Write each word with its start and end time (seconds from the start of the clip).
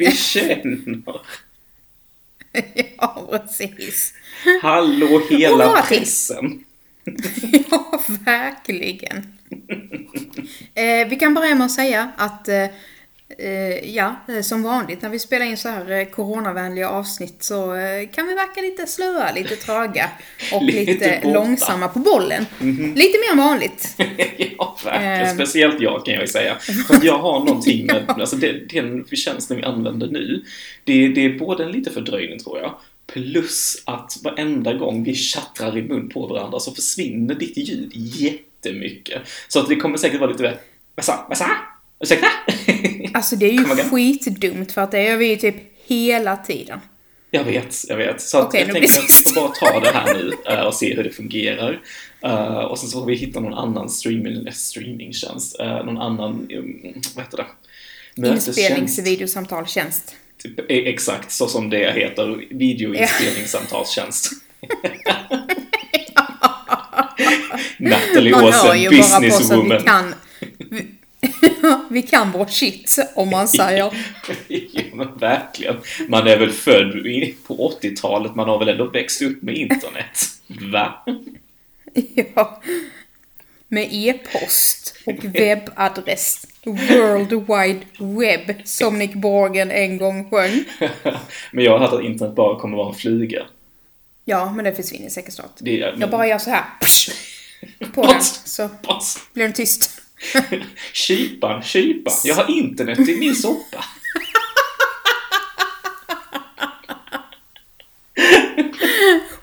vi 0.00 0.12
känner. 0.12 1.02
ja, 2.98 3.28
precis. 3.30 4.14
Hallå 4.62 5.22
hela 5.30 5.82
pressen. 5.82 6.64
ja, 7.70 8.00
verkligen. 8.24 9.38
Eh, 10.74 11.08
vi 11.08 11.16
kan 11.20 11.34
börja 11.34 11.54
med 11.54 11.64
att 11.64 11.72
säga 11.72 12.12
att 12.16 12.48
eh, 12.48 12.66
ja, 13.82 14.14
eh, 14.28 14.40
som 14.42 14.62
vanligt 14.62 15.02
när 15.02 15.08
vi 15.08 15.18
spelar 15.18 15.46
in 15.46 15.56
så 15.56 15.68
här 15.68 15.90
eh, 15.90 16.04
coronavänliga 16.04 16.88
avsnitt 16.88 17.42
så 17.42 17.74
eh, 17.74 18.08
kan 18.08 18.26
vi 18.26 18.34
verka 18.34 18.60
lite 18.60 18.86
slöa, 18.86 19.32
lite 19.32 19.56
tröga 19.56 20.10
och 20.52 20.62
Lite 20.70 20.92
lite, 20.92 21.32
långsamma 21.32 21.88
på 21.88 21.98
bollen. 21.98 22.46
Lite 22.94 23.18
mer 23.18 23.32
än 23.32 23.38
vanligt. 23.38 23.94
ja, 24.58 24.76
verkligen. 24.84 25.26
Ehm. 25.26 25.34
Speciellt 25.34 25.80
jag 25.80 26.04
kan 26.04 26.14
jag 26.14 26.22
ju 26.22 26.28
säga. 26.28 26.56
För 26.86 26.94
att 26.94 27.04
jag 27.04 27.18
har 27.18 27.38
någonting 27.38 27.86
med, 27.86 28.10
alltså 28.20 28.36
det, 28.36 28.52
den 28.52 29.06
tjänsten 29.12 29.56
vi 29.56 29.62
använder 29.62 30.06
nu, 30.06 30.44
det, 30.84 31.08
det 31.08 31.24
är 31.24 31.38
både 31.38 31.64
en 31.64 31.72
liten 31.72 31.92
fördröjning 31.92 32.38
tror 32.38 32.58
jag, 32.58 32.74
plus 33.12 33.82
att 33.86 34.18
varenda 34.24 34.72
gång 34.72 35.04
vi 35.04 35.14
tjattrar 35.14 35.78
i 35.78 35.82
mun 35.82 36.08
på 36.08 36.26
varandra 36.26 36.60
så 36.60 36.74
försvinner 36.74 37.34
ditt 37.34 37.56
ljud 37.56 37.90
jättemycket. 37.94 39.22
Så 39.48 39.60
att 39.60 39.68
det 39.68 39.76
kommer 39.76 39.96
säkert 39.96 40.20
vara 40.20 40.30
lite 40.30 40.42
mer, 40.42 40.56
vad 40.94 41.04
sa, 41.04 41.26
vad 41.28 41.38
sa, 41.38 41.46
ursäkta? 42.00 42.26
Alltså 43.14 43.36
det 43.36 43.46
är 43.46 43.52
ju 43.52 43.64
skitdumt 43.64 44.72
för 44.72 44.80
att 44.80 44.90
det 44.90 45.02
gör 45.02 45.16
vi 45.16 45.26
ju 45.26 45.36
typ 45.36 45.54
hela 45.86 46.36
tiden. 46.36 46.80
Jag 47.30 47.44
vet, 47.44 47.76
jag 47.88 47.96
vet. 47.96 48.20
Så 48.20 48.42
Okej, 48.42 48.60
jag 48.60 48.72
tänker 48.72 48.88
att 48.88 49.04
vi 49.04 49.08
får 49.08 49.34
bara 49.34 49.48
ta 49.48 49.80
det 49.80 49.90
här 49.90 50.14
nu 50.14 50.32
eh, 50.52 50.60
och 50.60 50.74
se 50.74 50.94
hur 50.94 51.04
det 51.04 51.10
fungerar. 51.10 51.80
Eh, 52.22 52.58
och 52.58 52.78
sen 52.78 52.88
så 52.88 53.00
får 53.00 53.06
vi 53.06 53.14
hitta 53.14 53.40
någon 53.40 53.54
annan 53.54 53.88
streaming, 53.88 54.52
streamingtjänst, 54.52 55.60
uh, 55.60 55.66
någon 55.66 55.98
annan, 55.98 56.30
um, 56.30 57.02
vad 57.14 57.24
heter 57.24 57.36
det? 57.36 57.46
Mötestjänst. 58.16 58.58
Inspelningsvideosamtalstjänst. 58.58 60.14
Typ, 60.42 60.58
e- 60.58 60.88
exakt, 60.88 61.32
så 61.32 61.46
som 61.46 61.70
det 61.70 61.92
heter, 61.92 62.44
videoinspelningssamtalstjänst. 62.50 64.30
Natalie 67.78 68.34
Åsen, 68.34 68.90
businesswoman. 68.90 70.14
Vi, 71.90 72.02
kan 72.02 72.32
vårt 72.32 72.50
shit, 72.50 72.96
om 73.14 73.30
man 73.30 73.48
säger. 73.48 73.92
ja, 74.48 74.82
men 74.94 75.18
verkligen. 75.18 75.76
Man 76.08 76.26
är 76.26 76.38
väl 76.38 76.50
född 76.50 76.92
på 77.46 77.74
80-talet, 77.82 78.34
man 78.34 78.48
har 78.48 78.58
väl 78.58 78.68
ändå 78.68 78.84
växt 78.84 79.22
upp 79.22 79.42
med 79.42 79.54
internet? 79.54 80.18
Va? 80.46 81.04
Ja. 82.14 82.62
Med 83.68 83.88
e-post 83.90 84.96
och 85.06 85.24
webbadress. 85.24 86.46
World 86.64 87.32
Wide 87.32 87.80
Web, 87.98 88.56
som 88.64 88.98
Nick 88.98 89.14
Borgen 89.14 89.70
en 89.70 89.98
gång 89.98 90.30
sjöng. 90.30 90.64
men 91.52 91.64
jag 91.64 91.72
har 91.72 91.78
hört 91.78 91.92
att 91.92 92.04
internet 92.04 92.34
bara 92.34 92.60
kommer 92.60 92.76
vara 92.76 92.88
en 92.88 92.94
fluga. 92.94 93.46
Ja, 94.24 94.52
men 94.52 94.64
det 94.64 94.74
försvinner 94.74 95.08
säkert 95.08 95.34
snart. 95.34 95.50
Det 95.58 95.80
är, 95.80 95.96
Jag 96.00 96.10
bara 96.10 96.26
gör 96.26 96.38
så 96.38 96.50
här. 96.50 96.64
På 97.94 98.02
den, 98.02 98.22
så 98.22 98.70
blir 99.32 99.44
den 99.44 99.52
tyst. 99.52 99.99
Kypan, 100.92 101.62
kypan. 101.62 102.12
Jag 102.24 102.34
har 102.34 102.50
internet 102.50 103.08
i 103.08 103.16
min 103.16 103.34
soppa. 103.34 103.84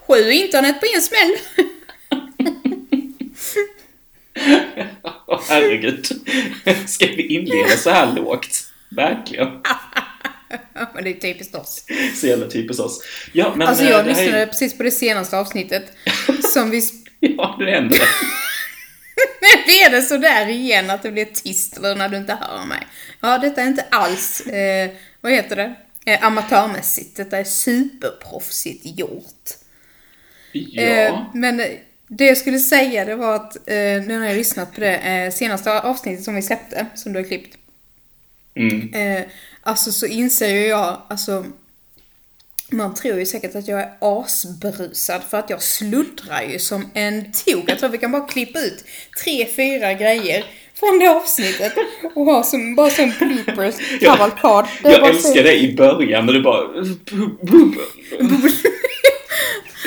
Sju 0.07 0.31
internet 0.31 0.79
på 0.79 0.85
en 0.95 1.01
smäll. 1.01 1.37
Åh, 5.27 5.41
herregud. 5.49 6.07
Ska 6.87 7.05
vi 7.05 7.27
inleda 7.27 7.77
så 7.77 7.89
här 7.89 8.13
lågt? 8.15 8.63
Verkligen. 8.89 9.47
Men 10.93 11.03
det 11.03 11.09
är 11.09 11.13
typiskt 11.19 11.55
oss. 11.55 11.85
Så 12.15 12.27
jävla 12.27 12.47
typiskt 12.47 12.83
oss. 12.83 13.03
Ja, 13.33 13.53
men... 13.55 13.67
Alltså 13.67 13.83
eh, 13.83 13.89
jag 13.89 14.05
det 14.05 14.13
här 14.13 14.21
är- 14.21 14.25
lyssnade 14.25 14.47
precis 14.47 14.77
på 14.77 14.83
det 14.83 14.91
senaste 14.91 15.37
avsnittet. 15.37 15.91
Som 16.53 16.69
vi... 16.69 16.81
Ja, 17.19 17.55
det 17.59 17.71
händer. 17.71 17.99
Nu 19.41 19.63
blir 19.65 19.89
det 19.89 20.01
sådär 20.01 20.49
igen 20.49 20.89
att 20.89 21.03
det 21.03 21.11
blir 21.11 21.25
tyst 21.25 21.77
eller 21.77 21.95
när 21.95 22.09
du 22.09 22.17
inte 22.17 22.37
hör 22.41 22.65
mig. 22.65 22.87
Ja, 23.21 23.37
detta 23.37 23.61
är 23.61 23.67
inte 23.67 23.85
alls, 23.91 24.41
eh, 24.41 24.89
vad 25.21 25.31
heter 25.31 25.55
det, 25.55 25.75
eh, 26.05 26.23
amatörmässigt. 26.23 27.17
Detta 27.17 27.37
är 27.37 27.43
superproffsigt 27.43 28.99
gjort. 28.99 29.49
Ja. 30.51 30.81
Eh, 30.81 31.25
men 31.33 31.61
det 32.07 32.25
jag 32.25 32.37
skulle 32.37 32.59
säga 32.59 33.05
det 33.05 33.15
var 33.15 33.35
att 33.35 33.55
eh, 33.55 33.75
nu 33.75 34.19
när 34.19 34.27
jag 34.27 34.37
lyssnat 34.37 34.73
på 34.73 34.81
det 34.81 34.97
eh, 34.97 35.31
senaste 35.31 35.81
avsnittet 35.81 36.23
som 36.23 36.35
vi 36.35 36.41
släppte, 36.41 36.85
som 36.95 37.13
du 37.13 37.19
har 37.19 37.27
klippt. 37.27 37.57
Mm. 38.55 38.93
Eh, 38.93 39.25
alltså 39.61 39.91
så 39.91 40.05
inser 40.05 40.47
ju 40.47 40.67
jag, 40.67 41.01
alltså 41.09 41.45
man 42.71 42.93
tror 42.93 43.19
ju 43.19 43.25
säkert 43.25 43.55
att 43.55 43.67
jag 43.67 43.79
är 43.79 43.89
asberusad 43.99 45.21
för 45.29 45.37
att 45.37 45.49
jag 45.49 45.61
sluddrar 45.61 46.41
ju 46.41 46.59
som 46.59 46.89
en 46.93 47.31
tok. 47.31 47.63
Jag 47.67 47.79
tror 47.79 47.89
vi 47.89 47.97
kan 47.97 48.11
bara 48.11 48.27
klippa 48.27 48.59
ut 48.59 48.85
tre, 49.23 49.45
fyra 49.45 49.93
grejer 49.93 50.45
från 50.79 50.99
det 50.99 51.07
avsnittet 51.07 51.73
och 52.15 52.25
ha 52.25 52.43
som, 52.43 52.75
bara 52.75 52.89
som 52.89 53.13
bloopers, 53.19 53.75
kavalkad. 54.01 54.65
Jag 54.83 55.01
bara 55.01 55.09
älskar 55.09 55.43
det 55.43 55.59
i 55.59 55.75
början 55.75 56.25
när 56.25 56.33
du 56.33 56.41
bara... 56.41 56.67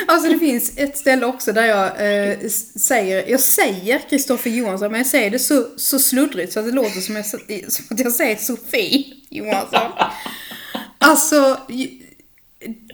Alltså 0.07 0.31
det 0.31 0.39
finns 0.39 0.77
ett 0.77 0.97
ställe 0.97 1.25
också 1.25 1.53
där 1.53 1.65
jag 1.65 1.85
eh, 1.85 2.37
säger, 2.79 3.29
jag 3.29 3.39
säger 3.39 4.09
Kristoffer 4.09 4.49
Johansson 4.49 4.91
men 4.91 4.99
jag 4.99 5.07
säger 5.07 5.29
det 5.29 5.39
så, 5.39 5.67
så 5.77 5.99
sluddrigt 5.99 6.53
så 6.53 6.59
att 6.59 6.65
det 6.65 6.71
låter 6.71 7.01
som, 7.01 7.15
jag, 7.15 7.25
som 7.25 7.39
att 7.89 7.99
jag 7.99 8.11
säger 8.11 8.35
Sofie 8.35 9.05
Johansson. 9.29 9.91
Alltså, 11.03 11.57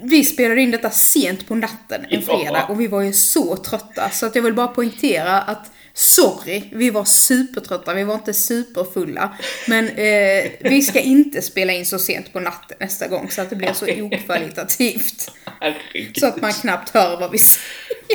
vi 0.01 0.23
spelade 0.23 0.61
in 0.61 0.71
detta 0.71 0.89
sent 0.89 1.47
på 1.47 1.55
natten 1.55 2.05
en 2.09 2.21
fredag 2.21 2.65
och 2.69 2.81
vi 2.81 2.87
var 2.87 3.01
ju 3.01 3.13
så 3.13 3.55
trötta 3.55 4.09
så 4.09 4.25
att 4.25 4.35
jag 4.35 4.43
vill 4.43 4.53
bara 4.53 4.67
poängtera 4.67 5.41
att 5.41 5.71
Sorry, 5.99 6.63
vi 6.71 6.89
var 6.89 7.05
supertrötta, 7.05 7.93
vi 7.93 8.03
var 8.03 8.15
inte 8.15 8.33
superfulla. 8.33 9.37
Men 9.67 9.89
eh, 9.89 10.51
vi 10.59 10.81
ska 10.81 10.99
inte 10.99 11.41
spela 11.41 11.73
in 11.73 11.85
så 11.85 11.99
sent 11.99 12.33
på 12.33 12.39
natten 12.39 12.77
nästa 12.79 13.07
gång 13.07 13.29
så 13.29 13.41
att 13.41 13.49
det 13.49 13.55
blir 13.55 13.73
så 13.73 13.85
okvalitativt. 13.85 15.31
Herregud. 15.59 16.17
Så 16.19 16.27
att 16.27 16.41
man 16.41 16.53
knappt 16.53 16.89
hör 16.89 17.19
vad 17.19 17.31
vi 17.31 17.37
säger. 17.37 17.67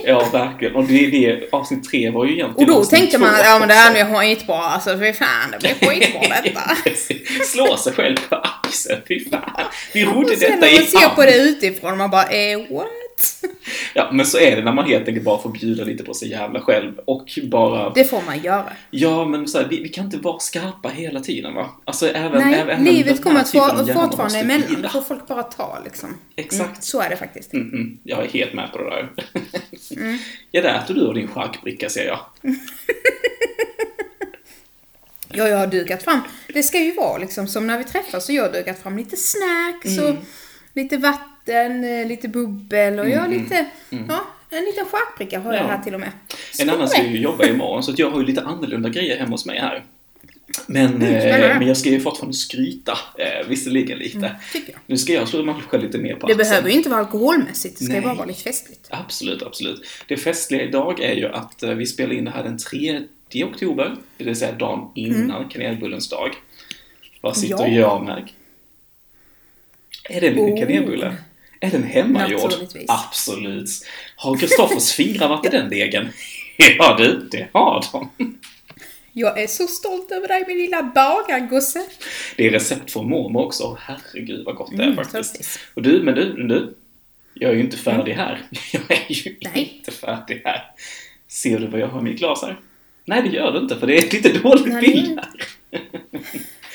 Ja, 0.04 0.28
verkligen. 0.32 0.74
Och 0.74 0.84
det, 0.84 1.06
det, 1.06 1.48
avsnitt 1.52 1.90
tre 1.90 2.10
var 2.10 2.24
ju 2.24 2.32
egentligen 2.32 2.70
Och 2.70 2.76
då 2.76 2.84
tänkte 2.84 3.18
man 3.18 3.34
att 3.34 3.44
ja 3.44 3.58
men 3.58 3.68
det 3.68 3.74
här 3.74 3.92
blir 3.92 4.04
skitbra, 4.04 4.58
alltså 4.58 4.98
fy 4.98 5.12
fan 5.12 5.50
det 5.52 5.58
blir 5.58 5.88
skitbra 5.88 6.40
detta. 6.44 6.76
Slå 7.44 7.76
sig 7.76 7.92
själv 7.92 8.16
på 8.28 8.36
axeln, 8.36 9.02
fy 9.08 9.30
fan. 9.30 9.64
Vi 9.94 10.04
rodde 10.04 10.32
Och 10.32 10.38
sen 10.38 10.50
detta 10.50 10.56
när 10.56 10.72
i 10.72 10.74
man 10.74 10.86
ser 10.86 10.98
hamn. 10.98 11.14
på 11.14 11.22
det 11.22 11.36
utifrån, 11.36 11.98
man 11.98 12.10
bara 12.10 12.28
eh 12.28 12.58
what? 12.70 12.86
Ja, 13.94 14.10
men 14.12 14.26
så 14.26 14.38
är 14.38 14.56
det 14.56 14.62
när 14.64 14.72
man 14.72 14.84
helt 14.84 15.08
enkelt 15.08 15.24
bara 15.24 15.42
får 15.42 15.50
bjuda 15.50 15.84
lite 15.84 16.04
på 16.04 16.14
sig 16.14 16.30
jävla 16.30 16.60
själv 16.60 16.98
och 17.04 17.38
bara... 17.42 17.90
Det 17.90 18.04
får 18.04 18.22
man 18.22 18.42
göra. 18.42 18.72
Ja, 18.90 19.24
men 19.24 19.48
så 19.48 19.58
här, 19.58 19.68
vi, 19.68 19.82
vi 19.82 19.88
kan 19.88 20.04
inte 20.04 20.16
vara 20.16 20.38
skarpa 20.38 20.88
hela 20.88 21.20
tiden 21.20 21.54
va? 21.54 21.70
Alltså 21.84 22.08
även... 22.08 22.40
Nej, 22.40 22.54
även 22.54 22.84
livet 22.84 23.22
kommer 23.22 23.40
att 23.40 23.50
få, 23.50 23.86
fortfarande 23.94 24.38
emellan. 24.38 24.82
Det 24.82 24.88
får 24.88 25.02
folk 25.02 25.26
bara 25.26 25.42
ta 25.42 25.78
liksom. 25.84 26.18
Exakt. 26.36 26.70
Mm, 26.70 26.80
så 26.80 27.00
är 27.00 27.10
det 27.10 27.16
faktiskt. 27.16 27.52
Mm, 27.52 27.68
mm, 27.68 27.98
jag 28.02 28.24
är 28.24 28.28
helt 28.28 28.54
med 28.54 28.72
på 28.72 28.78
det 28.78 28.90
där. 28.90 29.12
Mm. 29.96 30.18
Ja, 30.50 30.62
där 30.62 30.78
äter 30.78 30.94
du 30.94 31.06
och 31.06 31.14
din 31.14 31.28
schackbricka 31.28 31.88
ser 31.88 32.06
jag. 32.06 32.18
Ja, 35.34 35.48
jag 35.48 35.58
har 35.58 35.66
dukat 35.66 36.02
fram. 36.02 36.20
Det 36.48 36.62
ska 36.62 36.78
ju 36.78 36.92
vara 36.94 37.18
liksom 37.18 37.48
som 37.48 37.66
när 37.66 37.78
vi 37.78 37.84
träffas 37.84 38.26
så 38.26 38.32
jag 38.32 38.42
har 38.42 38.52
dukat 38.52 38.82
fram 38.82 38.96
lite 38.96 39.16
snacks 39.16 39.98
och 39.98 40.14
lite 40.74 40.96
vatten, 40.96 41.84
eh, 41.84 42.06
lite 42.06 42.28
bubbel 42.28 42.98
och 42.98 43.08
jag 43.10 43.20
har 43.20 43.28
lite, 43.28 43.66
ja, 43.90 44.20
en 44.50 44.64
liten 44.64 44.84
charkbricka 44.86 45.40
har 45.40 45.52
jag 45.54 45.62
Ja. 45.62 45.66
här 45.68 45.82
till 45.82 45.94
och 45.94 46.00
med. 46.00 46.08
En 46.60 46.66
Så 46.66 46.72
annan 46.74 46.82
är 46.82 46.86
ska 46.86 47.02
ju 47.02 47.18
jobba 47.20 47.46
imorgon, 47.46 47.82
så 47.82 47.92
jag 47.96 48.10
har 48.10 48.20
ju 48.20 48.26
lite 48.26 48.42
annorlunda 48.42 48.88
grejer 48.88 49.18
hemma 49.18 49.30
hos 49.30 49.46
mig 49.46 49.58
här. 49.58 49.84
Men, 50.66 50.94
Mm, 50.94 51.02
eh, 51.14 51.58
men 51.58 51.68
jag 51.68 51.76
ska 51.76 51.88
ju 51.90 52.00
fortfarande 52.00 52.36
skryta, 52.36 52.92
eh, 53.18 53.48
visserligen 53.48 53.98
lite. 53.98 54.36
tycker 54.52 54.72
jag. 54.72 54.80
Nu 54.86 54.96
ska 54.96 55.12
jag 55.12 55.28
slå 55.28 55.42
mig 55.44 55.54
själv 55.68 55.82
lite 55.82 55.98
mer 55.98 56.14
på 56.14 56.26
Det 56.26 56.32
axeln. 56.32 56.48
behöver 56.50 56.68
ju 56.70 56.74
inte 56.76 56.88
vara 56.90 57.00
alkoholmässigt, 57.00 57.78
det 57.78 57.84
ska 57.84 57.94
ju 57.94 58.00
Nej. 58.00 58.06
bara 58.08 58.14
vara 58.14 58.26
lite 58.26 58.42
festligt. 58.42 58.86
Absolut, 58.90 59.42
absolut. 59.42 59.82
Det 60.08 60.16
festliga 60.16 60.62
idag 60.62 61.00
är 61.00 61.14
ju 61.14 61.26
att 61.28 61.62
vi 61.62 61.86
spelar 61.86 62.14
in 62.14 62.24
det 62.24 62.30
här 62.30 62.42
den 62.42 62.58
3 62.58 63.44
oktober, 63.44 63.96
det 64.16 64.24
vill 64.24 64.36
säga 64.36 64.52
dagen 64.52 64.88
innan 64.94 65.48
kanelbullens 65.48 66.08
dag. 66.08 66.30
Vad 67.20 67.36
sitter 67.36 67.58
Mm. 67.64 67.74
Ja. 67.74 67.80
jag 67.80 68.04
med? 68.06 68.28
Är 70.08 70.20
det 70.20 70.28
en 70.28 70.34
liten 70.34 70.88
Oh. 71.04 71.14
Är 71.60 71.70
den 71.70 71.82
hemmagjord? 71.82 72.42
Naturligtvis. 72.42 72.84
Absolut. 72.88 73.68
Har 74.16 74.36
Kristoffers 74.36 74.92
fingrar 74.96 75.28
varit 75.28 75.46
i 75.46 75.48
den 75.48 75.70
degen? 75.70 76.08
Ja 76.78 76.96
du, 76.98 77.28
det 77.30 77.48
har 77.52 77.84
de. 77.92 78.10
Jag 79.12 79.42
är 79.42 79.46
så 79.46 79.66
stolt 79.66 80.10
över 80.12 80.28
dig 80.28 80.44
min 80.48 80.58
lilla 80.58 80.82
bagargosse. 80.82 81.84
Det 82.36 82.46
är 82.46 82.50
recept 82.50 82.90
från 82.92 83.08
mormor 83.08 83.42
också. 83.44 83.78
Herregud 83.80 84.44
vad 84.44 84.54
gott 84.54 84.70
det 84.76 84.82
är 84.82 84.86
Mm, 84.86 84.96
faktiskt. 84.96 85.32
precis. 85.38 85.58
Och 85.74 85.82
du, 85.82 86.02
men 86.02 86.14
du, 86.14 86.34
men 86.36 86.48
du. 86.48 86.74
Jag 87.34 87.50
är 87.50 87.54
ju 87.54 87.60
inte 87.60 87.76
färdig 87.76 88.12
här. 88.12 88.42
Jag 88.72 88.90
är 88.90 89.12
ju 89.12 89.36
Nej. 89.40 89.74
inte 89.78 89.90
färdig 89.90 90.42
här. 90.44 90.62
Ser 91.28 91.58
du 91.58 91.66
vad 91.66 91.80
jag 91.80 91.88
har 91.88 92.00
i 92.00 92.02
mitt 92.02 92.18
glas 92.18 92.42
här? 92.42 92.56
Nej, 93.04 93.22
det 93.22 93.28
gör 93.28 93.52
du 93.52 93.58
inte, 93.58 93.78
för 93.78 93.86
det 93.86 93.96
är 93.98 94.02
lite 94.02 94.38
dålig 94.38 94.72
Nej, 94.72 94.80
det 94.80 94.86
gör 94.86 95.02
bild 95.02 95.20
här. 95.20 95.80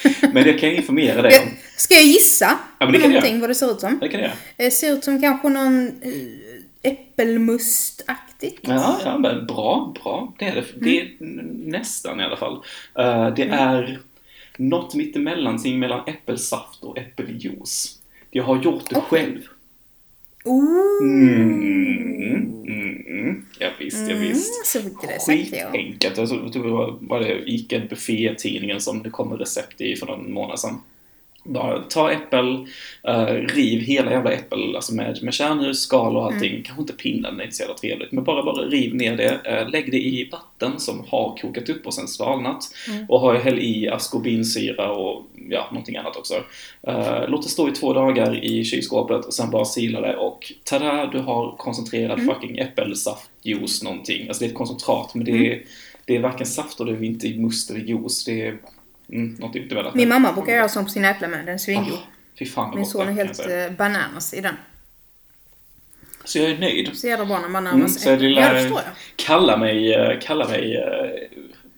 Men 0.34 0.44
det 0.44 0.54
kan 0.54 0.70
jag 0.70 0.78
informera 0.78 1.22
dig 1.22 1.40
om. 1.40 1.50
Ska 1.78 1.94
jag 1.96 2.04
gissa 2.06 2.60
men 2.80 2.88
på 2.88 2.92
det 2.92 3.00
kan 3.00 3.10
någonting 3.12 3.32
göra. 3.32 3.42
vad 3.42 3.50
det 3.50 3.56
ser 3.56 3.72
ut 3.72 3.80
som? 3.80 4.00
Det 4.02 4.08
kan 4.08 4.20
jag. 4.22 4.32
Det 4.58 4.72
ser 4.72 4.94
ut 4.94 5.04
som 5.04 5.22
kanske 5.22 5.50
någon 5.50 5.88
eh, 5.88 6.92
äppelmustaktigt. 6.92 8.60
Ja, 8.68 9.00
ja, 9.06 9.18
men 9.18 9.46
bra, 9.48 9.94
bra. 10.04 10.34
Det 10.40 10.46
är 10.46 10.56
det. 10.56 10.66
Det 10.76 11.00
är 11.02 11.06
Mm. 11.22 11.40
n- 11.40 11.62
nästan 11.66 12.20
i 12.20 12.24
alla 12.24 12.38
fall. 12.38 12.54
Eh, 13.00 13.34
det 13.36 13.44
är 13.44 14.00
något 14.58 14.96
mittemellan 14.96 15.60
mellan 15.80 16.00
äppelsaft 16.08 16.84
och 16.84 16.98
äppeljuice. 16.98 17.98
Jag 18.32 18.44
har 18.44 18.62
gjort 18.64 18.90
det 18.90 19.02
själv. 19.02 19.40
Ooh. 20.44 21.02
Mm, 21.04 21.34
mm, 21.44 21.67
mm. 23.95 24.10
Ja, 24.10 24.16
visst, 24.16 24.75
Mm, 24.75 25.38
visst. 25.38 25.54
ja. 25.54 25.72
Skitenkelt. 25.72 26.18
Jag 26.18 26.28
tror 26.30 26.50
det 26.63 26.69
var, 26.69 26.98
var 27.01 27.19
det 27.19 27.44
Ica 27.51 27.80
Buffé-tidningen 27.89 28.81
som 28.81 29.04
det 29.04 29.10
kom 29.10 29.34
recept 29.38 29.81
i 29.81 29.95
för 29.95 30.06
någon 30.06 30.34
månad 30.34 30.60
sedan. 30.60 30.81
Bara 31.48 31.80
ta 31.80 32.12
äppel, 32.12 32.68
eh, 33.08 33.26
riv 33.26 33.80
hela 33.82 34.12
jävla 34.12 34.32
äppel, 34.32 34.76
alltså 34.76 34.94
med, 34.96 35.24
med 35.24 35.34
kärnhus, 35.34 35.82
skal 35.82 36.18
och 36.18 36.26
allting. 36.26 36.52
Mm. 36.52 36.64
Kanske 36.64 36.82
inte 36.82 36.94
pinnen, 36.94 37.38
det 37.38 37.44
är 37.44 37.46
inte 37.46 37.56
så 37.56 37.64
jävla 37.64 37.76
trevligt. 37.78 38.12
Men 38.12 38.24
bara, 38.24 38.44
bara 38.44 38.62
riv 38.66 38.96
ner 38.96 39.18
det, 39.18 39.40
eh, 39.46 39.70
lägg 39.70 39.92
det 39.92 39.98
i 39.98 40.30
vatten 40.32 40.80
som 40.80 41.06
har 41.10 41.38
kokat 41.42 41.70
upp 41.70 41.86
och 41.88 41.94
sen 41.94 42.08
svalnat. 42.08 42.64
Mm. 42.90 43.06
Och 43.10 43.20
har 43.20 43.36
häll 43.36 43.60
i 43.60 43.90
askorbinsyra 43.90 44.92
och 44.92 45.26
ja, 45.50 45.68
någonting 45.72 45.98
annat 45.98 46.16
också. 46.16 46.34
Eh, 46.88 47.28
låt 47.28 47.44
det 47.44 47.50
stå 47.50 47.70
i 47.70 47.72
två 47.72 47.94
dagar 47.94 48.44
i 48.46 48.64
kylskåpet 48.64 49.26
och 49.26 49.34
sen 49.34 49.50
bara 49.50 49.66
sila 49.66 50.02
det 50.02 50.16
och 50.16 50.52
tada, 50.64 51.06
du 51.12 51.20
har 51.20 51.56
koncentrerad 51.58 52.20
Mm. 52.20 52.36
fucking 52.36 52.58
äppelsaftjuice 52.58 53.84
någonting. 53.84 54.28
Alltså 54.28 54.40
det 54.44 54.46
är 54.46 54.50
ett 54.50 54.56
koncentrat, 54.58 55.16
men 55.16 55.26
det 55.26 55.32
Mm. 55.32 55.44
är, 55.46 55.62
det 56.06 56.16
är 56.16 56.20
varken 56.20 56.46
saft 56.48 56.80
och 56.80 56.86
det 56.86 56.92
är 56.92 57.04
inte 57.04 57.30
must 57.30 57.70
eller 57.70 57.80
juice. 57.80 58.26
Det 58.26 58.42
är 58.48 58.58
mm, 59.13 59.36
något 59.39 59.54
mittemellan. 59.54 59.92
Min 59.95 60.09
mamma 60.09 60.33
brukar 60.33 60.54
göra 60.54 60.69
sånt 60.69 60.88
på 60.88 60.92
sina 60.92 61.09
äpplen 61.09 61.31
med, 61.31 61.39
den 61.45 61.54
är 61.54 61.57
svingod. 61.57 61.94
Ah, 61.94 62.07
Fy 62.39 62.45
fan 62.45 62.75
Min 62.75 62.86
son 62.86 63.07
är 63.07 63.12
helt 63.12 63.39
eh, 63.39 63.77
bananas 63.77 64.33
i 64.33 64.42
den. 64.42 64.56
Så 66.24 66.38
jag 66.39 66.50
är 66.51 66.57
nöjd. 66.57 66.89
Så 66.98 67.07
jävla 67.07 67.25
bra 67.25 67.39
när 67.39 67.50
man 67.50 67.68
Mm, 67.68 67.80
närmar 67.80 67.94
sig. 67.94 68.19
lilla, 68.19 68.42
Ja, 68.42 68.54
det 68.54 68.59
förstår 68.59 68.81
jag. 68.86 68.94
Kalla 69.15 69.57
mig, 69.57 69.94
eh, 69.94 70.19
kalla 70.21 70.48
mig, 70.48 70.75
eh, 70.75 71.27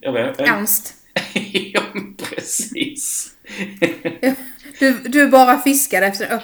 jag 0.01 0.11
vet 0.13 0.39
Ernst. 0.41 0.93
ja, 1.73 1.81
precis. 2.17 3.31
Du, 4.79 4.93
du 4.93 5.27
bara 5.27 5.57
fiskade 5.57 6.05
efter... 6.05 6.43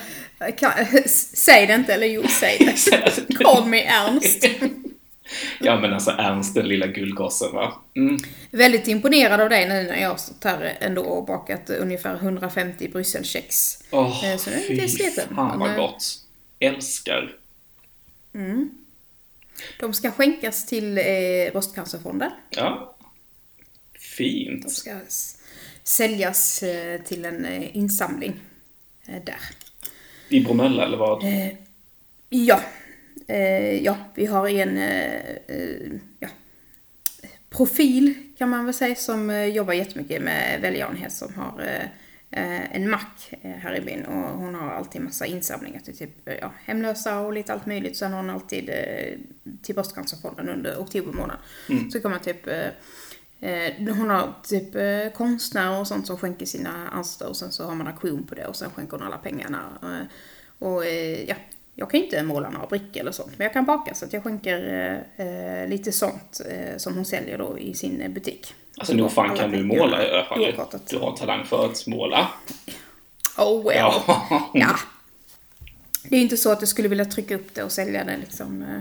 Kan, 0.57 0.71
säg 1.33 1.67
det 1.67 1.73
inte, 1.73 1.93
eller 1.93 2.07
jo, 2.07 2.23
säg 2.27 2.57
det. 2.59 3.37
Call 3.43 3.65
me 3.65 3.81
Ernst. 3.83 4.45
Ja 5.59 5.79
men 5.79 5.93
alltså 5.93 6.11
Ernst, 6.11 6.55
den 6.55 6.67
lilla 6.67 6.87
guldgossen 6.87 7.51
va. 7.53 7.81
Mm. 7.95 8.17
Väldigt 8.51 8.87
imponerad 8.87 9.41
av 9.41 9.49
dig 9.49 9.67
nu 9.69 9.83
när 9.83 10.01
jag 10.01 10.09
har 10.09 10.17
stått 10.17 10.43
här 10.43 10.77
ändå 10.81 11.01
och 11.01 11.25
bakat 11.25 11.69
ungefär 11.69 12.15
150 12.15 12.89
brysselkex. 12.89 13.77
Eh, 13.91 14.37
så 14.37 14.49
är 14.49 14.55
det 14.55 14.61
fy 14.67 14.73
lite 14.73 14.87
sliten. 14.89 15.35
fan 15.35 15.59
vad 15.59 15.69
Men, 15.69 15.77
gott. 15.79 16.19
Älskar. 16.59 17.35
De 19.79 19.93
ska 19.93 20.11
skänkas 20.11 20.65
till 20.65 20.97
eh, 20.97 21.03
Bröstcancerfonden. 21.51 22.31
Ja. 22.49 22.95
De 23.93 23.99
Fint. 23.99 24.71
ska 24.71 24.91
s- 25.07 25.37
säljas 25.83 26.63
eh, 26.63 27.01
till 27.01 27.25
en 27.25 27.45
eh, 27.45 27.77
insamling 27.77 28.39
eh, 29.07 29.23
där. 29.23 29.39
I 30.29 30.39
Bromölla 30.39 30.85
eller 30.85 30.97
vad? 30.97 31.23
Ja. 32.29 32.61
Eh, 33.27 33.83
ja, 33.83 33.97
vi 34.15 34.25
har 34.25 34.47
en 34.47 34.77
eh, 34.77 35.35
eh, 35.47 35.91
ja, 36.19 36.27
profil 37.49 38.13
kan 38.37 38.49
man 38.49 38.65
väl 38.65 38.73
säga 38.73 38.95
som 38.95 39.49
jobbar 39.53 39.73
jättemycket 39.73 40.21
med 40.21 40.61
välgörenhet 40.61 41.13
som 41.13 41.33
har 41.33 41.89
en 42.71 42.89
mack 42.89 43.33
här 43.41 43.75
i 43.75 43.81
byn 43.81 44.05
och 44.05 44.39
hon 44.39 44.55
har 44.55 44.71
alltid 44.71 45.01
massa 45.01 45.25
insamlingar 45.25 45.79
till 45.79 45.97
typ 45.97 46.29
ja, 46.41 46.51
hemlösa 46.65 47.19
och 47.19 47.33
lite 47.33 47.53
allt 47.53 47.65
möjligt. 47.65 47.97
Sen 47.97 48.11
har 48.11 48.19
hon 48.19 48.29
alltid 48.29 48.71
till 49.61 49.75
Bröstcancerfonden 49.75 50.49
under 50.49 50.77
oktober 50.77 51.13
månad. 51.13 51.37
Så 51.91 51.99
kan 51.99 52.11
man 52.11 52.19
typ 52.19 52.45
hon 53.79 54.09
har 54.09 54.33
typ 54.43 54.73
konstnärer 55.13 55.79
och 55.79 55.87
sånt 55.87 56.07
som 56.07 56.17
skänker 56.17 56.45
sina 56.45 56.89
alster 56.89 57.29
och 57.29 57.37
sen 57.37 57.51
så 57.51 57.63
har 57.63 57.75
man 57.75 57.87
auktion 57.87 58.23
på 58.23 58.35
det 58.35 58.45
och 58.45 58.55
sen 58.55 58.69
skänker 58.69 58.97
hon 58.97 59.07
alla 59.07 59.17
pengarna. 59.17 59.59
Och 60.59 60.85
ja, 61.27 61.35
jag 61.75 61.89
kan 61.89 61.99
ju 61.99 62.05
inte 62.05 62.23
måla 62.23 62.49
några 62.49 62.67
brickor 62.67 63.01
eller 63.01 63.11
sånt, 63.11 63.31
men 63.37 63.45
jag 63.45 63.53
kan 63.53 63.65
baka 63.65 63.93
så 63.93 64.05
att 64.05 64.13
jag 64.13 64.23
skänker 64.23 64.73
eh, 65.17 65.27
eh, 65.27 65.67
lite 65.67 65.91
sånt 65.91 66.41
eh, 66.49 66.77
som 66.77 66.95
hon 66.95 67.05
säljer 67.05 67.37
då 67.37 67.59
i 67.59 67.73
sin 67.73 68.01
eh, 68.01 68.09
butik. 68.09 68.53
Alltså 68.77 68.93
nog 68.93 69.11
fan 69.11 69.35
kan 69.37 69.51
du 69.51 69.63
måla 69.63 70.07
i 70.07 70.11
alla 70.11 70.25
fall. 70.25 70.53
Du 70.89 70.97
har 70.97 71.17
talang 71.17 71.45
för 71.45 71.65
att 71.65 71.87
måla. 71.87 72.27
Oh 73.37 73.63
well. 73.63 73.77
Ja. 73.77 74.49
Ja. 74.53 74.75
Det 76.09 76.15
är 76.15 76.21
inte 76.21 76.37
så 76.37 76.51
att 76.51 76.61
jag 76.61 76.69
skulle 76.69 76.87
vilja 76.87 77.05
trycka 77.05 77.35
upp 77.35 77.53
det 77.53 77.63
och 77.63 77.71
sälja 77.71 78.03
det 78.03 78.17
liksom 78.17 78.61
eh, 78.61 78.79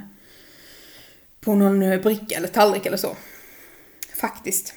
på 1.40 1.54
någon 1.54 1.82
eh, 1.82 2.00
bricka 2.00 2.36
eller 2.36 2.48
tallrik 2.48 2.86
eller 2.86 2.96
så. 2.96 3.16
Faktiskt. 4.20 4.74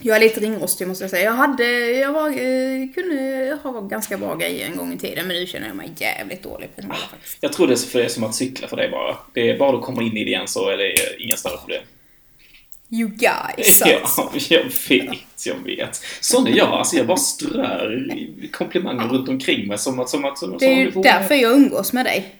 Jag 0.00 0.16
är 0.16 0.20
lite 0.20 0.40
ringrostig 0.40 0.88
måste 0.88 1.04
jag 1.04 1.10
säga. 1.10 1.24
Jag 1.24 1.32
hade, 1.32 1.90
jag 1.90 2.12
var, 2.12 2.28
eh, 2.28 2.88
kunde 2.94 3.58
ha 3.62 3.80
ganska 3.80 4.18
bra 4.18 4.36
grejer 4.36 4.66
en 4.66 4.76
gång 4.76 4.92
i 4.92 4.98
tiden 4.98 5.26
men 5.26 5.36
nu 5.36 5.46
känner 5.46 5.66
jag 5.66 5.76
mig 5.76 5.90
jävligt 5.96 6.42
dålig 6.42 6.76
på 6.76 6.86
måla 6.86 6.98
faktiskt. 7.10 7.38
Jag 7.40 7.52
tror 7.52 7.66
det 7.66 7.72
är 7.72 7.76
för 7.76 7.98
det 7.98 8.04
är 8.04 8.08
som 8.08 8.24
att 8.24 8.34
cykla 8.34 8.68
för 8.68 8.76
dig 8.76 8.90
bara. 8.90 9.16
Det 9.34 9.50
är 9.50 9.58
bara 9.58 9.72
du 9.72 9.78
kommer 9.78 10.02
in 10.02 10.16
i 10.16 10.24
det 10.24 10.30
igen 10.30 10.48
så 10.48 10.68
är 10.68 10.76
det 10.76 10.94
inga 11.18 11.36
större 11.36 11.56
problem. 11.58 11.82
You 12.90 13.08
guys 13.08 13.82
alltså. 13.82 14.30
Ja, 14.34 14.40
jag 14.48 14.64
vet, 14.88 15.46
jag 15.46 15.64
vet. 15.64 16.02
Sån 16.20 16.46
är 16.46 16.56
jag. 16.56 16.68
Alltså 16.68 16.96
jag 16.96 17.06
bara 17.06 17.16
strör 17.16 18.14
komplimanger 18.52 19.08
runt 19.08 19.28
omkring 19.28 19.68
mig 19.68 19.78
som 19.78 20.00
att... 20.00 20.08
Som 20.08 20.24
att 20.24 20.38
som, 20.38 20.58
Det 20.58 20.66
är 20.66 20.76
ju 20.76 20.90
därför 20.90 21.34
jag 21.34 21.52
umgås 21.52 21.92
med 21.92 22.04
dig. 22.04 22.34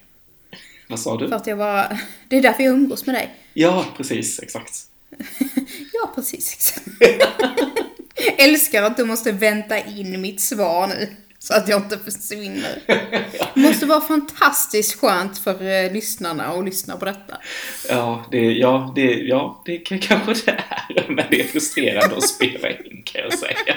Vad 0.88 1.00
sa 1.00 1.16
du? 1.16 1.28
För 1.28 1.36
att 1.36 1.46
jag 1.46 1.56
var... 1.56 1.98
Det 2.28 2.36
är 2.36 2.42
därför 2.42 2.62
jag 2.62 2.72
umgås 2.72 3.06
med 3.06 3.14
dig. 3.14 3.34
Ja, 3.54 3.84
precis. 3.96 4.40
Exakt. 4.42 4.87
Ja, 5.92 6.12
precis. 6.14 6.74
Älskar 8.38 8.82
att 8.82 8.96
du 8.96 9.04
måste 9.04 9.32
vänta 9.32 9.78
in 9.78 10.20
mitt 10.20 10.40
svar 10.40 10.86
nu. 10.86 11.08
Så 11.40 11.54
att 11.54 11.68
jag 11.68 11.80
inte 11.82 11.98
försvinner. 11.98 12.82
Det 13.54 13.60
måste 13.60 13.86
vara 13.86 14.00
fantastiskt 14.00 15.00
skönt 15.00 15.38
för 15.38 15.62
eh, 15.84 15.92
lyssnarna 15.92 16.44
att 16.46 16.64
lyssna 16.64 16.96
på 16.96 17.04
detta. 17.04 17.38
Ja, 17.88 18.26
det, 18.30 18.40
ja, 18.52 18.92
det, 18.96 19.02
ja, 19.14 19.62
det 19.66 19.78
kan- 19.78 19.98
kanske 20.08 20.34
det 20.52 20.64
är. 20.88 21.06
Men 21.08 21.24
det 21.30 21.40
är 21.40 21.44
frustrerande 21.44 22.16
att 22.16 22.28
spela 22.28 22.70
in 22.70 23.02
kan 23.04 23.20
jag 23.22 23.38
säga. 23.38 23.76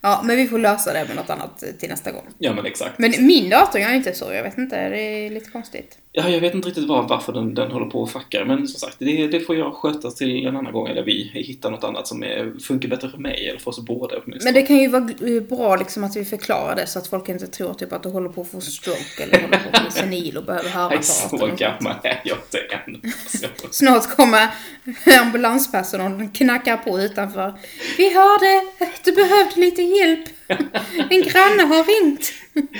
Ja, 0.00 0.22
men 0.24 0.36
vi 0.36 0.48
får 0.48 0.58
lösa 0.58 0.92
det 0.92 1.04
med 1.08 1.16
något 1.16 1.30
annat 1.30 1.62
eh, 1.62 1.68
till 1.68 1.88
nästa 1.88 2.12
gång. 2.12 2.26
Ja, 2.38 2.52
men 2.54 2.66
exakt. 2.66 2.98
Men 2.98 3.26
min 3.26 3.50
dator 3.50 3.80
gör 3.80 3.92
inte 3.92 4.14
så, 4.14 4.32
jag 4.32 4.42
vet 4.42 4.58
inte. 4.58 4.88
Det 4.88 5.00
är 5.00 5.30
lite 5.30 5.50
konstigt. 5.50 5.98
Ja, 6.14 6.28
jag 6.28 6.40
vet 6.40 6.54
inte 6.54 6.68
riktigt 6.68 6.88
var, 6.88 7.08
varför 7.08 7.32
den, 7.32 7.54
den 7.54 7.70
håller 7.70 7.86
på 7.86 8.02
och 8.02 8.10
fuckar, 8.10 8.44
men 8.44 8.68
som 8.68 8.80
sagt, 8.80 8.96
det, 8.98 9.26
det 9.26 9.40
får 9.40 9.56
jag 9.56 9.74
sköta 9.74 10.10
till 10.10 10.46
en 10.46 10.56
annan 10.56 10.72
gång, 10.72 10.88
eller 10.88 11.02
vi 11.02 11.30
hittar 11.34 11.70
något 11.70 11.84
annat 11.84 12.06
som 12.06 12.22
är, 12.22 12.52
funkar 12.60 12.88
bättre 12.88 13.10
för 13.10 13.18
mig, 13.18 13.48
eller 13.48 13.60
för 13.60 13.70
oss 13.70 13.80
båda 13.80 14.16
åtminstone. 14.16 14.44
Men 14.44 14.54
det 14.54 14.62
kan 14.62 14.76
ju 14.76 14.88
vara 14.88 15.08
bra 15.48 15.76
liksom 15.76 16.04
att 16.04 16.16
vi 16.16 16.24
förklarar 16.24 16.76
det 16.76 16.86
så 16.86 16.98
att 16.98 17.06
folk 17.06 17.28
inte 17.28 17.46
tror 17.46 17.74
typ 17.74 17.92
att 17.92 18.02
du 18.02 18.08
håller 18.08 18.28
på 18.28 18.40
att 18.40 18.48
få 18.48 18.60
stroke 18.60 19.22
eller 19.22 19.40
håller 19.40 19.58
på 19.58 19.68
att 19.72 19.82
bli 19.82 19.90
senil 19.90 20.36
och 20.36 20.44
behöver 20.44 20.68
höra 20.78 20.88
Nej, 20.88 21.02
så 21.02 21.36
gammal 21.36 21.94
är 22.02 22.22
jag 22.24 22.38
inte 22.38 22.58
än. 22.58 23.12
Snart 23.70 24.16
kommer 24.16 24.48
ambulanspersonalen 25.20 26.30
knackar 26.30 26.76
på 26.76 27.00
utanför. 27.00 27.54
Vi 27.96 28.14
hörde 28.14 28.62
att 28.80 29.04
du 29.04 29.12
behövde 29.12 29.60
lite 29.60 29.82
hjälp. 29.82 30.28
En 31.10 31.22
granne 31.22 31.62
har 31.62 31.84
ringt. 31.84 32.32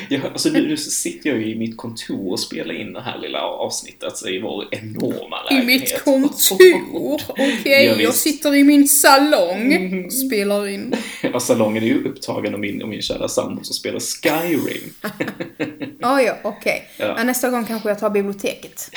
Jag, 0.09 0.25
alltså, 0.27 0.49
nu, 0.49 0.67
nu 0.69 0.77
sitter 0.77 1.31
jag 1.31 1.39
ju 1.39 1.47
i 1.53 1.55
mitt 1.59 1.77
kontor 1.77 2.31
och 2.33 2.41
spelar 2.41 2.81
in 2.81 2.93
det 2.93 3.01
här 3.01 3.19
lilla 3.19 3.41
avsnittet 3.41 4.27
i 4.29 4.39
vår 4.39 4.65
enorma 4.71 5.37
I 5.51 5.55
lägenhet. 5.55 5.81
mitt 5.81 6.05
kontor. 6.05 7.21
Okej, 7.29 7.87
Ja, 7.87 7.95
jag 8.01 8.15
sitter 8.15 8.55
i 8.55 8.65
min 8.65 8.89
salong 8.89 10.05
och 10.07 10.13
spelar 10.13 10.69
in. 10.69 10.95
Ja, 11.23 11.41
salongen 11.41 11.83
är 11.83 11.87
ju 11.87 12.05
upptagen 12.05 12.55
av 12.55 12.61
min, 12.61 12.83
av 12.83 12.89
min 12.89 13.03
kära 13.03 13.29
sambo 13.29 13.65
som 13.65 13.75
spelar 13.75 14.01
Skyrim. 14.01 14.93
Ah, 16.05 16.21
ja, 16.21 16.39
okej. 16.43 16.89
Ja. 16.97 17.15
Ja, 17.19 17.25
nästa 17.25 17.51
gång 17.51 17.65
kanske 17.67 17.89
jag 17.89 17.99
tar 17.99 18.11
biblioteket. 18.11 18.91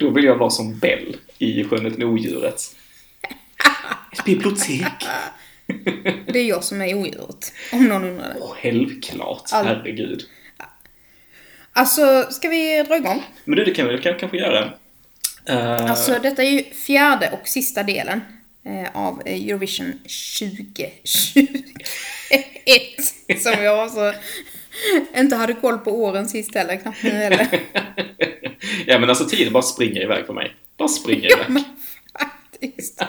Då 0.00 0.10
vill 0.10 0.24
jag 0.24 0.36
vara 0.36 0.50
som 0.50 0.78
Bell 0.78 1.16
i 1.38 1.64
Skönheten 1.64 2.02
och 2.02 2.08
odjuret. 2.12 2.62
Ett 4.12 4.24
bibliotek. 4.24 5.06
Det 6.28 6.38
är 6.38 6.44
jag 6.44 6.64
som 6.64 6.82
är 6.82 6.94
odjuret, 6.94 7.52
om 7.72 7.84
någon 7.88 8.04
undrar 8.04 8.28
det. 8.28 8.40
Åh, 8.40 8.54
självklart. 8.62 9.42
All- 9.52 9.66
Herregud. 9.66 10.22
Alltså, 11.72 12.26
ska 12.30 12.48
vi 12.48 12.82
dra 12.82 12.96
igång? 12.96 13.22
Men 13.44 13.56
du, 13.58 13.64
det 13.64 13.70
kan 13.74 13.88
vi 13.88 13.98
kan, 13.98 14.18
kanske 14.18 14.38
göra. 14.38 14.72
Eh, 15.48 15.90
Alltså, 15.90 16.18
detta 16.22 16.42
är 16.42 16.50
ju 16.50 16.62
fjärde 16.64 17.30
och 17.40 17.48
sista 17.48 17.82
delen 17.82 18.20
eh, 18.66 18.88
av 18.96 19.22
Eurovision 19.26 19.92
2021. 19.92 21.02
Som 23.42 23.52
jag 23.64 23.78
alltså 23.78 24.14
inte 25.16 25.36
hade 25.36 25.52
koll 25.54 25.78
på 25.78 25.90
åren 26.02 26.28
sist 26.28 26.54
heller, 26.54 26.76
knappt 26.76 27.02
nu 27.02 27.10
heller. 27.10 27.46
ja, 28.86 28.98
men 28.98 29.08
alltså 29.08 29.24
tiden 29.24 29.52
bara 29.52 29.62
springer 29.62 30.02
iväg 30.02 30.26
för 30.26 30.32
mig. 30.32 30.54
Bara 30.78 30.88
springer 30.88 31.28
Ja, 31.30 31.36
iväg. 31.36 31.48
men 31.48 31.64
faktiskt. 32.60 33.02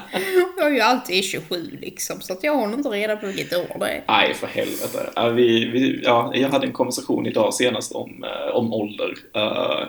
Jag 0.58 0.68
är 0.68 0.72
ju 0.72 0.82
alltid 0.82 1.24
27 1.24 1.78
liksom, 1.82 2.22
så 2.22 2.34
att 2.34 2.44
jag 2.44 2.56
håller 2.56 2.74
inte 2.74 2.90
reda 2.90 3.16
på 3.16 3.28
vilket 3.28 3.54
år 3.54 3.80
det 3.80 3.86
är. 3.86 4.04
Nej, 4.08 4.34
för 4.34 4.48
helvete. 4.48 5.32
Vi, 5.36 5.66
vi, 5.66 6.02
ja, 6.04 6.32
jag 6.34 6.50
hade 6.50 6.68
en 6.68 6.74
konversation 6.74 7.26
idag 7.26 7.54
senast 7.54 7.92
om, 7.92 8.24
eh, 8.24 8.56
om 8.56 8.74
ålder. 8.74 9.14
Eh, 9.36 9.88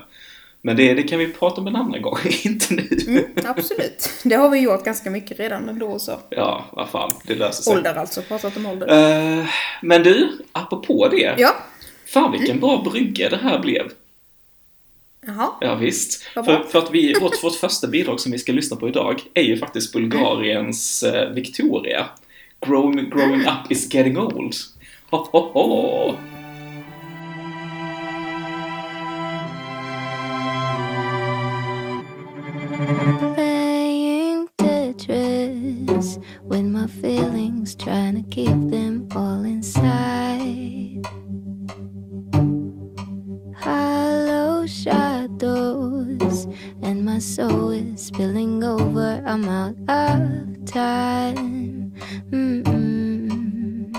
men 0.62 0.76
det, 0.76 0.94
det 0.94 1.02
kan 1.02 1.18
vi 1.18 1.32
prata 1.32 1.60
om 1.60 1.66
en 1.66 1.76
annan 1.76 2.02
gång, 2.02 2.18
inte 2.42 2.74
nu. 2.74 2.88
Mm, 3.06 3.24
absolut. 3.44 4.10
Det 4.24 4.34
har 4.34 4.50
vi 4.50 4.58
gjort 4.58 4.84
ganska 4.84 5.10
mycket 5.10 5.38
redan 5.38 5.68
ändå 5.68 5.98
så. 5.98 6.12
Ja, 6.30 6.64
vad 6.72 6.88
fan, 6.88 7.10
det 7.24 7.34
löser 7.34 7.62
sig. 7.62 7.76
Ålder 7.76 7.94
alltså, 7.94 8.22
pratat 8.22 8.56
om 8.56 8.66
ålder. 8.66 9.38
Eh, 9.38 9.46
men 9.82 10.02
du, 10.02 10.38
apropå 10.52 11.08
det. 11.08 11.34
Ja. 11.38 11.54
Fan 12.06 12.32
vilken 12.32 12.60
bra 12.60 12.82
brygga 12.92 13.28
det 13.28 13.36
här 13.36 13.58
blev. 13.58 13.90
Jaha. 15.28 15.52
Ja, 15.60 15.74
visst. 15.74 16.22
För, 16.22 16.62
för 16.62 16.78
att 16.78 16.90
vi, 16.90 17.14
vårt, 17.20 17.44
vårt 17.44 17.54
första 17.54 17.86
bidrag 17.86 18.20
som 18.20 18.32
vi 18.32 18.38
ska 18.38 18.52
lyssna 18.52 18.76
på 18.76 18.88
idag 18.88 19.22
är 19.34 19.42
ju 19.42 19.56
faktiskt 19.56 19.92
Bulgariens 19.92 21.02
eh, 21.02 21.30
Victoria. 21.30 22.06
Growing, 22.66 23.10
growing 23.10 23.40
up 23.40 23.70
is 23.70 23.94
getting 23.94 24.18
old. 24.18 24.54
Ho, 25.10 25.28
ho, 25.32 25.50
ho. 25.52 26.14
With 36.42 36.62
my 36.62 36.86
feelings, 36.86 37.74
trying 37.74 38.24
to 38.24 38.30
keep 38.30 38.48
them 38.48 39.08
all 39.14 39.44
inside. 39.44 40.17
And 45.42 47.04
my 47.04 47.18
soul 47.18 47.70
is 47.70 48.06
spilling 48.06 48.64
over. 48.64 49.22
I'm 49.24 49.48
out 49.48 49.76
of 49.88 50.64
time. 50.64 51.92
Mm-mm. 52.30 53.92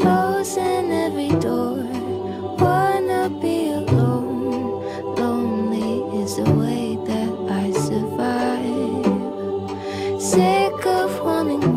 Closing 0.00 0.92
every 0.92 1.30
door, 1.40 1.82
wanna 2.58 3.28
be 3.40 3.70
alone. 3.70 4.84
Lonely 5.16 6.22
is 6.22 6.36
the 6.36 6.44
way 6.52 6.96
that 7.06 7.32
I 7.50 7.72
survive. 7.72 9.06
Sick 10.22 10.86
of 10.86 11.20
wanting 11.24 11.75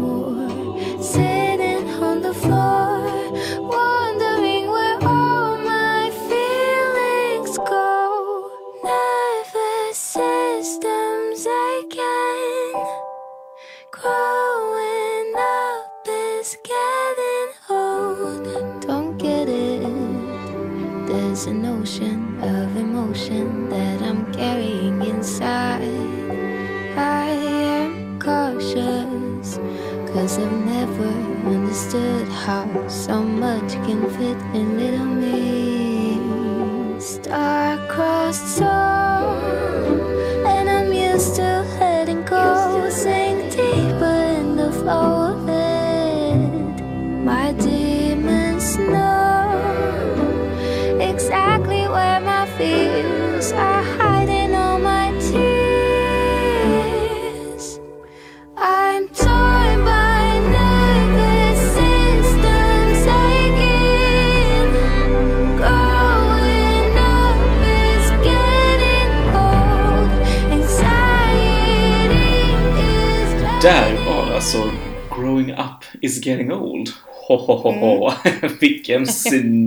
Ho, 77.64 77.72
ho, 77.72 77.80
ho, 77.80 78.10
ho. 78.42 78.48
Vilken 78.60 79.08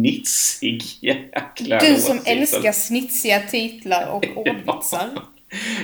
snitsig 0.01 0.83
jäkla 1.01 1.79
Du 1.79 1.97
som 1.97 2.17
låttitel. 2.17 2.39
älskar 2.39 2.73
snitsiga 2.73 3.41
titlar 3.41 4.07
och 4.07 4.25
ordvitsar. 4.37 5.11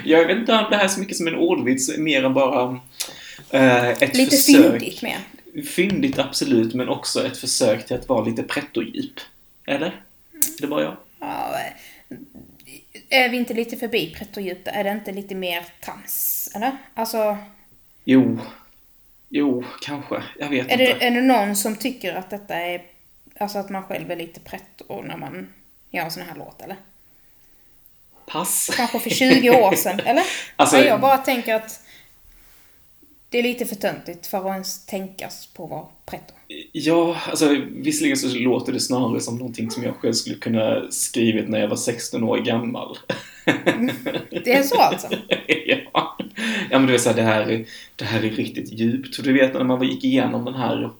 Jag 0.04 0.26
vet 0.26 0.36
inte 0.36 0.52
om 0.52 0.66
det 0.70 0.76
här 0.76 0.84
är 0.84 0.88
så 0.88 1.00
mycket 1.00 1.16
som 1.16 1.26
en 1.28 1.34
ordvits, 1.34 1.98
mer 1.98 2.24
än 2.24 2.34
bara 2.34 2.80
eh, 3.50 3.88
ett 3.88 4.16
Lite 4.16 4.36
försök. 4.36 4.70
fyndigt 4.72 5.02
med. 5.02 5.16
Fyndigt, 5.68 6.18
absolut, 6.18 6.74
men 6.74 6.88
också 6.88 7.26
ett 7.26 7.36
försök 7.38 7.86
till 7.86 7.96
att 7.96 8.08
vara 8.08 8.24
lite 8.24 8.42
pretto-djup. 8.42 9.20
Eller? 9.66 9.86
Är 9.86 10.60
det 10.60 10.66
bara 10.66 10.82
jag? 10.82 10.96
Ja, 11.20 11.54
är 13.08 13.28
vi 13.28 13.36
inte 13.36 13.54
lite 13.54 13.76
förbi 13.76 14.14
pretto-djup? 14.18 14.62
Är 14.68 14.84
det 14.84 14.90
inte 14.90 15.12
lite 15.12 15.34
mer 15.34 15.64
trams? 15.84 16.48
Eller? 16.54 16.72
Alltså, 16.94 17.36
Jo. 18.04 18.38
Jo, 19.28 19.64
kanske. 19.80 20.22
Jag 20.38 20.48
vet 20.48 20.66
är 20.66 20.72
inte. 20.72 20.76
det, 20.76 21.06
är 21.06 21.10
det 21.10 21.20
någon 21.20 21.56
som 21.56 21.76
tycker 21.76 22.14
att 22.14 22.30
detta 22.30 22.54
är... 22.54 22.82
Alltså 23.38 23.58
att 23.58 23.70
man 23.70 23.82
själv 23.82 24.10
är 24.10 24.16
lite 24.16 24.40
pretto 24.40 25.02
när 25.02 25.16
man 25.16 25.54
gör 25.90 26.04
en 26.04 26.10
sån 26.10 26.22
här 26.22 26.34
låt, 26.36 26.62
eller? 26.62 26.76
Pass. 28.26 28.70
Kanske 28.76 28.98
för 28.98 29.10
20 29.10 29.50
år 29.50 29.74
sedan, 29.74 30.00
eller? 30.00 30.24
Alltså- 30.56 30.76
ja, 30.76 30.84
jag 30.84 31.00
bara 31.00 31.18
tänker 31.18 31.54
att 31.54 31.80
det 33.28 33.38
är 33.38 33.42
lite 33.42 33.66
för 33.66 33.76
töntigt 33.76 34.26
för 34.26 34.38
att 34.38 34.52
ens 34.52 34.86
tänkas 34.86 35.46
på 35.46 35.64
att 35.64 35.70
vara 35.70 35.86
pretto. 36.04 36.34
Ja, 36.72 37.16
alltså 37.26 37.56
visserligen 37.70 38.16
så 38.16 38.38
låter 38.38 38.72
det 38.72 38.80
snarare 38.80 39.20
som 39.20 39.36
någonting 39.36 39.70
som 39.70 39.82
jag 39.82 39.96
själv 39.96 40.12
skulle 40.12 40.36
kunna 40.36 40.90
skrivit 40.90 41.48
när 41.48 41.60
jag 41.60 41.68
var 41.68 41.76
16 41.76 42.24
år 42.24 42.38
gammal. 42.38 42.98
Det 44.30 44.52
är 44.52 44.62
så 44.62 44.80
alltså? 44.80 45.08
ja. 45.66 46.16
ja, 46.70 46.78
men 46.78 46.86
du 46.86 46.92
vet 46.92 47.02
så 47.02 47.08
här, 47.08 47.16
det 47.16 47.22
här, 47.22 47.64
det 47.96 48.04
här 48.04 48.24
är 48.24 48.30
riktigt 48.30 48.72
djupt. 48.72 49.18
Och 49.18 49.24
du 49.24 49.32
vet 49.32 49.54
när 49.54 49.64
man 49.64 49.88
gick 49.88 50.04
igenom 50.04 50.44
den 50.44 50.54
här 50.54 50.90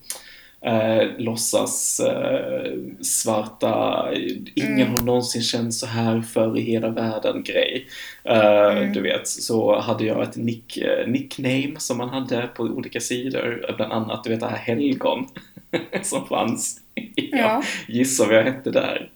eh, 0.61 1.03
låtsas 1.19 2.01
eh, 2.01 2.73
svarta, 3.01 4.09
ingen 4.55 4.89
har 4.89 5.05
någonsin 5.05 5.43
känt 5.43 5.75
så 5.75 5.87
här 5.87 6.21
för 6.21 6.59
i 6.59 6.61
hela 6.61 6.89
världen 6.89 7.43
grej. 7.43 7.87
Eh, 8.25 8.93
Du 8.93 9.01
vet, 9.01 9.29
så 9.29 9.81
hade 9.81 10.05
jag 10.05 10.23
ett 10.23 10.37
nick, 10.37 10.77
eh, 10.77 11.07
nickname 11.09 11.75
som 11.79 11.99
man 11.99 12.09
hade 12.09 12.47
på 12.47 12.63
olika 12.63 13.01
sidor. 13.01 13.75
Bland 13.77 13.93
annat, 13.93 14.25
du 14.25 14.31
vet 14.31 14.41
det 14.41 14.47
här 14.47 14.57
helgon 14.57 15.27
som 16.03 16.27
fanns. 16.27 16.81
Ja. 17.15 17.63
Gissa 17.87 18.27
vad 18.27 18.37
jag 18.37 18.43
hette 18.45 18.71
där. 18.71 19.11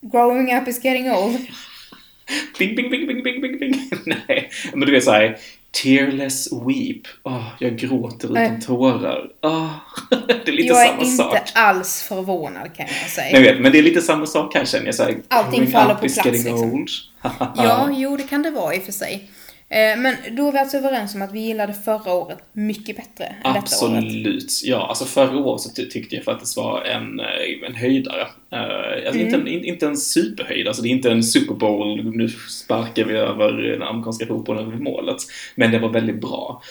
Growing 0.00 0.54
up 0.56 0.68
is 0.68 0.84
getting 0.84 1.10
old. 1.10 1.38
Bing, 2.58 2.76
bing, 2.76 2.90
bing, 2.90 3.06
bing, 3.06 3.22
bing, 3.22 3.40
bing, 3.40 3.58
bing. 3.58 3.90
Nej, 4.06 4.50
men 4.72 4.80
du 4.80 4.92
vet 4.92 5.04
såhär, 5.04 5.36
tearless 5.72 6.48
weep. 6.52 7.02
Åh, 7.22 7.46
jag 7.58 7.78
gråter 7.78 8.30
utan 8.32 8.60
tårar. 8.60 9.28
Åh, 9.42 9.70
det 10.26 10.48
är 10.48 10.52
lite 10.52 10.68
Jag 10.68 10.82
är 10.82 10.88
samma 10.88 11.02
inte 11.02 11.16
sak. 11.16 11.38
alls 11.54 12.02
förvånad 12.02 12.74
kan 12.76 12.86
jag 13.02 13.10
säga. 13.10 13.30
Jag 13.30 13.40
vet, 13.40 13.60
men 13.60 13.72
det 13.72 13.78
är 13.78 13.82
lite 13.82 14.00
samma 14.02 14.26
sak 14.26 14.54
här 14.54 14.64
känner 14.64 14.86
jag. 14.86 14.94
Såhär, 14.94 15.16
Allting 15.28 15.52
growing 15.52 15.72
faller 15.72 15.94
på 15.94 16.00
plats, 16.00 16.24
liksom. 16.24 16.86
Ja, 17.56 17.88
jo 17.92 18.16
det 18.16 18.22
kan 18.22 18.42
det 18.42 18.50
vara 18.50 18.74
i 18.74 18.78
och 18.78 18.82
för 18.82 18.92
sig. 18.92 19.30
Eh, 19.72 19.98
Men 20.00 20.14
då 20.36 20.48
är 20.48 20.52
vi 20.52 20.58
alltså 20.58 20.76
överens 20.76 21.14
om 21.14 21.22
att 21.22 21.32
vi 21.32 21.40
gillade 21.40 21.72
förra 21.72 22.12
året 22.14 22.38
mycket 22.52 22.96
bättre 22.96 23.24
än 23.24 23.34
detta 23.42 23.50
året. 23.58 23.58
Absolut. 23.62 24.60
Ja, 24.64 24.86
alltså 24.88 25.04
förra 25.04 25.38
året 25.38 25.60
så 25.60 25.70
ty- 25.70 25.90
tyckte 25.90 26.16
jag 26.16 26.24
faktiskt 26.24 26.56
var 26.56 26.82
en, 26.84 27.20
eh, 27.20 27.66
en 27.68 27.74
höjdare. 27.74 28.26
Uh, 28.52 29.06
alltså 29.06 29.20
inte, 29.20 29.36
en, 29.36 29.40
Mm. 29.40 29.46
in- 29.52 29.64
inte 29.64 29.86
en 29.86 29.96
superhöjd, 29.96 30.66
alltså 30.66 30.82
det 30.82 30.88
är 30.88 30.90
inte 30.90 31.10
en 31.10 31.22
Super 31.22 31.54
Bowl, 31.54 32.16
nu 32.16 32.28
sparkar 32.48 33.04
vi 33.04 33.14
över 33.14 33.52
den 33.52 33.82
amerikanska 33.82 34.26
fotbollen 34.26 34.66
över 34.66 34.76
målet. 34.76 35.16
Men 35.54 35.70
det 35.70 35.78
var 35.78 35.88
väldigt 35.88 36.20
bra. 36.20 36.62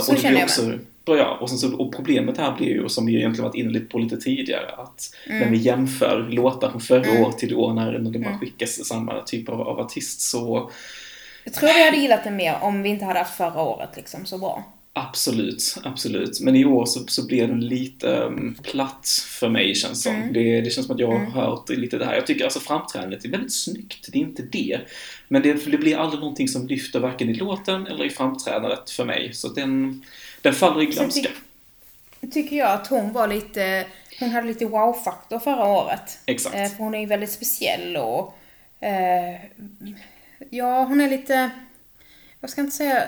Så 0.00 0.10
och 0.10 0.14
det 0.14 0.20
känner 0.22 0.36
jag 0.38 0.44
också, 0.44 0.72
bra, 1.06 1.16
ja, 1.18 1.38
och, 1.40 1.48
sen 1.50 1.58
så, 1.58 1.76
och 1.76 1.96
problemet 1.96 2.38
här 2.38 2.56
blir 2.56 2.68
ju, 2.68 2.88
som 2.88 3.06
vi 3.06 3.16
egentligen 3.16 3.44
varit 3.44 3.56
inne 3.56 3.70
lite 3.70 3.86
på 3.86 3.98
lite 3.98 4.16
tidigare, 4.16 4.66
att 4.76 5.14
Mm. 5.26 5.38
när 5.40 5.48
vi 5.50 5.56
jämför 5.56 6.28
låtar 6.30 6.70
från 6.70 6.80
förra 6.80 7.22
året 7.26 7.38
till 7.38 7.54
år 7.54 7.74
när, 7.74 7.92
det 7.98 8.18
bara 8.18 8.38
skickas 8.38 8.86
samma 8.86 9.22
typ 9.22 9.48
av, 9.48 9.60
av 9.60 9.80
artist 9.80 10.20
så 10.20 10.70
Jag 11.48 11.54
tror 11.54 11.74
vi 11.74 11.84
hade 11.84 11.96
gillat 11.96 12.24
det 12.24 12.30
mer 12.30 12.56
om 12.60 12.82
vi 12.82 12.88
inte 12.88 13.04
hade 13.04 13.18
haft 13.18 13.36
förra 13.36 13.62
året 13.62 13.90
liksom 13.96 14.26
så 14.26 14.38
bra. 14.38 14.64
Absolut, 14.92 15.76
absolut. 15.84 16.40
Men 16.40 16.56
i 16.56 16.64
år 16.64 16.86
så, 16.86 17.06
så 17.06 17.26
blev 17.26 17.48
den 17.48 17.60
lite 17.60 18.06
um, 18.06 18.56
platt 18.62 19.08
för 19.26 19.48
mig 19.48 19.74
känns 19.74 20.02
som. 20.02 20.14
Mm. 20.14 20.32
Det, 20.32 20.60
det 20.60 20.70
känns 20.70 20.86
som 20.86 20.94
att 20.94 21.00
jag 21.00 21.10
har 21.10 21.18
hört 21.18 21.68
lite 21.68 21.98
det 21.98 22.04
här. 22.04 22.14
Jag 22.14 22.26
tycker 22.26 22.44
alltså 22.44 22.60
framträdandet 22.60 23.24
är 23.24 23.28
väldigt 23.28 23.54
snyggt, 23.54 24.08
det 24.12 24.18
är 24.18 24.22
inte 24.22 24.42
det. 24.42 24.80
Men 25.28 25.42
det, 25.42 25.70
det 25.70 25.78
blir 25.78 25.96
aldrig 25.96 26.20
någonting 26.20 26.48
som 26.48 26.66
lyfter 26.66 27.00
varken 27.00 27.28
i 27.28 27.34
låten 27.34 27.86
eller 27.86 28.04
i 28.04 28.10
framträdandet 28.10 28.90
för 28.90 29.04
mig. 29.04 29.34
Så 29.34 29.48
den, 29.48 30.04
den 30.42 30.54
faller 30.54 30.82
i 30.82 30.86
glömska. 30.86 31.28
tyck- 32.20 32.30
tycker 32.32 32.56
jag 32.56 32.70
att 32.70 32.86
hon 32.86 33.12
var 33.12 33.28
lite, 33.28 33.86
hon 34.20 34.30
hade 34.30 34.46
lite 34.46 34.66
wow-faktor 34.66 35.38
förra 35.38 35.64
året. 35.64 36.18
Exakt. 36.26 36.56
Eh, 36.56 36.68
för 36.68 36.76
hon 36.76 36.94
är 36.94 37.00
ju 37.00 37.06
väldigt 37.06 37.32
speciell 37.32 37.96
och 37.96 38.34
eh, 38.80 39.40
ja, 40.50 40.84
hon 40.84 41.00
är 41.00 41.10
lite, 41.10 41.50
jag 42.40 42.50
ska 42.50 42.60
inte 42.60 42.76
säga 42.76 43.02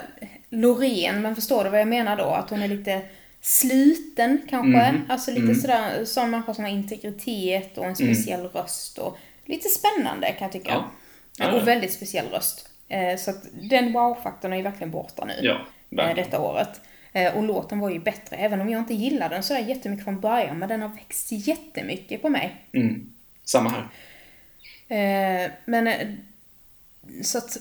Loreen, 0.49 1.23
men 1.23 1.35
förstår 1.35 1.65
du 1.65 1.71
vad 1.71 1.81
jag 1.81 1.89
menar 1.89 2.17
då? 2.17 2.25
Att 2.25 2.51
hon 2.51 2.63
är 2.63 2.69
lite 2.69 3.01
sluten 3.41 4.41
kanske. 4.49 4.93
Mhm. 4.93 5.03
Alltså 5.09 5.31
lite 5.31 5.55
sådär, 5.55 6.05
sån 6.05 6.31
människa 6.31 6.55
som 6.55 6.65
har 6.65 6.71
integritet 6.71 7.79
och 7.79 7.85
en 7.87 7.97
speciell 7.97 8.47
röst 8.49 8.99
och 8.99 9.19
lite 9.45 9.69
spännande 9.69 10.27
kan 10.33 10.45
jag 10.45 10.53
tycka. 10.53 10.71
Ja. 10.71 10.91
Ja. 11.39 11.53
Och 11.53 11.69
väldigt 11.69 11.93
speciell 11.93 12.27
röst. 12.29 12.69
Eh, 12.89 13.17
så 13.17 13.31
att 13.31 13.45
den 13.71 13.93
wow-faktorn 13.93 14.53
är 14.53 14.57
ju 14.57 14.63
verkligen 14.63 14.91
borta 14.91 15.25
nu 15.25 15.33
Ja, 15.43 15.53
eh, 15.53 15.59
verkligen. 15.97 16.17
detta 16.17 16.41
året. 16.41 16.81
Eh, 17.13 17.37
Och 17.37 17.43
låten 17.43 17.79
var 17.81 17.91
ju 17.91 17.99
bättre, 18.01 18.37
även 18.37 18.61
om 18.61 18.69
jag 18.71 18.79
inte 18.81 18.95
gillade 18.95 19.35
den 19.35 19.43
sådär 19.43 19.61
jättemycket 19.61 20.05
från 20.05 20.21
början, 20.21 20.59
men 20.59 20.69
den 20.69 20.83
har 20.83 20.89
växt 20.89 21.33
jättemycket 21.33 22.23
på 22.23 22.29
mig. 22.29 22.57
Mm. 22.73 23.13
Samma 23.45 23.71
här. 23.71 23.89
Men 25.65 25.89
så 27.23 27.39
att 27.39 27.59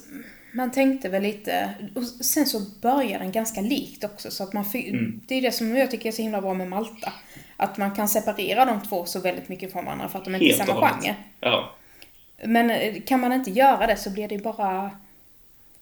man 0.51 0.71
tänkte 0.71 1.09
väl 1.09 1.23
lite, 1.23 1.73
och 1.95 2.03
sen 2.25 2.45
så 2.45 2.59
börjar 2.81 3.19
den 3.19 3.31
ganska 3.31 3.61
likt 3.61 4.03
också, 4.03 4.31
så 4.31 4.43
att 4.43 4.53
man 4.53 4.65
Mm. 4.73 5.21
det 5.27 5.35
är 5.35 5.41
det 5.41 5.51
som 5.51 5.75
jag 5.77 5.91
tycker 5.91 6.09
är 6.09 6.11
så 6.11 6.21
himla 6.21 6.41
bra 6.41 6.53
med 6.53 6.67
Malta. 6.67 7.13
Att 7.57 7.77
man 7.77 7.95
kan 7.95 8.09
separera 8.09 8.65
de 8.65 8.81
två 8.81 9.05
så 9.05 9.19
väldigt 9.19 9.49
mycket 9.49 9.71
från 9.71 9.85
varandra 9.85 10.09
för 10.09 10.19
att 10.19 10.25
de 10.25 10.35
inte 10.35 10.45
är 10.45 10.57
Helt 10.57 10.61
och 10.61 10.75
samma 10.75 10.89
genre. 10.89 11.15
Ja. 11.39 11.75
Men 12.45 12.69
eh, 12.71 13.01
kan 13.01 13.19
man 13.19 13.33
inte 13.33 13.51
göra 13.51 13.87
det 13.87 13.95
så 13.95 14.09
blir 14.09 14.27
det 14.27 14.37
bara, 14.37 14.91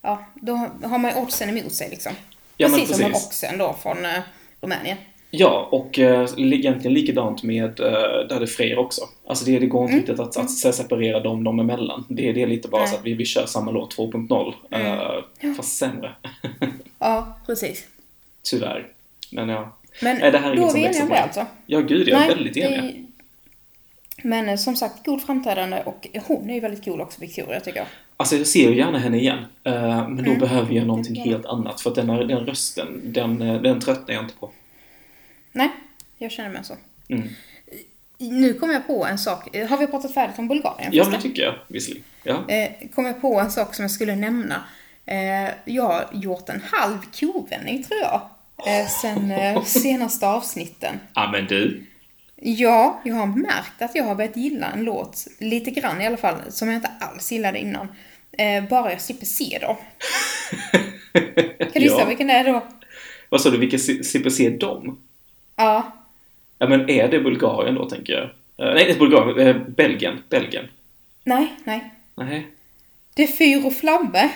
ja, 0.02 0.26
då 0.36 0.56
har 0.84 0.98
man 0.98 1.12
ju 1.12 1.18
oddsen 1.18 1.58
emot 1.58 1.74
sig 1.74 1.90
liksom. 1.90 2.12
Ja, 2.58 2.68
men 2.68 2.80
precis 2.80 2.98
som 2.98 3.06
precis. 3.12 3.26
Roxen 3.26 3.58
då 3.58 3.74
från 3.74 4.06
eh, 4.06 4.20
Rumänien. 4.62 4.98
Ja, 5.32 5.68
och 5.72 6.00
äh, 6.00 6.30
egentligen 6.38 6.94
likadant 6.94 7.44
med 7.44 7.80
äh, 7.80 7.92
Där 8.30 8.40
det 8.40 8.48
Frejer 8.48 8.78
också. 8.80 9.02
Alltså 9.28 9.46
det, 9.46 9.60
det 9.60 9.66
går 9.66 9.84
inte 9.84 9.98
riktigt 9.98 10.20
att, 10.20 10.38
att 10.38 10.52
se- 10.52 10.74
separera 10.74 11.20
dem, 11.20 11.44
dem 11.44 11.60
emellan. 11.60 12.06
Det, 12.10 12.32
det 12.32 12.42
är 12.42 12.48
lite 12.48 12.68
bara 12.68 12.82
Nej. 12.82 12.90
så 12.92 12.96
att 12.96 13.06
vi, 13.06 13.14
vi 13.14 13.26
kör 13.26 13.46
samma 13.46 13.72
låt 13.72 13.98
2.0. 13.98 14.54
äh, 15.46 15.54
Fast 15.56 15.78
sämre. 15.78 16.12
Ja, 17.00 17.38
precis. 17.46 17.88
Tyvärr. 18.44 18.88
Men 19.32 19.50
ja. 19.50 19.78
Men 20.02 20.18
Nej, 20.18 20.32
det 20.32 20.38
här 20.38 20.52
är 20.52 20.56
då 20.56 20.68
är 20.70 20.74
vi 20.74 20.86
eniga 20.86 21.02
om 21.04 21.08
på 21.10 21.14
det 21.16 21.22
alltså? 21.22 21.46
Ja, 21.66 21.80
gud, 21.80 22.08
jag 22.08 22.16
är 22.16 22.20
Nej, 22.28 22.36
väldigt 22.36 22.54
det- 22.54 22.60
enig. 22.62 23.04
Men 24.24 24.50
eh, 24.50 24.56
som 24.56 24.76
sagt, 24.76 25.06
god 25.06 25.22
framträdande 25.22 25.82
och 25.86 26.08
hon 26.28 26.50
är 26.50 26.54
ju 26.54 26.60
väldigt 26.60 26.86
cool 26.86 27.02
också, 27.02 27.22
Victoria, 27.22 27.60
tycker 27.60 27.80
jag. 27.80 27.88
Alltså 28.18 28.36
jag 28.36 28.48
ser 28.48 28.70
ju 28.70 28.78
gärna 28.78 28.98
henne 29.00 29.18
igen. 29.18 29.38
äh, 29.64 29.74
men 30.10 30.18
då 30.18 30.24
Mm. 30.24 30.40
behöver 30.40 30.74
jag 30.76 30.88
någonting 30.88 31.16
helt 31.16 31.46
annat. 31.46 31.82
För 31.82 31.90
att 31.90 31.96
den, 31.96 32.10
här- 32.10 32.24
den 32.24 32.46
rösten, 32.46 33.02
den, 33.04 33.38
den 33.40 33.80
tröttnar 33.82 34.16
jag 34.16 34.24
inte 34.24 34.34
på. 34.40 34.52
Nej, 35.58 35.70
jag 36.18 36.32
känner 36.32 36.50
mig 36.50 36.64
så. 36.64 36.74
Mm. 37.10 37.28
Nu 38.20 38.54
kom 38.54 38.72
jag 38.72 38.88
på 38.88 39.06
en 39.06 39.18
sak. 39.18 39.56
Har 39.70 39.78
vi 39.78 39.88
pratat 39.88 40.14
färdigt 40.14 40.40
om 40.40 40.48
Bulgarien? 40.48 40.90
Ja, 40.94 41.06
det 41.06 41.22
tycker 41.22 41.42
jag 41.44 41.56
visserligen. 41.68 42.04
Ja. 42.24 42.50
Eh, 42.50 42.70
kom 42.96 43.06
jag 43.06 43.22
på 43.22 43.40
en 43.40 43.52
sak 43.52 43.76
som 43.76 43.84
jag 43.84 43.92
skulle 43.92 44.16
nämna. 44.16 44.64
Eh, 45.06 45.50
jag 45.66 45.84
har 45.84 46.06
gjort 46.14 46.50
en 46.50 46.62
halv 46.72 46.98
kovändning, 47.20 47.84
tror 47.84 48.00
jag. 48.00 48.22
Eh, 48.68 48.88
sen 48.88 49.34
senaste 49.66 50.28
avsnitten. 50.28 51.00
ja, 51.14 51.30
men 51.32 51.46
du. 51.48 51.84
Ja, 52.42 53.02
jag 53.06 53.16
har 53.16 53.26
märkt 53.26 53.82
att 53.82 53.96
jag 53.96 54.04
har 54.04 54.16
börjat 54.16 54.38
gilla 54.38 54.72
en 54.72 54.84
låt, 54.84 55.28
lite 55.40 55.72
grann 55.72 56.02
i 56.02 56.08
alla 56.08 56.18
fall, 56.18 56.36
som 56.50 56.68
jag 56.68 56.76
inte 56.76 56.92
alls 57.00 57.32
gillade 57.32 57.60
innan. 57.60 57.88
Bara 58.70 58.92
jag 58.92 59.02
slipper 59.02 59.26
se 59.26 59.58
dem. 59.62 59.76
Kan 61.60 61.70
du 61.74 61.80
gissa 61.80 62.00
ja. 62.00 62.06
vilken 62.06 62.28
det 62.28 62.34
är 62.34 62.44
då? 62.44 62.68
Vad 63.30 63.42
sa 63.42 63.50
du, 63.50 63.58
vilka 63.58 63.78
C- 63.78 64.04
CPC 64.04 64.50
de? 64.50 64.98
Ja. 65.58 65.92
Ja, 66.60 66.68
men 66.68 66.90
är 66.90 67.08
det 67.08 67.20
Bulgarien 67.20 67.76
då, 67.76 67.90
tänker 67.90 68.14
jag? 68.14 68.24
Eh, 68.68 68.74
nej, 68.76 68.88
inte 68.88 69.00
Bulgarien. 69.00 69.48
eh, 69.48 69.56
Belgien. 69.68 70.24
Belgien. 70.30 70.66
Nej, 71.24 71.56
nej. 71.64 71.94
Nej. 72.16 72.48
Det 73.14 73.24
är 73.24 73.28
fyr 73.28 73.66
och 73.66 73.74
flamme. 73.74 74.30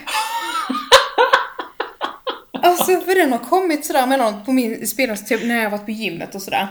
alltså, 2.51 2.86
för 3.01 3.15
den 3.15 3.31
har 3.31 3.39
kommit 3.39 3.86
sådär 3.86 4.07
mellan 4.07 4.45
på 4.45 4.51
min 4.51 4.88
spelare, 4.88 5.17
typ 5.17 5.43
när 5.43 5.63
jag 5.63 5.69
varit 5.69 5.86
på 5.86 5.91
gymmet 5.91 6.36
och 6.36 6.41
sådär. 6.41 6.67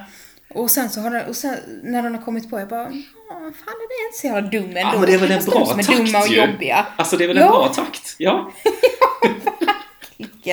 Och 0.55 0.71
sen 0.71 0.91
så 0.91 1.01
har 1.01 1.11
den, 1.11 1.29
och 1.29 1.37
sen 1.37 1.57
när 1.83 2.03
den 2.03 2.15
har 2.15 2.23
kommit 2.23 2.51
på, 2.51 2.59
jag 2.61 2.69
bara, 2.69 2.83
"Ja, 2.83 2.89
fan 3.31 3.75
är 3.75 3.89
det 3.89 4.07
inte 4.09 4.19
så 4.21 4.27
jävla 4.27 4.41
dum 4.51 4.65
ändå? 4.65 4.81
Ja, 4.81 4.93
men 4.99 5.07
det 5.07 5.15
är 5.15 5.19
väl 5.19 5.31
en 5.31 5.45
bra 5.45 5.67
som 5.67 5.79
är 5.79 5.83
takt 5.83 5.99
dumma 5.99 6.21
och 6.21 6.29
ju. 6.29 6.37
jobbiga. 6.37 6.87
Alltså, 6.97 7.17
det 7.17 7.25
är 7.25 7.29
väl 7.29 7.37
Ja. 7.37 7.43
en 7.45 7.51
bra 7.51 7.69
takt? 7.69 8.15
Ja. 8.19 8.53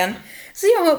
Vilken. 0.05 0.15
Så 0.53 0.65
jag 0.77 0.85
har 0.85 0.95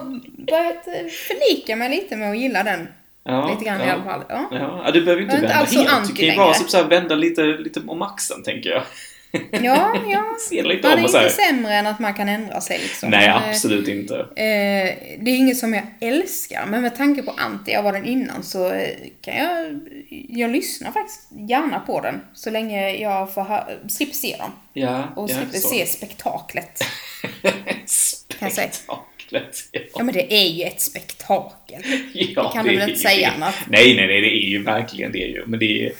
börjat 0.46 0.86
eh, 0.86 1.06
förlika 1.06 1.76
mig 1.76 1.90
lite 1.90 2.16
med 2.16 2.30
att 2.30 2.38
gilla 2.38 2.62
den. 2.62 2.88
ja 3.24 3.50
lite 3.50 3.64
grann 3.64 3.80
ja. 3.80 3.86
i 3.86 3.90
alla 3.90 4.04
fall. 4.04 4.24
Ja. 4.28 4.48
Ja, 4.84 4.90
du 4.90 5.04
behöver 5.04 5.22
inte 5.22 5.34
inte 5.34 5.46
vända 5.46 5.66
så 5.66 5.78
helt. 5.78 6.08
Du 6.08 6.14
kan 6.14 6.26
ju 6.26 6.36
bara 6.36 6.54
typ 6.54 6.70
så 6.70 6.76
här 6.76 6.84
vända 6.84 7.14
lite, 7.14 7.42
lite 7.42 7.80
om 7.86 8.02
axeln, 8.02 8.42
tänker 8.42 8.70
jag. 8.70 8.82
Ja, 9.50 9.94
ja. 10.12 10.24
Se 10.48 10.62
lite 10.62 10.88
Man 10.88 10.98
är 10.98 11.02
inte 11.02 11.30
sämre 11.30 11.74
än 11.74 11.86
att 11.86 11.98
man 11.98 12.14
kan 12.14 12.28
ändra 12.28 12.60
sig 12.60 12.78
liksom. 12.78 13.10
Nej, 13.10 13.26
eh, 13.28 13.48
absolut 13.48 13.88
inte. 13.88 14.14
Eh, 14.18 14.96
det 15.20 15.30
är 15.30 15.36
inget 15.36 15.56
som 15.56 15.74
jag 15.74 15.84
älskar, 16.00 16.66
men 16.66 16.82
med 16.82 16.96
tanke 16.96 17.22
på 17.22 17.30
anti 17.36 17.72
jag 17.72 17.82
var 17.82 17.92
den 17.92 18.04
innan 18.04 18.42
så 18.42 18.72
eh, 18.72 18.88
kan 19.20 19.36
jag, 19.36 19.80
jag 20.28 20.50
lyssnar 20.50 20.92
faktiskt 20.92 21.28
gärna 21.48 21.80
på 21.80 22.00
den 22.00 22.20
så 22.34 22.50
länge 22.50 22.90
jag 22.96 23.34
får 23.34 23.42
ha, 23.42 23.68
slipper 23.88 24.14
se 24.14 24.36
dem 24.36 24.50
Ja, 24.72 25.12
och 25.16 25.30
ja, 25.30 25.34
slipper 25.36 25.58
så. 25.58 25.68
se 25.68 25.86
spektaklet. 25.86 26.80
Spektaklet. 27.86 28.84
Ja. 28.88 29.04
Ja 29.94 30.04
men 30.04 30.14
det 30.14 30.32
är 30.34 30.48
ju 30.48 30.64
ett 30.64 30.80
spektakel. 30.80 31.82
Ja, 32.12 32.42
Det 32.42 32.52
kan 32.52 32.66
du 32.66 32.76
väl 32.76 32.88
inte 32.88 33.00
säga 33.02 33.28
det. 33.28 33.34
annat? 33.36 33.54
Nej, 33.68 33.96
nej, 33.96 34.06
nej, 34.06 34.20
det 34.20 34.26
är 34.44 34.48
ju 34.48 34.62
verkligen 34.62 35.12
det 35.12 35.22
är 35.22 35.28
ju. 35.28 35.46
Men 35.46 35.58
det 35.60 35.86
är 35.86 35.92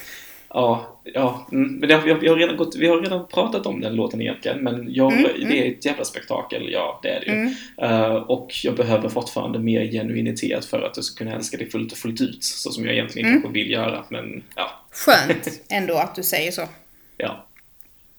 Ja, 0.50 0.97
ja, 1.14 1.47
mm, 1.53 1.73
men 1.73 1.88
det, 1.88 2.01
vi, 2.05 2.11
har, 2.12 2.18
vi, 2.18 2.29
har 2.29 2.37
redan 2.37 2.57
gått, 2.57 2.77
vi 2.77 2.87
har 2.87 3.01
redan 3.01 3.27
pratat 3.27 3.66
om 3.66 3.81
den 3.81 3.94
låten 3.97 4.21
egentligen, 4.21 4.59
men 4.59 4.94
jag, 4.94 5.12
Mm, 5.12 5.49
det 5.49 5.66
är 5.66 5.73
ett 5.73 5.85
jävla 5.85 6.05
spektakel, 6.05 6.68
ja 6.73 7.01
det 7.03 7.09
är 7.09 7.21
det 7.21 7.27
ju. 7.27 7.55
Eh, 7.87 8.14
och 8.14 8.53
jag 8.64 8.75
behöver 8.77 9.09
fortfarande 9.09 9.59
mer 9.59 9.85
genuinitet 9.92 10.64
för 10.64 10.83
att 10.83 10.97
jag 10.97 11.05
ska 11.05 11.18
kunna 11.25 11.37
älska 11.37 11.57
det 11.57 11.66
fullt 11.66 11.92
och 11.92 11.99
fullt 11.99 12.21
ut, 12.21 12.44
så 12.44 12.71
som 12.71 12.85
jag 12.85 12.94
egentligen 12.94 13.29
Mm. 13.29 13.42
kanske 13.42 13.59
vill 13.59 13.71
göra, 13.71 14.05
men 14.09 14.42
ja, 14.57 14.71
Skönt 14.90 15.61
ändå 15.71 15.94
att 15.94 16.14
du 16.14 16.23
säger 16.23 16.53
så. 16.53 16.62
ja. 17.16 17.44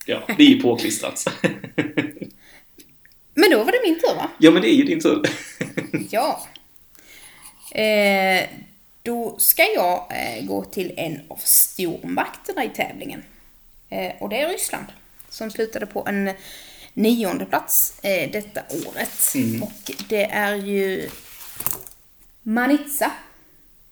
Ja, 0.05 0.19
det 0.37 0.43
är 0.43 0.47
ju 0.49 0.61
påklistrat. 0.61 1.25
Men 3.33 3.51
då 3.51 3.57
var 3.63 3.71
det 3.71 3.79
min 3.83 3.95
tur 3.99 4.15
va? 4.15 4.29
ja, 4.37 4.51
men 4.51 4.61
det 4.61 4.69
är 4.69 4.75
ju 4.75 4.83
din 4.83 4.99
tur. 5.01 5.21
Ja. 6.11 6.47
Eh, 7.75 8.49
då 9.03 9.39
ska 9.39 9.63
jag 9.63 10.07
eh, 10.09 10.45
gå 10.45 10.63
till 10.63 10.93
en 10.97 11.21
av 11.27 11.39
stormakterna 11.43 12.63
i 12.63 12.69
tävlingen. 12.69 13.23
Eh, 13.89 14.11
och 14.19 14.29
det 14.29 14.41
är 14.41 14.49
Ryssland. 14.49 14.85
Som 15.29 15.51
slutade 15.51 15.85
på 15.85 16.05
en 16.07 16.31
nionde 16.93 17.45
plats 17.45 17.99
eh, 18.03 18.31
detta 18.31 18.61
året. 18.87 19.33
Och 19.61 19.91
det 20.09 20.23
är 20.25 20.55
ju 20.55 21.09
Manitsa 22.43 23.11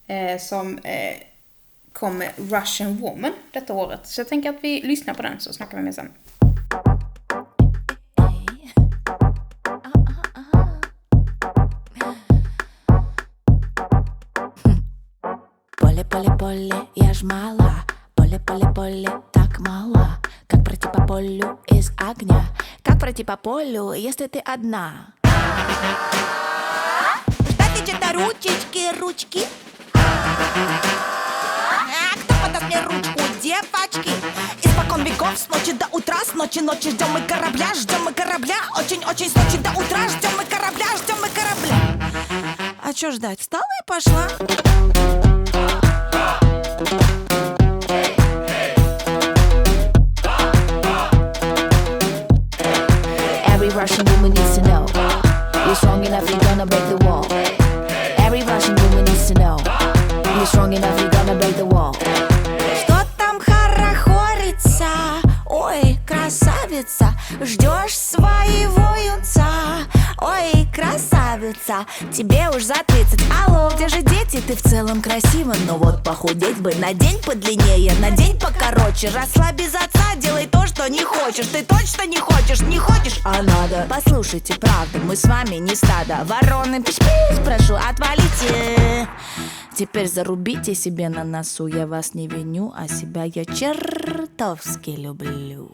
eh, 0.07 0.39
som 0.39 0.77
eh, 0.77 1.17
kom 1.93 2.17
med 2.17 2.31
Russian 2.35 2.97
Woman 2.97 3.33
detta 3.51 3.73
året. 3.73 4.07
Så 4.07 4.21
jag 4.21 4.27
tänker 4.27 4.49
att 4.49 4.63
vi 4.63 4.81
lyssnar 4.81 5.13
på 5.13 5.21
den 5.21 5.39
så 5.39 5.53
snackar 5.53 5.77
vi 5.77 5.83
mer 5.83 5.91
sen. 5.91 6.11
Поле, 16.17 16.29
поле, 16.29 16.37
поле, 16.39 16.87
я 16.95 17.13
ж 17.13 17.21
мала 17.21 17.83
Поле, 18.15 18.39
поле, 18.39 18.73
поле, 18.73 19.09
так 19.31 19.59
мало. 19.59 20.17
Как 20.47 20.63
пройти 20.63 20.87
по 20.87 21.05
полю 21.05 21.59
из 21.67 21.91
огня? 21.95 22.43
Как 22.81 22.99
пройти 22.99 23.23
по 23.23 23.37
полю, 23.37 23.91
если 23.91 24.25
ты 24.25 24.39
одна? 24.39 25.13
Это 27.87 28.13
ручечки, 28.13 28.99
ручки. 28.99 29.45
А 29.93 29.99
кто 32.15 32.33
подаст 32.43 32.65
мне 32.65 32.81
ручку, 32.81 33.21
девочки? 33.43 34.09
Испокон 34.63 35.03
веков, 35.03 35.37
с 35.37 35.47
ночи 35.49 35.73
до 35.73 35.85
утра 35.91 36.17
С 36.25 36.33
ночи 36.33 36.61
ночи 36.61 36.89
ждем 36.89 37.11
мы 37.11 37.21
корабля, 37.21 37.75
ждем 37.75 38.05
мы 38.05 38.11
корабля. 38.11 38.57
Очень-очень 38.75 39.29
с 39.29 39.35
ночи 39.35 39.57
до 39.59 39.69
утра 39.69 40.09
Ждем 40.09 40.31
мы 40.35 40.45
корабля, 40.45 40.87
ждем 40.97 41.17
мы 41.21 41.29
корабля. 41.29 41.75
А 42.83 42.91
чё 42.91 43.11
ждать, 43.11 43.39
встала 43.39 43.61
и 43.61 43.85
пошла 43.85 44.27
Every 53.53 53.69
Russian 53.69 54.05
woman 54.05 54.33
needs 54.33 54.55
to 54.55 54.61
know 54.63 54.85
you're 55.65 55.75
strong 55.75 56.05
enough, 56.05 56.29
you're 56.29 56.39
gonna 56.39 56.65
break 56.65 56.87
the 56.89 56.97
wall. 57.05 57.25
Every 58.17 58.43
Russian 58.43 58.75
woman 58.75 59.05
needs 59.05 59.27
to 59.27 59.33
know 59.35 59.57
you're 60.37 60.45
strong 60.45 60.73
enough, 60.73 60.99
you're 60.99 61.09
gonna 61.09 61.35
break 61.35 61.55
the 61.55 61.65
wall. 61.65 61.93
Что 62.83 63.05
там 63.17 63.39
хорохорится? 63.39 64.87
Ой, 65.45 65.99
красавица, 66.05 67.13
ждешь 67.41 67.97
своего 67.97 68.95
юнца. 68.95 69.47
Ой, 70.21 70.56
красавица, 71.53 71.85
тебе 72.11 72.49
уж 72.55 72.63
за 72.63 72.75
30 72.85 73.19
Алло, 73.45 73.71
где 73.75 73.87
же 73.87 74.01
дети? 74.01 74.41
Ты 74.45 74.55
в 74.55 74.61
целом 74.61 75.01
красива 75.01 75.55
Но 75.65 75.77
вот 75.77 76.03
похудеть 76.03 76.57
бы 76.57 76.73
на 76.75 76.93
день 76.93 77.21
подлиннее. 77.23 77.93
На 77.99 78.11
день 78.11 78.39
покороче. 78.39 79.09
Расслабь 79.09 79.55
без 79.55 79.73
отца, 79.75 80.15
делай 80.17 80.47
то, 80.47 80.65
что 80.67 80.89
не 80.89 81.03
хочешь. 81.03 81.47
Ты 81.47 81.63
точно 81.63 82.05
не 82.05 82.17
хочешь, 82.17 82.61
не 82.61 82.77
хочешь, 82.77 83.19
а 83.23 83.41
надо. 83.41 83.87
Послушайте, 83.89 84.55
правда, 84.55 84.99
мы 85.03 85.15
с 85.15 85.23
вами 85.23 85.55
не 85.55 85.75
стадо. 85.75 86.23
Вороны, 86.25 86.81
пиш-пиш, 86.81 87.43
прошу, 87.43 87.75
отвалите. 87.75 89.07
Теперь 89.75 90.07
зарубите 90.07 90.73
себе 90.73 91.09
на 91.09 91.23
носу. 91.23 91.67
Я 91.67 91.85
вас 91.85 92.13
не 92.13 92.27
виню, 92.27 92.73
а 92.75 92.87
себя 92.87 93.23
я 93.25 93.45
чертовски 93.45 94.91
люблю 94.91 95.71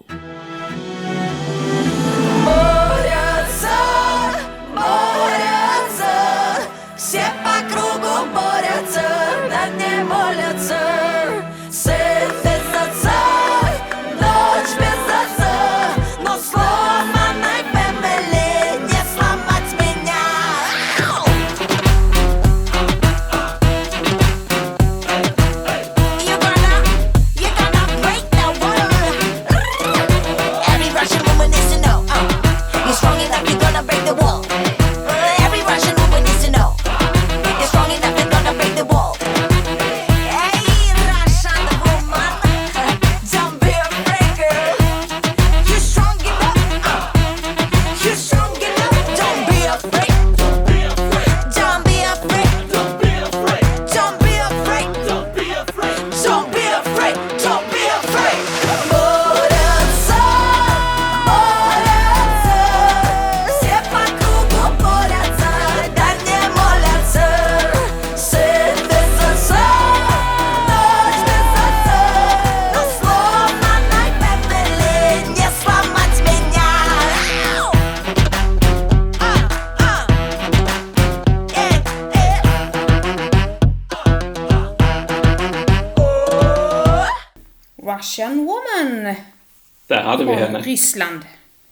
från 90.38 90.44
henne. 90.48 90.60
Ryssland. 90.60 91.22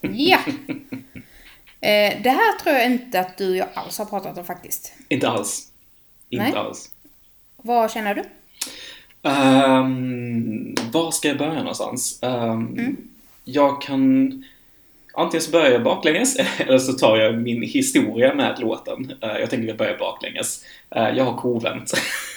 Ja. 0.01 0.39
Eh, 1.83 2.21
det 2.23 2.29
här 2.29 2.59
tror 2.59 2.75
jag 2.75 2.85
inte 2.85 3.19
att 3.19 3.37
du 3.37 3.49
och 3.49 3.55
jag 3.55 3.67
alls 3.73 3.97
har 3.97 4.05
pratat 4.05 4.37
om 4.37 4.45
faktiskt. 4.45 4.93
Inte 5.09 5.29
alls. 5.29 5.67
Inte 6.29 6.45
Nej. 6.45 6.53
alls. 6.55 6.89
Vad 7.57 7.91
känner 7.91 8.15
du? 8.15 8.21
Um, 9.29 10.75
var 10.91 11.11
ska 11.11 11.27
jag 11.27 11.37
börja 11.37 11.53
någonstans? 11.59 12.19
Ehm, 12.23 12.67
Mm. 12.67 12.97
Jag 13.45 13.81
kan... 13.81 14.43
Antingen 15.13 15.41
så 15.41 15.51
börjar 15.51 15.71
jag 15.71 15.83
baklänges 15.83 16.35
eller 16.57 16.79
så 16.79 16.93
tar 16.93 17.17
jag 17.17 17.37
min 17.41 17.61
historia 17.61 18.33
med 18.33 18.59
låten. 18.59 19.13
Eh, 19.21 19.37
jag 19.39 19.49
tänker 19.49 19.67
vi 19.67 19.73
börjar 19.73 19.97
baklänges. 19.97 20.65
Eh, 20.95 21.09
jag 21.09 21.23
har 21.25 21.37
kovänt 21.37 21.91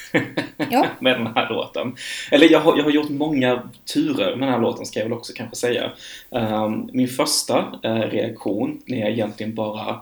Ja. 0.70 0.86
med 1.00 1.18
den 1.18 1.26
här 1.26 1.48
låten. 1.50 1.96
Eller 2.30 2.52
jag 2.52 2.60
har, 2.60 2.76
jag 2.76 2.84
har 2.84 2.90
gjort 2.90 3.10
många 3.10 3.62
turer 3.94 4.36
med 4.36 4.48
den 4.48 4.54
här 4.54 4.60
låten 4.60 4.86
ska 4.86 4.98
jag 5.00 5.06
väl 5.06 5.12
också 5.12 5.32
kanske 5.36 5.56
säga. 5.56 5.90
Ehm, 6.30 6.88
min 6.92 7.08
första 7.08 7.78
eh, 7.82 7.94
reaktion 7.94 8.82
när 8.86 8.98
jag 8.98 9.10
egentligen 9.10 9.54
bara 9.54 10.00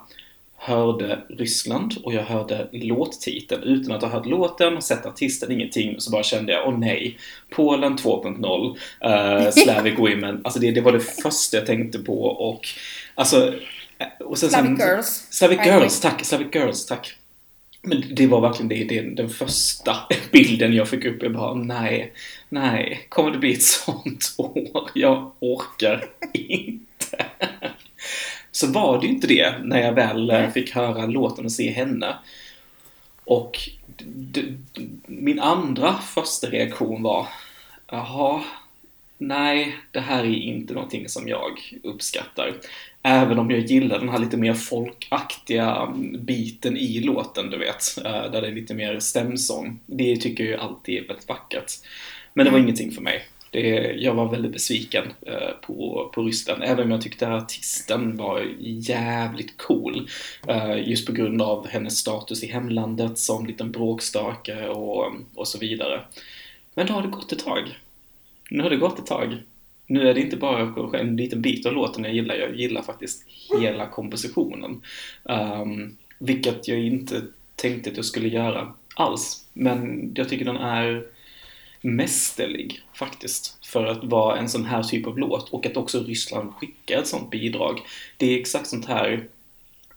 hörde 0.57 1.19
Ryssland 1.29 1.95
och 2.05 2.15
jag 2.15 2.23
hörde 2.23 2.69
låttiteln 2.73 3.63
utan 3.63 3.93
att 3.97 4.03
ha 4.03 4.09
hört 4.09 4.27
låten 4.27 4.83
sett 4.83 5.07
artisten, 5.07 5.53
ingenting. 5.53 5.95
Så 6.01 6.11
bara 6.11 6.23
kände 6.23 6.53
jag, 6.53 6.69
åh 6.69 6.79
nej, 6.79 7.19
Polen 7.51 7.99
2.0, 7.99 9.45
uh, 9.45 9.51
Slavic 9.51 9.99
Women. 9.99 10.41
Alltså 10.45 10.61
det, 10.61 10.71
det 10.71 10.81
var 10.81 10.93
det 10.93 11.01
första 11.01 11.57
jag 11.57 11.67
tänkte 11.67 11.99
på 11.99 12.23
och 12.25 12.69
alltså... 13.15 13.49
eh, 13.99 14.27
Och 14.27 14.39
sen, 14.39 14.51
Slavic 14.51 14.79
sen, 14.79 14.89
Girls. 14.89 15.27
Slavic. 15.31 15.59
Girls, 15.67 16.01
tack. 16.01 16.25
Slavic 16.25 16.49
Girls, 16.55 16.87
tack. 16.87 17.15
Men 17.83 18.05
det 18.15 18.27
var 18.27 18.41
verkligen 18.41 18.69
det, 18.69 18.85
det, 18.85 19.01
den 19.01 19.29
första 19.29 19.97
bilden 20.33 20.75
jag 20.75 20.89
fick 20.89 21.05
upp. 21.05 21.23
Jag 21.23 21.33
bara, 21.33 21.55
nej, 21.55 22.13
nej, 22.49 23.07
kommer 23.09 23.31
det 23.31 23.39
bli 23.39 23.53
ett 23.53 23.63
sånt 23.63 24.35
år? 24.39 24.91
Jag 24.95 25.33
orkar 25.39 26.05
inte. 26.33 27.27
Så 28.51 28.67
var 28.67 29.01
det 29.01 29.07
ju 29.07 29.13
inte 29.13 29.27
det 29.27 29.55
när 29.63 29.81
jag 29.81 29.93
väl 29.93 30.31
eh, 30.31 30.51
fick 30.51 30.75
höra 30.75 31.07
låten 31.07 31.45
och 31.45 31.53
se 31.53 31.71
henne. 31.71 32.17
Och 33.25 33.59
min 35.07 35.41
andra 35.41 35.95
första 35.95 36.47
reaktion 36.47 37.03
var, 37.03 37.29
jaha, 37.87 38.43
nej, 39.19 39.77
det 39.91 40.01
här 40.01 40.25
är 40.25 40.35
inte 40.35 40.75
någonting 40.75 41.09
som 41.09 41.29
jag 41.29 41.81
uppskattar. 41.83 42.55
Även 43.03 43.39
om 43.39 43.51
jag 43.51 43.61
gillar 43.61 43.99
den 43.99 44.09
här 44.09 44.19
lite 44.19 44.37
mer 44.37 44.55
folkaktiga 44.55 45.95
biten 46.19 46.77
i 46.77 47.01
låten, 47.01 47.51
du 47.51 47.59
vet. 47.59 47.99
eh, 48.05 48.31
Där 48.33 48.41
det 48.43 48.49
är 48.49 48.53
lite 48.53 48.75
mer 48.75 48.99
stämsång. 49.01 49.81
Det 49.87 50.17
tycker 50.17 50.45
jag 50.45 50.51
ju 50.51 50.57
alltid 50.59 51.03
är 51.03 51.09
väldigt 51.09 51.29
vackert. 51.29 51.73
Men 52.35 52.47
det 52.47 52.53
var 52.53 52.59
ingenting 52.59 52.91
för 52.93 53.03
mig. 53.03 53.23
Det, 53.51 53.61
jag 53.99 54.15
var 54.15 54.29
väldigt 54.31 54.53
besviken 54.53 55.05
eh, 55.27 55.51
på, 55.67 56.11
på 56.15 56.23
Ryssland, 56.23 56.63
även 56.65 56.85
om 56.85 56.91
jag 56.91 57.03
tyckte 57.03 57.29
att 57.29 57.43
artisten 57.43 58.17
var 58.17 58.47
jävligt 58.61 59.57
cool. 59.57 60.09
Eh, 60.49 60.89
just 60.89 61.07
på 61.07 61.13
grund 61.13 61.43
av 61.43 61.69
hennes 61.69 61.99
status 61.99 62.43
i 62.45 62.47
hemlandet 62.47 63.19
som 63.19 63.47
liten 63.47 63.73
bråkstake 63.73 64.69
och, 64.69 65.13
och 65.35 65.49
så 65.49 65.59
vidare. 65.59 66.01
Men 66.75 66.87
då 66.87 66.93
har 66.93 67.03
det 67.03 67.09
gått 67.09 67.33
ett 67.33 67.45
tag. 67.45 67.79
Nu 68.51 68.63
har 68.63 68.71
det 68.71 68.77
gått 68.77 68.99
ett 68.99 69.07
tag. 69.07 69.37
Nu 69.93 70.09
är 70.09 70.15
det 70.15 70.21
inte 70.21 70.37
bara 70.37 70.99
en 70.99 71.17
liten 71.17 71.43
bit 71.43 71.67
av 71.67 71.73
låten 71.73 72.05
jag 72.05 72.15
gillar, 72.15 72.35
jag 72.35 72.57
gillar 72.57 72.83
faktiskt 72.83 73.25
hela 73.61 73.87
kompositionen. 73.87 74.83
Um, 75.23 75.97
vilket 76.19 76.69
jag 76.69 76.79
inte 76.79 77.23
tänkte 77.57 77.91
att 77.91 77.97
jag 77.97 78.05
skulle 78.05 78.29
göra 78.29 78.73
alls. 78.95 79.45
Men 79.53 80.11
jag 80.15 80.29
tycker 80.29 80.45
den 80.45 80.57
är 80.57 81.07
mästerlig 81.81 82.81
faktiskt 82.95 83.67
för 83.67 83.87
att 83.87 84.05
vara 84.05 84.39
en 84.39 84.49
sån 84.49 84.65
här 84.65 84.83
typ 84.83 85.07
av 85.07 85.19
låt 85.19 85.49
och 85.49 85.67
att 85.67 85.77
också 85.77 86.01
Ryssland 86.01 86.53
skickar 86.55 86.99
ett 86.99 87.07
sånt 87.07 87.31
bidrag. 87.31 87.81
Det 88.17 88.35
är 88.35 88.41
exakt 88.41 88.67
sånt 88.67 88.87
här, 88.87 89.29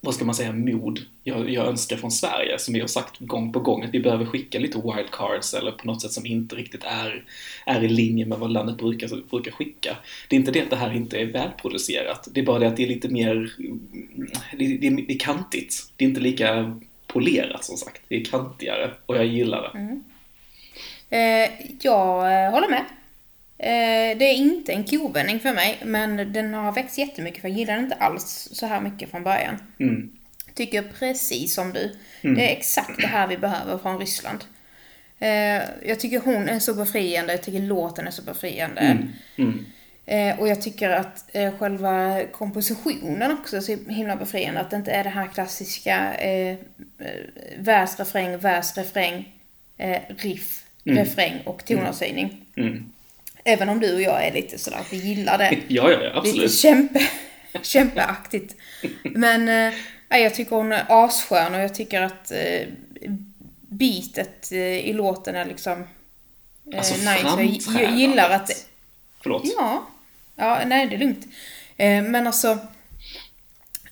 vad 0.05 0.15
ska 0.15 0.25
man 0.25 0.35
säga, 0.35 0.51
mod 0.51 0.99
jag, 1.23 1.49
jag 1.49 1.67
önskar 1.67 1.97
från 1.97 2.11
Sverige 2.11 2.59
som 2.59 2.73
vi 2.73 2.79
har 2.79 2.87
sagt 2.87 3.19
gång 3.19 3.53
på 3.53 3.59
gång 3.59 3.83
att 3.83 3.93
vi 3.93 3.99
behöver 3.99 4.25
skicka 4.25 4.59
lite 4.59 4.77
wildcards 4.77 5.53
eller 5.53 5.71
på 5.71 5.87
något 5.87 6.01
sätt 6.01 6.11
som 6.11 6.25
inte 6.25 6.55
riktigt 6.55 6.83
är, 6.83 7.25
är 7.65 7.83
i 7.83 7.87
linje 7.87 8.25
med 8.25 8.37
vad 8.37 8.51
landet 8.51 8.77
brukar, 8.77 9.29
brukar 9.29 9.51
skicka. 9.51 9.97
Det 10.27 10.35
är 10.35 10.39
inte 10.39 10.51
det 10.51 10.61
att 10.61 10.69
det 10.69 10.75
här 10.75 10.93
inte 10.93 11.17
är 11.17 11.25
välproducerat, 11.25 12.27
det 12.31 12.39
är 12.39 12.45
bara 12.45 12.59
det 12.59 12.67
att 12.67 12.77
det 12.77 12.83
är 12.83 12.87
lite 12.87 13.09
mer, 13.09 13.55
mm, 13.59 14.27
det, 14.57 14.77
det, 14.77 14.89
det 14.89 15.13
är 15.13 15.19
kantigt. 15.19 15.91
Det 15.95 16.05
är 16.05 16.09
inte 16.09 16.21
lika 16.21 16.79
polerat 17.07 17.63
som 17.63 17.77
sagt, 17.77 18.01
det 18.07 18.15
är 18.15 18.25
kantigare 18.25 18.91
och 19.05 19.17
jag 19.17 19.25
gillar 19.25 19.61
det. 19.61 19.79
Mm. 19.79 20.03
Eh, 21.09 21.49
jag 21.81 22.45
eh, 22.45 22.51
håller 22.51 22.69
med. 22.69 22.85
Eh, 23.57 24.17
det 24.17 24.25
är 24.25 24.33
inte 24.33 24.73
en 24.73 24.83
kovändning 24.83 25.39
för 25.39 25.53
mig, 25.53 25.79
men 25.85 26.33
den 26.33 26.53
har 26.53 26.71
växt 26.71 26.97
jättemycket 26.97 27.41
för 27.41 27.49
jag 27.49 27.57
gillar 27.57 27.75
den 27.75 27.83
inte 27.83 27.95
alls 27.95 28.49
så 28.51 28.65
här 28.65 28.81
mycket 28.81 29.09
från 29.09 29.23
början. 29.23 29.57
Mm. 29.79 30.11
Tycker 30.53 30.81
precis 30.81 31.53
som 31.53 31.73
du. 31.73 31.95
Det 32.21 32.51
är 32.51 32.57
exakt 32.57 33.01
det 33.01 33.07
här 33.07 33.27
vi 33.27 33.37
behöver 33.37 33.77
från 33.77 33.99
Ryssland. 33.99 34.43
Eh, 35.19 35.61
jag 35.85 35.99
tycker 35.99 36.19
hon 36.19 36.49
är 36.49 36.59
så 36.59 36.73
befriande, 36.73 37.33
jag 37.33 37.43
tycker 37.43 37.59
låten 37.59 38.07
är 38.07 38.11
så 38.11 38.21
befriande. 38.21 38.97
Mm. 39.37 39.65
Eh, 40.05 40.39
och 40.39 40.47
jag 40.47 40.61
tycker 40.61 40.89
att 40.89 41.29
själva 41.59 42.23
kompositionen 42.31 43.31
också 43.31 43.57
är 43.57 43.61
så 43.61 43.77
himla 43.89 44.15
befriande. 44.15 44.59
Att 44.59 44.69
det 44.69 44.75
inte 44.75 44.91
är 44.91 45.03
det 45.03 45.09
här 45.09 45.27
klassiska 45.27 46.15
eh, 46.15 46.57
vers, 47.57 47.99
refräng, 47.99 48.37
vers, 48.37 48.77
refräng, 48.77 49.33
riff, 50.07 50.63
refräng 50.83 51.41
och 51.45 51.65
tonartshöjning. 51.65 52.45
Mm. 52.55 52.91
Även 53.47 53.69
om 53.69 53.79
du 53.79 53.93
och 53.95 54.01
jag 54.01 54.27
är 54.27 54.33
lite 54.33 54.57
sådär 54.57 54.77
att 54.77 54.93
vi 54.93 54.97
gillar 54.97 55.37
det. 55.37 55.57
Ja, 55.67 55.91
ja, 55.91 55.91
ja, 55.91 55.97
Lite 55.99 56.17
absolut. 56.17 56.53
kämpe, 56.53 57.01
kämpeaktigt. 57.61 58.55
Men 59.03 59.49
eh, 60.09 60.19
jag 60.21 60.35
tycker 60.35 60.55
hon 60.55 60.71
är 60.71 60.85
asskön 60.89 61.55
och 61.55 61.59
jag 61.59 61.75
tycker 61.75 62.01
att 62.01 62.31
eh, 62.31 62.67
beatet 63.61 64.51
eh, 64.51 64.59
i 64.89 64.93
låten 64.93 65.35
är 65.35 65.45
liksom 65.45 65.81
eh, 66.71 66.77
Alltså, 66.77 66.95
nice. 67.37 67.71
Jag, 67.73 67.83
jag 67.83 67.95
gillar 67.95 68.29
att... 68.29 68.65
Förlåt. 69.21 69.43
Ja. 69.57 69.87
Ja, 70.35 70.61
nej 70.65 70.87
det 70.87 70.95
är 70.95 70.99
lugnt. 70.99 71.25
Eh, 71.77 72.03
men 72.03 72.27
alltså 72.27 72.57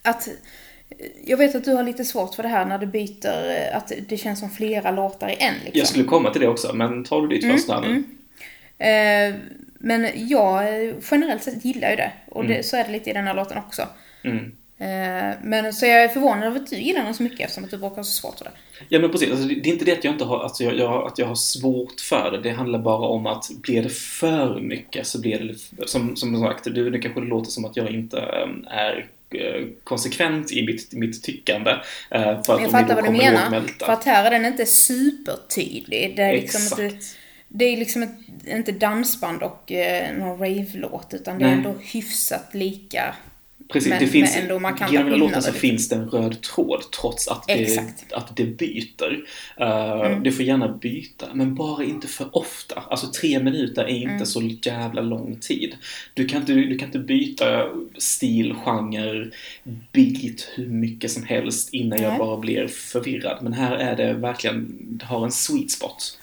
att 0.02 0.28
jag 1.26 1.38
vet 1.38 1.56
att 1.56 1.64
du 1.66 1.74
har 1.74 1.84
lite 1.84 2.06
svårt 2.06 2.36
för 2.36 2.44
det 2.44 2.50
här 2.50 2.66
när 2.66 2.78
du 2.78 2.86
byter, 2.86 3.50
eh, 3.50 3.78
att 3.78 3.92
det 4.08 4.18
känns 4.18 4.40
som 4.40 4.50
flera 4.50 4.92
låtar 4.92 5.30
i 5.30 5.36
en 5.40 5.54
liksom. 5.54 5.80
Jag 5.80 5.88
skulle 5.88 6.04
komma 6.04 6.32
till 6.32 6.42
det 6.42 6.48
också, 6.48 6.74
men 6.74 7.04
tar 7.04 7.22
du 7.22 7.28
ditt 7.28 7.44
Mm, 7.44 7.58
först 7.58 7.70
här 7.70 7.82
nu? 7.82 7.96
Eh, 7.98 8.04
men 9.80 10.10
jag 10.16 10.86
eh, 10.88 10.94
generellt 11.12 11.44
sett 11.44 11.66
gillar 11.66 11.90
ju 11.90 11.96
det. 11.96 12.12
Och 12.28 12.46
det, 12.46 12.66
så 12.66 12.78
är 12.78 12.84
det 12.84 12.92
lite 12.92 13.10
i 13.10 13.14
den 13.14 13.28
här 13.28 13.34
låten 13.34 13.58
också. 13.58 13.88
Mm. 14.24 14.52
Eh, 14.78 15.36
men 15.44 15.74
så 15.74 15.86
jag 15.86 16.04
är 16.04 16.08
förvånad 16.08 16.44
över 16.44 16.60
att 16.60 16.70
du 16.70 16.76
gillar 16.76 17.04
den 17.04 17.14
så 17.14 17.24
mycket 17.24 17.40
eftersom 17.40 17.64
att 17.64 17.72
du 17.72 17.78
brukar 17.78 17.96
ha 17.96 18.04
så 18.04 18.22
svårt 18.22 18.38
för 18.38 18.46
det. 18.46 18.52
Ja 18.90 19.00
men 19.00 19.12
precis, 19.12 19.32
alltså, 19.32 19.48
det 19.48 19.70
är 19.70 19.74
inte 19.74 19.86
det 19.86 19.92
att 19.92 20.04
jag 20.04 20.14
inte 20.14 20.26
har, 20.26 20.44
alltså, 20.44 20.64
jag, 20.64 20.78
jag, 20.78 21.08
att 21.08 21.18
jag 21.18 21.26
har 21.26 21.36
svårt 21.36 22.02
för 22.02 22.32
det. 22.32 22.42
Det 22.42 22.50
handlar 22.56 22.80
bara 22.80 23.08
om 23.08 23.26
att 23.28 23.50
blir 23.62 23.84
det 23.84 23.94
för 23.94 24.60
mycket 24.60 25.08
så 25.08 25.22
blir 25.22 25.40
det, 25.40 25.88
som, 25.88 26.16
som 26.16 26.42
sagt, 26.42 26.64
det, 26.64 26.90
det 26.90 27.00
kanske 27.00 27.22
låter 27.22 27.52
som 27.52 27.66
att 27.66 27.78
jag 27.78 27.92
inte 27.92 28.20
äm, 28.20 28.68
är 28.70 29.08
eh, 29.30 29.66
konsekvent 29.84 30.52
i 30.52 30.66
mitt, 30.66 30.94
mitt 30.94 31.24
tyckande. 31.24 31.72
eh, 32.12 32.44
För 32.44 32.56
att 32.56 32.62
jag 32.62 32.72
fattar 32.72 32.96
vad 32.96 33.04
du 33.06 33.12
menar. 33.12 33.64
För 33.80 33.94
att 33.94 34.04
här 34.04 34.26
är 34.26 34.32
den 34.32 34.46
inte 34.46 34.66
supertydlig. 34.66 36.14
Det 36.16 36.22
är 36.22 36.34
liksom 36.34 36.62
Exakt. 36.62 36.82
inte, 36.82 37.06
det 37.56 37.66
är 37.66 37.78
liksom 37.78 38.04
ett, 38.04 38.12
inte 38.48 38.72
dansband 38.72 39.44
och 39.44 39.72
eh, 39.72 40.18
någon 40.18 40.40
rave-låt 40.40 41.14
utan 41.14 41.40
det 41.40 41.46
är 41.46 41.50
Nej. 41.50 41.58
ändå 41.58 41.74
hyfsat 41.82 42.50
lika. 42.54 43.16
Precis, 43.74 43.90
men- 43.90 44.00
det 44.00 44.08
finns, 44.08 44.34
men 44.36 44.44
ändå 44.44 44.60
markanta 44.60 44.94
genom 44.94 45.08
hela 45.08 45.18
låten 45.18 45.42
så 45.42 45.48
liksom. 45.52 45.60
finns 45.70 45.90
det 45.90 45.96
en 45.96 46.10
röd 46.10 46.42
tråd 46.42 46.84
trots 47.02 47.28
att 47.28 47.48
det, 47.48 47.80
att 48.12 48.36
det 48.36 48.46
byter. 48.46 49.12
Uh, 49.62 49.84
Mm. 50.06 50.24
Det 50.24 50.32
får 50.32 50.46
gärna 50.46 50.68
byta, 50.68 51.26
men 51.34 51.56
bara 51.56 51.84
inte 51.84 52.08
för 52.08 52.38
ofta. 52.38 52.84
Alltså 52.90 53.08
tre 53.08 53.40
minuter 53.44 53.84
är 53.84 53.88
inte 53.88 54.14
Mm. 54.14 54.26
så 54.26 54.42
jävla 54.42 55.02
lång 55.02 55.36
tid. 55.42 55.76
Du 56.14 56.28
kan, 56.28 56.42
inte, 56.42 56.54
du 56.54 56.78
kan 56.78 56.88
inte 56.88 57.00
byta 57.00 57.70
stil, 57.98 58.54
genre, 58.66 59.32
beat 59.92 60.48
hur 60.56 60.68
mycket 60.68 61.12
som 61.12 61.24
helst 61.24 61.74
innan 61.74 62.02
jag 62.02 62.10
Nej. 62.10 62.20
bara 62.20 62.38
blir 62.38 62.68
förvirrad. 62.68 63.38
Men 63.44 63.54
här 63.54 63.76
är 63.76 63.96
det 63.96 64.14
verkligen, 64.14 64.78
det 64.80 65.06
har 65.06 65.26
en 65.26 65.32
sweet 65.32 65.72
spot. 65.72 66.20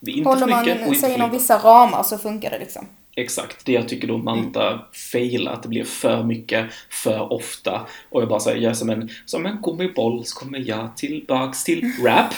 Det 0.00 0.10
är 0.10 0.14
inte 0.14 0.28
Håller 0.28 0.46
man 0.46 0.64
mycket 0.64 0.88
och 0.88 0.96
sig 0.96 1.14
inom 1.14 1.30
vissa 1.30 1.58
ramar 1.58 2.02
så 2.02 2.18
funkar 2.18 2.50
det 2.50 2.58
liksom. 2.58 2.86
Exakt, 3.16 3.66
det 3.66 3.72
jag 3.72 3.88
tycker 3.88 4.08
då 4.08 4.18
Malta 4.18 4.68
Mm. 4.68 4.80
failar, 5.12 5.52
att 5.52 5.62
det 5.62 5.68
blir 5.68 5.84
för 5.84 6.22
mycket, 6.24 6.66
för 6.90 7.32
ofta. 7.32 7.86
Och 8.10 8.22
jag 8.22 8.28
bara 8.28 8.40
säger, 8.40 8.70
är 8.70 8.74
som 8.74 8.90
en, 8.90 9.10
som 9.26 9.46
en 9.46 9.58
gummiboll 9.62 10.24
så 10.24 10.38
kommer 10.38 10.58
jag 10.58 10.96
tillbaks 10.96 11.64
till 11.64 11.92
rap. 12.04 12.34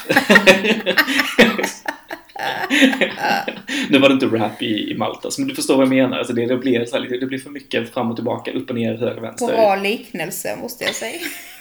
nu 3.88 3.98
var 3.98 4.08
det 4.08 4.12
inte 4.12 4.26
rap 4.26 4.62
i, 4.62 4.90
i 4.90 4.94
Maltas, 4.98 5.38
men 5.38 5.48
du 5.48 5.54
förstår 5.54 5.76
vad 5.76 5.82
jag 5.86 5.94
menar. 5.94 6.18
Alltså 6.18 6.32
det, 6.32 6.46
det, 6.46 6.56
blir 6.56 6.84
så 6.84 6.96
här, 6.98 7.18
det 7.20 7.26
blir 7.26 7.38
för 7.38 7.50
mycket 7.50 7.94
fram 7.94 8.10
och 8.10 8.16
tillbaka, 8.16 8.52
upp 8.52 8.70
och 8.70 8.76
ner, 8.76 8.96
höger, 8.96 9.20
vänster. 9.20 9.46
Bra 9.46 9.76
liknelse 9.76 10.56
måste 10.60 10.84
jag 10.84 10.94
säga. 10.94 11.20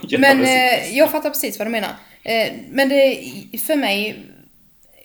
Gör 0.00 0.18
Men 0.18 0.40
eh, 0.40 0.96
jag 0.98 1.10
fattar 1.10 1.30
precis 1.30 1.58
vad 1.58 1.66
du 1.66 1.70
menar. 1.70 1.90
Eh, 2.22 2.52
men 2.70 2.88
det, 2.88 3.24
för 3.66 3.76
mig, 3.76 4.22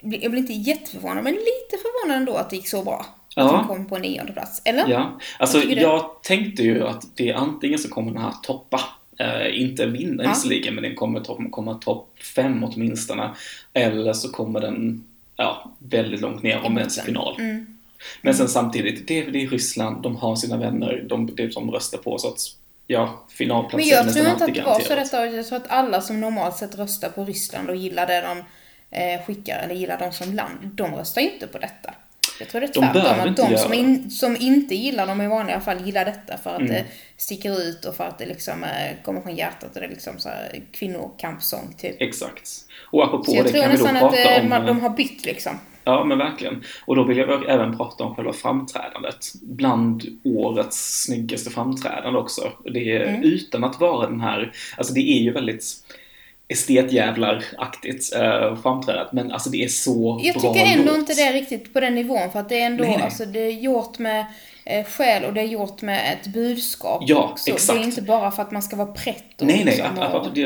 jag 0.02 0.32
blir 0.32 0.38
inte 0.42 0.54
jätteförvånad, 0.54 1.24
men 1.24 1.34
lite 1.34 1.78
förvånad 1.84 2.18
ändå 2.18 2.34
att 2.34 2.50
det 2.50 2.56
gick 2.56 2.68
så 2.68 2.84
bra. 2.84 3.06
Att 3.36 3.46
Ja. 3.46 3.52
den 3.58 3.68
kom 3.68 3.86
på 3.88 3.98
nionde 3.98 4.34
plats. 4.34 4.62
Eller? 4.66 4.88
Ja, 4.90 5.20
alltså 5.40 5.64
jag 5.64 6.24
tänkte 6.24 6.64
ju 6.64 6.88
att 6.88 7.06
det 7.16 7.34
antingen 7.34 7.80
så 7.80 7.90
kommer 7.90 8.12
den 8.12 8.22
här 8.22 8.34
toppa, 8.44 8.82
eh, 9.20 9.62
inte 9.62 9.86
vinna 9.86 10.24
Ja. 10.24 10.30
visserligen, 10.30 10.76
men 10.76 10.84
den 10.84 10.96
kommer 10.96 11.20
to- 11.20 11.50
komma 11.50 11.74
topp 11.74 12.10
fem 12.36 12.64
åtminstone. 12.64 13.30
Eller 13.74 14.14
så 14.14 14.30
kommer 14.32 14.60
den, 14.60 15.04
ja, 15.36 15.72
väldigt 15.80 16.22
långt 16.22 16.44
ner 16.44 16.62
om 16.66 16.78
ens 16.78 17.02
final. 17.02 17.36
Mm. 17.40 17.78
Men 18.22 18.34
sen 18.34 18.48
samtidigt, 18.48 19.08
det, 19.08 19.22
det 19.24 19.44
är 19.44 19.48
Ryssland, 19.50 20.04
de 20.04 20.16
har 20.16 20.36
sina 20.36 20.58
vänner, 20.58 21.06
de, 21.10 21.36
det 21.36 21.44
är 21.44 21.52
de 21.54 21.72
röstar 21.72 21.98
på, 21.98 22.18
så 22.18 22.28
att 22.28 22.40
ja, 22.88 23.26
finalplats 23.30 23.76
Men 23.76 23.86
jag 23.86 24.06
nästan 24.06 24.24
tror 24.24 24.34
inte 24.34 24.46
att 24.46 24.54
det 24.54 24.62
var 24.62 24.80
så 24.80 24.96
detta. 24.96 25.26
Jag 25.26 25.48
tror 25.48 25.58
att 25.58 25.68
alla 25.68 26.02
som 26.02 26.22
normalt 26.22 26.58
sett 26.58 26.78
röstar 26.78 27.10
på 27.10 27.26
Ryssland 27.26 27.70
och 27.70 27.76
gillar 27.76 28.08
det 28.08 28.22
de 28.22 28.44
eh, 28.98 29.26
skickar, 29.26 29.60
eller 29.64 29.76
gillar 29.76 30.00
dem 30.00 30.12
som 30.12 30.34
land, 30.34 30.58
de 30.74 30.96
röstar 30.96 31.22
inte 31.22 31.48
på 31.48 31.58
detta. 31.58 31.94
Jag 32.40 32.50
tror 32.50 32.62
det 32.62 32.68
är 32.68 32.74
De 32.74 32.94
tvärtom, 32.94 33.30
att 33.30 33.38
de 33.38 33.58
som, 33.58 33.74
in, 33.74 34.12
som 34.12 34.38
inte 34.40 34.76
gillar 34.76 35.08
dem 35.08 35.22
i 35.22 35.28
vanliga 35.28 35.60
fall 35.60 35.86
gillar 35.86 36.06
detta 36.06 36.38
för 36.38 36.50
att 36.50 36.60
Mm. 36.62 36.72
det 36.74 36.86
sticker 37.18 37.62
ut 37.62 37.86
och 37.86 37.96
för 37.96 38.04
att 38.04 38.18
det 38.18 38.26
liksom 38.26 38.64
eh, 38.64 39.04
kommer 39.04 39.22
från 39.22 39.36
hjärtat 39.36 39.76
och 39.76 39.80
det 39.80 39.86
är 39.86 39.90
liksom 39.90 40.20
så 40.20 40.30
här 40.30 40.62
kvinnokampsång 40.72 41.74
typ. 41.78 42.02
Exakt. 42.02 42.50
Och 42.92 43.04
apropå 43.04 43.24
Så 43.24 43.36
jag 43.36 43.46
det 43.46 43.50
tror 43.52 43.62
kan 43.62 43.72
vi 43.72 43.78
då 43.78 43.84
nästan 43.84 43.96
att 44.06 44.14
prata 44.14 44.36
eh, 44.36 44.42
om... 44.44 44.50
man, 44.50 44.62
eh, 44.62 44.68
de 44.68 44.82
har 44.82 44.90
bytt 44.90 45.26
liksom. 45.26 45.60
Ja, 45.88 46.04
men 46.04 46.18
verkligen. 46.18 46.64
Och 46.86 46.96
då 46.96 47.04
vill 47.04 47.18
jag 47.18 47.50
även 47.50 47.78
prata 47.78 48.04
om 48.04 48.16
själva 48.16 48.34
framträdandet. 48.34 49.26
Bland 49.42 50.04
årets 50.24 51.04
snyggaste 51.06 51.50
framträdande 51.50 52.20
också. 52.20 52.52
Det 52.74 52.92
är 52.92 53.06
Mm. 53.08 53.24
utan 53.24 53.64
att 53.64 53.80
vara 53.80 54.10
den 54.10 54.22
här, 54.22 54.52
alltså 54.78 54.94
det 54.94 55.00
är 55.02 55.20
ju 55.22 55.32
väldigt 55.32 55.64
estetjävlar-aktigt 56.48 58.16
äh, 58.16 58.56
framträdandet, 58.62 59.14
men 59.14 59.32
alltså 59.32 59.50
det 59.50 59.64
är 59.64 59.68
så 59.68 60.20
Jag 60.24 60.36
bra 60.42 60.54
tycker 60.54 60.66
ändå 60.66 60.92
låt. 60.92 61.00
inte 61.00 61.14
det 61.14 61.22
är 61.22 61.34
riktigt 61.34 61.74
på 61.74 61.80
den 61.80 61.96
nivån 61.96 62.32
för 62.32 62.40
att 62.40 62.50
det 62.50 62.62
är 62.62 62.66
ändå, 62.66 62.84
Nej, 62.84 62.94
nej. 62.94 63.04
alltså 63.06 63.26
det 63.26 63.40
är 63.40 63.52
gjort 63.52 64.00
med 64.00 64.26
eh, 64.66 64.86
själ 64.86 65.24
och 65.24 65.34
det 65.34 65.42
är 65.42 65.46
gjort 65.46 65.82
med 65.82 66.14
ett 66.14 66.28
budskap 66.34 67.04
Ja, 67.08 67.30
också. 67.32 67.50
exakt. 67.52 67.80
Det 67.80 67.84
är 67.84 67.88
inte 67.88 68.02
bara 68.02 68.32
för 68.32 68.42
att 68.42 68.52
man 68.52 68.62
ska 68.62 68.76
vara 68.76 68.88
prätt 68.92 69.42
och 69.42 69.48
Nej, 69.48 69.62
nej, 69.66 69.76
liksom, 69.76 69.98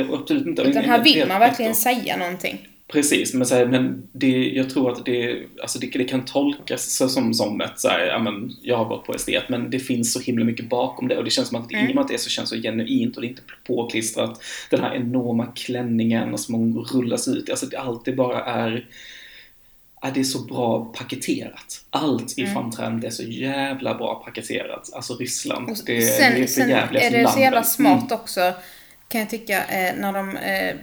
och, 0.09 0.19
absolut 0.21 0.47
inte. 0.47 0.61
Utan 0.61 0.83
här 0.85 1.03
vill 1.03 1.27
man 1.27 1.39
verkligen 1.39 1.75
säga 1.75 2.17
någonting. 2.17 2.67
Precis, 2.91 3.33
men, 3.33 3.47
så 3.47 3.55
här, 3.55 3.65
men 3.65 4.07
det, 4.11 4.49
jag 4.49 4.69
tror 4.69 4.91
att 4.91 5.05
det, 5.05 5.39
alltså 5.61 5.79
det, 5.79 5.87
det 5.87 6.03
kan 6.03 6.25
tolkas 6.25 6.95
så- 6.95 7.09
som, 7.09 7.33
som 7.33 7.61
ett 7.61 7.79
så 7.79 7.87
här, 7.87 7.99
ja, 8.05 8.19
men, 8.19 8.51
jag 8.61 8.77
har 8.77 8.85
gått 8.85 9.05
på 9.05 9.13
estet, 9.13 9.49
men 9.49 9.69
det 9.69 9.79
finns 9.79 10.13
så 10.13 10.19
himla 10.19 10.45
mycket 10.45 10.69
bakom 10.69 11.07
det 11.07 11.17
och 11.17 11.23
det 11.23 11.29
känns 11.29 11.47
som 11.47 11.61
att 11.61 11.71
Mm. 11.71 11.87
i 11.87 11.91
och 11.91 11.95
med 11.95 12.01
att 12.01 12.07
det 12.07 12.17
så 12.17 12.29
känns 12.29 12.49
så 12.49 12.55
genuint 12.55 13.15
och 13.15 13.21
det 13.21 13.27
är 13.27 13.29
inte 13.29 13.41
påklistrat, 13.67 14.41
den 14.69 14.79
här 14.81 14.95
enorma 14.95 15.45
klänningen 15.45 16.37
som 16.37 16.55
hon 16.55 16.77
rullas 16.93 17.27
ut 17.27 17.49
alltså 17.49 17.65
det 17.65 17.77
alltid 17.77 18.15
bara 18.15 18.43
är 18.45 18.85
Ja, 20.03 20.09
det 20.13 20.19
är 20.19 20.23
så 20.23 20.39
bra 20.39 20.85
paketerat. 20.85 21.85
Allt 21.89 22.37
Mm. 22.37 22.49
i 22.49 22.53
framträdandet 22.53 23.05
är 23.11 23.15
så 23.15 23.23
jävla 23.23 23.95
bra 23.95 24.15
paketerat. 24.25 24.89
Alltså 24.93 25.15
Ryssland, 25.15 25.67
det, 25.85 26.01
sen 26.01 26.33
det 26.35 26.41
är 26.43 26.47
sen 26.47 26.63
för 26.63 26.71
jävliga 26.71 27.03
är 27.03 27.11
det 27.11 27.27
så 27.29 27.39
jävla 27.39 27.63
smart 27.63 28.11
också, 28.11 28.53
kan 29.07 29.21
jag 29.21 29.29
tycka, 29.29 29.57
eh, 29.63 29.93
när 29.99 30.13
de 30.13 30.37
eh, 30.37 30.75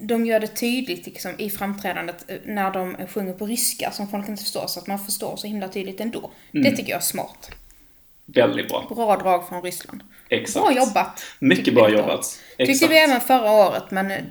de 0.00 0.26
gör 0.26 0.40
det 0.40 0.46
tydligt 0.46 1.06
liksom, 1.06 1.32
i 1.38 1.50
framträdandet 1.50 2.24
eh, 2.28 2.36
när 2.44 2.70
de 2.70 2.96
sjunger 3.08 3.32
på 3.32 3.46
ryska 3.46 3.90
som 3.90 4.08
folk 4.08 4.28
inte 4.28 4.42
förstår 4.42 4.66
så 4.66 4.80
att 4.80 4.86
man 4.86 4.98
förstår 4.98 5.36
så 5.36 5.46
himla 5.46 5.68
tydligt 5.68 6.00
ändå. 6.00 6.30
Mm. 6.54 6.64
Det 6.64 6.76
tycker 6.76 6.90
jag 6.90 6.98
är 6.98 7.04
smart. 7.04 7.50
Väldigt 8.26 8.68
bra. 8.68 8.86
Bra 8.94 9.16
drag 9.16 9.48
från 9.48 9.62
Ryssland. 9.62 10.02
Exakt. 10.28 10.66
Bra 10.66 10.76
jobbat. 10.76 11.22
Mycket 11.38 11.74
bra 11.74 11.90
jobbat. 11.90 12.08
året. 12.08 12.40
Tyckte 12.58 12.72
Exakt. 12.72 12.92
vi 12.92 12.98
även 12.98 13.20
förra 13.20 13.50
året, 13.50 13.90
men 13.90 14.10
eh, 14.10 14.24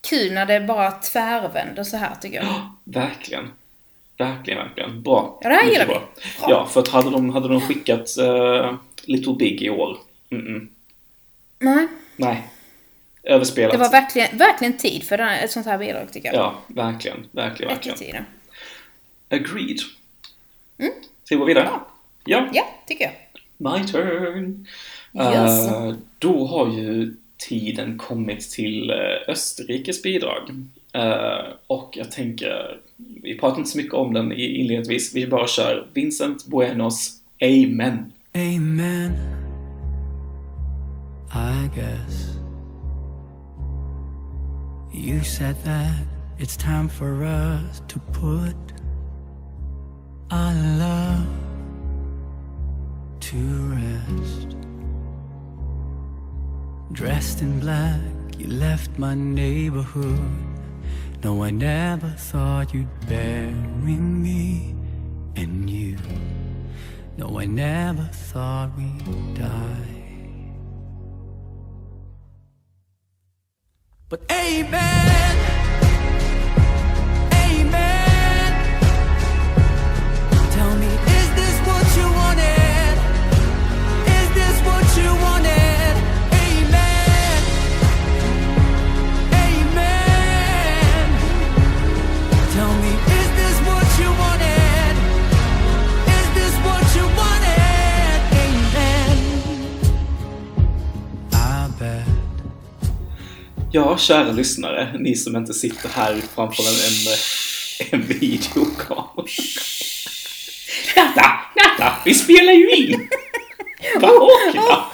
kul 0.00 0.32
när 0.32 0.46
det 0.46 0.60
bara 0.60 0.90
tvärvänder 0.90 1.84
så 1.84 1.96
här 1.96 2.14
tycker 2.20 2.36
jag. 2.36 2.70
Verkligen. 2.84 3.48
Verkligen, 4.18 4.58
verkligen. 4.58 5.02
Bra. 5.02 5.38
Ja, 5.42 5.48
det 5.48 5.54
här 5.54 5.70
gillar 5.70 5.86
vi. 5.86 5.92
bra. 5.92 6.02
Ja, 6.48 6.66
för 6.66 6.80
att 6.80 6.88
hade 6.88 7.10
de, 7.10 7.30
hade 7.30 7.48
de 7.48 7.60
skickat 7.60 8.18
uh, 8.20 8.74
Little 9.04 9.34
Big 9.34 9.62
i 9.62 9.70
år, 9.70 9.98
mm-mm. 10.30 10.68
Nej, 11.58 11.86
nej. 12.16 12.42
Överspelat. 13.24 13.72
det 13.72 13.78
var 13.78 13.90
verkligen, 13.90 14.38
verkligen 14.38 14.76
tid 14.76 15.02
för 15.02 15.18
ett 15.18 15.50
sånt 15.50 15.66
här 15.66 15.78
bidrag 15.78 16.12
tycker 16.12 16.28
jag. 16.28 16.36
Ja, 16.36 16.62
verkligen, 16.66 17.26
verkligen, 17.30 17.72
verkligen. 17.72 17.98
tiden. 17.98 18.24
Agreed. 19.30 19.78
Ska 21.24 21.34
vi 21.34 21.36
gå 21.36 21.44
vidare? 21.44 21.70
Ja. 22.24 22.38
Mm. 22.38 22.50
Ja, 22.54 22.64
tycker 22.86 23.04
jag. 23.04 23.12
My 23.56 23.86
turn. 23.86 24.66
Yes. 25.14 25.68
Eh, 25.68 25.94
då 26.18 26.46
har 26.46 26.72
ju 26.72 27.14
tiden 27.36 27.98
kommit 27.98 28.50
till 28.50 28.90
eh, 28.90 28.96
Österrikes 29.28 30.02
bidrag. 30.02 30.50
Eh, 30.92 31.44
och 31.66 31.94
jag 31.96 32.10
tänker, 32.10 32.80
vi 33.22 33.38
pratar 33.38 33.58
inte 33.58 33.70
så 33.70 33.78
mycket 33.78 33.94
om 33.94 34.14
den 34.14 34.32
inledningsvis, 34.32 35.14
vi 35.14 35.26
bara 35.26 35.46
kör 35.46 35.86
Vincent 35.92 36.46
Buenos. 36.46 37.20
Amen. 37.40 38.11
That 45.64 46.04
it's 46.38 46.56
time 46.56 46.88
for 46.88 47.24
us 47.24 47.82
to 47.88 47.98
put 47.98 48.56
our 50.30 50.54
love 50.54 51.26
to 53.20 53.36
rest. 53.76 54.56
Dressed 56.92 57.40
in 57.42 57.60
black, 57.60 58.00
you 58.38 58.48
left 58.48 58.98
my 58.98 59.14
neighborhood 59.14 60.20
No, 61.22 61.44
I 61.44 61.50
never 61.50 62.08
thought 62.08 62.74
you'd 62.74 62.88
bury 63.08 63.96
me 63.96 64.74
and 65.36 65.70
you. 65.70 65.96
No, 67.16 67.38
I 67.38 67.44
never 67.44 68.02
thought 68.12 68.76
we'd 68.76 69.34
die. 69.34 70.02
But 74.08 74.22
amen. 74.30 75.01
Ja, 103.72 103.98
kära 103.98 104.32
lyssnare, 104.32 104.94
ni 104.98 105.14
som 105.16 105.36
inte 105.36 105.54
sitter 105.54 105.88
här 105.88 106.14
framför 106.34 106.62
en, 106.62 106.68
en, 107.90 108.00
en 108.00 108.06
videokamera. 108.18 109.26
Natta, 110.96 111.30
Natta, 111.56 111.96
vi 112.04 112.14
spelar 112.14 112.52
ju 112.52 112.70
in! 112.70 113.08
Vakna! 114.00 114.84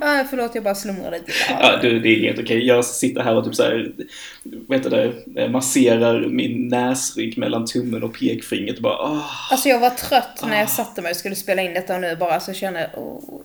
Ah, 0.00 0.24
förlåt, 0.30 0.54
jag 0.54 0.64
bara 0.64 0.74
slumrade 0.74 1.18
lite. 1.18 1.32
Ja, 1.60 1.76
du, 1.82 2.00
det 2.00 2.08
är 2.08 2.20
helt 2.20 2.38
okej. 2.38 2.66
Jag 2.66 2.84
sitter 2.84 3.20
här 3.22 3.36
och 3.36 3.44
typ 3.44 3.54
så 3.54 3.62
här, 3.62 3.92
vad 4.42 4.78
heter 4.78 5.14
det, 5.26 5.48
masserar 5.48 6.26
min 6.28 6.68
näsrygg 6.68 7.38
mellan 7.38 7.66
tummen 7.66 8.02
och 8.02 8.18
pekfingret 8.18 8.76
och 8.76 8.82
bara 8.82 8.98
åh. 9.12 9.52
Alltså 9.52 9.68
jag 9.68 9.80
var 9.80 9.90
trött 9.90 10.42
när 10.42 10.56
Ah. 10.56 10.60
jag 10.60 10.70
satte 10.70 11.02
mig 11.02 11.10
och 11.10 11.16
skulle 11.16 11.34
spela 11.34 11.62
in 11.62 11.74
detta 11.74 11.94
och 11.94 12.00
nu 12.00 12.16
bara 12.16 12.40
så 12.40 12.52
känner 12.52 12.80
jag 12.80 12.90
oh, 13.02 13.40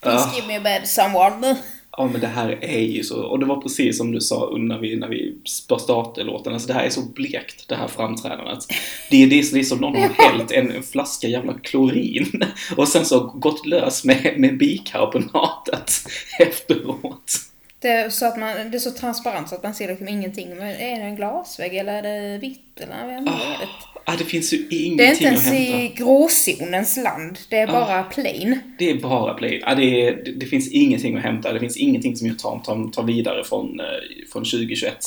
Please 0.00 0.28
Ah. 0.32 0.34
give 0.36 0.46
me 0.46 0.56
a 0.56 0.60
bed 0.64 0.88
someone. 0.88 1.56
Ja 1.96 2.08
men 2.12 2.20
det 2.20 2.26
här 2.26 2.58
är 2.60 2.80
ju 2.80 3.02
så, 3.02 3.22
och 3.22 3.38
det 3.38 3.46
var 3.46 3.60
precis 3.60 3.98
som 3.98 4.12
du 4.12 4.20
sa 4.20 4.56
när 4.58 4.78
vi, 4.78 4.96
när 4.96 5.08
vi 5.08 5.34
startade 5.44 6.26
låten, 6.26 6.52
alltså 6.52 6.68
det 6.68 6.74
här 6.74 6.84
är 6.84 6.90
så 6.90 7.02
blekt 7.02 7.68
det 7.68 7.74
här 7.74 7.88
framträdandet. 7.88 8.66
Det 9.10 9.22
är, 9.22 9.26
det 9.26 9.40
är, 9.40 9.54
det 9.54 9.60
är 9.60 9.64
som 9.64 9.78
någon 9.78 9.96
har 9.96 10.08
hällt 10.08 10.52
en, 10.52 10.70
en 10.70 10.82
flaska 10.82 11.28
jävla 11.28 11.54
klorin 11.54 12.42
och 12.76 12.88
sen 12.88 13.04
så 13.04 13.20
gått 13.20 13.66
lös 13.66 14.04
med, 14.04 14.34
med 14.36 14.58
bikarbonatet 14.58 15.92
efteråt. 16.38 17.49
Det 17.82 17.88
är, 17.88 18.10
så 18.10 18.26
att 18.26 18.38
man, 18.38 18.70
det 18.70 18.76
är 18.76 18.78
så 18.78 18.90
transparent 18.90 19.48
så 19.48 19.54
att 19.54 19.62
man 19.62 19.74
ser 19.74 19.88
liksom 19.88 20.08
ingenting. 20.08 20.48
Men 20.48 20.68
är 20.68 20.98
det 21.00 21.04
en 21.04 21.16
glasvägg 21.16 21.74
eller 21.76 22.02
är 22.02 22.02
det 22.32 22.38
vitt 22.38 22.80
eller 22.80 23.04
vad 23.04 23.14
är 23.14 23.20
det? 23.60 23.68
Ah, 24.04 24.16
det 24.18 24.24
finns 24.24 24.52
ju 24.52 24.58
Det 24.70 24.76
är 24.76 24.86
ingenting 24.86 25.08
inte 25.08 25.24
ens 25.24 25.52
i 25.52 25.92
gråzonens 25.96 26.96
land. 26.96 27.38
Det 27.48 27.56
är 27.58 27.68
Ah. 27.68 27.72
bara 27.72 28.02
plain. 28.02 28.58
Det 28.78 28.90
är 28.90 28.94
bara 28.94 29.34
plain. 29.34 29.62
Ja, 29.66 29.74
det, 29.74 30.06
är, 30.06 30.16
det, 30.24 30.32
det 30.32 30.46
finns 30.46 30.68
ingenting 30.72 31.16
att 31.16 31.22
hämta. 31.22 31.52
Det 31.52 31.60
finns 31.60 31.76
ingenting 31.76 32.16
som 32.16 32.26
jag 32.26 32.38
tar, 32.38 32.58
tar, 32.58 32.90
tar 32.90 33.02
vidare 33.02 33.44
från, 33.44 33.80
eh, 33.80 33.86
från 34.32 34.44
2021. 34.44 35.06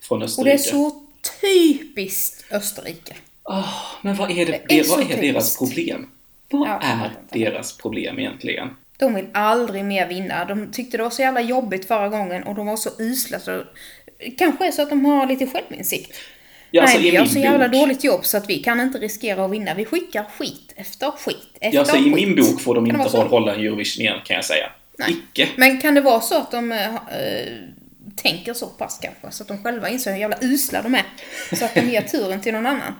Från 0.00 0.18
Och 0.18 0.24
Österrike. 0.24 0.50
det 0.50 0.54
är 0.54 0.58
så 0.58 0.90
typiskt 1.40 2.52
Österrike. 2.52 3.14
Ah, 3.42 3.64
men 4.02 4.16
vad 4.16 4.30
är, 4.30 4.46
det, 4.46 4.60
Det 4.68 4.78
är 4.80 4.84
vad 4.88 5.10
är 5.10 5.20
deras 5.20 5.58
problem? 5.58 6.06
Vad 6.50 6.68
Ja, 6.68 6.80
är 6.82 7.10
deras 7.32 7.76
problem 7.76 8.18
egentligen? 8.18 8.68
De 8.98 9.14
vill 9.14 9.26
aldrig 9.34 9.84
mer 9.84 10.08
vinna. 10.08 10.44
De 10.44 10.72
tyckte 10.72 10.96
det 10.96 11.02
var 11.02 11.10
så 11.10 11.22
jävla 11.22 11.40
jobbigt 11.40 11.88
förra 11.88 12.08
gången 12.08 12.42
och 12.42 12.54
de 12.54 12.66
var 12.66 12.76
så 12.76 12.90
usla 12.98 13.38
så... 13.40 13.64
Kanske 14.38 14.66
är 14.66 14.70
så 14.70 14.82
att 14.82 14.90
de 14.90 15.04
har 15.04 15.26
lite 15.26 15.46
självinsikt. 15.46 16.16
Ja, 16.70 16.82
alltså, 16.82 16.98
Nej, 16.98 17.06
i 17.06 17.10
vi 17.10 17.16
gör 17.16 17.22
min 17.22 17.32
så 17.32 17.38
jävla 17.38 17.68
bok- 17.68 17.80
dåligt 17.80 18.04
jobb 18.04 18.24
så 18.24 18.36
att 18.36 18.50
vi 18.50 18.58
kan 18.58 18.80
inte 18.80 18.98
riskera 18.98 19.44
att 19.44 19.50
vinna. 19.50 19.74
Vi 19.74 19.84
skickar 19.84 20.24
skit 20.38 20.72
efter 20.76 21.10
skit 21.10 21.36
efter 21.60 21.74
Ja, 21.74 21.80
alltså, 21.80 21.96
I 21.96 22.02
skit. 22.02 22.14
min 22.14 22.36
bok 22.36 22.60
får 22.60 22.74
de 22.74 22.90
Kan 22.90 23.00
inte 23.00 23.18
hålla 23.18 23.54
en 23.54 23.60
Eurovision 23.60 24.02
igen, 24.02 24.18
kan 24.24 24.34
jag 24.36 24.44
säga. 24.44 24.70
Nej. 24.98 25.10
Icke. 25.32 25.48
Men 25.56 25.80
kan 25.80 25.94
det 25.94 26.00
vara 26.00 26.20
så 26.20 26.38
att 26.38 26.50
de 26.50 26.72
äh, 26.72 26.94
tänker 28.16 28.54
så 28.54 28.66
pass 28.66 28.98
kanske? 29.02 29.36
Så 29.36 29.42
att 29.42 29.48
de 29.48 29.62
själva 29.62 29.88
inser 29.88 30.12
hur 30.12 30.18
jävla 30.18 30.36
usla 30.40 30.82
de 30.82 30.94
är. 30.94 31.02
Så 31.52 31.64
att 31.64 31.74
de 31.74 31.80
ger 31.80 32.00
turen 32.02 32.40
till 32.40 32.52
någon 32.52 32.66
annan. 32.66 32.92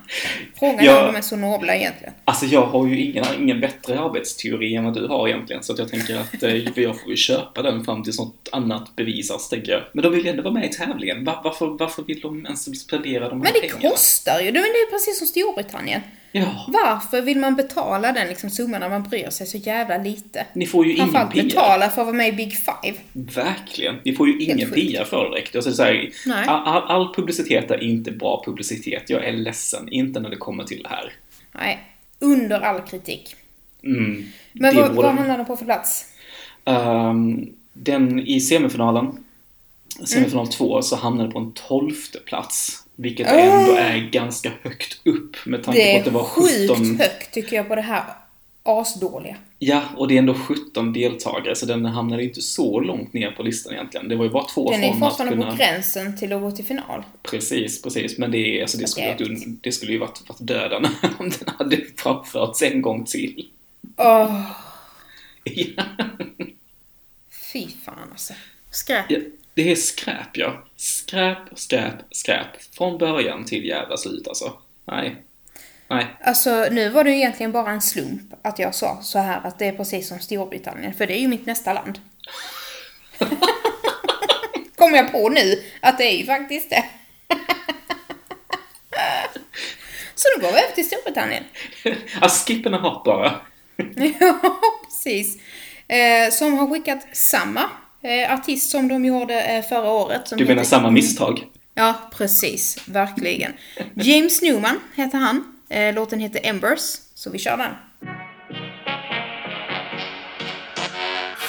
Frågan 0.59 0.85
Ja. 0.85 0.93
är 0.93 1.01
om 1.07 1.13
de 1.13 1.19
är 1.19 1.23
så 1.23 1.37
nobla 1.37 1.75
egentligen. 1.77 2.15
Alltså 2.25 2.47
jag 2.47 2.67
har 2.67 2.87
ju 2.87 3.01
ingen, 3.05 3.25
ingen 3.39 3.61
bättre 3.61 4.01
arbetsteori 4.01 4.75
än 4.75 4.85
vad 4.85 4.95
du 4.95 5.07
har 5.09 5.29
egentligen, 5.29 5.63
så 5.63 5.73
att 5.73 5.79
jag 5.79 5.89
tänker 5.89 6.17
att 6.21 6.43
eh, 6.43 6.57
jag 6.83 7.01
får 7.01 7.11
ju 7.11 7.17
köpa 7.17 7.63
den 7.63 7.85
fram 7.85 8.03
tills 8.03 8.19
något 8.19 8.49
annat 8.53 8.97
bevisas, 8.97 9.49
tänker 9.49 9.73
jag. 9.73 9.83
Men 9.93 10.03
de 10.03 10.13
vill 10.13 10.25
ju 10.25 10.31
ändå 10.31 10.43
vara 10.43 10.55
med 10.55 10.65
i 10.65 10.69
tävlingen. 10.73 11.25
Va- 11.25 11.41
varför, 11.45 11.67
varför 11.67 12.03
vill 12.03 12.21
de 12.21 12.45
ens 12.47 12.81
spendera 12.81 13.29
de 13.29 13.43
här 13.43 13.53
Men 13.53 13.53
det 13.63 13.69
pengarna? 13.69 13.91
kostar 13.91 14.41
ju. 14.41 14.51
Det 14.51 14.59
är 14.59 14.91
precis 14.91 15.19
som 15.19 15.27
Storbritannien. 15.27 16.01
Ja, 16.37 16.67
Varför 16.69 17.23
vill 17.23 17.39
man 17.39 17.57
betala 17.57 18.13
den 18.13 18.29
liksom 18.29 18.51
summan 18.51 18.81
när 18.81 18.89
man 18.89 19.03
bryr 19.03 19.31
sig 19.31 19.47
så 19.47 19.57
jävla 19.59 19.99
lite? 19.99 20.47
ni 20.53 20.67
får 20.67 20.87
ju 20.87 20.95
ingen 20.97 21.29
PR. 21.31 21.43
betala 21.43 21.91
för 21.91 22.01
att 22.01 22.07
vara 22.07 22.17
med 22.17 22.29
i 22.29 22.33
Big 22.33 22.53
Five. 22.57 22.99
Verkligen. 23.13 23.97
Ni 24.05 24.13
får 24.13 24.29
ju 24.29 24.39
ingen. 24.39 24.71
PR 24.71 25.05
för 25.05 25.25
det 25.25 25.31
direkt. 25.31 25.57
Alltså, 25.57 25.73
så 25.73 25.83
här, 25.83 26.11
all, 26.47 26.83
all, 26.83 27.15
publicitet 27.15 27.71
är 27.71 27.83
inte 27.83 28.11
bra 28.13 28.43
publicitet. 28.47 29.11
Jag 29.11 29.25
är 29.25 29.33
ledsen. 29.33 29.89
Inte 29.89 30.21
när 30.21 30.31
det 30.31 30.37
kommer 30.37 30.65
till 30.65 30.83
det 30.83 30.89
här. 30.89 31.13
Nej, 31.53 31.81
under 32.19 32.61
all 32.61 32.81
kritik. 32.81 33.37
Mm, 33.85 34.27
Men 34.53 34.77
vad, 34.77 34.91
vad 34.95 35.15
hamnar 35.15 35.39
de 35.39 35.47
på 35.47 35.57
för 35.57 35.65
plats? 35.65 36.05
Ehm, 36.65 37.47
den 37.73 38.21
i 38.27 38.41
semifinalen, 38.41 39.05
Mm. 39.97 40.07
semifinal 40.07 40.49
2, 40.49 40.83
så 40.83 40.97
hamnade 40.97 41.31
på 41.31 41.39
en 41.39 41.53
tolfte 41.53 42.19
plats. 42.19 42.84
Vilket 42.97 43.27
Ah. 43.27 43.31
ändå 43.39 43.73
är 43.77 43.99
ganska 44.11 44.53
högt 44.63 45.01
upp 45.07 45.37
med 45.47 45.63
tanke 45.65 45.81
Det 45.81 45.93
på 45.93 45.99
att 45.99 46.05
det 46.05 46.11
är 46.11 46.13
var 46.13 46.25
sjukt 46.25 46.71
17... 46.71 46.97
högt 46.99 47.33
tycker 47.35 47.57
jag 47.57 47.69
på 47.69 47.75
det 47.75 47.83
här 47.83 48.05
asdåliga. 48.63 49.37
Ja, 49.59 49.83
och 49.97 50.09
det 50.09 50.15
är 50.15 50.19
ändå 50.19 50.35
17 50.35 50.93
deltagare, 50.93 51.57
så 51.57 51.67
den 51.67 51.85
hamnade 51.85 52.25
inte 52.25 52.43
så 52.43 52.81
långt 52.81 53.13
ner 53.13 53.31
på 53.31 53.43
listan 53.43 53.73
egentligen. 53.73 54.09
Det 54.09 54.17
var 54.17 54.25
ju 54.25 54.31
bara 54.31 54.45
två 54.45 54.71
Den 54.71 54.85
är 54.85 54.93
från 54.93 55.03
att 55.03 55.09
fortfarande 55.11 55.37
kunna... 55.37 55.51
på 55.51 55.57
gränsen 55.57 56.17
till 56.19 56.33
att 56.33 56.41
gå 56.41 56.51
till 56.51 56.65
final. 56.65 57.03
Precis, 57.23 57.83
precis. 57.83 58.19
Men 58.19 58.31
det, 58.31 58.39
är, 58.59 58.63
alltså, 58.63 58.79
det, 58.79 58.87
skulle, 58.89 59.15
un- 59.15 59.57
det 59.61 59.73
skulle 59.73 59.93
ju 59.93 59.99
varit, 59.99 60.23
varit 60.29 60.39
döden 60.41 60.87
om 61.19 61.31
den 61.31 61.55
hade 61.59 61.77
framförts 61.97 62.63
en 62.63 62.83
gång 62.83 63.05
till. 63.05 63.49
Åh, 63.97 64.43
Ja, 65.45 65.85
fy 67.53 67.67
fan 67.85 68.09
alltså. 68.11 68.35
Skräp. 68.71 69.05
Ja, 69.09 69.19
det 69.55 69.71
är 69.73 69.77
skräp, 69.77 70.37
ja. 70.37 70.63
Skräp, 70.85 71.39
skräp, 71.55 71.95
skräp. 72.11 72.63
Från 72.77 72.99
början 72.99 73.45
till 73.45 73.65
jävla 73.65 73.97
slut, 73.97 74.29
alltså. 74.29 74.53
Nej. 74.85 75.17
Nej. 75.89 76.07
Alltså 76.25 76.67
nu 76.71 76.89
var 76.89 77.05
det 77.05 77.11
ju 77.11 77.17
egentligen 77.17 77.53
bara 77.53 77.71
en 77.71 77.83
slump 77.83 78.35
att 78.43 78.59
jag 78.59 78.75
sa 78.75 79.03
så 79.03 79.19
här 79.19 79.41
att 79.45 79.59
det 79.59 79.67
är 79.67 79.73
precis 79.73 80.09
som 80.09 80.19
Storbritannien, 80.19 80.95
för 80.95 81.07
det 81.07 81.19
är 81.19 81.21
ju 81.21 81.29
mitt 81.29 81.47
nästa 81.47 81.73
land. 81.73 81.99
Kommer 84.77 84.97
jag 84.97 85.13
på 85.13 85.29
nu 85.29 85.63
att 85.81 85.99
det 85.99 86.05
är 86.05 86.19
ju 86.19 86.27
faktiskt 86.27 86.71
det. 86.71 86.85
så 90.15 90.29
nu 90.37 90.43
går 90.43 90.53
vi 90.53 90.59
över 90.59 90.75
till 90.75 90.87
Storbritannien. 90.87 91.45
Alltså, 92.21 92.47
skippen 92.47 92.75
är 92.75 92.79
hot 92.79 93.05
bara. 93.05 93.41
Ja, 94.21 94.61
precis. 94.85 95.39
Eh, 95.89 96.31
som 96.31 96.59
har 96.59 96.71
skickat 96.71 97.17
samma 97.17 97.71
artist 98.33 98.71
som 98.71 98.89
de 98.89 99.05
gjorde 99.05 99.41
eh, 99.41 99.63
förra 99.65 99.91
året. 99.91 100.29
Som 100.29 100.39
Du 100.39 100.45
menar 100.45 100.57
heter- 100.57 100.69
samma 100.71 100.91
misstag? 100.91 101.45
Ja, 101.75 101.95
precis. 102.17 102.79
Verkligen. 102.87 103.53
James 103.95 104.43
Newman 104.43 104.81
heter 104.95 105.19
han. 105.19 105.45
Eh, 105.69 105.95
låten 105.95 106.21
heter 106.21 106.41
Embers, 106.43 106.99
så 107.15 107.31
vi 107.31 107.39
kör 107.39 107.57
den. 107.57 107.75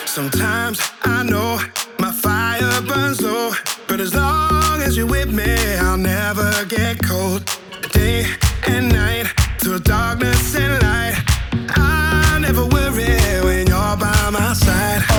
Sometimes 0.06 0.80
I 1.06 1.24
know 1.28 1.60
my 1.99 2.12
fire 2.12 2.82
burns 2.88 3.22
low, 3.22 3.51
but 3.88 3.99
as 3.99 4.14
long 4.14 4.82
as 4.88 4.97
you're 4.97 5.12
with 5.12 5.32
me, 5.34 5.58
I'll 5.82 5.97
never 5.97 6.66
get 6.70 6.97
cold. 7.10 7.43
Day 7.93 8.26
and 8.68 8.93
night, 8.93 9.28
through 9.60 9.80
darkness 9.80 10.56
and 10.56 10.82
light, 10.82 11.16
I 11.78 12.39
never 12.39 12.66
worry 12.66 13.41
when 13.43 13.68
you're 13.68 13.97
by 13.97 14.30
my 14.32 14.53
side. 14.53 15.14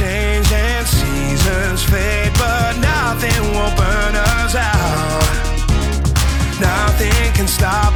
Change 0.00 0.50
and 0.50 0.86
seasons 0.86 1.84
fade, 1.84 2.32
but 2.38 2.72
nothing 2.78 3.42
will 3.52 3.74
burn 3.76 4.14
us 4.16 4.54
out. 4.54 5.20
Nothing 6.58 7.32
can 7.34 7.46
stop 7.46 7.89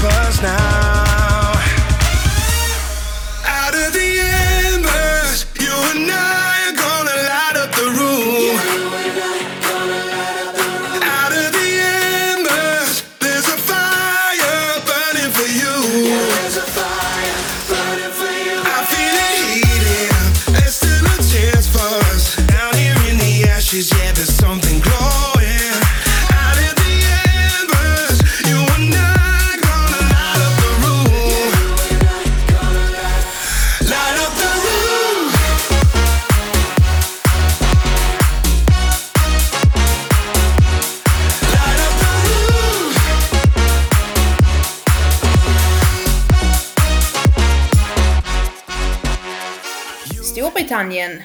Storbritannien. 50.74 51.22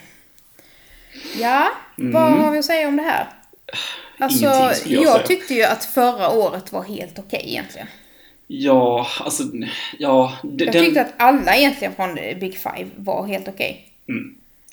Ja, 1.39 1.67
vad 1.95 2.31
har 2.31 2.51
vi 2.51 2.57
att 2.57 2.65
säga 2.65 2.87
om 2.87 2.95
det 2.95 3.03
här? 3.03 3.27
Alltså, 4.19 4.45
Mm. 4.45 4.61
Ingenting 4.61 4.93
jag 4.93 5.03
jag, 5.03 5.13
säga. 5.15 5.27
tyckte 5.27 5.53
ju 5.53 5.63
att 5.63 5.85
förra 5.85 6.29
året 6.29 6.71
var 6.71 6.83
helt 6.83 7.19
okej 7.19 7.43
egentligen. 7.45 7.87
Ja, 8.47 9.07
alltså, 9.19 9.43
ja. 9.99 10.33
d- 10.43 10.65
Jag 10.65 10.73
den, 10.73 10.85
tyckte 10.85 11.01
att 11.01 11.13
alla 11.17 11.55
egentligen 11.55 11.93
från 11.95 12.15
Big 12.15 12.57
Five 12.57 12.89
var 12.95 13.27
helt 13.27 13.47
okej. 13.47 13.85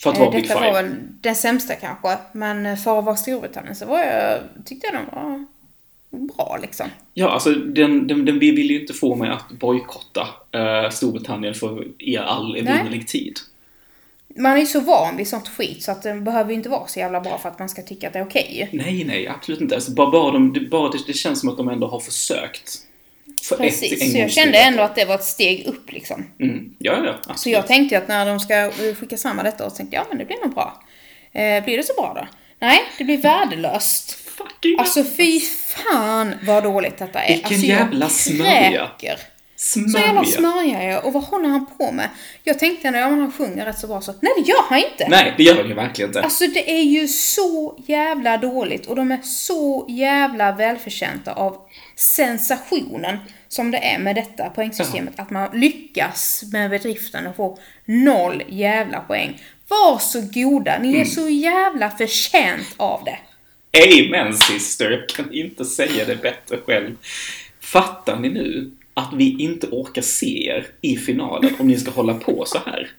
för 0.03 0.11
att 0.11 0.17
Eh, 0.17 0.21
vara 0.23 0.31
Big 0.31 0.43
Detta 0.43 0.55
Five. 0.61 0.73
var 0.73 0.83
väl 0.83 0.95
den 1.21 1.35
sämsta 1.37 1.75
kanske, 1.75 2.17
men 2.33 2.67
eh, 2.67 2.77
för 2.77 2.99
att 2.99 3.05
vara 3.05 3.17
Storbritannien 3.17 3.77
så 3.77 3.87
var 3.87 3.99
jag, 4.01 4.39
tyckte 4.65 4.87
jag 4.87 4.95
de 4.95 5.17
var 5.17 5.47
bra 6.35 6.59
liksom. 6.63 6.87
Ja, 7.15 7.31
alltså 7.31 7.51
den, 7.51 8.07
den, 8.07 8.25
den 8.25 8.39
vill 8.39 8.71
ju 8.71 8.81
inte 8.81 8.93
få 8.93 9.15
mig 9.15 9.31
att 9.31 9.49
bojkotta 9.51 10.29
eh, 10.53 10.91
Storbritannien 10.91 11.55
för 11.55 11.85
er 11.99 12.21
all 12.21 12.57
evinnerlig 12.57 13.09
tid. 13.09 13.37
Man 14.39 14.53
är 14.53 14.61
ju 14.61 14.67
så 14.67 14.81
van 14.81 15.17
vid 15.17 15.29
sånt 15.29 15.49
skit 15.49 15.83
så 15.83 15.93
att 15.93 16.03
den 16.03 16.25
behöver 16.25 16.51
ju 16.51 16.57
inte 16.57 16.69
vara 16.69 16.87
så 16.87 16.99
jävla 16.99 17.21
bra 17.21 17.39
för 17.39 17.49
att 17.49 17.59
man 17.59 17.69
ska 17.69 17.83
tycka 17.83 18.07
att 18.07 18.13
det 18.13 18.19
är 18.19 18.25
okej. 18.25 18.69
Nej, 18.73 19.05
nej, 19.05 19.29
absolut 19.29 19.61
inte. 19.61 19.75
Alltså, 19.75 19.91
bara, 19.91 20.11
bara, 20.11 20.33
de, 20.33 20.53
det, 20.53 20.61
bara 20.61 20.91
det, 20.91 20.99
det 21.07 21.13
känns 21.13 21.41
som 21.41 21.49
att 21.49 21.57
de 21.57 21.69
ändå 21.69 21.87
har 21.87 22.01
försökt. 22.01 22.79
För 23.43 23.55
ett, 23.55 23.61
en 23.61 23.67
Precis, 23.67 24.13
så 24.13 24.19
jag 24.19 24.31
kände 24.31 24.59
ändå 24.59 24.83
att 24.83 24.95
det 24.95 25.05
var 25.05 25.15
ett 25.15 25.25
steg 25.25 25.67
upp 25.67 25.93
liksom. 25.93 26.27
Mm. 26.41 26.75
Ja, 26.79 27.05
ja, 27.05 27.15
absolut. 27.19 27.39
Så 27.39 27.51
jag 27.51 27.67
tänkte 27.67 27.95
ju 27.95 28.01
att 28.01 28.09
när 28.09 28.27
de 28.27 28.41
ska 28.41 28.55
eh, 28.55 28.95
skicka 28.95 29.17
samman 29.17 29.45
detta 29.45 29.67
och 29.67 29.75
tänkte 29.75 29.97
ja 29.97 30.07
men 30.09 30.19
det 30.19 30.25
blir 30.25 30.45
nog 30.45 30.55
bra. 30.55 30.83
Eh, 31.33 31.65
blir 31.65 31.77
det 31.77 31.83
så 31.83 31.93
bra 31.95 32.13
då? 32.17 32.29
Nej, 32.59 32.79
det 32.99 33.05
blir 33.05 33.19
värdelöst. 33.19 34.13
Fucking 34.13 34.79
Alltså 34.79 35.05
fy 35.05 35.41
fan 35.41 36.35
vad 36.43 36.63
dåligt 36.63 36.99
detta 36.99 37.23
är. 37.23 37.33
Vilken 37.33 37.53
alltså, 37.53 37.67
jag 37.67 37.79
jävla 37.79 38.09
smörja. 38.09 38.91
kräker. 38.99 39.21
Så 39.57 39.81
jävla 39.81 40.25
smörja. 40.25 40.25
smörja 40.25 40.83
jag. 40.85 41.05
Och 41.05 41.13
vad 41.13 41.23
håller 41.25 41.49
han 41.49 41.67
på 41.79 41.93
med? 41.93 42.09
Jag 42.45 42.59
tänkte 42.59 42.91
när 42.91 43.01
han 43.03 43.33
sjunger 43.33 43.65
rätt 43.67 43.79
så 43.79 43.87
bra 43.87 44.01
så, 44.01 44.15
nej 44.21 44.33
det 44.37 44.43
gör 44.49 44.63
han 44.69 44.79
inte! 44.79 45.09
Nej, 45.09 45.35
det 45.37 45.43
gör 45.43 45.55
de 45.63 45.69
ju 45.69 45.75
verkligen 45.75 46.09
inte. 46.09 46.23
Alltså 46.23 46.47
det 46.47 46.71
är 46.71 46.83
ju 46.83 47.09
så 47.09 47.79
jävla 47.87 48.37
dåligt 48.37 48.87
och 48.87 48.97
de 48.97 49.13
är 49.13 49.23
så 49.23 49.87
jävla 49.89 50.53
välförtjänta 50.53 51.33
av 51.33 51.57
sensationen 51.97 53.19
som 53.49 53.71
det 53.71 53.79
är 53.79 53.99
med 53.99 54.15
detta 54.15 54.51
poängsystemet. 54.51 55.21
Att 55.21 55.31
man 55.31 55.61
lyckas 55.61 56.45
med 56.53 56.71
bedriften 56.71 57.27
och 57.27 57.37
får 57.37 57.59
noll 57.85 58.43
jävla 58.49 59.01
poäng. 59.01 59.43
Var 59.69 59.99
så 59.99 60.21
goda, 60.21 60.79
ni 60.79 60.89
är 60.89 60.95
Mm. 60.95 61.07
så 61.07 61.29
jävla 61.29 61.91
förtjänt 61.91 62.75
av 62.77 63.05
det. 63.05 63.19
Amen 63.79 64.35
sister, 64.37 65.07
kan 65.17 65.33
inte 65.33 65.65
säga 65.65 66.05
det 66.05 66.17
bättre 66.23 66.59
själv. 66.67 66.97
Fattar 67.61 68.17
ni 68.17 68.29
nu 68.29 68.71
att 68.97 69.13
vi 69.13 69.37
inte 69.39 69.67
orkar 69.67 70.03
se 70.03 70.49
er 70.49 70.67
i 70.81 70.97
finalen 70.97 71.55
om 71.59 71.69
ni 71.69 71.77
ska 71.77 71.91
hålla 71.91 72.15
på 72.15 72.45
så 72.47 72.59
här? 72.67 72.91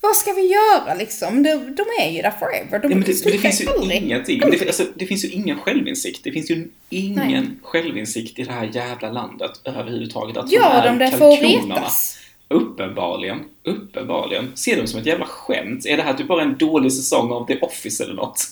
Vad 0.00 0.16
ska 0.16 0.32
vi 0.32 0.52
göra 0.52 0.94
liksom? 0.94 1.42
De, 1.42 1.50
de 1.54 1.82
är 2.02 2.10
ju 2.10 2.22
där 2.22 2.30
forever. 2.30 2.78
De 2.78 2.90
Ja, 2.90 2.96
men 2.96 3.00
det, 3.00 3.24
det 3.24 3.38
finns 3.38 3.62
ju 3.62 3.68
aldrig. 3.68 4.02
ingenting. 4.02 4.40
Det, 4.40 4.66
alltså, 4.66 4.84
det 4.94 5.06
finns 5.06 5.24
ju 5.24 5.28
ingen 5.28 5.58
självinsikt. 5.58 6.24
Det 6.24 6.32
finns 6.32 6.50
ju 6.50 6.68
ingen 6.88 7.60
självinsikt 7.62 8.38
i 8.38 8.42
det 8.42 8.52
här 8.52 8.70
jävla 8.72 9.12
landet 9.12 9.50
överhuvudtaget. 9.64 10.36
Att 10.36 10.52
Gör 10.52 10.84
de 10.86 10.98
det 10.98 11.10
för 11.10 11.32
att 11.32 11.42
retas? 11.42 12.18
Uppenbarligen. 12.48 13.38
Uppenbarligen. 13.64 14.52
Ser 14.54 14.76
de 14.76 14.86
som 14.86 15.00
ett 15.00 15.06
jävla 15.06 15.26
skämt? 15.26 15.86
Är 15.86 15.96
det 15.96 16.02
här 16.02 16.14
typ 16.14 16.26
bara 16.28 16.42
en 16.42 16.56
dålig 16.56 16.92
säsong 16.92 17.32
av 17.32 17.46
The 17.46 17.58
Office 17.60 18.04
eller 18.04 18.14
något? 18.14 18.46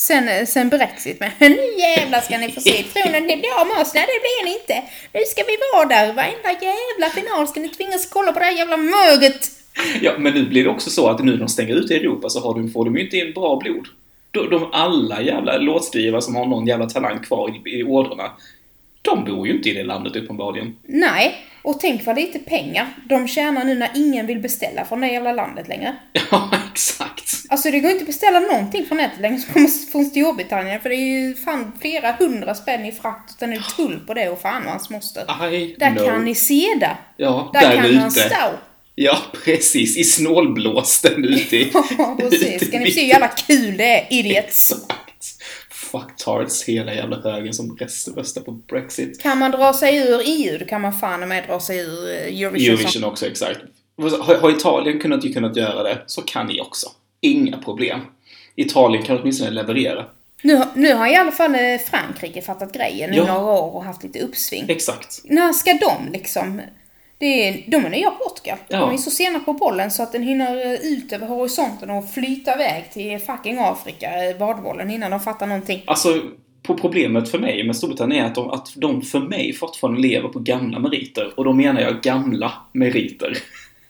Sen, 0.00 0.28
eh, 0.28 0.46
sen 0.46 0.68
Brexit 0.68 1.20
med. 1.20 1.30
Nu 1.38 1.58
jävlar 1.78 2.20
ska 2.20 2.38
ni 2.38 2.52
få 2.52 2.60
se. 2.60 2.70
Tror 2.70 3.12
ni 3.12 3.20
ni 3.20 3.36
blir 3.36 3.74
med 3.74 3.82
oss? 3.82 3.94
Nej 3.94 4.06
det 4.06 4.20
blir 4.26 4.44
ni 4.44 4.52
inte. 4.60 4.90
Nu 5.12 5.20
ska 5.26 5.42
vi 5.42 5.56
vara 5.74 5.88
där. 5.88 6.06
Varenda 6.12 6.50
jävla 6.68 7.08
final 7.14 7.48
ska 7.48 7.60
ni 7.60 7.68
tvingas 7.68 8.06
kolla 8.06 8.32
på 8.32 8.38
det 8.38 8.44
här 8.44 8.58
jävla 8.58 8.76
möget. 8.76 9.50
Ja, 10.00 10.12
men 10.18 10.34
nu 10.34 10.46
blir 10.48 10.64
det 10.64 10.70
också 10.70 10.90
så 10.90 11.08
att 11.08 11.24
nu 11.24 11.32
när 11.32 11.38
de 11.38 11.48
stänger 11.48 11.74
ut 11.74 11.90
i 11.90 11.94
Europa 11.94 12.28
så 12.28 12.40
har 12.40 12.54
de, 12.54 12.70
får 12.70 12.84
de 12.84 12.96
ju 12.96 13.04
inte 13.04 13.16
in 13.16 13.32
bra 13.32 13.56
blod. 13.56 13.88
De, 14.30 14.50
de 14.50 14.68
alla 14.72 15.22
jävla 15.22 15.58
låtskrivare 15.58 16.22
som 16.22 16.36
har 16.36 16.46
någon 16.46 16.66
jävla 16.66 16.86
talang 16.86 17.18
kvar 17.22 17.50
i, 17.50 17.80
i 17.80 17.84
ådrorna, 17.84 18.30
de 19.02 19.24
bor 19.24 19.46
ju 19.46 19.56
inte 19.56 19.68
i 19.68 19.72
det 19.72 19.82
landet 19.84 20.16
uppenbarligen. 20.16 20.76
Nej, 20.88 21.34
och 21.62 21.80
tänk 21.80 22.06
vad 22.06 22.16
lite 22.16 22.38
pengar 22.38 22.86
de 23.08 23.28
tjänar 23.28 23.64
nu 23.64 23.74
när 23.74 23.90
ingen 23.94 24.26
vill 24.26 24.38
beställa 24.38 24.84
från 24.84 25.00
det 25.00 25.08
jävla 25.08 25.32
landet 25.32 25.68
längre. 25.68 25.96
Ja, 26.30 26.50
exakt. 26.72 27.30
Alltså 27.48 27.70
det 27.70 27.80
går 27.80 27.90
inte 27.90 28.02
att 28.02 28.06
beställa 28.06 28.40
någonting 28.40 28.86
från 28.86 28.98
nätet 28.98 29.20
längre 29.20 29.38
som 29.38 29.52
kommer 29.52 29.90
från 29.92 30.04
Storbritannien 30.04 30.80
för 30.80 30.88
det 30.88 30.94
är 30.94 31.26
ju 31.28 31.34
fan 31.34 31.72
flera 31.80 32.12
hundra 32.12 32.54
spänn 32.54 32.84
i 32.84 32.92
frakt 32.92 33.30
och 33.32 33.38
sen 33.38 33.52
är 33.52 33.56
det 33.56 33.62
tull 33.76 34.00
på 34.06 34.14
det 34.14 34.28
och 34.28 34.40
fan 34.40 34.64
och 34.64 34.70
hans 34.70 34.90
moster. 34.90 35.52
I 35.54 35.74
Där 35.78 35.90
know. 35.90 36.06
kan 36.06 36.24
ni 36.24 36.34
se 36.34 36.66
det. 36.80 36.96
Ja, 37.16 37.50
Där, 37.52 37.60
där 37.60 37.76
kan 37.76 37.86
ute. 37.86 38.10
stå. 38.10 38.36
Ja, 38.94 39.18
precis. 39.44 39.96
I 39.96 40.04
snålblåsten 40.04 41.24
ute 41.24 41.56
i... 41.56 41.70
Ja, 41.98 42.16
precis. 42.20 42.66
Ska 42.68 42.78
ni 42.78 42.90
se 42.92 43.00
hur 43.00 43.08
jävla 43.08 43.28
kul 43.28 43.76
det 43.76 43.84
är, 44.00 44.06
idiots. 44.18 44.72
Fucktards, 45.90 46.64
hela 46.64 46.94
jävla 46.94 47.20
högen 47.20 47.54
som 47.54 47.76
röstar 48.16 48.40
på 48.40 48.50
Brexit. 48.52 49.20
Kan 49.20 49.38
man 49.38 49.50
dra 49.50 49.72
sig 49.72 49.96
ur 49.96 50.20
EU, 50.24 50.58
då 50.58 50.64
kan 50.64 50.80
man 50.80 50.92
fan 50.92 51.28
med 51.28 51.44
dra 51.48 51.60
sig 51.60 51.78
ur 51.78 52.08
eh, 52.10 52.42
Eurovision. 52.42 52.74
Eurovision 52.74 53.04
också, 53.04 53.26
exakt. 53.26 53.58
Har, 54.20 54.34
har 54.34 54.50
Italien 54.50 55.00
kunnat, 55.00 55.24
ju 55.24 55.32
kunnat 55.32 55.56
göra 55.56 55.82
det, 55.82 55.98
så 56.06 56.22
kan 56.22 56.46
ni 56.46 56.60
också. 56.60 56.88
Inga 57.20 57.58
problem. 57.58 58.00
Italien 58.56 59.02
kan 59.04 59.18
åtminstone 59.20 59.50
leverera. 59.50 60.06
Nu, 60.42 60.62
nu 60.74 60.94
har 60.94 61.06
i 61.06 61.16
alla 61.16 61.32
fall 61.32 61.54
eh, 61.54 61.78
Frankrike 61.90 62.42
fattat 62.42 62.72
grejen 62.72 63.14
i 63.14 63.16
Ja. 63.16 63.26
några 63.26 63.52
år 63.52 63.74
och 63.74 63.84
haft 63.84 64.02
lite 64.02 64.20
uppsving. 64.20 64.64
Exakt. 64.68 65.20
När 65.24 65.52
ska 65.52 65.72
de 65.72 66.12
liksom... 66.12 66.60
Det 67.20 67.48
är, 67.48 67.64
de 67.66 67.84
är 67.86 67.90
nya 67.90 68.10
Portugal. 68.10 68.58
Ja. 68.68 68.78
De 68.78 68.92
är 68.92 68.96
så 68.96 69.10
sena 69.10 69.38
på 69.40 69.52
bollen 69.52 69.90
så 69.90 70.02
att 70.02 70.12
den 70.12 70.22
hinner 70.22 70.78
ut 70.82 71.12
över 71.12 71.26
horisonten 71.26 71.90
och 71.90 72.10
flyta 72.10 72.54
iväg 72.54 72.84
till 72.92 73.18
fucking 73.18 73.58
Afrika, 73.58 74.24
eh, 74.30 74.38
badbollen, 74.38 74.90
innan 74.90 75.10
de 75.10 75.20
fattar 75.20 75.46
någonting. 75.46 75.82
Alltså, 75.86 76.20
på 76.62 76.74
problemet 76.74 77.30
för 77.30 77.38
mig 77.38 77.64
med 77.64 77.76
Storbritannien 77.76 78.24
är 78.24 78.28
att 78.28 78.34
de, 78.34 78.50
att 78.50 78.68
de 78.76 79.02
för 79.02 79.20
mig 79.20 79.52
fortfarande 79.52 80.00
lever 80.00 80.28
på 80.28 80.38
gamla 80.38 80.78
meriter. 80.78 81.32
Och 81.36 81.44
då 81.44 81.52
menar 81.52 81.80
jag 81.80 82.00
gamla 82.02 82.52
meriter. 82.72 83.38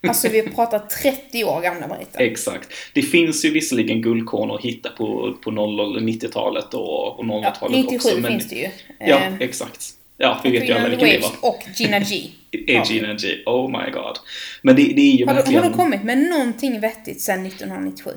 Alltså 0.09 0.29
vi 0.29 0.43
pratar 0.43 0.79
30 0.79 1.45
år 1.45 1.61
gamla 1.61 1.87
meriter. 1.89 2.21
Exakt. 2.21 2.69
Det 2.95 3.03
finns 3.03 3.45
ju 3.45 3.51
visserligen 3.51 4.03
guldkorn 4.03 4.51
att 4.51 4.61
hitta 4.61 4.89
på, 4.91 5.37
på 5.45 5.51
00 5.51 5.81
och 5.81 6.03
90-talet 6.03 6.75
och, 6.75 7.19
och 7.19 7.25
00-talet 7.25 7.77
Ja, 7.77 7.83
97 7.83 7.97
också. 7.97 8.21
men- 8.21 8.31
finns 8.31 8.49
det 8.49 8.57
ju. 8.57 8.69
Ja, 8.99 9.17
Eh, 9.19 9.33
exakt. 9.41 9.81
Ja, 10.23 10.41
vi 10.45 10.51
vet 10.51 10.69
ju 10.69 10.73
alla 10.73 10.89
vilken 10.89 11.09
det 11.09 11.19
var. 11.19 11.33
Och 11.51 11.63
Gina 11.77 11.99
G. 11.99 12.31
Är 12.67 12.85
Gina 12.85 13.15
G. 13.15 13.43
Oh 13.47 13.71
my 13.71 13.91
god. 13.91 14.19
Men 14.63 14.77
det, 14.77 14.83
det 14.83 15.01
är 15.01 15.17
ju 15.17 15.27
Har 15.27 15.35
verkligen... 15.35 15.63
har 15.63 15.71
de 15.71 15.77
kommit 15.77 16.03
med 16.03 16.19
någonting 16.19 16.81
vettigt 16.81 17.21
sedan 17.21 17.47
1997? 17.47 18.11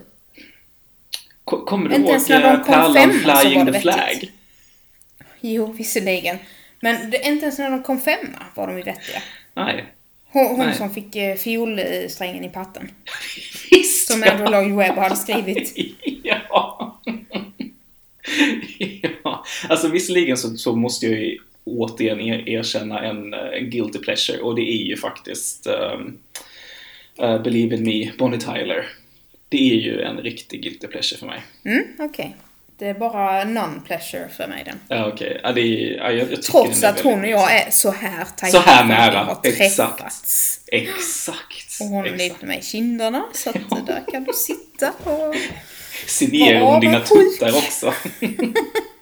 Ko- 1.44 1.66
Kommer 1.66 1.90
du 1.90 1.96
ihåg 1.96 2.10
eh, 2.10 2.64
Pärlan 2.66 3.12
Flying 3.12 3.66
the 3.74 3.80
Flag? 3.82 3.96
vettigt. 3.98 4.32
Jo, 5.42 5.72
visserligen. 5.72 6.38
Men 6.80 7.10
det, 7.12 7.28
inte 7.28 7.44
ens 7.46 7.60
när 7.60 7.72
de 7.72 7.84
kom 7.84 8.02
femma 8.02 8.44
var 8.56 8.68
de 8.68 8.78
ju 8.78 8.84
vettiga. 8.84 9.22
Nej. 9.54 9.86
Hon, 10.32 10.46
hon 10.48 10.66
Nej. 10.66 10.76
som 10.76 10.94
fick 10.94 11.16
eh, 11.16 11.36
fiolsträngen 11.36 12.44
i 12.44 12.50
patten. 12.50 12.92
Visst! 13.72 14.08
Som 14.08 14.24
Andrew 14.24 14.50
Lloyd 14.50 14.76
Webber 14.76 15.02
hade 15.02 15.16
skrivit. 15.16 15.74
ja. 16.24 17.02
ja. 19.24 19.46
Alltså 19.70 19.88
visserligen 19.88 20.38
så, 20.38 20.58
så 20.58 20.76
måste 20.76 21.06
jag 21.06 21.20
ju 21.20 21.38
återigen 21.66 22.20
er, 22.20 22.50
erkänna 22.50 23.00
en, 23.00 23.34
eh, 23.34 23.40
en 23.40 23.70
guilty 23.70 24.00
pleasure 24.00 24.40
och 24.40 24.56
det 24.56 24.62
är 24.62 24.84
ju 24.84 24.98
faktiskt 24.98 25.68
um, 25.68 26.20
uh, 27.22 27.42
Believe 27.42 27.76
in 27.76 27.84
me, 27.84 28.12
Bonnie 28.18 28.40
Tyler. 28.40 28.86
Det 29.50 29.72
är 29.72 29.76
ju 29.76 30.02
en 30.02 30.18
riktig 30.18 30.64
guilty 30.64 30.88
pleasure 30.88 31.20
för 31.20 31.26
mig. 31.26 31.42
Mm, 31.66 31.84
okej. 32.00 32.36
Det 32.78 32.88
är 32.88 32.94
bara 32.94 33.44
non-pleasure 33.44 34.28
för 34.28 34.48
mig 34.48 34.64
den. 34.66 34.80
Ja, 34.88 35.08
okej. 35.08 35.40
Ja, 35.44 35.52
det 35.52 35.62
är, 35.62 35.98
ja, 35.98 36.12
jag, 36.12 36.18
jag 36.18 36.30
tycker 36.30 36.42
Trots 36.42 36.84
är 36.84 36.90
att 36.90 37.00
hon 37.00 37.20
och 37.24 37.30
jag 37.30 37.56
är 37.56 37.72
så 37.72 37.92
här 37.92 38.26
tajta. 38.38 38.62
Så 38.62 38.70
här 38.70 38.86
nära. 38.86 39.38
Exakt. 39.44 40.04
Exakt. 40.68 41.82
Och 41.82 41.88
hon 41.88 42.06
Exakt. 42.06 42.22
lite 42.22 42.46
med 42.46 42.60
i 42.60 42.62
kinderna. 42.62 43.26
Så 43.34 43.50
att 43.50 43.86
där 43.88 44.04
kan 44.12 44.24
du 44.24 44.34
sitta 44.34 44.92
och... 45.04 45.36
Signera 46.08 46.64
om 46.64 46.80
dina 46.82 47.00
tuttar 47.00 47.50
också. 47.50 47.94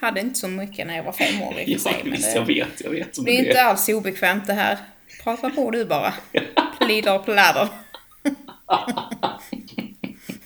Hade 0.00 0.20
inte 0.20 0.38
så 0.38 0.48
mycket 0.48 0.86
när 0.86 0.96
jag 0.96 1.04
var 1.04 1.12
fem 1.12 1.42
år 1.42 1.54
i 1.66 1.76
och 1.76 1.80
för 1.80 1.90
sig. 1.90 2.00
Men 2.04 2.20
det, 2.20 2.34
jag 2.34 2.46
vet, 2.46 2.80
jag 2.84 2.90
vet. 2.90 3.24
det 3.24 3.30
är 3.30 3.46
inte 3.46 3.62
alls 3.62 3.88
obekvämt 3.88 4.46
det 4.46 4.52
här. 4.52 4.78
Prata 5.24 5.50
på 5.50 5.70
du 5.70 5.84
bara. 5.84 6.14
Plider 6.80 7.14
och 7.14 7.24
pläder. 7.24 7.68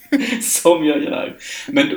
Som 0.42 0.84
jag 0.84 1.02
gör. 1.02 1.36
Men 1.68 1.88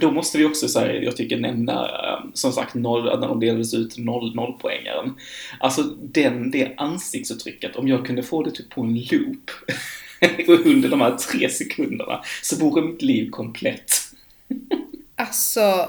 då, 0.00 0.10
måste 0.10 0.38
vi 0.38 0.44
också, 0.44 0.68
så 0.68 0.80
här, 0.80 0.88
jag 0.88 1.16
tycker, 1.16 1.36
nämna, 1.36 1.72
eh, 1.72 2.24
som 2.34 2.52
sagt, 2.52 2.74
noll, 2.74 3.20
när 3.20 3.28
de 3.28 3.40
delades 3.40 3.74
ut 3.74 3.98
noll, 3.98 4.34
nollpoängaren. 4.34 5.14
Alltså, 5.60 5.82
den, 6.00 6.50
det 6.50 6.72
ansiktsuttrycket, 6.76 7.76
om 7.76 7.88
jag 7.88 8.06
kunde 8.06 8.22
få 8.22 8.42
det 8.42 8.50
typ 8.50 8.70
på 8.70 8.80
en 8.80 8.94
loop 9.10 9.50
under 10.48 10.88
de 10.88 11.00
här 11.00 11.16
tre 11.16 11.48
sekunderna, 11.48 12.22
så 12.42 12.56
vore 12.56 12.82
mitt 12.82 13.02
liv 13.02 13.30
komplett. 13.30 13.92
Alltså, 15.16 15.88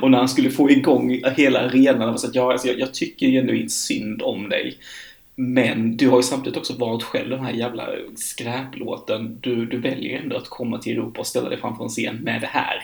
Och 0.00 0.10
när 0.10 0.18
han 0.18 0.28
skulle 0.28 0.50
få 0.50 0.70
igång 0.70 1.20
hela 1.36 1.60
arenan, 1.60 2.08
och 2.08 2.20
så 2.20 2.26
att 2.26 2.34
ja, 2.34 2.52
alltså, 2.52 2.68
jag, 2.68 2.78
jag 2.80 2.94
tycker 2.94 3.26
genuint 3.26 3.72
synd 3.72 4.22
om 4.22 4.48
dig. 4.48 4.78
Men 5.36 5.96
du 5.96 6.08
har 6.08 6.16
ju 6.16 6.22
samtidigt 6.22 6.56
också 6.58 6.74
valt 6.74 7.02
själv 7.02 7.30
den 7.30 7.44
här 7.44 7.52
jävla 7.52 7.88
skräplåten. 8.16 9.38
Du, 9.40 9.66
du 9.66 9.78
väljer 9.80 10.18
ändå 10.20 10.36
att 10.36 10.48
komma 10.48 10.78
till 10.78 10.92
Europa 10.92 11.20
och 11.20 11.26
ställa 11.26 11.48
dig 11.48 11.60
framför 11.60 11.84
en 11.84 11.90
scen 11.90 12.16
med 12.16 12.40
det 12.40 12.46
här. 12.46 12.82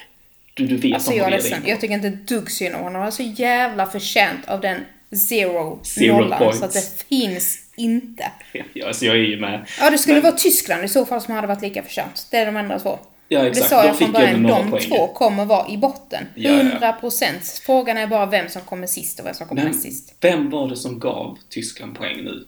Du, 0.55 0.67
du 0.67 0.77
vet 0.77 0.95
Alltså 0.95 1.13
jag 1.13 1.27
är 1.27 1.31
ledsen, 1.31 1.63
jag 1.67 1.81
tycker 1.81 1.95
inte 1.95 2.09
ett 2.09 2.29
dugg 2.29 2.51
synd 2.51 2.75
om 2.75 2.81
honom. 2.83 2.99
Han 2.99 3.07
är 3.07 3.11
så 3.11 3.23
jävla 3.23 3.87
förtjänt 3.87 4.49
av 4.49 4.61
den 4.61 4.81
zero, 5.29 5.79
Zero 5.83 6.17
nollan 6.17 6.39
points. 6.39 6.59
så 6.59 6.65
att 6.65 6.73
det 6.73 7.05
finns 7.09 7.59
inte. 7.77 8.31
Ja, 8.73 8.87
alltså 8.87 9.05
jag 9.07 9.17
är 9.17 9.21
ju 9.21 9.41
med. 9.41 9.67
Ja, 9.81 9.91
det 9.91 9.99
skulle 9.99 10.15
Men- 10.15 10.23
vara 10.23 10.33
Tyskland 10.33 10.85
i 10.85 10.89
så 10.89 11.07
fall 11.07 11.21
som 11.21 11.35
hade 11.35 11.47
varit 11.47 11.63
lika 11.63 11.83
förtjänt. 11.83 12.27
Det 12.31 12.37
är 12.37 12.47
de 12.47 12.57
andra 12.57 12.79
två. 12.79 12.99
Ja, 13.33 13.43
Det 13.43 13.49
exakt. 13.49 13.69
sa 13.71 13.83
Då 13.83 13.89
jag 13.89 13.99
från 13.99 14.13
början, 14.13 14.43
de 14.43 14.71
poäng. 14.71 14.83
två 14.89 15.07
kommer 15.09 15.45
vara 15.45 15.69
i 15.69 15.77
botten. 15.79 16.27
Ja, 16.35 16.51
ja. 16.51 16.61
100 16.61 16.93
procent. 16.93 17.61
Frågan 17.67 17.97
är 17.97 18.07
bara 18.07 18.27
vem 18.27 18.49
som 18.49 18.63
kommer 18.63 18.87
sist 18.87 19.21
och 19.21 19.27
vem 19.27 19.35
som 19.35 19.47
kommer 19.49 19.63
Men 19.63 19.71
näst 19.73 19.83
sist. 19.83 20.15
vem 20.21 20.51
var 20.51 20.69
det 20.69 20.77
som 20.77 20.99
gav 20.99 21.39
Tyskland 21.49 21.95
poäng 21.95 22.17
nu? 22.25 22.47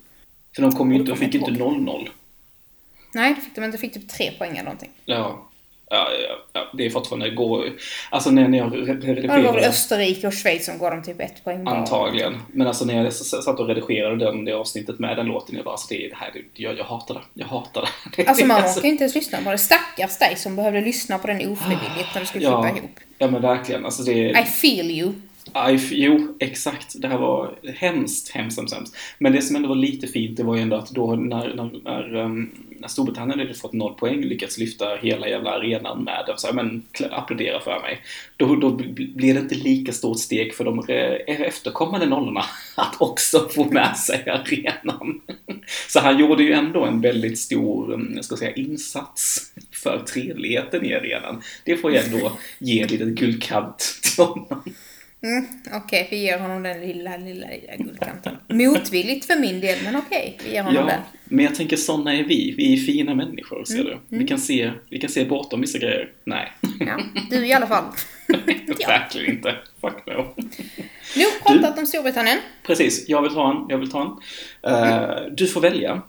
För 0.54 0.62
de 0.62 0.72
kom 0.72 0.92
ju 0.92 0.98
inte, 0.98 1.12
det 1.12 1.14
de 1.18 1.24
fick 1.24 1.34
inte 1.34 1.50
jag 1.50 1.58
0-0. 1.72 2.08
Nej, 3.14 3.34
det 3.34 3.40
fick 3.40 3.54
de 3.54 3.64
inte. 3.64 3.76
De 3.76 3.80
fick 3.80 3.92
typ 3.94 4.08
tre 4.08 4.30
poäng 4.38 4.50
eller 4.50 4.62
någonting. 4.64 4.90
Ja. 5.04 5.48
Ja, 5.95 6.09
ja, 6.53 6.70
det 6.72 6.86
är 6.86 6.90
fortfarande 6.90 7.30
går. 7.30 7.72
Alltså 8.11 8.30
när, 8.30 8.49
när 8.49 8.59
jag 8.59 8.72
re- 8.72 8.86
Ja, 8.88 8.95
det 8.95 9.07
var 9.07 9.14
väl 9.14 9.16
redigerade, 9.16 9.68
Österrike 9.68 10.26
och 10.26 10.34
Schweiz 10.34 10.66
som 10.66 10.78
gav 10.78 10.90
dem 10.90 11.03
typ 11.03 11.20
ett 11.20 11.45
poäng 11.45 11.64
var. 11.64 11.76
antagligen. 11.76 12.40
Men 12.53 12.66
alltså 12.66 12.84
när 12.84 13.05
jag 13.05 13.12
satt 13.12 13.61
och 13.61 13.68
redigerade 13.68 14.16
den, 14.24 14.45
det 14.45 14.53
avsnittet 14.53 14.99
med 14.99 15.16
den 15.16 15.26
låten, 15.26 15.57
jag 15.57 15.64
bara, 15.64 15.70
alltså 15.70 15.95
det, 15.95 16.09
det 16.09 16.14
här, 16.16 16.30
det, 16.32 16.62
jag, 16.62 16.78
jag 16.78 16.84
hatar 16.84 17.14
det. 17.14 17.20
Jag 17.34 17.47
hatar 17.47 17.88
det. 18.16 18.26
Alltså 18.28 18.47
man 18.47 18.61
orkar 18.61 18.82
ju 18.82 18.88
inte 18.88 19.05
ens 19.05 19.14
lyssna 19.14 19.38
på 19.45 19.51
det. 19.51 19.59
Stackars 19.59 20.18
dig 20.18 20.36
som 20.36 20.57
behövde 20.57 20.80
lyssna 20.80 21.18
på 21.18 21.26
den 21.26 21.36
ofrivilligt 21.36 22.14
när 22.14 22.20
du 22.20 22.26
skulle 22.26 22.45
klippa 22.45 22.68
ja, 22.68 22.76
ihop. 22.76 23.01
ja, 23.18 23.30
men 23.30 23.43
verkligen. 23.43 23.84
Alltså 23.84 24.03
det, 24.03 24.30
I 24.30 24.45
feel 24.45 24.90
you. 24.90 25.12
I, 25.70 25.78
jo, 25.90 26.36
exakt. 26.40 27.03
Det 27.03 27.09
här 27.09 27.18
var 27.18 27.55
hemskt, 27.74 28.30
hemskt, 28.30 28.59
hemskt, 28.59 28.74
hemskt. 28.74 28.97
Men 29.18 29.32
det 29.32 29.43
som 29.43 29.57
ändå 29.57 29.68
var 29.68 29.76
lite 29.76 30.07
fint, 30.07 30.36
det 30.36 30.43
var 30.43 30.57
ju 30.57 30.62
ändå 30.62 30.76
att 30.76 30.90
då 30.90 31.16
när, 31.16 31.55
när, 31.55 31.80
när, 31.84 32.14
um, 32.16 32.51
när 32.82 32.88
Storbritannien 32.88 33.38
hade 33.38 33.54
fått 33.54 33.72
noll 33.72 33.94
poäng 33.94 34.20
lyckats 34.20 34.58
lyfta 34.58 34.96
hela 35.02 35.28
jävla 35.28 35.50
arenan 35.50 36.04
med 36.04 36.24
det, 36.26 36.52
men 36.52 36.82
applådera 37.10 37.60
för 37.60 37.80
mig. 37.80 38.00
Då, 38.36 38.56
då 38.56 38.70
blir 38.70 39.34
det 39.34 39.40
inte 39.40 39.54
lika 39.54 39.92
stort 39.92 40.18
steg 40.18 40.54
för 40.54 40.64
de 40.64 40.78
eh, 40.88 40.96
eh, 40.96 41.40
efterkommande 41.40 42.06
nollorna 42.06 42.44
att 42.76 43.00
också 43.00 43.48
få 43.48 43.64
med 43.64 43.96
sig 43.96 44.30
arenan. 44.30 45.20
Så 45.88 46.00
han 46.00 46.18
gjorde 46.18 46.42
ju 46.42 46.52
ändå 46.52 46.84
en 46.84 47.00
väldigt 47.00 47.38
stor, 47.38 47.94
mm, 47.94 48.12
jag 48.14 48.24
ska 48.24 48.36
säga, 48.36 48.54
insats 48.54 49.52
för 49.82 49.98
trevligheten 49.98 50.84
i 50.84 50.94
arenan. 50.94 51.42
Det 51.64 51.76
får 51.76 51.92
jag 51.92 52.04
ändå 52.04 52.32
ge 52.58 52.80
en 52.80 52.88
liten 52.88 53.14
guldkant 53.14 54.00
till 54.02 54.24
honom. 54.24 54.62
Mm, 55.22 55.46
okej, 55.72 56.08
vi 56.10 56.16
ger 56.22 56.38
honom 56.38 56.62
den 56.62 56.80
lilla, 56.80 57.16
lilla, 57.16 57.46
lilla 57.46 57.76
guldkanten. 57.78 58.36
Motvilligt 58.48 59.24
för 59.26 59.40
min 59.40 59.60
del, 59.60 59.78
men 59.84 59.96
okej, 59.96 60.38
vi 60.44 60.50
ger 60.52 60.62
honom 60.62 60.80
Ja, 60.88 60.92
den. 60.92 61.00
men 61.24 61.44
jag 61.44 61.54
tänker 61.54 61.76
sådana 61.76 62.14
är 62.16 62.24
vi. 62.24 62.54
Vi 62.56 62.72
är 62.72 62.76
fina 62.76 63.14
människor, 63.14 63.64
ser 63.64 63.80
Mm, 63.80 63.98
du. 64.08 64.18
Vi 64.18 64.26
kan, 64.26 64.38
se, 64.38 64.72
vi 64.90 64.98
kan 65.00 65.10
se 65.10 65.24
bortom 65.24 65.60
vissa 65.60 65.78
grejer. 65.78 66.08
Nej, 66.24 66.52
Ja, 66.80 67.00
du 67.30 67.46
i 67.46 67.52
alla 67.52 67.66
fall. 67.66 67.84
ja. 68.78 68.86
verkligen 68.88 69.30
inte. 69.36 69.54
Fuck 69.80 70.06
no. 70.06 70.34
Nu 71.16 71.24
pratat 71.46 71.78
om 71.78 71.86
Storbritannien. 71.86 72.38
Precis, 72.66 73.08
jag 73.08 73.22
vill 73.22 73.32
ta 73.34 73.50
en. 73.50 73.66
Jag 73.68 73.78
vill 73.78 73.90
ta 73.90 74.02
en. 74.62 74.72
Eh, 74.72 75.10
du 75.36 75.46
får 75.46 75.60
välja. 75.60 76.02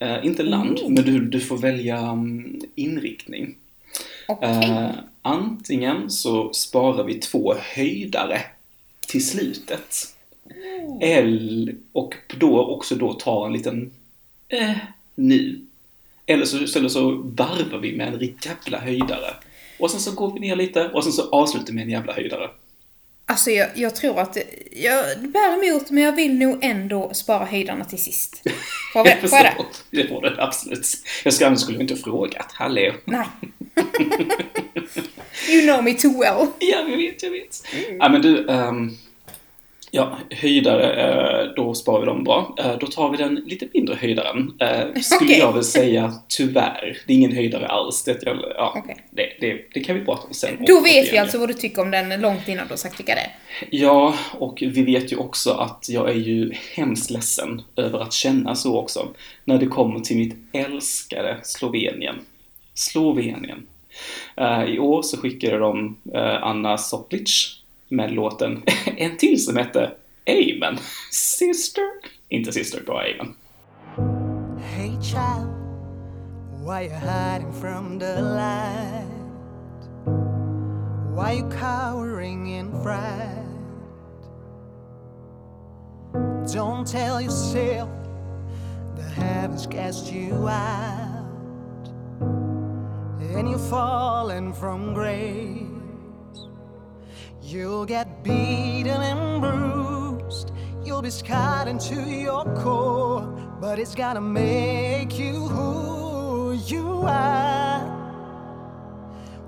Eh, 0.00 0.16
inte 0.26 0.42
land, 0.42 0.78
Mm. 0.80 0.94
men 0.94 1.04
du, 1.04 1.20
du 1.20 1.40
får 1.40 1.58
välja 1.58 1.98
mm, 1.98 2.60
inriktning. 2.74 3.54
Okej. 4.28 4.48
Eh, 4.70 4.90
antingen 5.22 6.10
så 6.10 6.52
sparar 6.52 7.04
vi 7.04 7.14
två 7.14 7.54
höjdare 7.74 8.40
till 9.10 9.26
slutet. 9.26 10.14
Eller, 11.00 11.74
och 11.92 12.14
då 12.38 12.66
också 12.66 12.94
då 12.94 13.12
tar 13.12 13.46
en 13.46 13.52
liten 13.52 13.90
eh, 14.48 14.76
nu. 15.14 15.60
Eller 16.26 16.44
så, 16.44 16.78
eller 16.78 16.88
så 16.88 17.10
varvar 17.10 17.78
vi 17.78 17.96
med 17.96 18.14
en 18.14 18.34
jävla 18.42 18.78
höjdare. 18.78 19.34
Och 19.78 19.90
sen 19.90 20.00
så 20.00 20.12
går 20.12 20.34
vi 20.34 20.40
ner 20.40 20.56
lite 20.56 20.88
och 20.88 21.04
sen 21.04 21.12
så 21.12 21.30
avslutar 21.30 21.66
vi 21.66 21.72
med 21.72 21.82
en 21.84 21.90
jävla 21.90 22.12
höjdare. 22.12 22.50
Alltså 23.26 23.50
jag, 23.50 23.68
jag 23.74 23.96
tror 23.96 24.18
att, 24.18 24.36
jag 24.72 25.04
bär 25.20 25.64
emot 25.64 25.90
men 25.90 26.02
jag 26.02 26.16
vill 26.16 26.38
nog 26.38 26.58
ändå 26.60 27.14
spara 27.14 27.44
höjdarna 27.44 27.84
till 27.84 28.02
sist. 28.02 28.42
Får 28.92 29.08
jag, 29.08 29.18
jag 29.22 29.30
det? 29.30 29.56
Det 29.90 30.08
får 30.08 30.22
du 30.22 30.40
absolut. 30.40 30.86
Jag 31.24 31.34
skulle, 31.34 31.46
annars 31.46 31.60
skulle 31.60 31.78
jag 31.78 31.82
inte 31.82 31.96
frågat. 31.96 32.52
Hallå. 32.52 32.92
Nej. 33.04 33.26
you 35.50 35.62
know 35.62 35.84
me 35.84 35.94
too 35.94 36.20
well. 36.20 36.46
Ja, 36.58 36.88
jag 36.88 36.96
vet, 36.96 37.22
jag 37.22 37.30
vet. 37.30 37.62
Ja, 37.98 38.08
men 38.08 38.22
du, 38.22 38.48
ehm, 38.48 38.90
ja, 39.90 40.18
höjdare, 40.30 40.92
eh, 40.92 41.54
då 41.56 41.74
sparar 41.74 42.00
vi 42.00 42.06
dem 42.06 42.24
bra. 42.24 42.54
Eh, 42.58 42.78
då 42.80 42.86
tar 42.86 43.10
vi 43.10 43.16
den 43.16 43.34
lite 43.34 43.68
mindre 43.74 43.94
höjdaren. 43.94 44.52
Eh, 44.60 45.00
skulle 45.00 45.30
Okej. 45.30 45.38
jag 45.38 45.52
väl 45.52 45.64
säga, 45.64 46.12
tyvärr. 46.28 46.98
Det 47.06 47.12
är 47.12 47.16
ingen 47.16 47.32
höjdare 47.32 47.66
alls. 47.66 48.04
Det, 48.04 48.18
ja, 48.56 48.74
Okej. 48.76 48.96
det, 49.10 49.28
det, 49.40 49.60
det 49.74 49.80
kan 49.80 49.98
vi 49.98 50.04
prata 50.04 50.26
om 50.26 50.34
sen. 50.34 50.56
Då 50.66 50.80
vet 50.80 51.12
vi 51.12 51.18
alltså 51.18 51.38
vad 51.38 51.48
du 51.48 51.54
tycker 51.54 51.82
om 51.82 51.90
den 51.90 52.20
långt 52.20 52.48
innan 52.48 52.66
du 52.66 52.72
har 52.72 52.76
sagt 52.76 53.00
vilka 53.00 53.14
det 53.14 53.20
är. 53.20 53.32
Ja, 53.70 54.14
och 54.32 54.58
vi 54.60 54.82
vet 54.82 55.12
ju 55.12 55.16
också 55.16 55.50
att 55.50 55.86
jag 55.88 56.10
är 56.10 56.14
ju 56.14 56.52
hemskt 56.74 57.10
ledsen 57.10 57.62
över 57.76 57.98
att 57.98 58.12
känna 58.12 58.54
så 58.54 58.78
också. 58.78 59.08
När 59.44 59.58
det 59.58 59.66
kommer 59.66 60.00
till 60.00 60.16
mitt 60.16 60.36
älskade 60.52 61.38
Slovenien. 61.42 62.16
Slovenien. 62.80 63.66
Eh, 64.36 64.64
I 64.64 64.78
år 64.78 65.02
så 65.02 65.16
skickade 65.16 65.58
de 65.58 65.96
eh, 66.14 66.42
Anna 66.42 66.78
Soplic 66.78 67.60
med 67.88 68.12
låten 68.12 68.62
en 68.96 69.16
till 69.16 69.44
som 69.44 69.56
hette 69.56 69.90
Amen. 70.26 70.78
Sister. 71.12 71.84
Inte 72.28 72.52
Sister, 72.52 72.82
bara 72.86 73.02
Amen. 73.02 73.34
Hey 74.60 74.90
child, 75.02 75.48
why 76.64 76.84
you 76.84 76.92
hiding 76.94 77.52
from 77.52 77.98
the 77.98 78.20
light? 78.20 79.06
Why 81.16 81.32
you 81.32 81.50
cowering 81.50 82.46
in 82.46 82.72
fright? 82.82 83.46
Don't 86.54 86.86
tell 86.86 87.20
yourself 87.20 87.88
the 88.96 89.02
heavens 89.02 89.66
cast 89.66 90.12
you 90.12 90.48
out, 90.48 91.09
and 93.36 93.48
you're 93.48 93.58
falling 93.58 94.52
from 94.52 94.94
grace. 94.94 95.66
You'll 97.42 97.86
get 97.86 98.22
beaten 98.22 98.88
and 98.88 99.40
bruised. 99.40 100.52
You'll 100.84 101.02
be 101.02 101.10
scarred 101.10 101.68
into 101.68 102.00
your 102.00 102.44
core, 102.56 103.22
but 103.60 103.78
it's 103.78 103.94
gonna 103.94 104.20
make 104.20 105.18
you 105.18 105.32
who 105.32 106.52
you 106.66 107.02
are. 107.06 107.80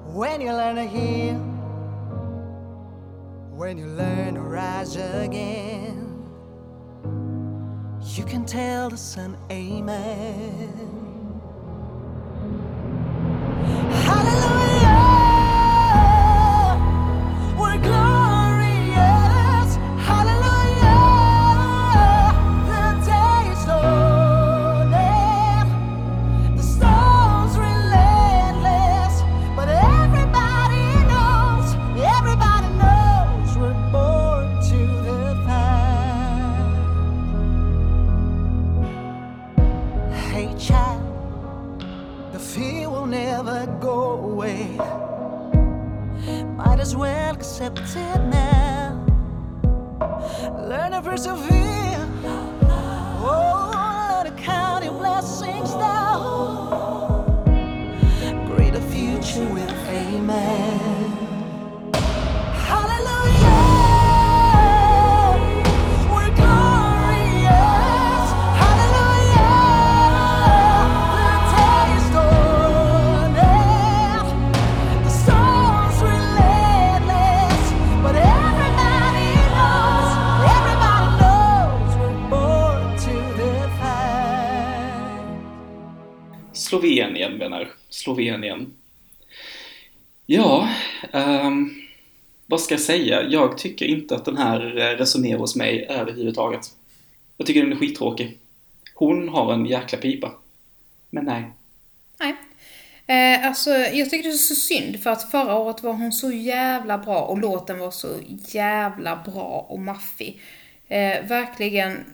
When 0.06 0.40
you 0.40 0.52
learn 0.52 0.76
to 0.76 0.84
heal, 0.84 1.38
when 3.54 3.78
you 3.78 3.86
learn 3.86 4.34
to 4.34 4.40
rise 4.40 4.96
again, 4.96 6.08
you 8.14 8.24
can 8.24 8.44
tell 8.44 8.90
the 8.90 8.96
sun, 8.96 9.36
Amen. 9.50 11.01
Säga? 92.82 93.22
Jag 93.22 93.58
tycker 93.58 93.86
inte 93.86 94.14
att 94.16 94.24
den 94.24 94.36
här 94.36 94.78
eh, 94.78 94.96
resonerar 94.96 95.38
hos 95.38 95.56
mig 95.56 95.86
överhuvudtaget. 95.90 96.66
Jag 97.36 97.46
tycker 97.46 97.62
den 97.62 97.72
är 97.72 97.76
skittråkig. 97.76 98.38
Hon 98.94 99.28
har 99.28 99.52
en 99.52 99.66
jäkla 99.66 99.98
pipa. 99.98 100.32
Men 101.10 101.24
nej. 101.24 101.44
Nej. 102.20 102.34
Eh, 103.06 103.46
alltså, 103.46 103.70
jag 103.70 104.10
tycker 104.10 104.28
det 104.28 104.34
är 104.34 104.38
så 104.38 104.54
synd 104.54 105.02
för 105.02 105.10
att 105.10 105.30
förra 105.30 105.54
året 105.56 105.82
var 105.82 105.92
hon 105.92 106.12
så 106.12 106.30
jävla 106.32 106.98
bra 106.98 107.20
och 107.22 107.38
låten 107.38 107.78
var 107.78 107.90
så 107.90 108.08
jävla 108.48 109.16
bra 109.26 109.66
och 109.68 109.78
maffig. 109.80 110.40
Eh, 110.88 111.24
verkligen, 111.28 112.04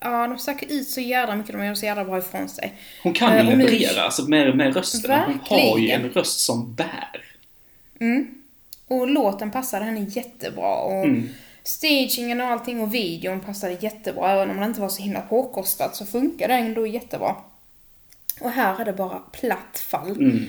ja 0.00 0.26
de 0.26 0.38
stack 0.38 0.62
ut 0.62 0.88
så 0.88 1.00
jävla 1.00 1.36
mycket, 1.36 1.52
de 1.52 1.64
gör 1.66 1.74
så 1.74 1.86
jävla 1.86 2.04
bra 2.04 2.18
ifrån 2.18 2.48
sig. 2.48 2.74
Hon 3.02 3.12
kan 3.12 3.32
Eh, 3.32 3.50
ju 3.50 3.56
nu- 3.56 3.64
leverera, 3.64 4.02
alltså 4.02 4.28
med, 4.28 4.56
med 4.56 4.76
rösten. 4.76 5.10
Hon 5.26 5.40
har 5.44 5.58
ju 5.58 5.64
Verkligen. 5.66 6.00
en 6.04 6.10
röst 6.10 6.40
som 6.40 6.74
bär. 6.74 7.22
Och 8.88 9.08
låten 9.08 9.50
passade 9.50 9.84
henne 9.84 10.00
jättebra 10.10 10.74
och 10.76 11.04
Mm. 11.04 11.28
stagingen 11.62 12.40
och 12.40 12.46
allting 12.46 12.80
och 12.80 12.94
videon 12.94 13.40
passade 13.40 13.76
jättebra. 13.80 14.30
Även 14.32 14.50
om 14.50 14.56
den 14.56 14.68
inte 14.68 14.80
var 14.80 14.88
så 14.88 15.02
himla 15.02 15.20
påkostad 15.20 15.90
så 15.96 16.06
funkade 16.06 16.54
den 16.54 16.66
ändå 16.66 16.86
jättebra. 16.86 17.36
Och 18.40 18.50
här 18.50 18.80
är 18.80 18.84
det 18.84 18.92
bara 18.92 19.18
platt 19.18 19.78
fall. 19.78 20.10
Mm. 20.10 20.44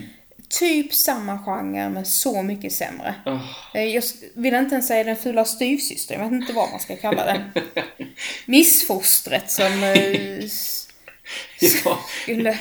Typ 0.49 0.93
samma 0.93 1.39
genre 1.39 1.89
men 1.89 2.05
så 2.05 2.41
mycket 2.43 2.73
sämre. 2.73 3.15
Eh, 3.73 3.83
Jag 3.83 4.03
vill 4.35 4.53
inte 4.55 4.75
ens 4.75 4.87
säga 4.87 5.03
den 5.03 5.15
fula 5.15 5.45
styvsystern, 5.45 6.21
jag 6.21 6.29
vet 6.29 6.41
inte 6.41 6.53
vad 6.53 6.69
man 6.71 6.79
ska 6.79 6.95
kalla 6.95 7.25
den. 7.25 7.41
Missfostret 8.45 9.51
som 9.51 9.83
eh, 9.83 10.39
Ja, 11.85 11.99
skulle... 12.23 12.57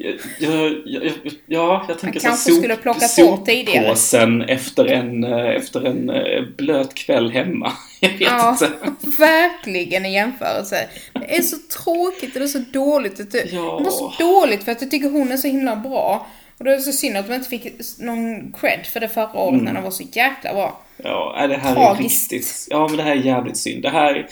jag, 0.00 0.72
jag, 0.86 1.12
ja, 1.46 1.84
jag 1.88 1.98
tänker 1.98 2.20
kanske 2.20 2.50
så 2.50 2.56
skulle 2.56 2.76
tidigare. 3.46 3.84
soppåsen 3.84 4.42
efter 4.42 4.84
en, 4.86 5.24
eh, 5.24 5.46
efter 5.56 5.84
en 5.86 6.10
eh, 6.10 6.42
blöt 6.56 6.94
kväll 6.94 7.30
hemma. 7.30 7.72
Jag 8.00 8.08
vet 8.10 8.20
Ja, 8.20 8.50
inte. 8.52 8.70
verkligen 9.18 10.06
i 10.06 10.12
jämförelse. 10.14 10.88
Det 11.12 11.36
är 11.36 11.42
så 11.42 11.56
tråkigt 11.84 12.34
och 12.34 12.40
det 12.40 12.44
är 12.46 12.48
så 12.48 12.64
dåligt. 12.72 13.16
Det 13.32 13.52
Ja. 13.52 13.78
det 13.78 13.84
var 13.84 13.90
så 13.90 14.12
dåligt 14.18 14.62
för 14.64 14.72
att 14.72 14.80
jag 14.82 14.90
tycker 14.90 15.10
hon 15.10 15.32
är 15.32 15.36
så 15.36 15.48
himla 15.48 15.76
bra. 15.76 16.26
Och 16.58 16.64
det 16.64 16.74
är 16.74 16.78
så 16.78 16.92
synd 16.92 17.16
att 17.16 17.28
de 17.28 17.34
inte 17.34 17.48
fick 17.48 17.72
någon 17.98 18.52
cred 18.60 18.86
för 18.92 19.00
det 19.00 19.08
förra 19.08 19.32
året 19.40 19.52
Mm. 19.52 19.64
när 19.64 19.74
den 19.74 19.82
var 19.82 19.90
så 19.90 20.02
jäkla 20.12 20.54
bra. 20.54 20.80
Ja, 20.96 21.34
nej, 21.38 21.48
det 21.48 21.56
här 21.56 21.74
Tragiskt. 21.74 22.32
är 22.32 22.36
riktigt... 22.36 22.66
Ja, 22.70 22.88
men 22.88 22.96
det 22.96 23.02
här 23.02 23.10
är 23.10 23.14
jävligt 23.22 23.56
synd. 23.56 23.82
Det 23.82 23.90
här, 23.90 24.26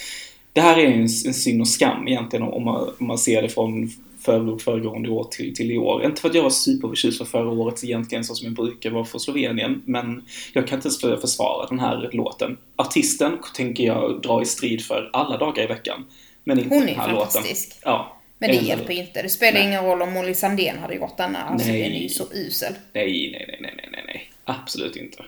det 0.52 0.60
här 0.60 0.78
är 0.78 0.86
en, 0.86 1.00
en 1.02 1.08
synd 1.34 1.60
och 1.60 1.68
skam 1.68 2.08
egentligen 2.08 2.42
om 2.48 2.64
man, 2.64 2.94
om 3.00 3.06
man 3.06 3.18
ser 3.18 3.42
det 3.42 3.48
från 3.48 3.90
förra, 4.26 4.58
föregående 4.58 5.08
år 5.10 5.24
till, 5.24 5.54
till 5.54 5.70
i 5.72 5.78
år. 5.78 6.04
Inte 6.04 6.20
för 6.20 6.28
att 6.28 6.34
jag 6.34 6.42
var 6.42 6.50
superförtjust 6.50 7.18
för 7.18 7.24
förra 7.24 7.50
året 7.50 7.84
egentligen 7.84 8.24
så 8.24 8.34
som 8.34 8.46
jag 8.46 8.54
brukar 8.54 8.90
vara 8.90 9.04
för 9.04 9.18
Slovenien, 9.18 9.82
men 9.84 10.24
jag 10.52 10.66
kan 10.66 10.78
inte 10.78 10.86
ens 10.88 11.00
för- 11.00 11.16
försvara 11.16 11.66
den 11.66 11.80
här 11.80 12.10
låten. 12.12 12.56
Artisten 12.76 13.38
tänker 13.54 13.84
jag 13.84 14.22
dra 14.22 14.42
i 14.42 14.44
strid 14.44 14.84
för 14.84 15.10
alla 15.12 15.36
dagar 15.36 15.62
i 15.64 15.66
veckan. 15.66 16.04
Men 16.44 16.58
inte 16.58 16.74
Hon 16.74 16.82
är 16.82 16.86
den 16.86 17.00
här 17.00 17.12
låten. 17.12 17.30
fantastisk. 17.30 17.76
Ja. 17.82 18.12
Men 18.38 18.50
det 18.50 18.56
hjälper 18.56 18.92
ju 18.94 19.00
inte. 19.00 19.22
Det 19.22 19.28
spelar 19.28 19.60
ingen 19.60 19.84
roll 19.84 20.02
om 20.02 20.12
Molly 20.12 20.34
Sandén 20.34 20.78
hade 20.78 20.94
gjort 20.94 21.16
denna. 21.16 21.38
Alltså 21.42 21.68
Nej. 21.68 21.82
den 21.82 21.92
är 21.92 22.00
ju 22.02 22.08
så 22.08 22.24
usel. 22.32 22.72
Nej, 22.92 23.30
nej, 23.32 23.44
nej, 23.48 23.58
nej, 23.60 23.74
nej, 23.76 23.88
nej, 23.92 24.02
nej. 24.06 24.30
Absolut 24.44 24.96
inte. 24.96 25.24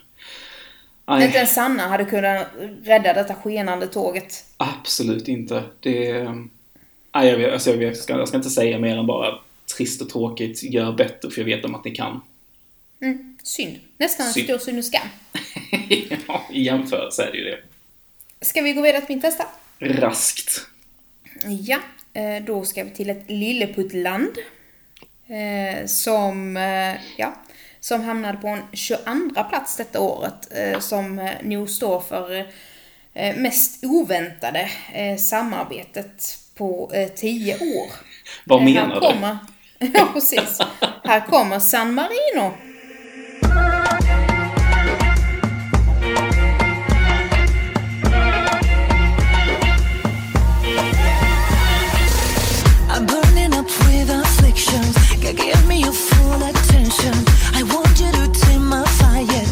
Nej. 1.08 1.24
Inte 1.24 1.38
ens 1.38 1.54
Sanna 1.54 1.82
hade 1.88 2.04
kunnat 2.04 2.46
rädda 2.84 3.12
detta 3.12 3.34
skenande 3.34 3.86
tåget. 3.86 4.44
Absolut 4.56 5.28
inte. 5.28 5.62
Det... 5.80 6.26
Nej, 7.18 7.28
jag, 7.28 7.38
vet, 7.38 7.52
alltså 7.52 7.70
jag, 7.70 7.76
vet, 7.76 7.86
jag, 7.86 7.96
ska, 7.96 8.18
jag 8.18 8.28
ska 8.28 8.36
inte 8.36 8.50
säga 8.50 8.78
mer 8.78 8.98
än 8.98 9.06
bara 9.06 9.38
trist 9.76 10.02
och 10.02 10.10
tråkigt. 10.10 10.62
Gör 10.62 10.92
bättre, 10.92 11.30
för 11.30 11.40
jag 11.40 11.46
vet 11.46 11.64
om 11.64 11.74
att 11.74 11.84
ni 11.84 11.90
kan. 11.90 12.20
Mm, 13.02 13.38
synd. 13.42 13.78
Nästan 13.98 14.26
Synd. 14.26 14.44
stor 14.44 14.58
synd 14.58 14.78
och 14.78 14.84
skam. 14.84 15.08
ja, 16.28 16.46
I 16.52 16.62
jämförelse 16.62 17.24
är 17.24 17.32
det 17.32 17.38
ju 17.38 17.44
det. 17.44 17.58
Ska 18.40 18.62
vi 18.62 18.72
gå 18.72 18.82
vidare 18.82 19.00
till 19.00 19.16
min 19.16 19.20
testa? 19.20 19.44
Raskt. 19.78 20.66
Ja, 21.44 21.78
eh, 22.12 22.44
då 22.44 22.64
ska 22.64 22.84
vi 22.84 22.90
till 22.90 23.10
ett 23.10 23.30
lilleputtland. 23.30 24.38
Eh, 25.26 25.86
som, 25.86 26.56
eh, 26.56 26.94
ja, 27.16 27.34
som 27.80 28.00
hamnade 28.00 28.38
på 28.38 28.48
en 28.48 28.62
22 28.72 29.44
plats 29.44 29.76
detta 29.76 30.00
året. 30.00 30.52
Som 30.80 31.30
nog 31.42 31.70
står 31.70 32.00
för 32.00 32.46
mest 33.36 33.84
oväntade 33.84 34.70
samarbetet 35.18 36.38
på 36.58 36.90
eh, 36.94 37.08
10 37.08 37.54
år. 37.54 37.90
Vad 38.44 38.62
menar 38.62 38.86
här 38.86 38.94
du? 38.94 39.00
kommer, 39.00 39.38
Ja, 39.94 40.08
precis. 40.14 40.58
Här 41.04 41.26
kommer 41.26 41.58
San 41.58 41.94
Marino. 41.94 42.52
Give 55.36 55.68
me 55.68 55.80
your 55.80 55.92
full 55.92 56.42
attention. 56.42 57.14
I 57.54 57.62
want 57.62 58.00
you 58.00 58.10
to 58.12 58.40
tame 58.40 58.68
my 58.68 58.84
fire 58.84 59.47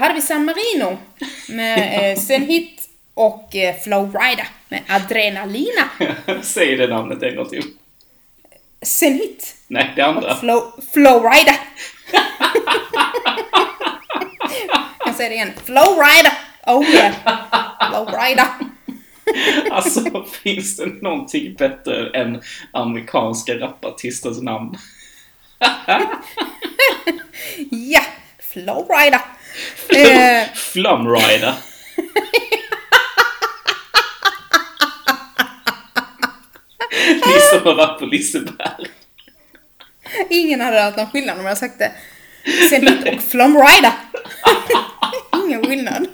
hade 0.00 0.14
vi 0.14 0.22
San 0.22 0.44
Marino 0.44 0.98
med 1.48 2.12
eh, 2.12 2.18
Zenhit 2.18 2.88
och 3.14 3.56
eh, 3.56 3.76
Flowrider 3.76 4.48
med 4.68 4.82
Adrenalina. 4.88 5.90
Säg 6.42 6.76
det 6.76 6.86
namnet 6.86 7.22
en 7.22 7.36
gång 7.36 7.48
till. 7.48 7.64
Zenhit 8.82 9.56
Nej, 9.68 9.92
det 9.96 10.02
andra. 10.02 10.36
Flow, 10.36 10.72
Flowrider. 10.92 11.56
Jag 15.06 15.14
säger 15.14 15.30
det 15.30 15.36
igen. 15.36 15.52
Flowrider! 15.64 16.32
Oh 16.66 16.90
yeah! 16.90 17.14
Flowrider. 17.90 18.46
Alltså, 19.70 20.24
finns 20.42 20.76
det 20.76 21.02
någonting 21.02 21.54
bättre 21.54 22.10
än 22.10 22.42
amerikanska 22.72 23.54
rapartisters 23.54 24.42
namn? 24.42 24.78
Ja! 27.70 28.00
Flowrider. 28.52 29.20
Eh, 29.88 30.48
Flumrider. 30.54 31.54
Ni 37.08 37.40
som 37.50 37.60
har 37.64 37.74
varit 37.74 37.98
på 37.98 38.06
Liseberg. 38.06 38.86
ingen 40.30 40.60
hade 40.60 40.80
hört 40.82 40.96
någon 40.96 41.10
skillnad 41.10 41.38
om 41.38 41.46
jag 41.46 41.58
sagt 41.58 41.78
det. 41.78 41.92
Zenhit 42.70 43.08
och 43.08 43.22
Flowrider. 43.30 43.92
Ingen 45.44 45.64
skillnad. 45.64 46.06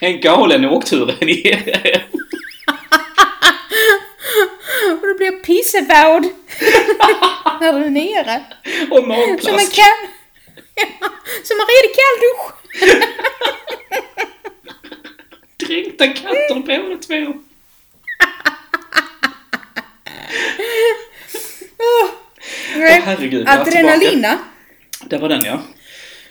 En 0.00 0.20
galen 0.20 0.64
åktur 0.64 1.24
i 1.24 1.48
er. 1.48 2.06
Och 5.00 5.06
då 5.08 5.14
blir 5.16 5.32
jag 5.32 5.42
pissevård. 5.44 6.24
När 7.60 7.72
du 7.72 7.86
är 7.86 7.90
nere. 7.90 8.44
Och 8.90 8.96
Som 8.98 9.12
en 9.12 9.28
magplask. 9.30 9.80
Som 11.44 11.56
en 11.60 11.66
redig 11.70 11.92
kalldusch. 12.00 12.44
Dränkta 15.66 16.06
katter 16.06 16.54
båda 16.54 16.96
två. 16.96 17.14
Nej, 22.76 23.02
herregud, 23.04 23.46
jag 23.46 23.54
är 23.54 23.60
Adrenalina. 23.60 24.38
Det 25.04 25.18
var 25.18 25.28
den 25.28 25.44
ja. 25.44 25.62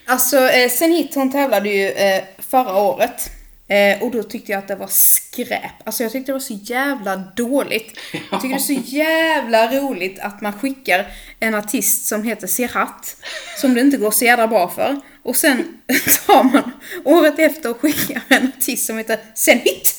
Alltså, 0.06 0.36
eh, 0.36 0.70
Zenit 0.70 1.14
hon 1.14 1.32
tävlade 1.32 1.68
ju 1.68 1.88
eh, 1.88 2.22
förra 2.50 2.76
året. 2.76 3.39
Eh, 3.70 4.02
och 4.02 4.10
då 4.10 4.22
tyckte 4.22 4.52
jag 4.52 4.58
att 4.58 4.68
det 4.68 4.76
var 4.76 4.86
skräp. 4.86 5.72
Alltså 5.84 6.02
jag 6.02 6.12
tyckte 6.12 6.28
det 6.28 6.34
var 6.34 6.40
så 6.40 6.58
jävla 6.62 7.16
dåligt. 7.16 7.98
Jag 8.30 8.40
tycker 8.40 8.54
det 8.54 8.54
är 8.54 8.58
så 8.58 8.72
jävla 8.84 9.80
roligt 9.80 10.18
att 10.18 10.40
man 10.40 10.52
skickar 10.52 11.06
en 11.40 11.54
artist 11.54 12.06
som 12.06 12.22
heter 12.22 12.46
Serhat. 12.46 13.16
Som 13.60 13.74
det 13.74 13.80
inte 13.80 13.96
går 13.96 14.10
så 14.10 14.24
jävla 14.24 14.48
bra 14.48 14.68
för. 14.68 15.00
Och 15.22 15.36
sen 15.36 15.80
tar 16.26 16.44
man 16.44 16.72
året 17.04 17.38
efter 17.38 17.70
och 17.70 17.80
skickar 17.80 18.22
en 18.28 18.52
artist 18.58 18.86
som 18.86 18.98
heter 18.98 19.18
Zenhit. 19.34 19.94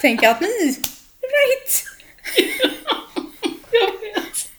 Tänker 0.00 0.28
att 0.28 0.40
nu, 0.40 0.48
nu 0.66 1.28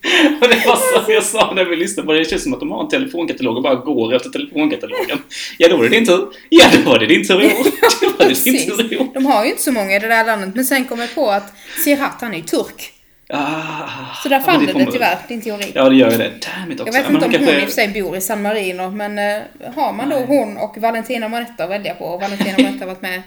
det. 0.03 0.37
Och 0.41 0.47
det 0.49 0.63
var 0.67 0.75
så 1.05 1.11
jag 1.11 1.23
sa 1.23 1.53
när 1.55 1.65
vi 1.65 1.75
lyssnade 1.75 2.05
på 2.05 2.13
det, 2.13 2.19
det 2.19 2.25
känns 2.29 2.43
som 2.43 2.53
att 2.53 2.59
de 2.59 2.71
har 2.71 2.83
en 2.83 2.89
telefonkatalog 2.89 3.57
och 3.57 3.63
bara 3.63 3.75
går 3.75 4.15
efter 4.15 4.29
telefonkatalogen. 4.29 5.17
Ja, 5.57 5.67
då 5.69 5.77
var 5.77 5.83
det 5.83 5.89
din 5.89 6.05
tur. 6.05 6.27
Ja, 6.49 6.65
då 6.85 6.89
var 6.91 6.99
det 6.99 7.05
din 7.05 7.27
tur 7.27 7.41
i 7.41 7.45
år. 7.45 7.51
Då 8.01 8.09
var 8.19 8.25
det 8.29 8.43
din 8.43 8.65
tur 8.77 8.93
i 8.93 8.97
år. 8.97 9.07
De 9.13 9.25
har 9.25 9.43
ju 9.43 9.49
inte 9.49 9.63
så 9.63 9.71
många 9.71 9.95
i 9.95 9.99
det 9.99 10.07
där 10.07 10.25
landet. 10.25 10.55
Men 10.55 10.65
sen 10.65 10.85
kom 10.85 10.99
jag 10.99 11.15
på 11.15 11.29
att 11.29 11.53
Serhat 11.85 12.17
han 12.21 12.33
är 12.33 12.37
ju 12.37 12.43
turk. 12.43 12.89
Ah, 13.29 13.89
Så 14.23 14.29
där 14.29 14.39
fann 14.39 14.65
det 14.65 14.73
man- 14.73 14.91
tyvärr, 14.91 15.17
din 15.27 15.41
teori. 15.41 15.71
Ja, 15.75 15.89
det 15.89 15.95
gör 15.95 16.11
ju 16.11 16.17
det. 16.17 16.31
Damn 16.57 16.71
it 16.71 16.79
också. 16.79 16.93
Jag 16.93 17.01
vet 17.03 17.11
inte 17.11 17.25
om 17.25 17.31
kanske- 17.31 17.51
hon 17.53 17.61
i 17.61 17.65
och 17.65 17.67
för 17.67 17.73
sig 17.75 17.87
bor 18.03 18.17
i 18.17 18.21
San 18.21 18.41
Marino, 18.41 18.91
men 18.91 19.19
eh, 19.19 19.41
har 19.75 19.93
man 19.93 20.09
då 20.09 20.15
hon 20.15 20.57
och 20.57 20.77
Valentina 20.77 21.27
Monetta 21.27 21.63
att 21.63 21.69
välja 21.69 21.93
på, 21.93 22.05
och 22.05 22.21
Valentina 22.21 22.51
Monetta 22.57 22.79
har 22.79 22.85
varit 22.87 23.01
med 23.01 23.21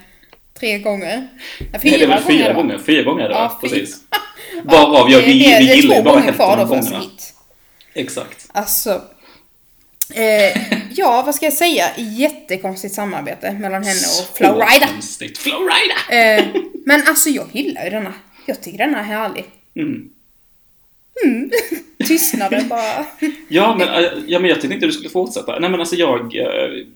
tre 0.58 0.78
gånger. 0.78 1.28
Ja, 1.58 1.64
Nej, 1.72 1.80
det 1.98 2.02
är 2.04 2.06
väl 2.08 2.22
fyra 2.22 2.48
va? 2.48 2.52
gånger. 2.54 2.78
Fyra 2.78 3.02
gånger 3.02 3.24
är 3.24 3.28
det? 3.28 3.34
Ja, 3.34 3.58
fyra. 3.62 3.70
Precis. 3.70 3.96
Varav 4.64 5.10
jag, 5.10 5.20
vi, 5.20 5.32
vi 5.32 5.74
gillar 5.74 5.96
ju 5.96 6.02
bara 6.02 6.14
gånger 6.14 6.24
hälften 6.24 6.46
av 6.60 6.68
gångerna. 6.68 7.02
Exakt. 7.94 8.48
Alltså. 8.52 9.02
Eh, 10.14 10.62
ja, 10.90 11.22
vad 11.26 11.34
ska 11.34 11.46
jag 11.46 11.52
säga? 11.52 11.84
Jättekonstigt 11.96 12.94
samarbete 12.94 13.52
mellan 13.52 13.82
henne 13.84 14.00
och 14.20 14.36
Flowrider. 14.36 14.86
Så 14.86 14.92
konstigt. 14.92 15.38
Flowrider! 15.38 16.38
Eh, 16.38 16.44
men 16.86 17.02
alltså 17.08 17.30
jag 17.30 17.46
gillar 17.52 17.84
ju 17.84 17.90
denna. 17.90 18.12
Jag 18.46 18.62
tycker 18.62 18.78
denna 18.78 18.98
är 18.98 19.02
härlig. 19.04 19.44
Mm. 19.76 20.10
Tystnaden 22.06 22.68
bara. 22.68 23.06
Ja, 23.48 23.74
men, 23.78 23.88
äh, 23.88 24.10
ja, 24.26 24.38
men 24.38 24.48
jag 24.50 24.60
tänkte 24.60 24.74
inte 24.74 24.86
du 24.86 24.92
skulle 24.92 25.08
fortsätta. 25.10 25.58
Nej, 25.58 25.70
men 25.70 25.80
alltså 25.80 25.96
jag... 25.96 26.36
eh, 26.36 26.86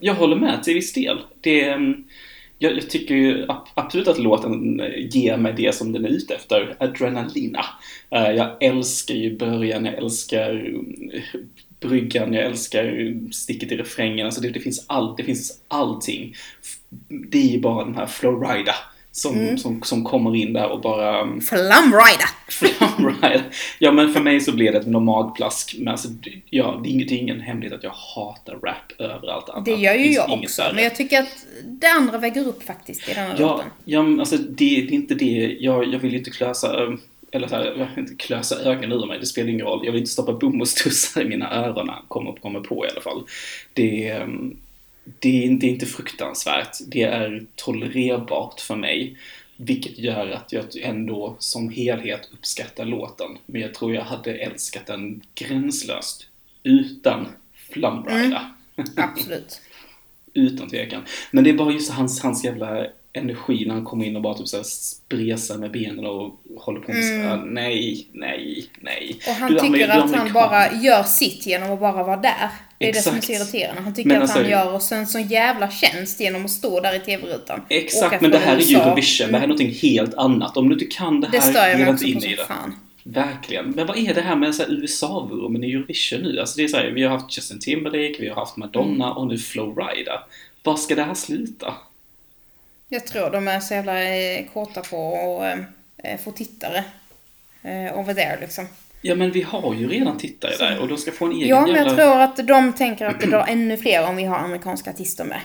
Jag 0.00 0.14
håller 0.14 0.36
med 0.36 0.62
till 0.64 0.74
viss 0.74 0.92
del. 0.92 1.18
Det, 1.40 1.64
mm, 1.64 2.04
jag, 2.58 2.76
jag 2.76 2.90
tycker 2.90 3.14
ju 3.14 3.46
absolut 3.74 4.08
att 4.08 4.18
låten 4.18 4.80
eh, 4.80 5.06
ger 5.10 5.36
mig 5.36 5.54
det 5.56 5.74
som 5.74 5.92
den 5.92 6.04
är 6.04 6.08
ute 6.08 6.34
efter. 6.34 6.76
Adrenalina. 6.78 7.64
Eh, 8.10 8.30
jag 8.30 8.62
älskar 8.62 9.14
ju 9.14 9.36
början, 9.36 9.84
jag 9.84 9.94
älskar 9.94 10.74
eh, 11.12 11.40
bryggan, 11.80 12.34
jag 12.34 12.44
älskar 12.44 13.14
sticket 13.32 13.72
i 13.72 13.76
refrängen. 13.76 14.26
Alltså 14.26 14.40
det, 14.40 14.50
det, 14.50 14.60
finns 14.60 14.84
allt, 14.88 15.16
det 15.16 15.24
finns 15.24 15.62
allting. 15.68 16.34
Det 17.08 17.38
är 17.38 17.52
ju 17.52 17.60
bara 17.60 17.84
den 17.84 17.94
här 17.94 18.06
Florida 18.06 18.74
som, 19.18 19.58
som, 19.58 19.82
som 19.82 20.04
kommer 20.04 20.36
in 20.36 20.52
där 20.52 20.68
och 20.68 20.80
bara... 20.80 21.20
mm, 21.20 21.40
Flumrider. 21.40 22.28
Flumride. 22.48 23.42
Ja, 23.78 23.92
men 23.92 24.12
för 24.14 24.20
mig 24.20 24.40
så 24.40 24.52
blir 24.52 24.72
det 24.72 24.78
ett 24.78 24.86
magplask. 24.86 25.74
Men 25.78 25.88
alltså, 25.88 26.08
ja, 26.50 26.80
det 26.82 26.88
är 26.88 26.90
inget- 26.92 27.08
det 27.08 27.14
är 27.14 27.18
ingen 27.18 27.40
hemlighet 27.40 27.74
att 27.78 27.84
jag 27.84 27.90
hatar 28.14 28.54
rap 28.54 28.92
över 29.00 29.28
allt 29.28 29.48
annat. 29.48 29.64
Det 29.64 29.74
gör 29.74 29.94
ju 29.94 30.02
finns 30.04 30.16
jag 30.16 30.30
också. 30.32 30.62
värre. 30.62 30.72
Men 30.74 30.84
jag 30.84 30.94
tycker 30.96 31.18
att 31.20 31.46
det 31.64 31.86
andra 31.86 32.18
väger 32.18 32.48
upp 32.48 32.62
faktiskt 32.62 33.08
i 33.08 33.14
den 33.14 33.24
här 33.26 33.34
Ja, 33.38 33.46
låten. 33.52 33.66
ja 33.84 34.02
men 34.02 34.20
alltså 34.20 34.36
det, 34.36 34.54
det 34.64 34.88
är 34.88 34.92
inte 34.92 35.14
det. 35.14 35.56
Jag, 35.60 35.94
jag 35.94 35.98
vill 35.98 36.12
ju 36.12 36.18
inte 36.18 36.30
klösa, 36.30 36.82
eh, 36.84 36.90
eller 37.32 37.48
så 37.48 37.54
här, 37.56 37.88
inte 37.98 38.14
klösa 38.14 38.56
ögonen 38.62 38.92
ur 38.92 39.06
mig. 39.06 39.18
Det 39.20 39.26
spelar 39.26 39.48
ingen 39.48 39.66
roll. 39.66 39.80
Jag 39.84 39.92
vill 39.92 40.00
inte 40.00 40.12
stoppa 40.12 40.32
bomullstussar 40.32 41.22
i 41.22 41.24
mina 41.24 41.54
öron 41.56 41.90
kommer, 42.08 42.32
kommer 42.32 42.60
på 42.60 42.86
i 42.86 42.88
alla 42.90 43.00
fall. 43.00 43.22
Det, 43.72 44.08
är, 44.08 44.20
ehm, 44.20 44.56
det, 45.18 45.44
är, 45.44 45.50
är 45.50 45.64
inte 45.64 45.86
fruktansvärt. 45.86 46.76
Det 46.86 47.02
är 47.02 47.46
tolererbart 47.54 48.60
för 48.60 48.76
mig. 48.76 49.16
Vilket 49.56 49.98
gör 49.98 50.30
att 50.30 50.52
jag 50.52 50.64
ändå 50.82 51.36
som 51.38 51.70
helhet 51.70 52.28
uppskattar 52.32 52.84
låten. 52.84 53.38
Men 53.46 53.60
jag 53.60 53.74
tror 53.74 53.94
jag 53.94 54.02
hade 54.02 54.34
älskat 54.34 54.86
den 54.86 55.20
gränslöst 55.34 56.26
utan 56.62 57.26
Flumrider. 57.54 58.52
Absolut. 58.96 59.60
Utan 60.34 60.68
tvekan. 60.68 61.02
Men 61.30 61.44
det 61.44 61.50
är 61.50 61.54
bara 61.54 61.72
just 61.72 61.90
hans, 61.90 62.22
hans 62.22 62.44
jävla 62.44 62.86
energi 63.12 63.66
när 63.66 63.74
han 63.74 63.84
kommer 63.84 64.04
in 64.04 64.16
och 64.16 64.22
bara 64.22 64.34
typ 64.34 64.48
såhär 64.48 64.64
spresar 64.64 65.58
med 65.58 65.70
benen 65.70 66.06
och 66.06 66.40
håller 66.56 66.80
på 66.80 66.92
med 66.92 67.24
mm. 67.24 67.40
Nej, 67.40 68.08
nej, 68.12 68.70
nej. 68.80 69.20
Och 69.28 69.34
han 69.34 69.52
Du 69.52 69.58
tycker 69.58 69.88
är 69.88 69.98
att 69.98 70.14
han 70.14 70.32
bara 70.32 70.72
gör 70.72 71.02
sitt 71.02 71.46
genom 71.46 71.72
att 71.72 71.80
bara 71.80 72.04
vara 72.04 72.16
där. 72.16 72.50
Det 72.78 72.88
är 72.88 72.92
det 72.92 73.02
som 73.02 73.14
är 73.14 73.18
Exakt. 73.18 73.26
så 73.50 73.56
irriterande. 73.56 73.82
Han 73.82 73.94
tycker 73.94 74.08
Men 74.08 74.16
att 74.16 74.22
alltså- 74.22 74.38
han 74.38 74.50
gör 74.50 74.72
oss 74.74 74.92
en 74.92 75.06
sån 75.06 75.22
jävla 75.22 75.70
tjänst 75.70 76.20
genom 76.20 76.44
att 76.44 76.50
stå 76.50 76.80
där 76.80 76.94
i 76.94 77.00
tv-rutan. 77.00 77.60
Exakt, 77.68 78.20
men 78.22 78.30
det 78.30 78.38
här 78.38 78.56
är 78.56 78.60
ju. 78.60 78.76
Eurovision. 78.76 79.26
Det 79.32 79.36
här 79.38 79.44
är 79.44 79.48
någonting 79.48 79.70
helt 79.72 80.14
annat. 80.14 80.56
Om 80.56 80.68
du 80.68 80.74
inte 80.74 80.86
kan 80.96 81.20
det 81.20 81.26
här, 81.26 81.32
Det 81.32 81.40
stör 81.40 81.66
jag 81.68 81.80
mig 81.80 81.90
också 81.90 82.04
inte 82.04 82.20
på 82.20 82.26
in 82.26 82.32
i 82.32 82.36
det. 82.36 82.44
fan. 82.44 82.76
Verkligen. 83.02 83.70
Men 83.70 83.86
vad 83.86 83.98
är 83.98 84.14
det 84.14 84.20
här 84.20 84.36
med 84.36 84.54
USA-vurmen 84.68 85.64
i 85.64 85.72
Eurovision 85.72 86.20
nu? 86.20 86.40
Alltså 86.40 86.56
det 86.56 86.64
är 86.64 86.68
så 86.68 86.76
här, 86.76 86.86
vi 86.90 87.02
har 87.02 87.10
haft 87.18 87.36
Justin 87.38 87.60
Timberlake, 87.60 88.16
vi 88.20 88.28
har 88.28 88.36
haft 88.36 88.56
Madonna 88.56 89.04
Mm. 89.06 89.16
och 89.16 89.26
nu 89.26 89.38
Flowrider. 89.38 90.20
Var 90.62 90.76
ska 90.76 90.94
det 90.94 91.02
här 91.02 91.14
sluta? 91.14 91.74
Jag 92.88 93.06
tror 93.06 93.30
de 93.30 93.48
är 93.48 93.60
så 93.60 93.74
jävla 93.74 94.02
eh, 94.14 94.44
kåta 94.52 94.80
på 94.80 95.40
att 95.42 95.58
eh, 96.04 96.18
få 96.24 96.30
tittare. 96.30 96.84
Eh, 97.62 97.98
over 97.98 98.14
there 98.14 98.38
liksom. 98.40 98.66
Ja, 99.02 99.14
men 99.14 99.30
vi 99.30 99.42
har 99.42 99.74
ju 99.74 99.88
redan 99.88 100.18
tittare 100.18 100.56
där 100.56 100.78
och 100.80 100.88
de 100.88 100.98
ska 100.98 101.12
få 101.12 101.24
en 101.26 101.32
egen 101.32 101.48
Ja, 101.48 101.60
men 101.60 101.70
jag 101.70 101.86
jävla... 101.86 101.94
tror 102.04 102.20
att 102.20 102.36
de 102.48 102.72
tänker 102.72 103.06
att 103.06 103.20
det 103.20 103.26
drar 103.26 103.44
ännu 103.48 103.76
fler 103.76 104.08
om 104.08 104.16
vi 104.16 104.24
har 104.24 104.38
amerikanska 104.38 104.90
artister 104.90 105.24
med. 105.24 105.40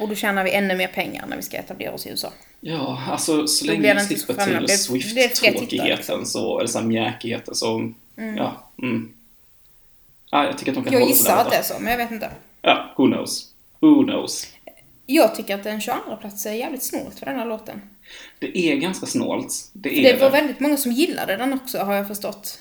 Och 0.00 0.08
då 0.08 0.14
tjänar 0.14 0.44
vi 0.44 0.50
ännu 0.52 0.76
mer 0.76 0.86
pengar 0.88 1.26
när 1.28 1.36
vi 1.36 1.42
ska 1.42 1.56
etablera 1.56 1.92
oss 1.92 2.06
i 2.06 2.10
USA. 2.10 2.32
Ja, 2.60 3.02
alltså 3.10 3.46
så 3.46 3.66
länge 3.66 3.80
vi 3.80 3.88
det 3.94 4.00
slipper. 4.00 4.34
Taylor 4.34 4.60
Det- 4.60 4.66
det 4.66 4.78
fler 4.78 4.98
tittare, 4.98 5.28
Swift-tråkigheten 5.34 5.96
liksom. 5.96 6.26
så, 6.26 6.58
eller 6.58 6.68
så 6.68 6.78
här 6.78 6.86
mjäkigheten 6.86 7.54
så, 7.54 7.92
ja. 8.16 8.70
Mm. 8.82 9.12
ja. 10.30 10.44
Jag 10.46 10.58
tycker 10.58 10.72
att 10.72 10.76
de 10.76 10.84
kan 10.84 10.92
Jag 10.92 11.00
hålla 11.00 11.10
gissar 11.12 11.36
att 11.36 11.50
det 11.50 11.56
är 11.56 11.62
så, 11.62 11.74
men 11.80 11.90
jag 11.90 11.98
vet 11.98 12.10
inte. 12.10 12.30
Ja, 12.62 12.94
who 12.96 13.06
knows. 13.06 13.52
Who 13.80 14.04
knows. 14.04 14.46
Jag 15.06 15.34
tycker 15.34 15.54
att 15.54 15.66
en 15.66 15.80
22 15.80 16.16
plats 16.20 16.46
är 16.46 16.52
jävligt 16.52 16.82
snålt 16.82 17.18
för 17.18 17.26
den 17.26 17.38
här 17.38 17.46
låten. 17.46 17.82
Det 18.38 18.58
är 18.58 18.76
ganska 18.76 19.06
snålt. 19.06 19.54
Det 19.72 19.98
är 19.98 20.12
det 20.12 20.20
var 20.20 20.30
väldigt 20.30 20.60
många 20.60 20.76
som 20.76 20.92
gillade 20.92 21.36
den 21.36 21.52
också, 21.52 21.78
har 21.78 21.94
jag 21.94 22.08
förstått. 22.08 22.58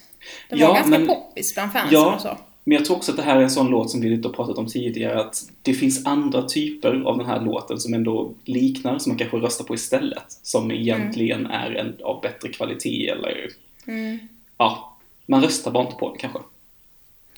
Den 0.49 0.59
Ja, 0.59 0.67
var 0.67 0.75
ganska 0.75 0.89
men- 0.99 1.07
poppis 1.07 1.53
bland 1.53 1.71
fansen 1.73 1.89
Ja, 1.93 2.15
och 2.15 2.21
så. 2.21 2.37
men 2.63 2.75
jag 2.77 2.85
tror 2.85 2.97
också 2.97 3.11
att 3.11 3.17
det 3.17 3.23
här 3.23 3.35
är 3.37 3.41
en 3.41 3.49
sån 3.51 3.67
låt 3.67 3.91
som 3.91 4.01
vi 4.01 4.09
lite 4.09 4.27
har 4.27 4.33
pratat 4.33 4.57
om 4.57 4.67
tidigare, 4.67 5.19
att 5.19 5.43
det 5.61 5.73
finns 5.73 6.05
andra 6.05 6.41
typer 6.41 7.01
av 7.05 7.17
den 7.17 7.27
här 7.27 7.41
låten 7.41 7.79
som 7.79 7.93
ändå 7.93 8.33
liknar, 8.45 8.99
som 8.99 9.09
man 9.11 9.17
kanske 9.17 9.37
röstar 9.37 9.65
på 9.65 9.73
istället, 9.73 10.39
som 10.43 10.71
egentligen 10.71 11.45
är 11.45 11.71
en 11.75 11.95
av 12.03 12.21
bättre 12.21 12.49
kvalitet 12.49 13.09
eller, 13.09 13.49
Mm. 13.87 14.19
ja, 14.57 14.97
man 15.25 15.43
röstar 15.43 15.71
bara 15.71 15.83
inte 15.85 15.95
på 15.95 16.09
den 16.09 16.17
kanske. 16.17 16.39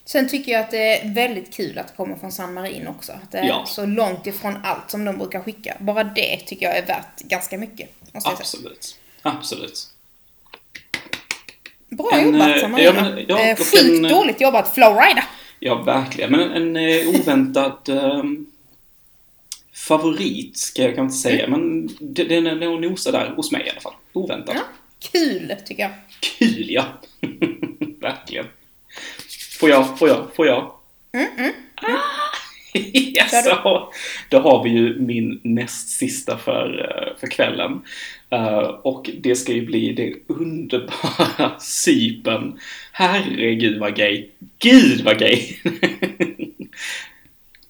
Sen 0.04 0.28
tycker 0.28 0.52
jag 0.52 0.60
att 0.60 0.70
det 0.70 1.00
är 1.00 1.14
väldigt 1.14 1.54
kul 1.54 1.78
att 1.78 1.88
det 1.88 1.94
kommer 1.96 2.16
från 2.16 2.32
San 2.32 2.54
Marin 2.54 2.86
också. 2.88 3.12
Att 3.12 3.32
det 3.32 3.38
är 3.38 3.48
Ja. 3.48 3.64
så 3.66 3.86
långt 3.86 4.26
ifrån 4.26 4.54
allt 4.64 4.90
som 4.90 5.04
de 5.04 5.18
brukar 5.18 5.40
skicka. 5.40 5.76
Bara 5.80 6.04
det 6.04 6.36
tycker 6.46 6.66
jag 6.66 6.76
är 6.78 6.86
värt 6.86 7.18
ganska 7.20 7.58
mycket. 7.58 7.90
Absolut. 8.12 8.98
Absolut. 9.22 9.88
Bra 11.96 12.10
En, 12.12 12.24
jobbat 12.34 12.48
eh, 12.56 12.60
San 12.60 12.76
ja, 12.78 12.92
men- 12.92 13.24
ja, 13.28 13.38
eh, 13.50 13.56
sjukt 13.56 13.74
en, 13.84 14.04
eh, 14.04 14.10
dåligt 14.10 14.40
jobbat 14.40 14.74
Flowrider. 14.74 15.24
Ja, 15.60 15.74
verkligen. 15.82 16.30
Men 16.30 16.40
en, 16.52 16.76
en 16.76 17.08
oväntad 17.08 17.88
ehm, 17.88 18.46
favorit 19.74 20.56
ska 20.58 20.82
jag 20.82 20.94
kanske 20.94 21.02
inte 21.28 21.36
säga, 21.36 21.48
men 21.48 21.86
det- 22.00 22.24
den 22.24 22.46
är 22.46 22.54
nog 22.54 22.80
nosar 22.82 23.12
där 23.12 23.32
hos 23.36 23.52
mig 23.52 23.66
i 23.66 23.70
alla 23.70 23.80
fall. 23.80 23.94
Oväntad. 24.12 24.56
Ja, 24.56 24.62
kul 25.12 25.54
tycker 25.66 25.82
jag. 25.82 25.92
Kul, 26.20 26.66
ja. 26.68 26.84
verkligen. 28.00 28.46
Får 29.60 29.70
jag, 29.70 29.98
får 29.98 30.08
jag, 30.08 30.26
får 30.36 30.46
jag? 30.46 30.72
Mm, 31.12 31.52
Ah, 31.74 31.86
yes, 31.88 32.00
så, 33.44 33.92
då 34.28 34.38
har 34.38 34.64
vi 34.64 34.70
ju 34.70 35.00
min 35.00 35.40
näst 35.42 35.88
sista 35.88 36.38
för, 36.38 36.90
eh, 36.90 37.20
för 37.20 37.26
kvällen. 37.26 37.82
Eh, 38.30 38.58
och 38.82 39.10
det 39.18 39.36
ska 39.36 39.52
ju 39.52 39.66
bli 39.66 39.92
det 39.92 40.14
underbara 40.26 41.60
Cypern. 41.60 42.58
Herregud 42.92 43.78
vad 43.78 43.96
gay. 43.96 44.28
Gud 44.58 45.00
vad 45.00 45.18
gay! 45.18 45.42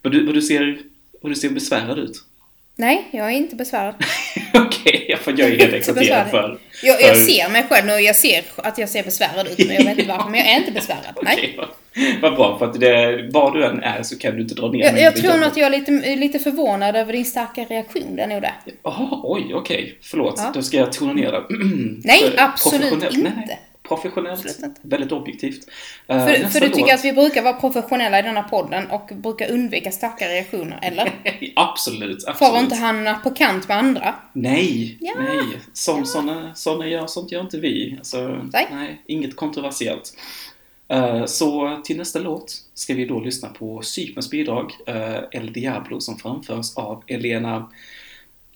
vad, 0.03 0.13
du, 0.13 0.27
vad, 0.27 0.35
du 0.35 0.43
ser, 0.43 0.79
vad 1.21 1.33
du 1.33 1.37
ser 1.37 1.51
besvärad 1.51 1.99
ut. 1.99 2.25
Nej, 2.79 3.09
jag 3.11 3.27
är 3.27 3.31
inte 3.31 3.57
besvärad. 3.57 3.95
Okej, 4.55 5.17
för 5.23 5.35
jag 5.39 5.51
är 5.51 5.59
helt 5.59 5.73
exalterad 5.75 6.31
för... 6.31 6.59
Jag, 6.83 7.01
för- 7.01 7.07
jag 7.09 7.17
ser 7.17 7.49
mig 7.49 7.65
själv 7.71 7.87
nu, 7.87 7.93
jag 7.93 8.17
ser 8.17 8.43
att 8.57 8.79
jag 8.79 8.89
ser 8.89 9.03
besvärad 9.03 9.47
ut, 9.47 9.59
men 9.67 9.77
jag 9.77 9.85
vet 9.85 9.99
inte 9.99 10.09
varför. 10.13 10.31
Men 10.31 10.41
jag 10.41 10.49
är 10.49 10.57
inte 10.57 10.73
besvärad. 10.73 11.17
Nej. 11.23 11.35
Okej, 11.59 11.59
vad- 12.23 12.35
bra, 12.37 12.59
för 12.59 12.67
att 12.67 12.81
det, 12.81 13.29
var 13.33 13.51
du 13.51 13.65
än 13.67 13.83
är 13.83 14.03
så 14.03 14.19
kan 14.19 14.35
du 14.37 14.43
inte 14.43 14.55
dra 14.55 14.69
ner 14.71 14.85
Jag, 14.85 15.01
jag 15.01 15.17
tror 15.17 15.35
nog 15.35 15.45
att 15.45 15.57
jag 15.57 15.67
är 15.75 15.79
lite, 15.79 16.17
lite 16.17 16.39
förvånad 16.39 16.97
över 16.97 17.13
din 17.13 17.25
starka 17.25 17.65
reaktion, 17.65 18.17
det 18.17 18.23
är 18.23 18.27
nog 18.27 18.43
det. 18.43 18.53
Jaha, 18.83 19.21
oj, 19.23 19.51
okej. 19.55 19.99
Förlåt. 20.03 20.35
Ja. 20.37 20.51
Då 20.55 20.63
ska 20.63 20.77
jag 20.77 20.93
tona 20.93 21.13
ner 21.13 21.33
det. 21.33 21.43
Nej, 22.05 22.33
absolut 22.39 22.93
inte. 22.93 23.09
Nej, 23.13 23.33
nej. 23.47 23.61
Professionellt. 23.89 24.59
Väldigt 24.83 25.13
objektivt. 25.13 25.69
Uh, 26.13 26.27
För, 26.27 26.35
för 26.49 26.61
du 26.61 26.67
tycker 26.69 26.81
låt. 26.81 26.93
att 26.93 27.05
vi 27.05 27.13
brukar 27.13 27.43
vara 27.43 27.55
professionella 27.55 28.19
i 28.19 28.23
denna 28.23 28.43
podden 28.43 28.87
och 28.91 29.11
brukar 29.15 29.51
undvika 29.51 29.93
starka 29.93 30.29
reaktioner, 30.29 30.79
eller? 30.83 31.13
Absolut, 31.57 32.25
För 32.25 32.31
absolut. 32.31 32.55
att 32.57 32.63
inte 32.63 32.77
hamna 32.77 33.15
på 33.15 33.31
kant 33.31 33.69
med 33.69 33.79
andra. 33.79 34.15
Nej, 34.33 34.97
Ja. 35.01 35.13
nej. 35.19 35.59
Som, 35.73 36.07
såna, 36.07 36.55
såna 36.55 36.89
gör, 36.89 37.07
sånt 37.07 37.33
gör 37.33 37.41
inte 37.41 37.59
vi. 37.59 37.95
Alltså, 37.99 38.49
Nej. 38.53 39.03
inget 39.07 39.37
kontroversiellt. 39.37 40.13
Eh, 40.89 41.25
så 41.25 41.81
till 41.85 41.97
nästa 41.97 42.19
låt 42.19 42.55
ska 42.75 42.95
vi 42.95 43.05
då 43.05 43.21
lyssna 43.21 43.49
på 43.49 43.83
Cyperns 43.83 44.31
bidrag, 44.31 44.73
eh, 44.87 45.19
El 45.31 45.53
Diablo, 45.53 46.01
som 46.01 46.19
framförs 46.19 46.77
av 46.77 47.03
Elena 47.07 47.71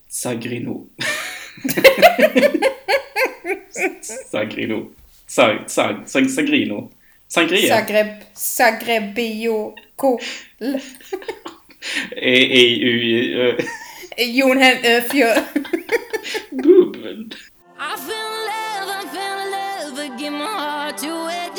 Sagrino. 0.08 0.86
Sagrino. 4.30 4.86
Sag, 5.30 5.70
sag, 5.70 6.08
sag, 6.08 6.28
Sagrino. 6.28 6.90
Sangria. 7.28 7.68
Zagreb, 7.68 8.22
Zagrebio, 8.34 9.74
Kol. 9.96 10.18
E, 12.16 12.34
e, 14.16 14.24
Jon 14.36 14.58
Hen, 14.58 14.78
ö, 14.84 15.00
Fjö. 15.08 15.30
bubbel. 16.50 17.28
I 17.78 17.96
fell 17.96 18.32
in 18.34 18.42
love, 18.50 18.90
I 18.90 19.06
fell 19.14 19.38
in 19.38 19.50
love, 19.52 19.98
I 20.00 20.08
give 20.18 20.32
my 20.32 20.44
heart 20.44 20.98
to 20.98 21.06
El 21.06 21.54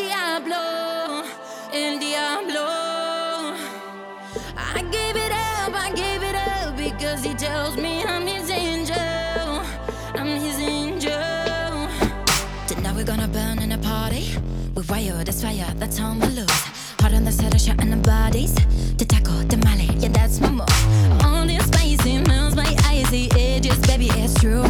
Hard 17.68 17.82
on 17.82 17.92
the 17.92 17.98
bodies. 17.98 18.56
The 18.98 19.06
taco, 19.06 19.32
the 19.44 19.58
mali, 19.58 19.86
yeah, 20.00 20.10
that's 20.10 20.40
my 20.40 20.50
move. 20.50 21.24
All 21.24 21.46
this 21.46 21.64
spicy 21.68 22.18
melts 22.20 22.56
my 22.56 22.76
icy 22.86 23.30
edges, 23.34 23.78
baby, 23.86 24.10
it's 24.16 24.34
true. 24.42 24.66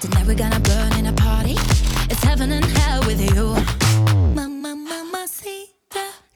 Tonight 0.00 0.26
we're 0.26 0.34
gonna 0.34 0.60
burn 0.60 0.92
in 0.94 1.06
a 1.06 1.12
party. 1.12 1.56
It's 2.10 2.22
heaven 2.24 2.50
and 2.52 2.64
hell 2.64 3.00
with 3.06 3.20
you. 3.20 3.54
Mama, 4.34 4.74
mama, 4.74 5.26
see, 5.28 5.66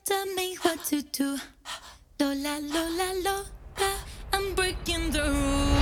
tell 0.05 0.27
me 0.35 0.57
what 0.63 0.85
to 0.85 1.03
do. 1.03 1.39
Lola, 2.21 2.61
Lola, 2.61 3.09
Lola, 3.25 3.95
I'm 4.33 4.55
breaking 4.55 5.11
the 5.13 5.23
rules. 5.23 5.76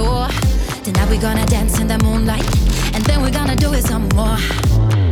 Sure. 0.00 0.28
Tonight 0.84 1.08
we're 1.10 1.20
gonna 1.20 1.46
dance 1.46 1.78
in 1.80 1.88
the 1.88 1.98
moonlight, 1.98 2.46
and 2.94 3.04
then 3.04 3.22
we're 3.22 3.36
gonna 3.38 3.56
do 3.56 3.72
it 3.74 3.84
some 3.84 4.08
more. 4.16 4.38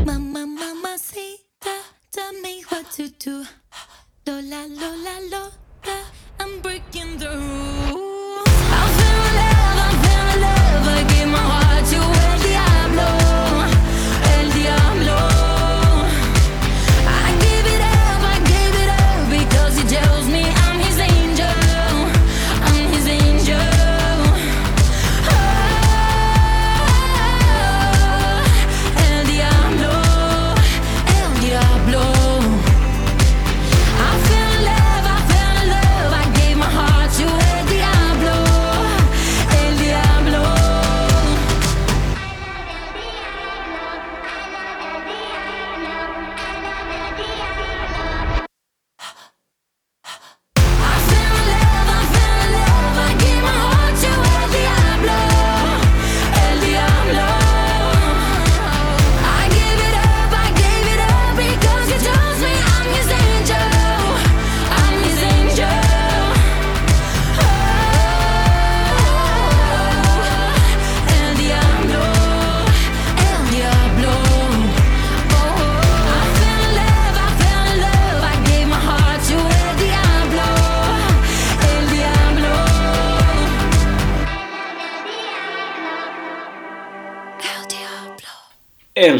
Mama, 0.07 0.47
mama, 0.47 0.93
see, 0.99 1.37
tell 2.13 2.33
me 2.45 2.63
what 2.69 2.91
to 2.93 3.09
do. 3.25 3.45
Lola, 4.27 4.61
Lola, 4.81 5.15
Lola, 5.33 5.99
I'm 6.41 6.61
breaking 6.61 7.19
the 7.19 7.31
rules. 7.31 7.78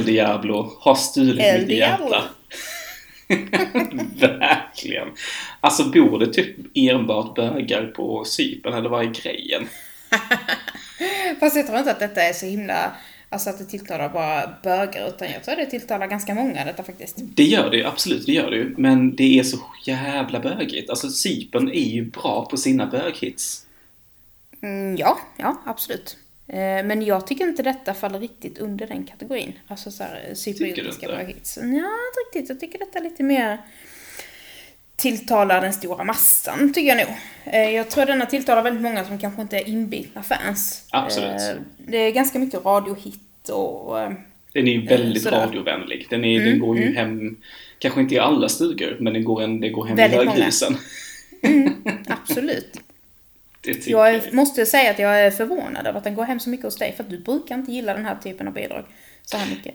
Diablo. 0.09 0.73
Har 0.81 0.95
stulit 0.95 1.41
El 1.41 1.59
mitt 1.59 1.69
Diablo. 1.69 2.07
hjärta. 2.07 2.23
Verkligen. 4.39 5.09
Alltså 5.61 5.85
bor 5.85 6.19
det 6.19 6.33
typ 6.33 6.57
enbart 6.75 7.35
bögar 7.35 7.87
på 7.87 8.25
Cypern 8.25 8.75
eller 8.75 8.89
vad 8.89 9.05
är 9.05 9.11
grejen? 9.23 9.69
Fast 11.41 11.57
jag 11.57 11.67
tror 11.67 11.79
inte 11.79 11.91
att 11.91 11.99
detta 12.01 12.23
är 12.23 12.33
så 12.33 12.47
himla, 12.47 12.93
alltså 13.29 13.51
att 13.51 13.59
det 13.59 13.65
tilltalar 13.65 14.09
bara 14.09 14.55
bögar, 14.63 15.09
utan 15.09 15.31
jag 15.31 15.45
tror 15.45 15.57
det 15.57 15.67
tilltalar 15.67 16.07
ganska 16.07 16.35
många 16.35 16.65
detta 16.65 16.83
faktiskt. 16.83 17.17
Det 17.19 17.45
gör 17.45 17.71
det 17.71 17.77
ju, 17.77 17.85
absolut, 17.85 18.27
det 18.27 18.33
gör 18.33 18.51
det 18.51 18.57
ju. 18.57 18.75
Men 18.79 19.17
det 19.17 19.39
är 19.39 19.43
så 19.43 19.59
jävla 19.85 20.41
bögigt. 20.41 20.91
Alltså 20.91 21.09
Cypern 21.09 21.69
är 21.69 21.89
ju 21.91 22.05
bra 22.05 22.47
på 22.51 22.57
sina 22.57 22.87
böghits. 22.87 23.67
Mm, 24.63 24.97
ja, 24.97 25.19
ja, 25.37 25.63
absolut. 25.67 26.17
Eh, 26.49 26.85
Men 26.85 27.03
jag 27.03 27.27
tycker 27.27 27.45
inte 27.45 27.63
detta 27.63 27.95
faller 27.95 28.21
riktigt 28.21 28.59
under 28.59 28.87
den 28.87 29.05
kategorin. 29.05 29.53
Alltså 29.69 29.91
såhär 29.91 30.35
cypriotiska 30.35 31.07
inte? 31.07 31.07
böghits. 31.25 31.57
Ja, 31.57 31.65
inte 31.65 32.21
riktigt. 32.27 32.49
Jag 32.49 32.61
tycker 32.61 32.79
detta 32.79 32.99
är 32.99 33.03
lite 33.03 33.23
mer 33.23 33.59
tilltalar 34.97 35.61
den 35.61 35.73
stora 35.73 36.05
massan, 36.05 36.73
tycker 36.75 36.97
jag 36.97 37.07
nog. 37.09 37.17
Eh, 37.45 37.71
Jag 37.71 37.91
tror 37.91 38.07
denna 38.07 38.27
tilltalar 38.27 38.63
väldigt 38.63 38.83
många 38.83 39.05
som 39.05 39.19
kanske 39.19 39.43
inte 39.43 39.57
är 39.57 39.69
inbitna 39.69 40.23
fans. 40.23 40.85
Absolut. 40.91 41.31
Eh, 41.41 41.57
Det 41.79 41.97
är 41.97 42.11
ganska 42.11 42.39
mycket 42.39 42.65
radiohit 42.65 43.49
och... 43.49 44.01
eh, 44.01 44.13
Den 44.53 44.69
är 44.69 44.73
ju 44.73 44.87
väldigt 44.87 45.23
sådär. 45.23 45.47
radiovänlig. 45.47 46.07
Den, 46.11 46.25
är, 46.25 46.41
den 46.45 46.59
går 46.59 46.79
ju 46.79 46.95
hem, 46.95 47.37
kanske 47.79 48.01
inte 48.01 48.15
i 48.15 48.19
alla 48.19 48.49
stugor, 48.49 48.97
men 49.01 49.13
den 49.13 49.25
går, 49.25 49.43
en, 49.43 49.61
den 49.61 49.73
går 49.73 49.87
hem 49.87 49.97
Väldigt 49.97 50.23
i 50.23 50.27
höghusen. 50.27 50.77
Absolut. 52.09 52.81
Jag 53.63 54.15
är, 54.15 54.33
måste 54.33 54.67
säga 54.67 54.91
att 54.91 54.99
jag 54.99 55.21
är 55.21 55.31
förvånad 55.31 55.87
över 55.87 55.99
att 55.99 56.05
den 56.05 56.15
går 56.15 56.25
hem 56.25 56.41
så 56.41 56.51
mycket 56.51 56.65
hos 56.65 56.77
dig, 56.77 56.93
för 56.97 57.05
att 57.05 57.11
du 57.11 57.19
brukar 57.19 57.55
inte 57.55 57.73
gilla 57.73 57.95
den 57.95 58.05
här 58.05 58.17
typen 58.23 58.49
av 58.49 58.55
bidrag 58.55 58.85
så 59.25 59.37
här 59.37 59.51
mycket. 59.51 59.75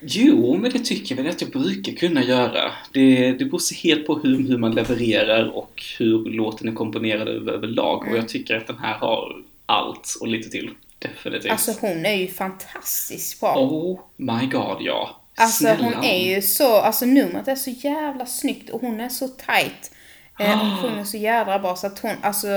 Jo, 0.00 0.56
men 0.56 0.70
det 0.70 0.78
tycker 0.78 1.16
jag 1.16 1.22
väl 1.22 1.32
att 1.32 1.40
jag 1.40 1.50
brukar 1.50 1.92
kunna 1.92 2.22
göra. 2.22 2.72
Det, 2.92 3.32
det 3.32 3.44
beror 3.44 3.82
helt 3.82 4.06
på 4.06 4.18
hur, 4.18 4.48
hur 4.48 4.58
man 4.58 4.74
levererar 4.74 5.56
och 5.56 5.82
hur 5.98 6.24
låten 6.24 6.68
är 6.68 6.72
komponerad 6.72 7.28
över, 7.28 7.52
överlag. 7.52 8.02
Mm. 8.02 8.12
Och 8.12 8.18
jag 8.18 8.28
tycker 8.28 8.56
att 8.56 8.66
den 8.66 8.78
här 8.78 8.94
har 8.94 9.36
allt 9.66 10.16
och 10.20 10.28
lite 10.28 10.50
till. 10.50 10.70
Definitivt. 10.98 11.52
Alltså 11.52 11.74
hon 11.80 12.06
är 12.06 12.14
ju 12.14 12.28
fantastiskt 12.28 13.40
bra. 13.40 13.54
Oh 13.56 14.00
my 14.16 14.46
god, 14.46 14.76
ja. 14.80 15.20
Alltså 15.36 15.58
Snälla 15.64 15.84
hon 15.84 16.04
är 16.04 16.34
ju 16.34 16.42
så, 16.42 16.76
alltså 16.76 17.06
numret 17.06 17.48
är 17.48 17.54
så 17.54 17.70
jävla 17.70 18.26
snyggt 18.26 18.70
och 18.70 18.80
hon 18.80 19.00
är 19.00 19.08
så 19.08 19.28
tight. 19.28 19.90
Eh, 20.38 20.58
hon 20.58 20.76
sjunger 20.82 21.04
så 21.04 21.16
jävla 21.16 21.58
bra 21.58 21.76
så 21.76 21.86
att 21.86 21.98
hon, 21.98 22.12
alltså 22.22 22.48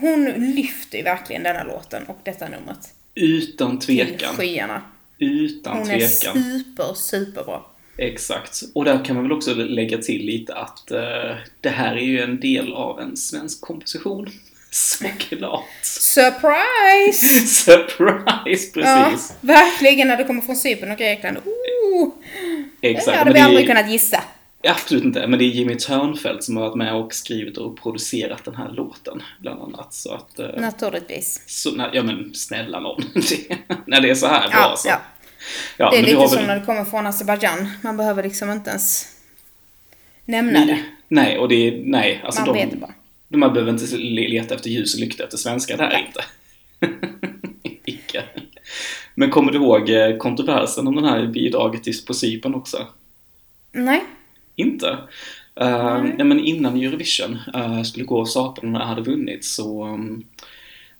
hon 0.00 0.24
lyfter 0.54 0.98
ju 0.98 1.04
verkligen 1.04 1.42
denna 1.42 1.62
låten 1.64 2.04
och 2.06 2.18
detta 2.22 2.44
numret. 2.48 2.78
Utan 3.14 3.78
Till 3.78 4.06
tvekan. 4.06 4.34
skyarna. 4.36 4.82
Utan 5.18 5.78
Hon 5.78 5.90
är 5.90 5.98
tvekan. 5.98 6.42
super, 6.42 6.94
superbra. 6.94 7.60
Exakt. 7.98 8.62
Och 8.74 8.84
där 8.84 9.04
kan 9.04 9.14
man 9.16 9.24
väl 9.24 9.32
också 9.32 9.54
lägga 9.54 9.98
till 9.98 10.26
lite 10.26 10.54
att 10.54 10.90
eh, 10.90 11.00
det 11.60 11.68
här 11.68 11.96
är 11.96 12.00
ju 12.04 12.20
en 12.20 12.40
del 12.40 12.72
av 12.72 13.00
en 13.00 13.16
svensk 13.16 13.60
komposition. 13.60 14.26
Såklart. 14.70 15.64
Surprise! 15.82 17.26
Surprise, 17.46 18.70
Ja, 18.80 19.10
precis. 19.10 19.32
verkligen 19.40 20.08
när 20.08 20.16
det 20.16 20.24
kommer 20.24 20.40
från 20.42 20.56
Cypern 20.56 20.90
och 20.90 20.98
Grekland. 20.98 21.36
Oh, 21.44 22.08
Exakt. 22.80 23.06
det 23.06 23.16
hade 23.18 23.30
vi 23.30 23.34
det 23.34 23.40
är- 23.40 23.44
aldrig 23.44 23.66
kunnat 23.66 23.90
gissa. 23.90 24.22
Absolut 24.70 25.04
inte, 25.04 25.26
men 25.26 25.38
det 25.38 25.44
är 25.44 25.48
Jimmy 25.48 25.74
Törnfeldt 25.78 26.44
som 26.44 26.56
har 26.56 26.64
varit 26.64 26.76
med 26.76 26.94
och 26.94 27.14
skrivit 27.14 27.56
och 27.58 27.78
producerat 27.82 28.44
den 28.44 28.54
här 28.56 28.70
låten, 28.72 29.22
bland 29.40 29.62
annat. 29.62 29.94
Så 29.94 30.12
att... 30.14 30.38
eh, 30.38 30.46
Naturligtvis. 30.56 31.42
Så, 31.46 31.70
nej, 31.70 31.90
ja 31.92 32.02
men 32.02 32.34
snälla. 32.34 32.80
Det- 33.14 33.56
När 33.86 34.00
det 34.00 34.10
är 34.10 34.14
så 34.14 34.26
här 34.26 34.48
bra 34.50 34.58
Ja, 34.60 34.74
så. 34.76 34.88
ja. 34.88 35.00
Ja, 35.78 35.90
Det 35.90 35.98
är 35.98 36.02
lite 36.02 36.16
väl- 36.16 36.28
som 36.28 36.42
när 36.46 36.60
det 36.60 36.66
kommer 36.66 36.84
från 36.84 37.06
Azerbajdzjan. 37.06 37.68
Man 37.82 37.96
behöver 37.96 38.22
liksom 38.22 38.50
inte 38.50 38.70
ens 38.70 39.08
nämna 40.24 40.66
det. 40.66 40.84
Nej, 41.08 41.38
och 41.38 41.48
det 41.48 41.54
är, 41.68 41.82
nej, 41.84 42.20
alltså 42.24 42.40
Man 42.40 42.48
de, 42.54 42.60
vet 42.60 42.70
det 42.70 42.76
bara. 42.76 42.94
de 43.28 43.36
man 43.38 43.52
behöver 43.52 43.72
inte 43.72 43.96
le- 43.96 44.28
leta 44.28 44.54
efter 44.54 44.70
ljus 44.70 44.94
och 44.94 45.00
lykta 45.00 45.24
efter 45.24 45.36
svenska 45.36 45.76
där 45.76 46.06
inte. 46.06 46.24
Icke. 47.84 48.22
Men 49.14 49.30
kommer 49.30 49.52
du 49.52 49.58
ihåg 49.58 49.90
eh, 49.90 50.16
kontroversen 50.16 50.86
om 50.86 50.96
den 50.96 51.04
här 51.04 51.26
bidraget 51.26 52.06
på 52.06 52.14
Cypern 52.14 52.54
också? 52.54 52.86
Nej. 53.72 54.04
Inte? 54.56 54.98
Uh, 55.60 56.02
nej, 56.02 56.24
men 56.24 56.40
innan 56.40 56.82
Eurovision 56.82 57.38
eh, 57.54 57.82
skulle 57.82 58.04
gå 58.04 58.20
och 58.20 58.28
hade 58.80 59.02
vunnit 59.02 59.44
så, 59.44 59.84
um, 59.84 60.24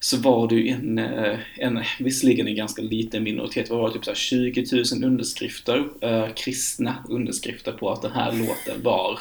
så 0.00 0.16
var 0.16 0.48
det 0.48 0.54
ju 0.54 0.68
en, 0.68 0.98
eh, 0.98 1.38
en, 1.58 1.84
visserligen 1.98 2.48
en 2.48 2.54
ganska 2.54 2.82
liten 2.82 3.22
minoritet, 3.22 3.68
det 3.68 3.74
var 3.74 3.90
typ 3.90 4.04
så 4.04 4.10
här 4.10 4.16
20 4.16 4.66
000 4.72 5.04
underskrifter, 5.04 5.88
eh, 6.00 6.28
kristna 6.36 7.04
underskrifter 7.08 7.72
på 7.72 7.90
att 7.90 8.02
den 8.02 8.12
här 8.12 8.32
låten 8.32 8.82
var 8.82 9.18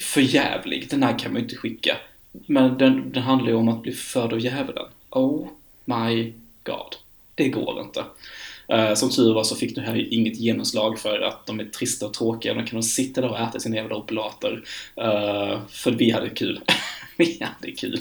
för 0.00 0.20
jävlig. 0.20 0.86
Den 0.90 1.02
här 1.02 1.18
kan 1.18 1.32
man 1.32 1.40
ju 1.40 1.44
inte 1.44 1.56
skicka. 1.56 1.96
Men 2.46 2.78
den, 2.78 3.12
den 3.12 3.22
handlar 3.22 3.48
ju 3.48 3.56
om 3.56 3.68
att 3.68 3.82
bli 3.82 3.92
förd 3.92 4.32
av 4.32 4.40
djävulen. 4.40 4.86
Oh 5.10 5.48
my 5.84 6.32
god. 6.62 6.96
Det 7.34 7.48
går 7.48 7.80
inte. 7.80 8.04
Eh, 8.68 8.94
som 8.94 9.10
tur 9.10 9.34
var 9.34 9.44
så 9.44 9.56
fick 9.56 9.74
det 9.74 9.80
här 9.80 10.12
inget 10.14 10.36
genomslag 10.36 10.98
för 10.98 11.20
att 11.20 11.46
de 11.46 11.60
är 11.60 11.64
trista 11.64 12.06
och 12.06 12.14
tråkiga. 12.14 12.54
De 12.54 12.66
kan 12.66 12.80
de 12.80 12.82
sitta 12.82 13.20
där 13.20 13.28
och 13.30 13.40
äta 13.40 13.60
sina 13.60 13.76
jävla 13.76 13.96
oblater. 13.96 14.62
Eh, 14.96 15.58
för 15.70 15.90
vi 15.90 16.10
hade 16.10 16.28
kul. 16.28 16.60
vi 17.16 17.38
hade 17.40 17.72
kul. 17.72 17.98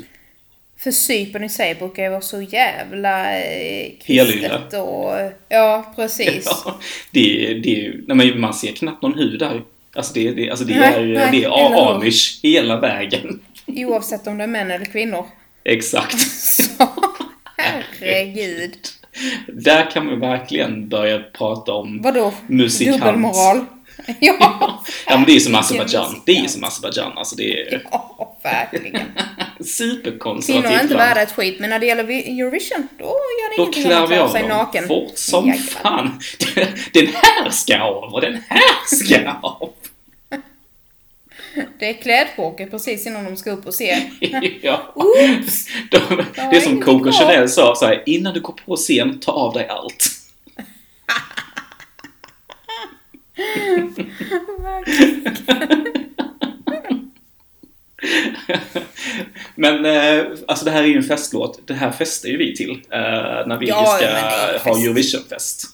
För 0.78 0.92
Cypern 0.92 1.44
i 1.44 1.50
sig 1.50 1.76
brukar 1.76 2.04
ju 2.04 2.10
vara 2.10 2.22
så 2.22 2.42
jävla 2.42 3.40
eh, 3.42 3.92
kristet 4.06 4.74
och... 4.74 5.12
Ja, 5.50 5.94
precis. 5.96 6.46
Ja, 6.66 6.80
det, 7.12 7.54
det, 7.64 7.70
ju- 7.70 8.04
nej, 8.08 8.36
man 8.36 8.54
ser 8.54 8.72
knappt 8.72 9.02
någon 9.02 9.18
hud 9.18 9.40
där. 9.40 9.62
Alltså 9.96 10.14
det, 10.14 10.32
det, 10.32 10.50
alltså 10.50 10.66
det 10.66 10.80
Nej, 10.80 10.94
är, 10.94 11.06
nej, 11.06 11.28
det 11.32 11.44
är 11.44 11.92
amish 11.96 12.40
hela 12.44 12.80
vägen. 12.80 13.40
Oavsett 13.68 14.28
om 14.28 14.38
det 14.38 14.44
är 14.44 14.48
män 14.48 14.72
eller 14.72 14.86
kvinnor. 14.86 15.26
Exakt. 15.64 16.20
Så, 16.20 16.88
herregud. 17.58 18.78
Där 19.48 19.92
kan 19.92 20.06
man 20.06 20.20
verkligen 20.20 20.90
börja 20.90 21.20
prata 21.20 21.72
om 21.74 22.02
Vadå? 22.02 22.34
musikant. 22.48 22.98
Dubbelmoral? 22.98 23.66
Ja, 24.20 24.84
Ja 25.08 25.18
men 25.18 25.26
det 25.26 25.36
är 25.36 25.40
som 25.40 25.54
verkligen 25.54 25.82
Azerbajdzjan. 25.84 26.22
Det 26.26 26.38
är 26.38 26.48
som 26.48 26.64
Azerbajdzjan. 26.64 27.18
Alltså 27.18 27.36
det 27.36 27.62
är 27.62 27.84
Ja, 27.92 28.38
verkligen. 28.44 29.02
superkonservativt 29.66 30.64
Kvinnor 30.66 30.80
är 30.80 30.84
inte 30.84 30.96
värda 30.96 31.22
ett 31.22 31.32
skit, 31.32 31.60
men 31.60 31.70
när 31.70 31.80
det 31.80 31.86
gäller 31.86 32.04
Eurovision, 32.04 32.88
då 33.00 33.06
gör 33.06 33.50
det 33.50 33.56
Då 33.58 33.64
ingenting 33.64 33.86
om 33.86 34.00
man 34.00 34.08
klarar 34.08 34.28
sig 34.30 34.48
naken. 34.48 34.88
fort 34.88 35.12
som 35.16 35.48
Jajamän. 35.48 35.68
fan. 35.68 36.20
Den 36.94 37.08
här 37.08 37.50
ska 37.50 37.80
av 37.80 38.14
och 38.14 38.22
den 38.22 38.38
här 38.50 38.62
ska 38.96 39.32
av. 39.42 39.70
Det 41.80 41.90
är 41.90 41.94
klädchocker 41.94 42.68
precis 42.68 43.08
innan 43.08 43.26
de 43.26 43.38
ska 43.38 43.52
upp 43.52 43.68
och 43.68 43.74
se. 43.74 44.10
ja. 44.62 44.94
Oops! 44.96 45.68
De, 45.92 46.00
det 46.36 46.58
är 46.58 46.62
som 46.62 46.82
Coco. 46.82 47.12
Chanel 47.12 47.50
sa 47.50 47.76
så 47.76 47.86
här, 47.86 48.04
innan 48.06 48.34
du 48.34 48.42
går 48.42 48.54
på 48.66 48.76
scen, 48.76 49.20
ta 49.20 49.32
av 49.32 49.54
dig 49.54 49.68
allt. 49.68 50.10
Men 59.56 59.86
eh, 59.86 60.26
alltså 60.48 60.66
det 60.66 60.72
här 60.72 60.84
är 60.84 60.88
ju 60.88 60.98
en 60.98 61.04
festlåt. 61.04 61.68
Det 61.68 61.74
här 61.74 61.92
festar 61.92 62.30
ju 62.30 62.38
vi 62.38 62.56
till 62.56 62.72
eh, 62.72 62.78
när 63.48 63.58
vi 63.60 63.68
Ja, 63.68 63.86
ska 63.86 64.06
det 64.06 64.20
ha 64.20 64.60
fest. 64.60 64.66
Eurovisionfest. 64.66 65.66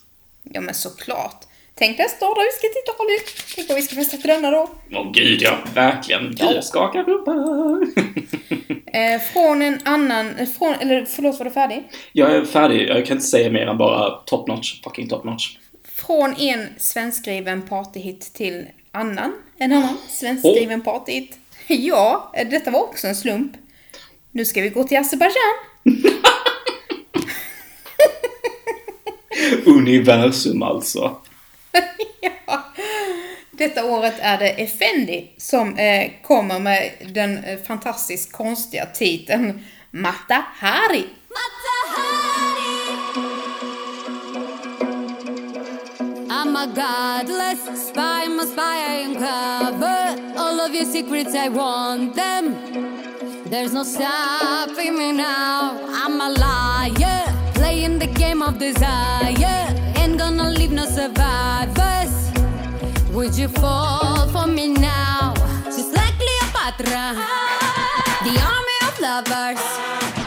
Ja 0.42 0.60
men 0.60 0.74
såklart. 0.74 1.44
Tänk 1.80 1.98
nästa 1.98 2.28
år 2.28 2.34
då 2.34 2.40
vi 2.40 2.50
ska 2.58 2.68
till 2.68 2.82
Italien. 2.94 3.20
Tänk 3.54 3.68
vad 3.68 3.76
vi 3.76 3.82
ska 3.82 3.94
festa 3.94 4.16
till 4.16 4.28
denna 4.28 4.50
då. 4.50 4.70
Åh 4.92 5.12
gud 5.12 5.42
ja, 5.42 5.58
verkligen. 5.74 6.34
Ja. 6.38 6.52
Du 6.52 6.62
skakar 6.62 7.04
rumpor. 7.04 7.86
Eh, 8.92 9.20
från 9.20 9.62
en 9.62 9.78
annan, 9.84 10.36
eh, 10.36 10.48
från, 10.48 10.74
eller 10.74 11.04
förlåt 11.04 11.38
var 11.38 11.44
du 11.44 11.50
färdig? 11.50 11.88
Jag 12.12 12.36
är 12.36 12.44
färdig. 12.44 12.88
Jag 12.88 13.06
kan 13.06 13.16
inte 13.16 13.26
säga 13.26 13.50
mer 13.50 13.66
än 13.66 13.78
bara 13.78 14.10
top 14.10 14.48
notch. 14.48 14.82
Fucking 14.84 15.08
top 15.08 15.24
notch. 15.24 15.56
Från 15.84 16.34
en 16.36 16.66
svenskskriven 16.76 17.62
partyhit 17.62 18.34
till 18.34 18.66
annan, 18.92 19.32
en 19.58 19.72
annan 19.72 19.96
svenskskriven 20.08 20.80
partyhit. 20.82 21.38
Ja, 21.66 22.32
eh, 22.36 22.48
detta 22.48 22.70
var 22.70 22.80
också 22.80 23.06
en 23.06 23.16
slump. 23.16 23.52
Nu 24.32 24.44
ska 24.44 24.62
vi 24.62 24.68
gå 24.68 24.84
till 24.84 24.98
Azerbajdzjan. 24.98 25.54
Universum 29.76 30.62
alltså. 30.62 31.16
ja. 32.20 32.64
Detta 33.50 33.84
året 33.84 34.14
är 34.20 34.38
det 34.38 34.48
Effendi 34.48 35.30
som 35.36 35.76
eh, 35.76 36.10
kommer 36.22 36.58
med 36.58 36.92
den 37.14 37.44
eh, 37.44 37.58
fantastiskt 37.58 38.32
konstiga 38.32 38.86
titeln 38.86 39.64
Mata 39.90 40.44
Hari. 40.58 41.04
I'm 46.30 46.56
a 46.56 46.66
godless 46.66 47.88
spy, 47.88 48.24
I'm 48.24 48.40
a 48.40 48.46
spy, 48.46 48.60
I 48.62 49.04
uncover 49.04 50.40
all 50.40 50.60
of 50.60 50.74
your 50.74 50.86
secrets, 50.86 51.34
I 51.34 51.48
want 51.48 52.14
them. 52.14 52.56
There's 53.50 53.74
no 53.74 53.84
stopping 53.84 54.96
me 54.96 55.12
now. 55.12 55.76
I'm 55.92 56.20
a 56.20 56.28
liar, 56.30 57.52
playing 57.54 57.98
the 57.98 58.06
game 58.06 58.42
of 58.42 58.58
desire. 58.58 59.79
Gonna 60.20 60.50
leave 60.50 60.70
no 60.70 60.84
survivors. 60.84 62.12
Would 63.10 63.34
you 63.38 63.48
fall 63.48 64.28
for 64.28 64.46
me 64.46 64.68
now? 64.68 65.32
Just 65.64 65.94
like 65.94 66.14
Cleopatra, 66.20 67.16
the 68.26 68.36
army 68.52 68.78
of 68.86 69.00
lovers. 69.00 70.19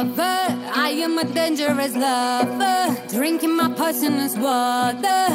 Undercover, 0.00 0.72
I 0.74 0.88
am 1.02 1.18
a 1.18 1.24
dangerous 1.24 1.94
lover. 1.94 2.96
Drinking 3.08 3.54
my 3.54 3.68
poisonous 3.70 4.34
water. 4.34 5.28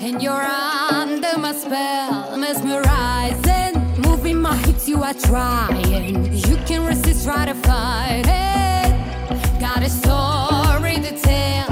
And 0.00 0.22
you're 0.22 0.32
under 0.32 1.36
my 1.36 1.52
spell, 1.52 2.34
mesmerizing. 2.38 4.00
Moving 4.00 4.40
my 4.40 4.56
hips, 4.56 4.88
you 4.88 5.02
are 5.02 5.12
trying. 5.12 6.32
You 6.32 6.56
can 6.64 6.86
resist, 6.86 7.26
try 7.26 7.44
to 7.44 7.54
fight 7.54 8.24
it. 8.24 9.60
Got 9.60 9.82
a 9.82 9.90
story 9.90 10.96
to 11.06 11.12
tell, 11.20 11.68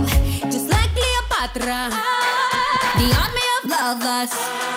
just 0.53 0.69
like 0.69 0.91
Cleopatra. 0.99 1.81
The 3.01 3.09
army 3.23 3.47
of 3.57 3.71
lovers. 3.71 4.76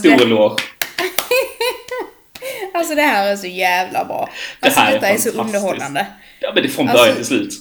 Stor 0.00 0.16
det, 0.18 0.24
eloge. 0.24 0.62
alltså 2.74 2.94
det 2.94 3.02
här 3.02 3.32
är 3.32 3.36
så 3.36 3.46
jävla 3.46 4.04
bra. 4.04 4.28
Det 4.60 4.66
Alltså 4.66 4.80
här 4.80 4.90
är 4.90 4.94
detta 4.94 5.08
är, 5.08 5.18
så 5.18 5.28
underhållande. 5.30 6.06
Ja, 6.40 6.52
men 6.54 6.62
det 6.62 6.68
är 6.68 6.72
från 6.72 6.88
Alltså- 6.88 7.02
början 7.02 7.16
till 7.16 7.26
slut. 7.26 7.52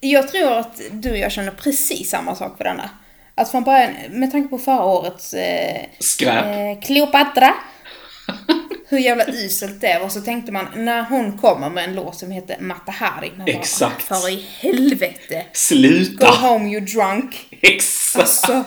Jag 0.00 0.28
tror 0.28 0.52
att 0.58 0.80
du 0.90 1.10
och 1.10 1.18
jag 1.18 1.32
känner 1.32 1.50
precis 1.50 2.10
samma 2.10 2.34
sak 2.36 2.56
för 2.56 2.64
denna. 2.64 2.90
Att 3.34 3.50
från 3.50 3.64
början, 3.64 3.90
med 4.10 4.30
tanke 4.32 4.48
på 4.48 4.58
förra 4.58 4.84
årets 4.84 5.34
eh, 5.34 5.80
Skräp. 5.98 6.44
eh, 6.44 6.80
Cleopatra. 6.86 7.54
Hur 8.88 8.98
jävla 8.98 9.24
uselt 9.26 9.80
det 9.80 9.98
var. 10.02 10.08
Så 10.08 10.20
tänkte 10.20 10.52
man, 10.52 10.66
när 10.76 11.02
hon 11.02 11.38
kommer 11.38 11.70
med 11.70 11.84
en 11.84 11.94
låt 11.94 12.18
som 12.18 12.30
heter 12.30 12.56
Matahari. 12.60 13.32
Man 13.36 13.46
bara, 13.46 13.52
Exakt. 13.52 14.02
För 14.02 14.28
i 14.30 14.46
helvete. 14.60 15.34
Go 15.34 15.42
Sluta! 15.52 16.26
home 16.30 16.70
you 16.72 16.80
drunk. 16.80 17.48
Exakt! 17.62 18.20
Alltså, 18.50 18.64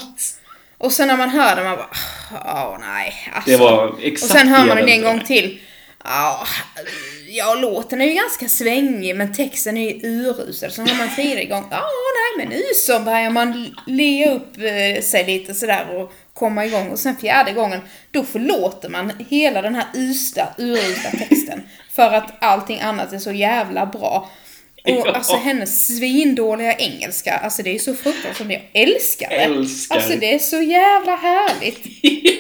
och 0.81 0.91
sen 0.91 1.07
när 1.07 1.17
man 1.17 1.29
hör 1.29 1.55
det, 1.55 1.63
man 1.63 1.77
bara, 1.77 1.89
åh 2.31 2.77
nej. 2.79 3.13
Alltså. 3.33 3.51
Det 3.51 3.57
var 3.57 3.87
och 3.87 4.03
exakt 4.03 4.31
sen 4.33 4.47
hör 4.47 4.65
man 4.65 4.77
den 4.77 4.89
en 4.89 5.01
gång 5.01 5.19
till. 5.19 5.59
Ja, 6.03 6.47
ja, 7.29 7.55
låten 7.55 8.01
är 8.01 8.05
ju 8.05 8.13
ganska 8.13 8.49
svängig 8.49 9.15
men 9.15 9.33
texten 9.33 9.77
är 9.77 9.91
ju 9.91 10.09
urusel. 10.09 10.71
Så 10.71 10.81
hör 10.81 10.97
man 10.97 11.15
tredje 11.15 11.45
gång, 11.45 11.67
ja 11.71 11.83
nej 12.15 12.45
men 12.45 12.57
nu 12.57 12.63
så 12.75 12.99
börjar 12.99 13.29
man 13.29 13.75
le 13.85 14.29
upp 14.29 14.57
eh, 14.57 15.03
sig 15.03 15.25
lite 15.25 15.53
sådär 15.53 15.97
och 15.97 16.13
komma 16.33 16.65
igång. 16.65 16.89
Och 16.89 16.99
sen 16.99 17.15
fjärde 17.15 17.51
gången, 17.51 17.81
då 18.11 18.23
förlåter 18.23 18.89
man 18.89 19.11
hela 19.29 19.61
den 19.61 19.75
här 19.75 19.85
usla, 19.93 20.47
urusla 20.57 21.09
texten. 21.09 21.63
För 21.91 22.11
att 22.13 22.43
allting 22.43 22.81
annat 22.81 23.13
är 23.13 23.19
så 23.19 23.31
jävla 23.31 23.85
bra. 23.85 24.29
Och 24.83 24.89
Ja. 25.07 25.11
alltså 25.11 25.35
hennes 25.35 25.97
svindåliga 25.97 26.73
engelska, 26.73 27.37
alltså 27.37 27.63
det 27.63 27.75
är 27.75 27.79
så 27.79 27.95
fruktansvärt, 27.95 28.47
jag 28.51 28.61
älskar 28.83 29.29
det. 29.29 29.35
Älskar. 29.35 29.95
Alltså 29.95 30.13
det 30.19 30.33
är 30.33 30.39
så 30.39 30.61
jävla 30.61 31.15
härligt. 31.15 31.79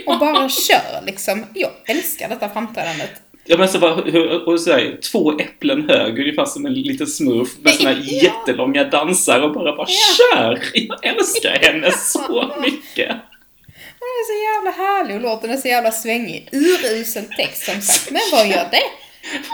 Och 0.07 0.19
bara 0.19 0.49
kör 0.49 1.05
liksom. 1.05 1.45
Jag 1.53 1.71
älskar 1.87 2.29
detta 2.29 2.49
framträdandet. 2.49 3.09
Ja 3.45 3.57
men 3.57 3.69
så 3.69 3.77
var, 3.79 4.03
hur, 4.11 4.47
och 4.47 4.61
så 4.61 4.71
här, 4.71 4.97
två 5.11 5.39
äpplen 5.39 5.89
hög, 5.89 6.19
ungefär 6.19 6.45
som 6.45 6.65
en 6.65 6.73
liten 6.73 7.07
smurf 7.07 7.49
med 7.61 7.73
såna 7.73 7.89
här 7.89 8.03
Ja. 8.05 8.23
jättelånga 8.23 8.83
dansar 8.83 9.41
och 9.41 9.53
bara, 9.53 9.75
bara 9.75 9.87
kör! 9.87 10.59
Jag 10.73 11.05
älskar 11.05 11.59
henne 11.61 11.91
så 11.91 12.53
mycket! 12.61 13.15
Hon 13.99 14.09
är 14.09 14.25
så 14.27 14.43
jävla 14.67 14.83
härlig 14.87 15.15
och 15.15 15.21
låten 15.21 15.49
är 15.49 15.57
så 15.57 15.67
jävla 15.67 15.91
svängig. 15.91 16.49
Urusel 16.51 17.23
text 17.37 17.63
som 17.65 17.81
sagt. 17.81 18.11
Men 18.11 18.21
vad 18.31 18.47
gör 18.47 18.67
det? 18.71 18.81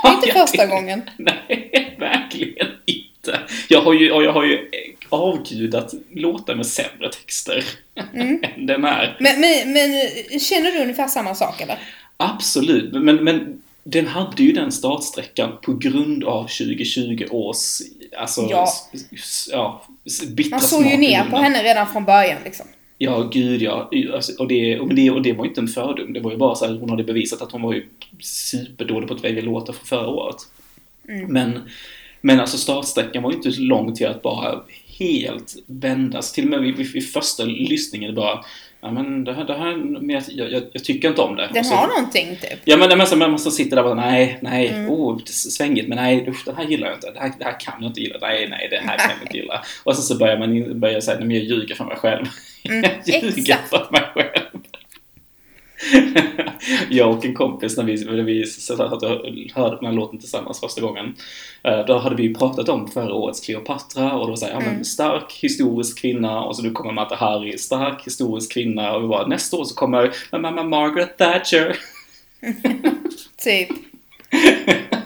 Det 0.04 0.08
är 0.10 0.14
inte 0.14 0.28
första 0.32 0.66
gången. 0.66 1.02
Nej, 1.18 1.96
verkligen 2.00 2.68
inte. 2.86 3.40
Jag 3.70 3.82
har 3.82 3.94
ju, 3.94 4.08
jag 4.08 4.34
har 4.34 4.44
ju 4.44 4.70
avgudat 5.10 5.94
låtar 6.16 6.56
med 6.56 6.66
sämre 6.66 7.10
texter 7.10 7.64
Mm. 8.14 8.44
än 8.56 8.66
den 8.66 8.84
här. 8.84 9.18
Men, 9.20 9.42
men, 9.42 9.74
men 9.74 10.40
känner 10.40 10.72
du 10.72 10.82
ungefär 10.82 11.08
samma 11.08 11.36
sak 11.36 11.62
eller? 11.62 11.78
Absolut, 12.18 12.94
men, 12.94 13.16
men 13.24 13.62
den 13.84 14.08
hade 14.08 14.44
ju 14.44 14.52
den 14.52 14.72
startsträckan 14.72 15.58
på 15.62 15.74
grund 15.74 16.24
av 16.24 16.44
2020 16.44 17.26
års, 17.32 17.58
alltså, 18.18 18.48
Ja. 18.50 18.68
ja, 19.52 19.86
bittra 20.36 20.50
Man 20.50 20.60
såg 20.60 20.86
ju 20.86 20.98
ner 20.98 21.24
på 21.24 21.38
henne 21.38 21.64
redan 21.64 21.88
från 21.88 22.06
början 22.06 22.38
liksom. 22.46 22.66
Ja, 22.98 23.30
gud 23.34 23.62
ja. 23.62 23.90
Alltså, 24.14 24.32
och, 24.40 24.48
det, 24.48 24.80
och, 24.80 24.96
det, 24.96 25.12
och 25.12 25.22
det 25.22 25.34
var 25.34 25.46
ju 25.46 25.50
inte 25.50 25.62
en 25.62 25.68
fördom. 25.68 26.14
Det 26.14 26.20
var 26.20 26.32
ju 26.32 26.38
bara 26.38 26.56
så 26.56 26.66
här, 26.66 26.78
hon 26.78 26.90
hade 26.90 27.04
bevisat 27.04 27.42
att 27.42 27.52
hon 27.52 27.62
var 27.62 27.74
ju 27.74 27.86
superdålig 28.20 29.08
på 29.08 29.16
att 29.16 29.24
välja 29.24 29.42
låtar 29.42 29.74
från 29.74 29.86
förra 29.86 30.08
året. 30.08 30.36
Mm. 31.10 31.34
Men, 31.34 31.60
men 32.22 32.40
alltså 32.40 32.58
startsträckan 32.58 33.24
var 33.24 33.32
ju 33.32 33.38
inte 33.38 33.52
så 33.52 33.62
lång 33.62 33.96
till 33.96 34.08
att 34.08 34.22
bara 34.22 34.62
helt 35.00 35.56
vändas. 35.66 36.32
Till 36.32 36.44
och 36.44 36.50
med 36.50 36.62
vid, 36.62 36.76
vid, 36.76 36.92
vid 36.92 37.12
första 37.12 37.44
lyssningen 37.46 38.16
bara, 38.16 38.46
ja 38.88 38.94
men 38.94 39.24
det 39.24 39.34
här, 39.34 39.44
det 39.44 39.54
här 39.54 39.76
men 39.76 40.10
jag, 40.10 40.52
jag, 40.52 40.64
jag 40.74 40.84
tycker 40.84 41.10
inte 41.10 41.22
om 41.22 41.36
det. 41.36 41.50
Den 41.54 41.66
så, 41.66 41.76
har 41.76 41.88
någonting 41.88 42.38
typ. 42.42 42.60
Ja 42.66 42.78
men, 42.78 42.98
men, 42.98 43.08
så, 43.08 43.16
man 43.16 43.32
måste 43.32 43.52
sitta 43.52 43.76
där 43.76 43.84
och 43.84 43.96
bara, 43.96 44.10
nej, 44.10 44.40
nej, 44.42 44.68
Mm. 44.68 44.90
oh, 44.92 45.20
svängigt, 45.26 45.88
men 45.88 45.96
nej, 45.96 46.26
usch, 46.30 46.46
det 46.46 46.54
här 46.58 46.64
gillar 46.64 46.88
jag 46.88 46.98
inte, 46.98 47.12
det 47.12 47.20
här, 47.20 47.32
det 47.40 47.46
här 47.46 47.60
kan 47.60 47.74
jag 47.82 47.90
inte 47.90 48.02
gilla, 48.02 48.18
nej, 48.22 48.48
nej, 48.50 48.68
det 48.72 48.78
här 48.78 48.98
kan 48.98 49.10
jag 49.10 49.22
inte 49.22 49.38
gilla. 49.38 49.64
Och 49.84 49.96
sen 49.96 50.04
så 50.04 50.18
börjar 50.18 50.38
man 50.38 50.80
börjar 50.80 51.00
säga, 51.02 51.18
nej 51.18 51.28
men 51.28 51.38
jag 51.38 51.46
ljuger 51.46 51.76
för 51.76 51.86
mig 51.86 51.98
själv. 51.98 52.26
Mm, 52.70 52.84
jag 53.06 53.24
ljuger 53.24 53.38
exakt. 53.38 53.70
för 53.70 53.88
mig 53.92 54.02
själv. 54.14 54.47
jag 56.90 57.10
och 57.18 57.26
en 57.26 57.34
kompis 57.34 57.78
när 57.78 57.84
vi, 57.84 58.06
när 58.06 58.24
vi 58.24 58.46
satt 58.46 58.80
och 58.80 59.02
hörde 59.56 59.76
den 59.76 59.86
här 59.86 59.94
låten 59.94 60.20
tillsammans 60.20 60.60
första 60.60 60.82
gången. 60.82 61.16
eh, 61.64 61.86
Då 61.86 61.98
hade 61.98 62.16
vi 62.16 62.24
ju 62.24 62.34
pratat 62.34 62.70
om 62.70 62.88
förra 62.88 63.14
årets 63.14 63.40
Cleopatra 63.40 64.14
och 64.14 64.20
då 64.26 64.30
var 64.30 64.36
såhär, 64.36 64.54
ja 64.54 64.60
men 64.60 64.70
Mm. 64.70 64.84
stark 64.84 65.34
historisk 65.42 66.02
kvinna 66.02 66.44
och 66.44 66.56
så 66.56 66.64
nu 66.64 66.72
kommer 66.72 66.92
Mata 66.92 67.16
Hari, 67.16 67.58
stark 67.58 68.06
historisk 68.08 68.54
kvinna 68.54 68.96
och 68.96 69.04
vi 69.04 69.08
bara 69.08 69.28
nästa 69.28 69.58
år 69.58 69.64
så 69.64 69.76
kommer 69.76 70.12
mamma 70.32 70.64
Margaret 70.64 71.18
Thatcher. 71.18 71.78
Typ. 73.44 73.70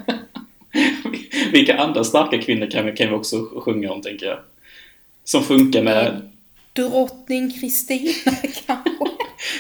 Vilka 1.52 1.78
andra 1.78 2.04
starka 2.04 2.38
kvinnor 2.42 2.68
kan 2.72 2.86
vi, 2.86 2.92
kan 2.92 3.10
vi 3.10 3.16
också 3.16 3.46
sjunga 3.60 3.92
om, 3.92 4.02
tänker 4.02 4.26
jag? 4.26 4.40
Som 5.24 5.44
funkar 5.44 5.84
med... 5.84 6.31
Drottning 6.74 7.52
Kristina 7.52 8.12
kanske? 8.66 8.92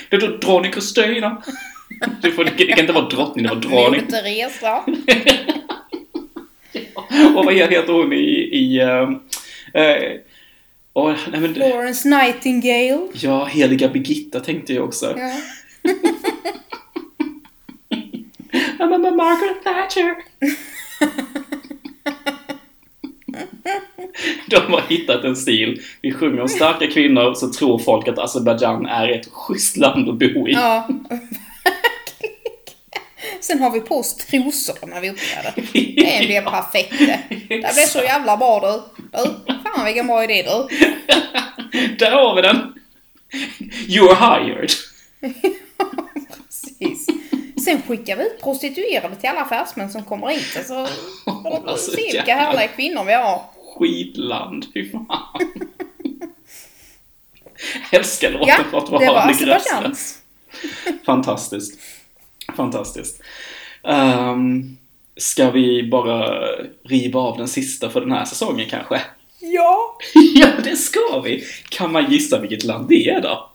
Det 0.09 0.15
är 0.15 0.19
Drottning 0.19 0.71
Kristina. 0.71 1.43
Det, 2.21 2.31
får, 2.31 2.43
det 2.43 2.65
kan 2.65 2.79
inte 2.79 2.93
vara 2.93 3.09
drottning, 3.09 3.45
det 3.45 3.67
var. 3.67 3.89
Moder 3.89 4.01
Teresa? 4.01 4.83
Och 7.35 7.45
vad 7.45 7.53
heter 7.53 7.93
hon 7.93 8.13
i... 8.13 8.49
i 8.51 8.79
ehm, 8.79 9.19
eh, 9.73 10.19
åh, 10.93 11.15
nej 11.31 11.41
men, 11.41 11.55
Florence 11.55 12.09
Nightingale? 12.09 13.07
ja, 13.13 13.45
heliga 13.45 13.87
Birgitta 13.87 14.39
tänkte 14.39 14.73
jag 14.73 14.85
också. 14.85 15.17
Ja. 15.17 15.31
I'm 18.79 18.93
a 18.93 18.97
Margaret 19.11 19.63
Thatcher. 19.63 20.15
De 24.47 24.55
har 24.55 24.81
hittat 24.89 25.23
en 25.23 25.35
stil. 25.35 25.81
Vi 26.01 26.13
sjunger 26.13 26.41
om 26.41 26.47
starka 26.47 26.87
kvinnor 26.87 27.33
så 27.33 27.53
tror 27.53 27.79
folk 27.79 28.07
att 28.07 28.19
Azerbajdzjan 28.19 28.85
är 28.85 29.09
ett 29.09 29.27
schysst 29.31 29.77
land 29.77 30.09
att 30.09 30.15
bo 30.19 30.47
i. 30.47 30.51
Ja, 30.51 30.87
Sen 33.41 33.61
har 33.61 33.71
vi 33.71 33.79
på 33.79 33.99
oss 33.99 34.15
trosor 34.17 34.87
när 34.87 35.01
vi 35.01 35.09
uppträder. 35.09 35.53
Det 35.55 36.27
blir 36.27 36.41
perfekt 36.51 36.99
det. 36.99 37.19
Det 37.29 37.57
blir 37.57 37.87
så 37.87 37.99
jävla 37.99 38.37
bra 38.37 38.59
du. 38.59 39.01
Du, 39.17 39.53
fan 39.63 39.85
vilken 39.85 40.07
bra 40.07 40.23
idé 40.23 40.43
du. 40.43 40.77
Där 41.99 42.11
har 42.11 42.35
vi 42.35 42.41
den! 42.41 42.73
You're 43.87 44.15
hired. 44.15 44.71
Sen 47.63 47.81
skickar 47.81 48.17
vi 48.17 48.23
ut 48.23 48.41
prostituerade 48.41 49.15
till 49.15 49.29
alla 49.29 49.41
affärsmän 49.41 49.89
som 49.89 50.03
kommer 50.03 50.27
hit. 50.27 50.65
Så 50.67 50.87
Alltså, 51.65 51.91
se 51.91 52.01
vilka 52.11 52.35
härliga 52.35 52.67
kvinnor 52.67 53.03
vi 53.03 53.13
har. 53.13 53.41
Skitland, 53.75 54.65
fy 54.73 54.91
fan. 54.91 55.07
Älskar 57.91 58.31
låten 58.31 58.47
Ja, 58.47 58.63
för 58.71 58.77
att 58.77 58.89
vara 58.89 59.05
var 59.05 59.27
det 59.27 59.45
grövsta. 59.45 59.55
Azerbajdzjans. 59.55 60.17
Fantastiskt. 61.05 61.79
Fantastiskt. 62.55 63.21
Um, 63.83 64.77
ska 65.17 65.51
vi 65.51 65.83
bara 65.83 66.45
riva 66.83 67.19
av 67.19 67.37
den 67.37 67.47
sista 67.47 67.89
för 67.89 68.01
den 68.01 68.11
här 68.11 68.25
säsongen 68.25 68.69
kanske? 68.69 69.01
Ja. 69.39 69.97
ja, 70.35 70.47
det 70.63 70.75
ska 70.75 71.21
vi! 71.23 71.43
Kan 71.69 71.91
man 71.91 72.11
gissa 72.11 72.39
vilket 72.39 72.63
land 72.63 72.89
det 72.89 73.09
är 73.09 73.21
då? 73.21 73.50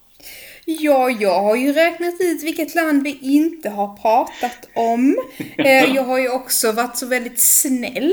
Ja, 0.68 1.10
jag 1.10 1.42
har 1.42 1.56
ju 1.56 1.72
räknat 1.72 2.14
ut 2.20 2.42
vilket 2.42 2.74
land 2.74 3.02
vi 3.02 3.18
inte 3.22 3.68
har 3.70 3.96
pratat 3.96 4.68
om. 4.74 5.16
Eh, 5.58 5.94
Jag 5.94 6.02
har 6.02 6.18
ju 6.18 6.28
också 6.28 6.72
varit 6.72 6.96
så 6.96 7.06
väldigt 7.06 7.40
snäll 7.40 8.12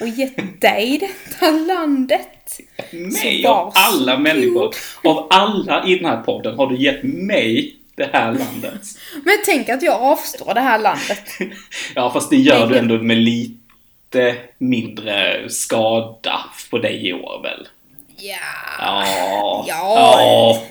och 0.00 0.08
gett 0.08 0.60
dig 0.60 0.98
detta 0.98 1.50
landet. 1.50 2.60
Mig 2.92 3.46
av 3.46 3.72
alla 3.74 4.18
människor, 4.18 4.74
av 5.04 5.26
alla 5.30 5.86
i 5.86 5.96
den 5.96 6.04
här 6.04 6.22
podden 6.22 6.56
har 6.56 6.66
du 6.66 6.82
gett 6.82 7.02
mig 7.02 7.76
det 7.96 8.10
här 8.12 8.26
landet. 8.32 8.82
Men 9.24 9.34
tänk 9.44 9.68
att 9.68 9.82
jag 9.82 10.00
avstår 10.00 10.54
det 10.54 10.60
här 10.60 10.78
landet. 10.78 11.24
Ja, 11.94 12.10
fast 12.12 12.30
det 12.30 12.36
gör 12.36 12.66
du 12.66 12.78
ändå 12.78 12.98
med 12.98 13.16
lite 13.16 14.36
mindre 14.58 15.48
skada 15.50 16.40
på 16.70 16.78
dig 16.78 17.08
i 17.08 17.12
år 17.12 17.42
väl? 17.42 17.68
Ja, 18.16 18.36
Ja. 18.78 19.64
Ja. 19.68 19.94
ja. 19.98 20.62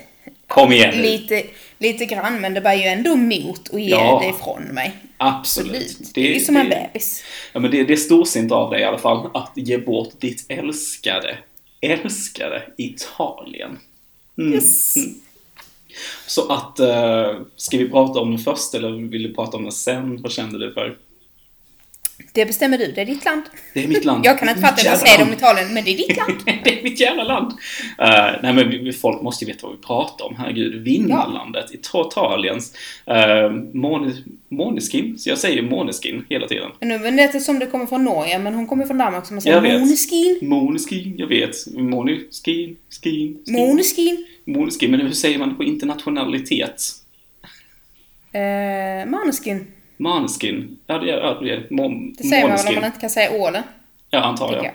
Kom 0.53 0.71
igen 0.71 1.01
lite, 1.01 1.43
lite 1.77 2.05
grann, 2.05 2.41
men 2.41 2.53
det 2.53 2.61
var 2.61 2.73
ju 2.73 2.83
ändå 2.83 3.11
emot 3.11 3.69
att 3.73 3.81
ge 3.81 3.89
Ja. 3.89 4.19
det 4.23 4.29
ifrån 4.29 4.63
mig. 4.63 4.95
Absolut. 5.17 5.75
Absolut. 5.75 6.11
Det 6.13 6.21
är 6.29 6.33
ju 6.33 6.39
som 6.39 6.55
en 6.57 6.69
bebis. 6.69 7.23
Ja, 7.53 7.59
men 7.59 7.71
det, 7.71 7.83
det 7.83 7.93
är 7.93 7.97
storsint 7.97 8.51
av 8.51 8.69
dig 8.71 8.81
i 8.81 8.83
alla 8.83 8.97
fall 8.97 9.29
att 9.33 9.51
ge 9.55 9.77
bort 9.77 10.13
ditt 10.19 10.45
älskade, 10.49 11.37
älskade 11.81 12.63
Italien. 12.77 13.79
Mm. 14.37 14.53
Yes. 14.53 14.95
Mm. 14.95 15.09
Så 16.27 16.51
att, 16.51 16.79
eh, 16.79 17.35
ska 17.55 17.77
vi 17.77 17.89
prata 17.89 18.19
om 18.19 18.29
den 18.31 18.39
först 18.39 18.73
eller 18.73 19.09
vill 19.09 19.23
du 19.23 19.33
prata 19.33 19.57
om 19.57 19.63
den 19.63 19.71
sen? 19.71 20.21
Vad 20.21 20.31
känner 20.31 20.59
du 20.59 20.73
för? 20.73 20.97
Det 22.35 22.45
bestämmer 22.45 22.77
du, 22.77 22.91
det 22.91 23.01
är 23.01 23.05
ditt 23.05 23.25
land. 23.25 23.43
Det 23.73 23.83
är 23.83 23.87
mitt 23.87 24.05
land. 24.05 24.25
Jag 24.25 24.39
kan 24.39 24.49
inte 24.49 24.61
fatta 24.61 24.73
att 24.73 24.83
jag 24.83 24.93
Jävla 24.93 25.05
säger 25.05 25.23
om. 25.23 25.33
Italien, 25.33 25.73
men 25.73 25.83
det 25.83 25.91
är 25.91 25.97
ditt 25.97 26.17
land. 26.17 26.33
det 26.63 26.79
är 26.79 26.83
mitt 26.83 26.99
jävla 26.99 27.23
land. 27.23 27.51
Eh, 27.99 28.41
nej 28.43 28.53
men 28.53 28.93
folk 28.93 29.21
måste 29.21 29.45
ju 29.45 29.51
veta 29.51 29.67
vad 29.67 29.75
vi 29.75 29.81
pratar 29.81 30.25
om. 30.25 30.35
Herregud, 30.37 30.83
vinnarlandet. 30.83 31.73
Italiens 31.73 32.75
uh, 33.09 33.51
Måneskin. 34.49 35.17
Så 35.17 35.29
jag 35.29 35.37
säger 35.37 35.61
Måneskin 35.61 36.25
hela 36.29 36.47
tiden. 36.47 36.71
Nu 36.79 36.99
men 36.99 37.15
det 37.15 37.23
är 37.23 37.39
som 37.39 37.59
det 37.59 37.65
kommer 37.65 37.85
från 37.85 38.03
Norge, 38.03 38.39
men 38.39 38.53
hon 38.53 38.67
kommer 38.67 38.85
från 38.85 38.97
Danmark 38.97 39.25
som 39.25 39.35
man 39.35 39.41
säger. 39.41 39.79
Måneskin. 39.79 40.39
Måneskin, 40.41 41.13
jag 41.17 41.27
vet. 41.27 41.55
Måneskin, 41.75 42.29
skin, 42.43 42.75
skin. 43.03 43.43
Måneskin. 43.47 44.25
Måneskin, 44.45 44.91
men 44.91 45.01
hur 45.01 45.11
säger 45.11 45.39
man 45.39 45.57
på 45.57 45.63
internationalitet? 45.63 46.83
Eh, 48.31 49.09
Måneskin. 49.09 49.67
Måneskin. 49.97 50.77
Ja, 50.87 50.97
det 50.97 51.09
är 51.11 51.17
ja, 51.17 51.39
det. 51.41 51.51
är 51.51 51.67
Må, 51.69 51.89
Det 52.17 52.23
säger 52.23 52.47
man 52.47 52.57
väl 52.57 52.67
om 52.67 52.75
man 52.75 52.85
inte 52.85 52.99
kan 52.99 53.09
säga 53.09 53.31
åle. 53.31 53.63
Ja, 54.09 54.19
antar 54.23 54.55
jag. 54.55 54.71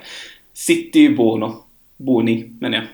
City 0.53 1.09
Bono. 1.09 1.65
Boni, 1.97 2.51
menar 2.61 2.79
jag. 2.79 2.87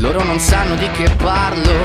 Loro 0.00 0.24
non 0.24 0.38
sanno 0.40 0.76
di 0.76 0.86
che 0.86 1.14
parlo, 1.16 1.84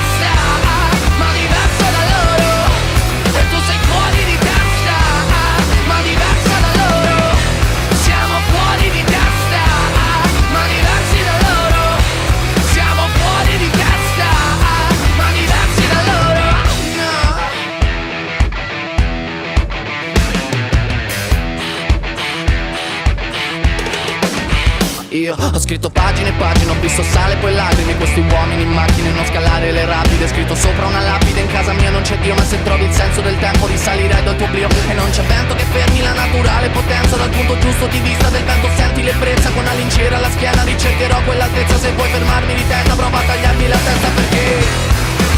Io. 25.31 25.37
Ho 25.53 25.59
scritto 25.59 25.89
pagine 25.89 26.29
e 26.29 26.33
pagine, 26.33 26.71
ho 26.71 26.79
visto 26.81 27.03
sale 27.03 27.33
e 27.33 27.37
poi 27.37 27.53
lacrime. 27.53 27.95
Questi 27.95 28.19
uomini 28.19 28.63
in 28.63 28.71
macchine, 28.71 29.09
non 29.11 29.25
scalare 29.25 29.71
le 29.71 29.85
rapide. 29.85 30.27
Scritto 30.27 30.55
sopra 30.55 30.87
una 30.87 30.99
lapide, 30.99 31.39
in 31.39 31.47
casa 31.47 31.71
mia 31.73 31.89
non 31.89 32.01
c'è 32.01 32.17
Dio 32.19 32.35
Ma 32.35 32.43
se 32.43 32.61
trovi 32.63 32.83
il 32.83 32.91
senso 32.91 33.21
del 33.21 33.37
tempo 33.39 33.67
risalirai 33.67 34.23
dal 34.23 34.35
tuo 34.35 34.45
oblio. 34.45 34.67
E 34.89 34.93
non 34.93 35.09
c'è 35.09 35.23
vento 35.23 35.55
che 35.55 35.63
fermi 35.71 36.01
la 36.01 36.13
naturale 36.13 36.69
potenza. 36.69 37.15
Dal 37.15 37.29
punto 37.29 37.57
giusto 37.59 37.87
di 37.87 37.99
vista 37.99 38.29
del 38.29 38.43
vento 38.43 38.69
senti 38.75 39.03
l'ebbrezza. 39.03 39.49
Con 39.51 39.63
una 39.63 39.73
lincera 39.73 40.17
alla 40.17 40.29
schiena 40.31 40.63
ricercherò 40.63 41.21
quell'altezza. 41.23 41.77
Se 41.77 41.91
vuoi 41.93 42.09
fermarmi 42.09 42.53
di 42.53 42.67
testa 42.67 42.95
prova 42.95 43.17
a 43.17 43.21
tagliarmi 43.21 43.67
la 43.67 43.77
testa 43.77 44.07
perché 44.15 44.39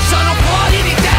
Sono 0.10 0.34
fuori 0.42 0.82
di 0.82 0.94
testa, 0.96 1.13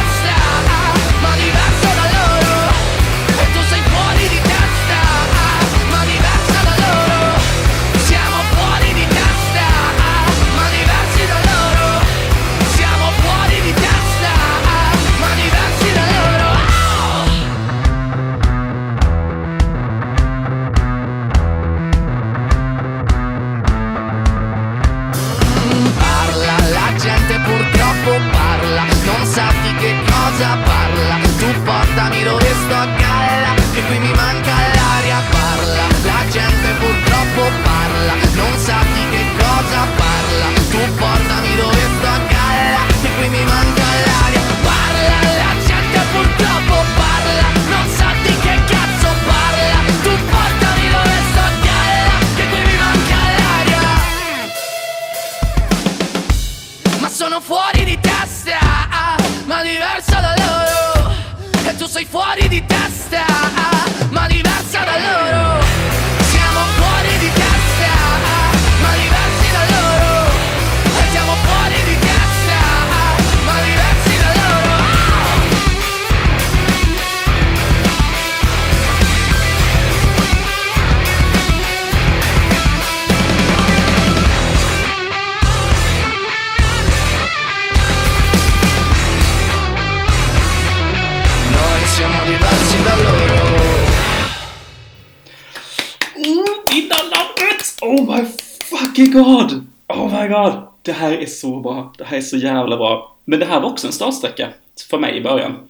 god! 100.35 100.63
Det 100.83 100.93
här 100.93 101.13
är 101.13 101.27
så 101.27 101.61
bra. 101.61 101.95
Det 101.99 102.05
här 102.05 102.17
är 102.17 102.21
så 102.21 102.37
jävla 102.37 102.77
bra. 102.77 103.17
Men 103.25 103.41
det 103.41 103.47
här 103.47 103.61
var 103.61 103.71
också 103.71 103.87
en 103.87 103.93
startsträcka 103.93 104.49
för 104.91 104.99
mig 104.99 105.17
i 105.17 105.21
början. 105.21 105.69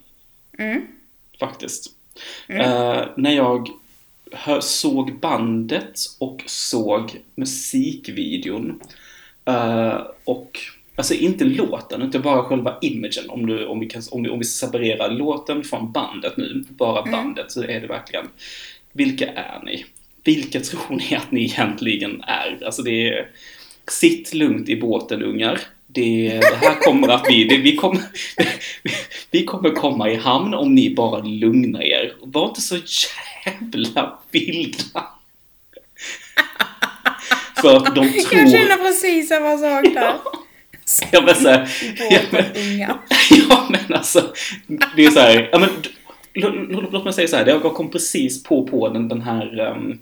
Mm. 0.58 0.86
Faktiskt. 1.40 1.90
Eh, 2.48 3.02
när 3.16 3.30
jag 3.30 3.68
hör, 4.32 4.60
såg 4.60 5.18
bandet 5.20 6.00
och 6.18 6.42
såg 6.46 7.20
musikvideon. 7.34 8.80
eh, 9.44 9.98
och 10.24 10.58
Alltså 10.96 11.14
inte 11.14 11.44
låten, 11.44 12.02
utan 12.02 12.22
bara 12.22 12.42
själva 12.42 12.78
imagen. 12.80 13.30
Om, 13.30 13.46
du, 13.46 13.66
om, 13.66 13.80
vi, 13.80 13.86
kan, 13.86 14.02
om, 14.10 14.22
vi, 14.22 14.28
om 14.28 14.38
vi 14.38 14.44
separerar 14.44 15.10
låten 15.10 15.64
från 15.64 15.92
bandet 15.92 16.36
nu, 16.36 16.64
bara 16.68 17.10
bandet, 17.10 17.52
så 17.52 17.62
är 17.62 17.80
det 17.80 17.86
verkligen 17.86 18.28
Vilka 18.92 19.26
är 19.26 19.62
ni? 19.64 19.84
Vilka 20.24 20.60
tror 20.60 20.96
ni 20.96 21.16
att 21.16 21.30
ni 21.30 21.44
egentligen 21.44 22.22
är? 22.26 22.64
Alltså 22.64 22.82
det 22.82 23.08
är 23.08 23.28
Sitt 23.90 24.34
lugnt 24.34 24.68
i 24.68 24.76
båten 24.76 25.22
ungar. 25.22 25.60
Det, 25.86 26.40
det 26.40 26.56
här 26.66 26.80
kommer 26.80 27.08
att 27.08 27.24
bli, 27.24 27.44
det, 27.44 27.56
vi, 27.56 27.76
kommer, 27.76 28.02
vi 29.30 29.44
kommer 29.44 29.70
komma 29.70 30.10
i 30.10 30.16
hamn 30.16 30.54
om 30.54 30.74
ni 30.74 30.94
bara 30.94 31.22
lugnar 31.22 31.82
er. 31.82 32.12
Var 32.22 32.48
inte 32.48 32.60
så 32.60 32.76
jävla 33.46 34.18
vilda. 34.30 35.06
För 37.60 37.76
att 37.76 37.94
de 37.94 38.08
tror... 38.08 38.40
Jag 38.40 38.50
känner 38.50 38.76
precis 38.76 39.28
samma 39.28 39.58
sak 39.58 39.94
där. 39.94 40.14
Ja 41.12 41.22
men 41.22 41.34
såhär, 41.34 41.68
ja, 42.10 42.20
men, 42.30 42.44
ja 43.30 43.68
men 43.70 43.96
alltså, 43.96 44.32
det 44.96 45.04
är 45.04 45.10
såhär, 45.10 45.48
ja 45.52 45.58
men 45.58 45.70
låt, 46.92 47.04
mig 47.04 47.12
säga 47.12 47.28
såhär, 47.28 47.46
jag 47.46 47.74
kom 47.74 47.90
precis 47.90 48.42
på 48.42 48.66
på 48.66 48.88
den, 48.88 49.08
den 49.08 49.20
här, 49.20 49.60
ehm, 49.60 49.98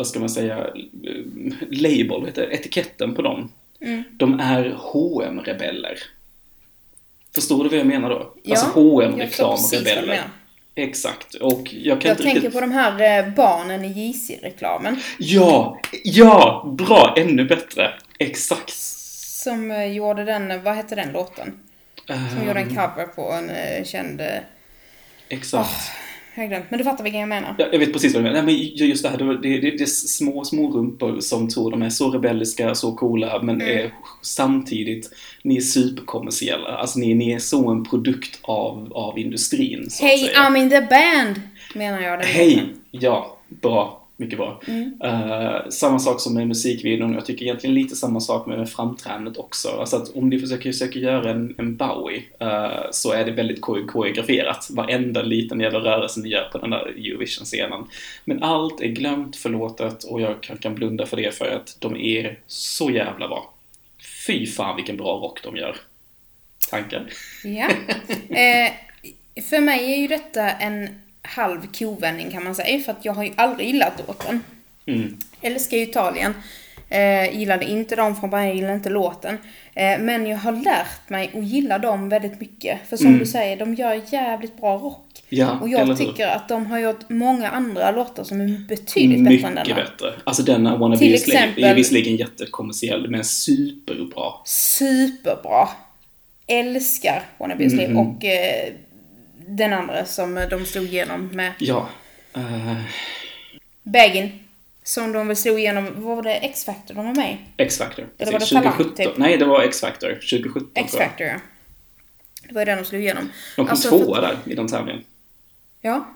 vad 0.00 0.06
ska 0.06 0.20
man 0.20 0.30
säga, 0.30 0.66
um, 1.06 1.54
label, 1.70 2.26
heter 2.26 2.46
det, 2.46 2.54
etiketten 2.54 3.14
på 3.14 3.22
dem. 3.22 3.52
Mm. 3.80 4.02
De 4.12 4.40
är 4.40 4.64
hm 4.64 5.40
rebeller 5.40 5.98
Förstår 7.34 7.64
du 7.64 7.70
vad 7.70 7.78
jag 7.78 7.86
menar 7.86 8.10
då? 8.10 8.34
Ja, 8.42 8.56
alltså 8.56 8.80
hm 8.80 9.18
reklamrebeller 9.18 10.06
menar. 10.06 10.30
Exakt, 10.74 11.34
och 11.34 11.74
jag 11.74 12.00
kan 12.00 12.08
Jag 12.08 12.14
inte 12.14 12.22
tänker 12.22 12.40
riktigt... 12.40 12.52
på 12.52 12.60
de 12.60 12.72
här 12.72 13.18
eh, 13.18 13.34
barnen 13.34 13.84
i 13.84 13.88
JC-reklamen. 13.88 14.96
Ja, 15.18 15.80
ja, 16.04 16.64
bra, 16.78 17.14
ännu 17.18 17.44
bättre. 17.44 17.90
Exakt. 18.18 18.72
Som 19.42 19.70
eh, 19.70 19.84
gjorde 19.84 20.24
den, 20.24 20.62
vad 20.62 20.74
hette 20.74 20.94
den 20.94 21.12
låten? 21.12 21.60
Som 22.06 22.46
gjorde 22.46 22.60
en 22.60 22.68
Ehm, 22.68 22.76
cover 22.76 23.06
på 23.06 23.32
en 23.32 23.50
eh, 23.50 23.84
känd... 23.84 24.20
eh, 24.20 24.26
Exakt. 25.28 25.70
Jag 25.70 26.09
har 26.40 26.48
glömt, 26.48 26.64
men 26.70 26.78
du 26.78 26.84
fattar 26.84 27.04
vilken 27.04 27.20
jag 27.20 27.28
menar. 27.28 27.54
Ja, 27.58 27.66
jag 27.72 27.78
vet 27.78 27.92
precis 27.92 28.14
vad 28.14 28.22
du 28.24 28.28
menar. 28.28 28.42
Nej, 28.42 28.54
men 28.54 28.62
ju- 28.64 28.86
just 28.86 29.02
det 29.02 29.08
här, 29.08 29.18
det, 29.18 29.36
det, 29.36 29.58
det, 29.70 29.80
är 29.82 29.86
små, 29.86 30.44
små 30.44 30.70
rumpor 30.70 31.20
som 31.20 31.48
tror 31.48 31.70
de 31.70 31.82
är 31.82 31.90
så 31.90 32.10
rebelliska, 32.10 32.74
så 32.74 32.92
coola, 32.92 33.42
men 33.42 33.60
Mm. 33.60 33.78
är 33.78 33.92
samtidigt, 34.22 35.10
ni 35.42 35.56
är 35.56 35.60
superkommersiella. 35.60 36.68
Alltså 36.68 36.98
ni, 36.98 37.14
ni 37.14 37.32
är 37.32 37.38
så 37.38 37.70
en 37.70 37.84
produkt 37.84 38.38
av, 38.42 38.92
av 38.94 39.18
industrin, 39.18 39.88
Hey. 40.00 40.28
I'm 40.34 40.56
in 40.56 40.70
the 40.70 40.80
band! 40.80 41.40
Menar 41.74 42.00
jag 42.00 42.18
den 42.18 42.26
Hej! 42.28 42.64
Ja, 42.90 43.38
bra. 43.62 43.99
Mycket 44.20 44.38
bra. 44.38 44.60
Mm. 44.66 45.00
Eh, 45.04 45.68
samma 45.68 45.98
sak 45.98 46.20
som 46.20 46.34
med 46.34 46.48
musikvideon. 46.48 47.14
Jag 47.14 47.26
tycker 47.26 47.44
egentligen 47.44 47.74
lite 47.74 47.96
samma 47.96 48.20
sak 48.20 48.46
med, 48.46 48.70
framträdandet 48.70 49.36
också. 49.36 49.68
Alltså 49.68 49.96
att 49.96 50.16
om 50.16 50.28
ni 50.28 50.38
försöker, 50.38 50.72
försöker 50.72 51.00
göra 51.00 51.30
en, 51.30 51.54
en 51.58 51.76
Bowie 51.76 52.22
eh, 52.40 52.90
så 52.90 53.12
är 53.12 53.24
det 53.24 53.30
väldigt 53.30 53.60
ko- 53.60 53.86
koreograferat. 53.86 54.68
Varenda 54.70 55.22
liten 55.22 55.60
jävla 55.60 55.78
rörelse 55.78 56.20
ni 56.20 56.28
gör 56.28 56.48
på 56.52 56.58
den 56.58 56.70
där 56.70 56.86
Eurovision-scenen. 56.86 57.84
Men 58.24 58.42
allt 58.42 58.80
är 58.80 58.88
glömt, 58.88 59.36
förlåtet 59.36 60.04
och 60.04 60.20
jag 60.20 60.40
kan, 60.40 60.56
kan 60.56 60.74
blunda 60.74 61.06
för 61.06 61.16
det 61.16 61.34
för 61.34 61.56
att 61.56 61.76
de 61.78 61.96
är 61.96 62.38
så 62.46 62.90
jävla 62.90 63.28
bra. 63.28 63.54
Fy 64.26 64.46
fan 64.46 64.76
vilken 64.76 64.96
bra 64.96 65.12
rock 65.12 65.42
de 65.42 65.56
gör. 65.56 65.76
Tankar? 66.70 67.06
Ja. 67.44 67.68
Eh, 68.36 68.72
för 69.50 69.60
mig 69.60 69.92
är 69.92 69.96
ju 69.96 70.06
detta 70.06 70.50
en 70.50 70.88
halv 71.22 71.60
kovändning 71.78 72.30
kan 72.30 72.44
man 72.44 72.54
säga, 72.54 72.80
för 72.80 72.92
att 72.92 73.04
jag 73.04 73.12
har 73.12 73.24
ju 73.24 73.30
aldrig 73.36 73.66
gillat 73.66 74.02
låten. 74.06 74.40
Mm. 74.86 75.16
Älskar 75.42 75.76
ju 75.76 75.82
Italien. 75.82 76.34
Eh, 76.88 77.38
gillade 77.38 77.64
inte 77.64 77.96
dem 77.96 78.16
från 78.16 78.30
början, 78.30 78.56
gillade 78.56 78.74
inte 78.74 78.88
låten. 78.90 79.38
Eh, 79.74 79.98
men 80.00 80.26
jag 80.26 80.38
har 80.38 80.52
lärt 80.52 81.08
mig 81.08 81.30
att 81.34 81.44
gilla 81.44 81.78
dem 81.78 82.08
väldigt 82.08 82.40
mycket. 82.40 82.78
För 82.88 82.96
som 82.96 83.06
Mm. 83.06 83.18
du 83.18 83.26
säger, 83.26 83.56
de 83.56 83.74
gör 83.74 84.00
jävligt 84.12 84.56
bra 84.60 84.76
rock. 84.78 85.06
Ja, 85.28 85.58
och 85.60 85.68
jag 85.68 85.98
tycker 85.98 86.26
att 86.26 86.48
de 86.48 86.66
har 86.66 86.78
gjort 86.78 87.08
många 87.08 87.48
andra 87.48 87.90
låtar 87.90 88.24
som 88.24 88.40
är 88.40 88.68
betydligt 88.68 89.24
bättre 89.24 89.36
än 89.48 89.54
denna. 89.54 89.60
Mycket 89.60 89.76
bättre. 89.76 90.12
Alltså 90.24 90.42
denna 90.42 90.76
Wanna 90.76 90.96
Till 90.96 91.12
Be 91.12 91.18
Slave 91.18 91.38
är 91.38 91.44
exempel- 91.48 91.74
visserligen 91.74 92.16
jättekommersiell 92.16 93.10
men 93.10 93.24
superbra. 93.24 94.32
Superbra. 94.44 95.68
Älskar 96.46 97.22
Wanna 97.38 97.56
Be 97.56 97.66
a 97.66 97.70
Slave 97.70 97.88
Mhm. 97.88 97.98
och 97.98 98.24
eh, 98.24 98.72
den 99.46 99.72
andra 99.72 100.04
som 100.04 100.46
de 100.50 100.66
slog 100.66 100.84
igenom 100.84 101.26
med 101.32 101.52
Ja. 101.58 101.88
eh, 102.36 102.76
Baggin. 103.82 104.30
Som 104.82 105.12
de 105.12 105.26
väl 105.28 105.36
slog 105.36 105.58
igenom, 105.58 106.02
var 106.04 106.22
det, 106.22 106.34
X-Factor 106.34 106.94
de 106.94 107.06
var 107.06 107.14
med 107.14 107.32
i? 107.32 107.62
X-Factor. 107.62 108.06
Eller 108.18 108.32
var 108.32 108.38
det 108.38 108.46
Talang, 108.46 108.72
2017. 108.72 109.06
typ? 109.06 109.16
Nej, 109.18 109.36
det 109.36 109.44
var 109.44 109.62
X-Factor. 109.62 110.08
2017 110.14 110.52
tror 110.52 110.70
jag. 110.74 110.84
X-Factor 110.84 111.26
ja. 111.26 111.34
Det 112.48 112.54
var 112.54 112.60
ju 112.60 112.64
den 112.64 112.78
de 112.78 112.84
slog 112.84 113.00
igenom. 113.02 113.30
De 113.56 113.62
kom 113.64 113.70
Alltså, 113.70 113.88
för- 113.88 113.98
tvåa 114.04 114.20
där 114.20 114.36
i 114.46 114.54
den 114.54 114.68
tävlingen. 114.68 115.04
Ja. 115.80 116.08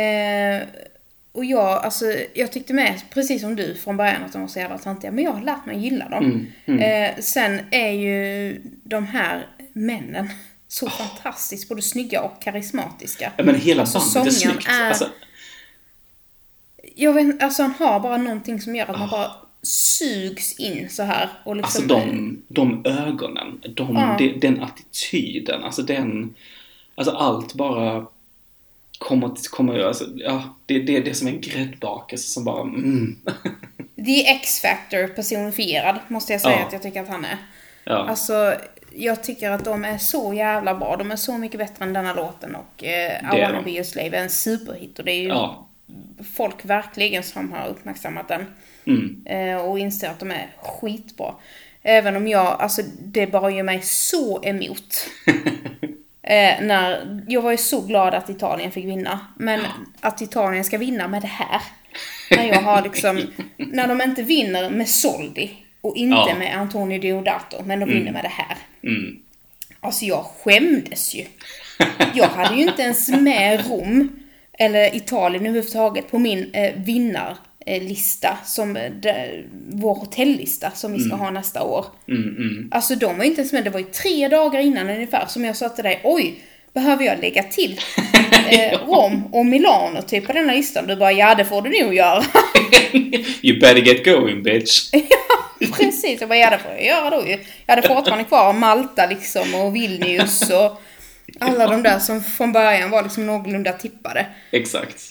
Eh, 0.00 0.62
och 1.32 1.44
jag, 1.44 1.84
alltså, 1.84 2.04
jag 2.34 2.52
tyckte 2.52 2.72
med, 2.74 3.00
precis 3.10 3.42
som 3.42 3.56
du 3.56 3.74
från 3.74 3.96
början, 3.96 4.22
att 4.22 4.32
de 4.32 4.40
var 4.40 4.48
så 4.48 4.58
jävla 4.58 4.78
töntiga. 4.78 5.10
Men 5.10 5.24
jag 5.24 5.32
har 5.32 5.42
lärt 5.42 5.66
mig 5.66 5.78
gilla 5.78 6.08
dem. 6.08 6.24
Mm, 6.24 6.46
mm. 6.80 6.80
Eh, 7.14 7.18
sen 7.22 7.60
är 7.70 7.90
ju 7.90 8.56
de 8.84 9.06
här 9.06 9.46
männen 9.72 10.28
så 10.72 10.90
fantastiskt 10.90 11.68
både 11.68 11.82
snygga 11.82 12.22
och 12.22 12.42
karismatiska. 12.42 13.32
Ja, 13.36 13.44
Men 13.44 13.54
hela 13.60 13.80
Alltså, 13.82 13.98
bandet 13.98 14.32
är 14.34 14.38
snyggt. 14.38 14.68
är- 14.68 14.88
Alltså, 14.88 15.08
Jag 16.96 17.12
vet 17.12 17.42
alltså 17.42 17.62
han 17.62 17.74
har 17.78 18.00
bara 18.00 18.16
någonting 18.16 18.60
som 18.60 18.76
gör 18.76 18.90
att 18.90 18.98
man 18.98 19.08
bara 19.08 19.32
sugs 19.62 20.58
in 20.58 20.90
så 20.90 21.02
här. 21.02 21.28
Och 21.44 21.56
liksom, 21.56 21.82
alltså 21.84 21.94
de, 22.06 22.42
de 22.48 22.82
ögonen, 22.86 23.60
de, 23.74 23.94
Ja. 23.96 24.16
de, 24.18 24.38
den 24.40 24.62
attityden, 24.62 25.64
alltså 25.64 25.82
den... 25.82 26.34
Alltså 26.94 27.14
allt 27.14 27.54
bara 27.54 28.06
kommer, 28.98 29.48
kommer 29.50 29.78
alltså, 29.78 30.04
ja, 30.16 30.56
det, 30.66 30.78
det, 30.78 31.00
det 31.00 31.10
är 31.10 31.14
som 31.14 31.28
en 31.28 31.40
gräddbakelse 31.40 32.28
som 32.30 32.44
bara, 32.44 32.60
mm. 32.62 33.18
Är 33.96 34.34
X-Factor 34.36 35.06
personifierad, 35.06 35.98
måste 36.08 36.32
jag 36.32 36.40
säga 36.42 36.58
Ja. 36.60 36.66
att 36.66 36.72
jag 36.72 36.82
tycker 36.82 37.02
att 37.02 37.08
han 37.08 37.24
är. 37.24 37.36
Ja. 37.84 37.92
Alltså, 38.08 38.54
jag 38.96 39.22
tycker 39.22 39.50
att 39.50 39.64
de 39.64 39.84
är 39.84 39.98
så 39.98 40.34
jävla 40.34 40.74
bra. 40.74 40.96
De 40.96 41.10
är 41.10 41.16
så 41.16 41.38
mycket 41.38 41.58
bättre 41.58 41.84
än 41.84 41.92
denna 41.92 42.14
låten 42.14 42.54
och 42.54 42.84
eh, 42.84 43.18
I 43.36 43.40
wanna 43.42 43.62
de. 43.62 43.74
be 43.74 43.80
a 43.80 43.84
slave 43.84 44.16
är 44.18 44.22
en 44.22 44.30
superhit 44.30 44.98
och 44.98 45.04
det 45.04 45.12
är 45.12 45.22
ju 45.22 45.28
Ja. 45.28 45.68
folk 46.36 46.64
verkligen 46.64 47.22
som 47.22 47.52
har 47.52 47.68
uppmärksammat 47.68 48.28
den. 48.28 48.46
Mm. 48.84 49.22
Eh, 49.26 49.56
och 49.64 49.78
inser 49.78 50.08
att 50.10 50.18
de 50.18 50.30
är 50.30 50.46
skitbra. 50.62 51.34
Även 51.82 52.16
om 52.16 52.28
jag, 52.28 52.46
alltså 52.46 52.82
det 52.98 53.26
bara 53.26 53.50
gör 53.50 53.62
mig 53.62 53.80
så 53.82 54.42
emot. 54.44 55.06
eh, 56.22 56.54
när, 56.60 57.22
jag 57.28 57.42
var 57.42 57.50
ju 57.50 57.56
så 57.56 57.80
glad 57.80 58.14
att 58.14 58.30
Italien 58.30 58.70
fick 58.72 58.84
vinna. 58.84 59.20
Men 59.36 59.60
att 60.00 60.20
Italien 60.22 60.64
ska 60.64 60.78
vinna 60.78 61.08
med 61.08 61.22
det 61.22 61.28
här. 61.28 61.62
När 62.30 62.44
jag 62.44 62.62
har 62.62 62.82
liksom, 62.82 63.20
när 63.56 63.88
de 63.88 64.00
inte 64.02 64.22
vinner 64.22 64.70
med 64.70 64.88
Soldi 64.88 65.50
och 65.82 65.96
inte 65.96 66.16
Ja. 66.28 66.34
med 66.38 66.56
Antonio 66.58 66.98
Deodato, 67.00 67.62
men 67.64 67.80
de 67.80 67.88
vinner 67.88 68.00
Mm. 68.00 68.12
med 68.14 68.24
det 68.24 68.28
här. 68.32 68.56
Mm. 68.84 69.16
Alltså 69.80 70.04
jag 70.04 70.24
skämdes 70.44 71.14
ju. 71.14 71.24
Jag 72.14 72.28
hade 72.28 72.54
ju 72.56 72.62
inte 72.62 72.82
ens 72.82 73.08
med 73.08 73.66
Rom, 73.68 74.08
eller 74.58 74.96
Italien 74.96 75.46
överhuvudtaget, 75.46 76.10
på 76.10 76.18
min 76.18 76.50
eh, 76.54 76.72
vinnar 76.76 77.36
eh, 77.66 77.82
lista, 77.82 78.38
som 78.44 78.76
eh, 78.76 78.90
de, 78.92 79.44
vår 79.70 79.94
hotellista 79.94 80.70
som 80.70 80.92
vi 80.92 81.00
ska 81.00 81.16
ha 81.16 81.30
nästa 81.30 81.62
år. 81.62 81.86
Mm, 82.08 82.22
mm. 82.22 82.68
Alltså 82.70 82.94
de 82.94 83.16
var 83.18 83.24
ju 83.24 83.30
inte 83.30 83.40
ens 83.40 83.52
med, 83.52 83.64
det 83.64 83.70
var 83.70 83.80
ju 83.80 83.86
tre 83.86 84.28
dagar 84.28 84.60
innan 84.60 84.90
ungefär 84.90 85.26
som 85.26 85.44
jag 85.44 85.56
sa 85.56 85.68
till 85.68 85.84
dig, 85.84 86.00
oj, 86.04 86.34
behöver 86.74 87.04
jag 87.04 87.18
lägga 87.20 87.42
till 87.42 87.80
eh, 88.50 88.78
Rom 88.86 89.34
och 89.34 89.46
Milano 89.46 90.02
typ 90.02 90.26
på 90.26 90.32
denna 90.32 90.52
listan? 90.52 90.86
Du 90.86 90.96
bara, 90.96 91.12
ja 91.12 91.34
det 91.34 91.44
får 91.44 91.62
du 91.62 91.82
nog 91.84 91.94
göra. 91.94 92.24
You 93.42 93.60
better 93.60 93.82
get 93.82 94.04
going 94.04 94.42
bitch. 94.42 94.90
Precis, 95.78 96.20
jag 96.20 96.28
bara, 96.28 96.38
ja 96.38 96.50
det 96.50 96.58
får 96.58 96.70
jag 96.72 96.84
göra 96.84 97.10
då 97.10 97.26
ju. 97.26 97.38
Jag 97.66 97.74
hade 97.76 97.88
fortfarande 97.88 98.24
kvar 98.24 98.52
Malta 98.52 99.06
liksom 99.06 99.54
och 99.54 99.76
Vilnius 99.76 100.50
och 100.50 100.80
alla 101.40 101.66
de 101.66 101.82
där 101.82 101.98
som 101.98 102.24
från 102.24 102.52
början 102.52 102.90
var 102.90 103.02
liksom 103.02 103.26
någorlunda 103.26 103.72
tippade. 103.72 104.26
Exakt. 104.50 105.02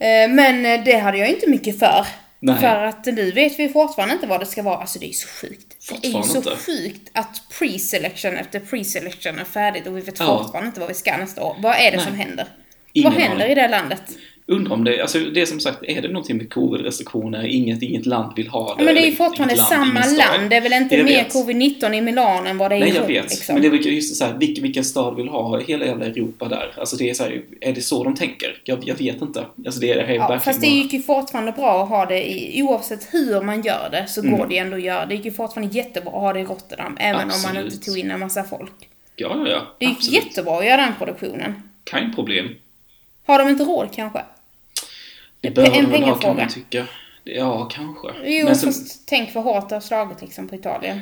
Eh, 0.00 0.30
Men 0.30 0.66
eh, 0.66 0.84
det 0.84 0.96
hade 0.96 1.18
jag 1.18 1.28
inte 1.28 1.50
mycket 1.50 1.78
för. 1.78 2.06
Nej. 2.44 2.56
För 2.60 2.66
att 2.84 3.06
nu 3.06 3.30
vet 3.30 3.58
vi 3.58 3.68
fortfarande 3.68 4.14
inte 4.14 4.26
vad 4.26 4.40
det 4.40 4.46
ska 4.46 4.62
vara. 4.62 4.76
Alltså 4.76 4.98
det 4.98 5.06
är 5.08 5.12
så 5.12 5.28
sjukt. 5.28 5.76
Det 6.02 6.06
är 6.08 6.16
ju 6.16 6.22
så 6.22 6.36
inte. 6.36 6.56
sjukt 6.56 7.10
att 7.12 7.42
pre-selection 7.58 8.36
efter 8.38 8.60
pre-selection 8.60 9.40
är 9.40 9.44
färdigt 9.44 9.86
och 9.86 9.96
vi 9.96 10.00
vet 10.00 10.18
Ja. 10.20 10.38
fortfarande 10.38 10.66
inte 10.66 10.80
vad 10.80 10.88
vi 10.88 10.94
ska 10.94 11.16
nästa 11.16 11.42
år. 11.42 11.56
Vad 11.58 11.74
är 11.74 11.90
det 11.90 11.96
Nej. 11.96 12.06
som 12.06 12.14
händer? 12.14 12.46
Ingen 12.92 13.12
vad 13.12 13.22
händer 13.22 13.44
aning. 13.44 13.52
i 13.52 13.54
det 13.60 13.68
landet? 13.68 14.02
Undrar 14.46 14.72
om 14.74 14.84
det, 14.84 15.00
alltså 15.02 15.18
det 15.18 15.40
är 15.42 15.46
som 15.46 15.60
sagt, 15.60 15.78
är 15.82 16.02
det 16.02 16.08
någonting 16.08 16.36
med 16.36 16.52
covid-restriktioner? 16.52 17.46
Inget, 17.46 17.82
inget 17.82 18.06
land 18.06 18.32
vill 18.36 18.48
ha 18.48 18.74
det. 18.74 18.84
Men 18.84 18.94
det 18.94 19.00
är 19.02 19.06
ju 19.06 19.12
fortfarande 19.12 19.56
samma 19.56 20.00
land. 20.06 20.50
Det 20.50 20.56
är 20.56 20.60
väl 20.60 20.72
inte 20.72 20.96
Jag 20.96 21.04
mer 21.04 21.24
vet. 21.24 21.34
covid-19 21.34 21.94
i 21.94 22.00
Milano 22.00 22.48
än 22.48 22.58
vad 22.58 22.70
det 22.70 22.74
är 22.76 22.80
Nej, 22.80 22.88
i 22.88 22.94
jag 22.94 23.00
Rom, 23.02 23.08
vet. 23.08 23.30
liksom. 23.30 23.54
Men 23.54 23.62
det 23.62 23.68
är 23.68 23.90
just 23.92 24.16
så 24.16 24.24
här, 24.24 24.34
vilken, 24.38 24.62
vilken 24.62 24.84
stad 24.84 25.16
vill 25.16 25.28
ha 25.28 25.60
hela 25.60 25.86
jävla 25.86 26.04
Europa 26.06 26.48
där? 26.48 26.74
Alltså 26.78 26.96
det 26.96 27.10
är 27.10 27.14
så 27.14 27.22
här, 27.22 27.42
är 27.60 27.72
det 27.72 27.80
så 27.80 28.04
de 28.04 28.14
tänker? 28.14 28.60
Jag, 28.64 28.78
jag 28.84 28.94
vet 28.94 29.22
inte. 29.22 29.44
Alltså 29.66 29.80
det 29.80 29.90
är 29.92 29.96
det 29.96 30.02
här 30.02 30.14
är 30.14 30.14
Ja, 30.14 30.38
fast 30.38 30.60
det 30.60 30.66
gick 30.66 30.92
ju 30.92 31.02
fortfarande 31.02 31.52
bra 31.52 31.82
att 31.82 31.88
ha 31.88 32.06
det 32.06 32.30
i, 32.32 32.62
oavsett 32.62 33.08
hur 33.14 33.40
man 33.40 33.62
gör 33.62 33.88
det 33.90 34.06
så 34.08 34.20
Mm. 34.22 34.38
går 34.38 34.46
det 34.46 34.54
ju 34.54 34.60
ändå 34.60 34.76
att 34.76 34.82
göra. 34.82 35.06
Det 35.06 35.14
gick 35.14 35.24
ju 35.24 35.32
fortfarande 35.32 35.74
jättebra 35.76 36.12
att 36.12 36.20
ha 36.20 36.32
det 36.32 36.40
i 36.40 36.44
Rotterdam, 36.44 36.96
även 37.00 37.20
om 37.20 37.28
man 37.28 37.30
Absolut. 37.30 37.72
inte 37.74 37.84
tog 37.86 37.98
in 37.98 38.10
en 38.10 38.20
massa 38.20 38.44
folk. 38.44 38.72
Ja, 39.16 39.36
ja, 39.44 39.48
ja. 39.50 39.62
Det 39.78 39.84
gick 39.86 39.96
Absolut. 39.96 40.24
jättebra 40.24 40.58
att 40.58 40.66
göra 40.66 40.76
den 40.76 40.92
produktionen. 40.98 41.54
Kein 41.90 42.14
problem. 42.14 42.48
Har 43.26 43.38
de 43.38 43.48
inte 43.48 43.64
råd 43.64 43.88
kanske? 43.94 44.22
Det 45.40 45.48
En 45.48 45.54
bör 45.54 45.70
de 45.70 45.86
väl 45.90 46.02
ha, 46.02 46.14
kan 46.14 46.36
man 46.36 46.48
tycka. 46.48 46.86
Ja, 47.24 47.64
kanske. 47.72 48.08
Jo, 48.24 48.46
Men 48.46 48.56
sen, 48.56 48.72
fast 48.72 49.08
tänk 49.08 49.34
vad 49.34 49.44
hårt 49.44 49.68
det 49.68 49.74
har 49.76 49.80
slagit 49.80 50.20
liksom 50.22 50.48
på 50.48 50.54
Italien. 50.54 51.00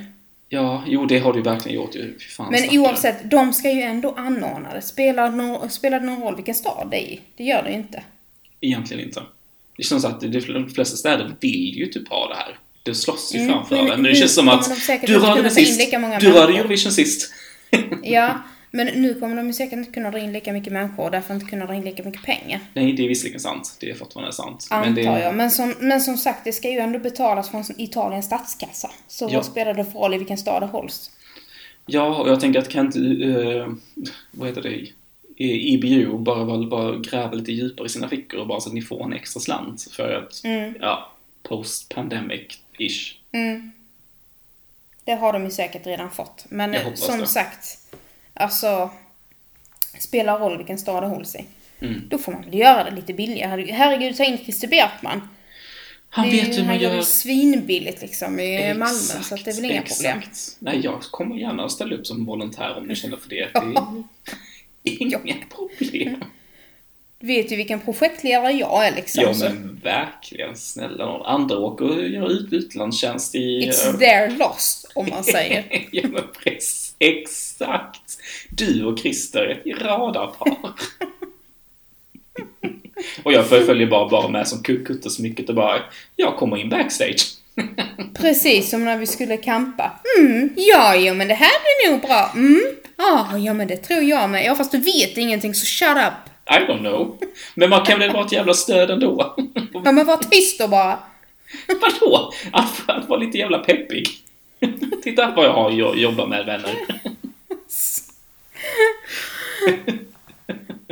ja, 0.48 0.84
jo, 0.86 1.06
det 1.06 1.18
har 1.18 1.32
du 1.32 1.42
verkligen 1.42 1.76
gjort 1.76 1.94
ju. 1.94 2.18
Fan, 2.18 2.50
Men 2.50 2.60
stackare. 2.60 2.78
oavsett, 2.80 3.30
de 3.30 3.52
ska 3.52 3.70
ju 3.70 3.82
ändå 3.82 4.14
anordna 4.16 4.74
det. 4.74 4.82
Spelar, 4.82 5.30
no, 5.30 5.68
spelar 5.68 6.00
det 6.00 6.06
någon 6.06 6.22
roll 6.22 6.36
vilken 6.36 6.54
stad 6.54 6.88
det 6.90 6.96
är 6.96 7.06
i? 7.12 7.20
Det 7.36 7.44
gör 7.44 7.62
det 7.62 7.70
ju 7.70 7.76
inte. 7.76 8.02
Egentligen 8.60 9.04
inte. 9.06 9.22
Det 9.76 9.82
känns 9.82 10.04
att 10.04 10.20
de 10.20 10.68
flesta 10.74 10.96
städer 10.96 11.34
vill 11.40 11.76
ju 11.78 11.86
typ 11.86 12.08
ha 12.08 12.28
det 12.28 12.34
här. 12.34 12.58
Det 12.82 12.94
slåss 12.94 13.34
ju 13.34 13.38
Mm, 13.38 13.52
framför 13.52 13.76
men 13.76 13.86
det. 13.86 13.92
Men 13.96 14.02
det 14.02 14.14
känns 14.14 14.34
som 14.34 14.48
att 14.48 14.70
du 15.06 15.18
rörde 15.18 15.42
det 15.42 15.48
in 15.48 15.50
sist. 15.66 15.90
Du 16.20 16.30
rörde. 16.32 16.58
Eurovision 16.58 16.92
sist. 16.92 17.32
Ja, 18.02 18.38
men 18.70 18.86
nu 18.86 19.14
kommer 19.20 19.36
de 19.36 19.46
ju 19.46 19.52
säkert 19.52 19.72
inte 19.72 19.92
kunna 19.92 20.10
dra 20.10 20.18
in 20.18 20.32
lika 20.32 20.52
mycket 20.52 20.72
människor 20.72 21.04
och 21.04 21.10
därför 21.10 21.34
inte 21.34 21.46
kunna 21.46 21.66
dra 21.66 21.74
in 21.74 21.82
lika 21.82 22.02
mycket 22.02 22.22
pengar. 22.22 22.60
Nej, 22.74 22.92
det 22.92 23.04
är 23.04 23.08
visserligen 23.08 23.40
sant. 23.40 23.76
Det 23.80 23.90
är 23.90 23.94
fortfarande 23.94 24.32
sant. 24.32 24.66
Antar 24.70 24.86
men 24.86 24.94
det, 24.94 25.02
jag. 25.02 25.34
Men 25.34 25.50
som, 25.50 25.74
men 25.80 26.00
som 26.00 26.16
sagt, 26.16 26.44
det 26.44 26.52
ska 26.52 26.70
ju 26.70 26.78
ändå 26.78 26.98
betalas 26.98 27.50
från 27.50 27.64
Italiens 27.76 28.26
statskassa. 28.26 28.90
Så 29.08 29.24
Ja. 29.30 29.36
vad 29.38 29.44
spelar 29.46 29.74
det 29.74 29.84
för 29.84 29.98
roll 29.98 30.14
i 30.14 30.18
vilken 30.18 30.38
stad 30.38 30.62
det 30.62 30.66
hålls? 30.66 31.10
Ja, 31.86 32.18
och 32.22 32.28
jag 32.28 32.40
tänker 32.40 32.58
att 32.60 32.68
kan 32.68 32.86
inte, 32.86 32.98
eh, 33.58 33.68
vad 34.30 34.48
heter 34.48 34.62
det, 34.62 34.86
IBU 35.44 36.18
bara, 36.18 36.44
bara, 36.44 36.66
bara 36.66 36.96
gräva 36.96 37.32
lite 37.32 37.52
djupare 37.52 37.86
i 37.86 37.88
sina 37.88 38.08
fickor 38.08 38.40
och 38.40 38.46
bara 38.46 38.60
så 38.60 38.68
att 38.68 38.74
ni 38.74 38.82
får 38.82 39.04
en 39.04 39.12
extra 39.12 39.40
slant 39.40 39.88
för 39.92 40.14
att, 40.14 40.44
Mm. 40.44 40.74
ja, 40.80 41.12
post-pandemic-ish. 41.42 43.14
Mm. 43.32 43.72
Det 45.04 45.12
har 45.14 45.32
de 45.32 45.44
ju 45.44 45.50
säkert 45.50 45.86
redan 45.86 46.10
fått. 46.10 46.44
Men 46.48 46.96
som 46.96 47.18
det. 47.18 47.26
sagt, 47.26 47.78
alltså 48.40 48.90
spelar 49.98 50.38
roll 50.38 50.56
vilken 50.58 50.78
stad 50.78 51.02
det 51.02 51.06
hålls 51.08 51.34
i. 51.36 51.44
Mm. 51.80 52.02
Då 52.08 52.18
får 52.18 52.32
man 52.32 52.42
väl 52.42 52.54
göra 52.54 52.84
det 52.84 52.96
lite 52.96 53.12
billigare. 53.14 53.72
Herregud, 53.72 54.16
ta 54.16 54.24
in 54.24 54.38
Christer 54.38 54.68
Björkman. 54.68 55.28
Han 56.12 56.28
Det 56.30 56.32
vet 56.36 56.48
hur 56.56 56.58
man 56.58 56.66
Han 56.66 56.78
gör 56.80 56.90
gör. 56.90 56.96
ju 56.96 57.02
svinbilligt 57.02 58.02
liksom 58.02 58.40
i 58.40 58.74
Malmö, 58.74 59.22
så 59.22 59.36
det 59.36 59.50
är 59.50 59.54
väl 59.54 59.64
inga 59.70 59.82
problem. 59.82 60.18
Exakt. 60.18 60.56
Nej, 60.58 60.80
jag 60.84 61.00
kommer 61.02 61.36
gärna 61.36 61.64
att 61.64 61.72
ställa 61.72 61.94
upp 61.96 62.06
som 62.06 62.24
volontär 62.24 62.76
om 62.78 62.88
du 62.88 62.96
känner 62.96 63.16
för 63.16 63.28
det. 63.28 63.48
Det 64.82 64.90
är 64.90 65.02
inga 65.02 65.18
problem. 65.56 66.24
Du 67.18 67.26
vet 67.26 67.52
ju 67.52 67.56
vilken 67.56 67.80
projektledare 67.80 68.52
jag 68.52 68.86
är 68.86 68.94
liksom. 68.96 69.22
Ja, 69.22 69.34
men 69.40 69.80
verkligen. 69.84 70.56
Snälla 70.56 71.06
någon. 71.06 71.26
Andra 71.26 71.58
åker 71.58 71.84
och 71.98 72.08
gör 72.08 72.30
ut 72.32 72.52
utlandstjänst 72.52 73.34
i... 73.34 73.70
It's 73.70 73.98
their 73.98 74.30
lost, 74.38 74.92
om 74.94 75.08
man 75.10 75.24
säger. 75.34 75.88
ja, 75.92 76.08
men 76.08 76.22
precis. 76.44 76.94
Exakt. 76.98 78.18
Du 78.52 78.84
och 78.84 78.98
Christer, 78.98 79.62
ett 79.64 79.82
radarpar. 79.82 80.56
och 83.22 83.32
jag 83.32 83.46
följer 83.46 83.86
bara, 83.86 84.08
bara 84.08 84.28
med 84.28 84.48
som 84.48 84.62
kutte 84.62 85.10
så 85.10 85.22
mycket 85.22 85.48
och 85.48 85.54
bara, 85.54 85.80
jag 86.16 86.36
kommer 86.36 86.56
in 86.56 86.68
backstage. 86.68 87.26
Precis 88.14 88.70
som 88.70 88.84
när 88.84 88.96
vi 88.96 89.06
skulle 89.06 89.36
campa. 89.36 89.92
Mm, 90.18 90.50
ja, 90.56 90.94
ja 90.94 91.14
men 91.14 91.28
det 91.28 91.34
här 91.34 91.50
blir 91.60 91.92
nog 91.92 92.00
bra. 92.00 92.30
Mm, 92.34 92.60
ah, 92.96 93.36
ja 93.36 93.54
men 93.54 93.68
det 93.68 93.76
tror 93.76 94.02
jag 94.02 94.30
med. 94.30 94.44
Ja 94.44 94.54
fast 94.54 94.72
du 94.72 94.78
vet 94.78 95.16
ingenting 95.16 95.54
så 95.54 95.66
shut 95.66 95.96
up. 95.96 96.12
I 96.50 96.66
don't 96.70 96.78
know. 96.78 97.18
Men 97.54 97.70
man 97.70 97.84
kan 97.86 97.98
väl 97.98 98.12
vara 98.12 98.26
ett 98.26 98.32
jävla 98.32 98.54
stöd 98.54 98.90
ändå? 98.90 99.34
Ja 99.84 99.92
men 99.92 100.06
var 100.06 100.16
tyst 100.16 100.58
då 100.60 100.68
bara. 100.68 100.98
Vadå? 101.80 102.32
Att, 102.52 102.82
att 102.86 103.08
vara 103.08 103.20
lite 103.20 103.38
jävla 103.38 103.58
peppig. 103.58 104.08
Titta 105.02 105.32
vad 105.36 105.46
jag 105.46 105.52
har 105.52 105.70
jo- 105.70 105.94
jobbat 105.94 106.28
med 106.28 106.46
vänner. 106.46 106.74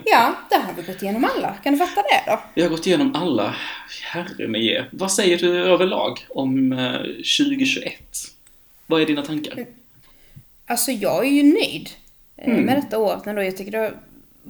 Ja, 0.05 0.35
där 0.51 0.59
har 0.59 0.73
vi 0.73 0.83
gått 0.83 1.03
igenom 1.03 1.25
alla. 1.25 1.55
Kan 1.55 1.73
du 1.73 1.79
fatta 1.79 2.03
det 2.03 2.31
då? 2.31 2.41
Vi 2.55 2.63
har 2.63 2.69
gått 2.69 2.87
igenom 2.87 3.15
alla. 3.15 3.57
Herre 4.05 4.49
med 4.49 4.61
ge. 4.63 4.85
Vad 4.93 5.13
säger 5.13 5.39
du 5.39 5.65
överlag 5.65 6.27
om 6.29 6.73
eh, 6.73 6.93
2021? 7.01 7.95
Vad 8.87 9.03
är 9.03 9.07
dina 9.07 9.23
tankar? 9.23 9.67
Alltså 10.67 10.91
jag 10.93 11.27
är 11.27 11.31
ju 11.31 11.43
nöjd 11.43 11.91
eh, 12.37 12.49
Mm. 12.53 12.65
med 12.65 12.77
detta 12.77 12.99
året 12.99 13.27
ändå. 13.27 13.43
Jag 13.43 13.57
tycker 13.57 13.73
det 13.73 13.79
har 13.79 13.95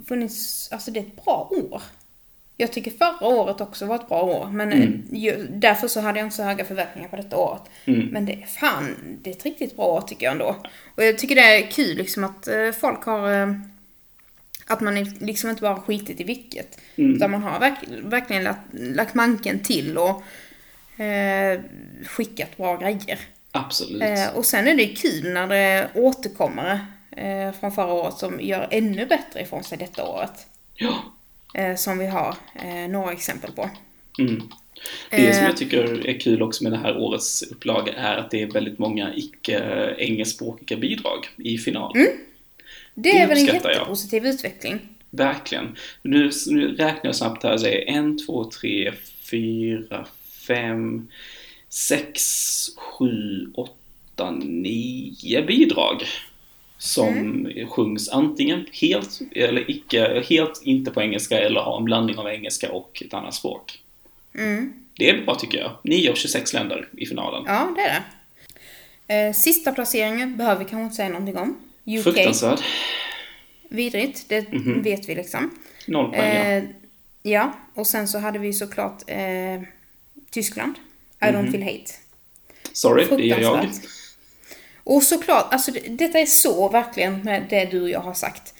funnits, 0.07 0.69
alltså 0.71 0.91
det 0.91 0.99
är 0.99 1.03
ett 1.03 1.25
bra 1.25 1.49
år. 1.51 1.81
Jag 2.61 2.71
tycker 2.73 2.91
förra 2.91 3.27
året 3.27 3.61
också 3.61 3.85
var 3.85 3.95
ett 3.95 4.07
bra 4.07 4.21
år, 4.23 4.49
men 4.51 4.71
eh, 4.73 4.77
Mm. 4.77 5.03
ju, 5.11 5.47
därför 5.49 5.87
så 5.87 5.99
hade 6.01 6.19
jag 6.19 6.25
inte 6.25 6.35
så 6.35 6.43
höga 6.43 6.65
förväntningar 6.65 7.09
på 7.09 7.15
detta 7.15 7.37
året. 7.37 7.61
Mm. 7.85 8.07
Men 8.07 8.25
det 8.25 8.33
är 8.33 8.45
fan, 8.45 8.95
det 9.21 9.29
är 9.29 9.33
ett 9.35 9.45
riktigt 9.45 9.75
bra 9.75 9.85
år 9.85 10.01
tycker 10.01 10.25
jag 10.25 10.31
ändå. 10.31 10.55
Och 10.95 11.03
jag 11.03 11.17
tycker 11.17 11.35
det 11.35 11.41
är 11.41 11.71
kul 11.71 11.97
liksom 11.97 12.23
att 12.23 12.47
eh, 12.47 12.71
folk 12.79 13.03
har, 13.03 13.33
eh, 13.33 13.53
att 14.67 14.81
man 14.81 15.03
liksom 15.03 15.49
inte 15.49 15.61
bara 15.61 15.75
skitit 15.81 16.21
i 16.21 16.23
vilket. 16.23 16.79
Mm. 16.95 17.15
Utan 17.15 17.31
man 17.31 17.43
har 17.43 17.59
verk, 17.59 17.77
verkligen 18.03 18.43
lagt, 18.43 18.59
lagt 18.71 19.13
manken 19.15 19.59
till 19.59 19.97
och 19.97 20.23
eh, 21.03 21.59
skickat 22.05 22.57
bra 22.57 22.77
grejer. 22.77 23.19
Absolut. 23.51 24.01
Eh, 24.01 24.35
och 24.35 24.45
sen 24.45 24.67
är 24.67 24.75
det 24.75 24.87
kul 24.87 25.33
när 25.33 25.47
det 25.47 25.89
återkommer 25.95 26.79
eh, 27.11 27.51
från 27.59 27.71
förra 27.71 27.93
året 27.93 28.17
som 28.17 28.41
gör 28.41 28.67
ännu 28.71 29.05
bättre 29.05 29.41
ifrån 29.41 29.63
sig 29.63 29.77
detta 29.77 30.03
året. 30.05 30.47
Ja. 30.75 31.03
Eh, 31.53 31.75
som 31.75 31.97
vi 31.97 32.05
har 32.07 32.35
eh, 32.55 32.89
några 32.89 33.11
exempel 33.11 33.51
på. 33.51 33.69
Mm. 34.19 34.41
Det 35.09 35.33
som 35.33 35.43
Eh. 35.43 35.49
jag 35.49 35.57
tycker 35.57 36.07
är 36.07 36.19
kul 36.19 36.41
också 36.41 36.63
med 36.63 36.71
det 36.73 36.77
här 36.77 36.97
årets 36.97 37.41
upplaga 37.41 37.93
är 37.93 38.17
att 38.17 38.31
det 38.31 38.41
är 38.41 38.47
väldigt 38.51 38.79
många 38.79 39.13
icke-engelskspråkiga 39.15 40.77
bidrag 40.77 41.27
i 41.37 41.57
final. 41.57 41.95
Mm. 41.95 42.07
Det, 42.93 43.11
Det 43.11 43.17
är 43.19 43.27
väl 43.27 43.37
en 43.37 43.43
uppskattar 43.43 43.69
jag. 43.69 43.77
jättepositiv 43.77 44.25
utveckling. 44.25 44.79
Verkligen. 45.09 45.75
Nu, 46.01 46.31
nu 46.47 46.67
räknar 46.75 47.01
jag 47.05 47.15
snabbt 47.15 47.43
här 47.43 47.53
och 47.53 47.61
säger 47.61 47.89
en, 47.89 48.25
två, 48.25 48.43
tre, 48.43 48.93
fyra, 49.31 50.05
fem, 50.47 51.07
sex, 51.69 52.21
sju, 52.77 53.47
åtta, 53.53 54.31
nio 54.31 55.41
bidrag. 55.41 56.03
Som 56.81 57.47
sjungs 57.69 58.09
antingen 58.09 58.65
helt 58.81 59.19
eller 59.35 59.71
icke, 59.71 60.23
helt 60.29 60.61
inte 60.63 60.91
på 60.91 61.01
engelska 61.01 61.39
eller 61.39 61.61
har 61.61 61.77
en 61.77 61.83
blandning 61.83 62.17
av 62.17 62.27
engelska 62.29 62.71
och 62.71 63.03
ett 63.05 63.13
annat 63.13 63.33
språk. 63.33 63.79
Mm. 64.35 64.73
Det 64.97 65.09
är 65.09 65.25
bra 65.25 65.35
tycker 65.35 65.57
jag. 65.57 65.71
9 65.83 66.11
av 66.11 66.15
26 66.15 66.53
länder 66.53 66.87
i 66.97 67.05
finalen. 67.05 67.43
Ja, 67.47 67.73
det 67.75 67.81
är 67.81 68.03
det. 69.07 69.23
Eh, 69.27 69.33
sista 69.33 69.71
placeringen 69.71 70.37
behöver 70.37 70.63
vi 70.63 70.69
kanske 70.69 70.83
inte 70.83 70.95
säga 70.95 71.09
någonting 71.09 71.37
om. 71.37 71.57
UK. 71.85 72.03
Fruktansvärd. 72.03 72.59
Vidrigt, 73.69 74.25
det 74.29 74.51
Mhm. 74.53 74.81
vet 74.81 75.09
vi 75.09 75.15
liksom. 75.15 75.51
Noll 75.87 76.09
poäng, 76.09 76.35
ja. 76.35 76.43
Eh, 76.43 76.63
ja, 77.23 77.53
och 77.75 77.87
sen 77.87 78.07
så 78.07 78.19
hade 78.19 78.39
vi 78.39 78.53
såklart 78.53 79.01
eh, 79.07 79.61
Tyskland. 80.31 80.73
I 81.21 81.25
don't 81.25 81.41
Mhm. 81.41 81.51
feel 81.51 81.63
hate. 81.63 81.91
Sorry, 82.73 83.05
det 83.17 83.23
gör 83.25 83.39
jag. 83.39 83.65
Och 84.89 85.03
såklart, 85.03 85.53
alltså 85.53 85.71
det, 85.71 85.79
detta 85.79 86.19
är 86.19 86.25
så 86.25 86.69
verkligen 86.69 87.21
med 87.23 87.45
det 87.49 87.65
du 87.65 87.81
och 87.81 87.89
jag 87.89 87.99
har 87.99 88.13
sagt. 88.13 88.53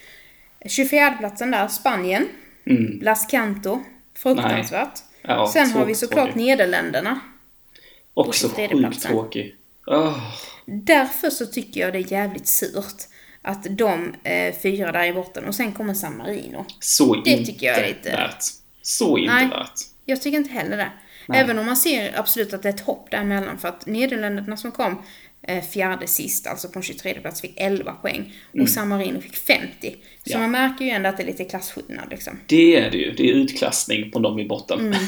24 0.65 1.11
platsen 1.11 1.51
där, 1.51 1.67
Spanien. 1.67 2.27
Mm. 2.65 2.99
Las 3.01 3.25
Canto. 3.25 3.79
Fruktansvärt. 4.17 4.99
Ja, 5.21 5.49
Sen 5.53 5.71
har 5.71 5.85
vi 5.85 5.95
såklart 5.95 6.25
tråkigt. 6.25 6.35
Nederländerna. 6.45 7.19
Också 8.13 8.47
sjukt 8.49 9.01
tråkig. 9.01 9.55
Åh, 9.87 10.17
Därför 10.65 11.29
så 11.29 11.45
tycker 11.45 11.81
jag 11.81 11.93
det 11.93 11.99
är 11.99 12.11
jävligt 12.11 12.47
surt 12.47 12.95
att 13.41 13.63
de 13.69 14.13
eh, 14.23 14.55
fyra 14.61 14.91
där 14.91 15.03
i 15.05 15.13
botten 15.13 15.45
och 15.45 15.55
sen 15.55 15.71
kommer 15.73 15.93
San 15.93 16.17
Marino. 16.17 16.65
så 16.79 17.15
Det 17.15 17.29
inte 17.29 17.51
tycker 17.51 17.67
jag 17.67 17.77
är 17.79 17.87
lite- 17.87 18.11
värt. 18.11 18.43
Så 18.81 19.17
inte 19.17 19.33
Nej. 19.33 19.47
värt. 19.47 19.73
Jag 20.05 20.21
tycker 20.21 20.37
inte 20.37 20.51
heller 20.53 20.77
det. 20.77 20.91
Nej. 21.27 21.39
Även 21.39 21.59
om 21.59 21.65
man 21.65 21.77
ser 21.77 22.19
absolut 22.19 22.53
att 22.53 22.63
det 22.63 22.69
är 22.69 22.73
ett 22.73 22.79
hopp 22.81 23.11
däremellan 23.11 23.57
för 23.57 23.67
att 23.67 23.85
Nederländerna 23.85 24.57
som 24.57 24.71
kom 24.71 25.03
fjärde 25.71 26.07
sist, 26.07 26.47
alltså 26.47 26.69
på 26.69 26.79
en 26.79 26.83
23 26.83 27.13
plats, 27.13 27.41
fick 27.41 27.53
11 27.57 27.93
poäng 27.93 28.33
Mm. 28.53 28.63
och 28.63 28.69
San 28.69 28.87
Marino 28.87 29.21
fick 29.21 29.35
50. 29.35 29.95
Så 30.23 30.31
Ja. 30.31 30.39
man 30.39 30.51
märker 30.51 30.85
ju 30.85 30.91
ändå 30.91 31.09
att 31.09 31.17
det 31.17 31.23
är 31.23 31.27
lite 31.27 31.43
klasskillnad 31.45 32.07
liksom. 32.09 32.39
Det 32.47 32.75
är 32.75 32.91
det 32.91 32.97
ju. 32.97 33.11
Det 33.13 33.23
är 33.29 33.33
utklassning 33.33 34.11
på 34.11 34.19
dem 34.19 34.39
i 34.39 34.45
botten. 34.47 34.79
Mm. 34.79 34.99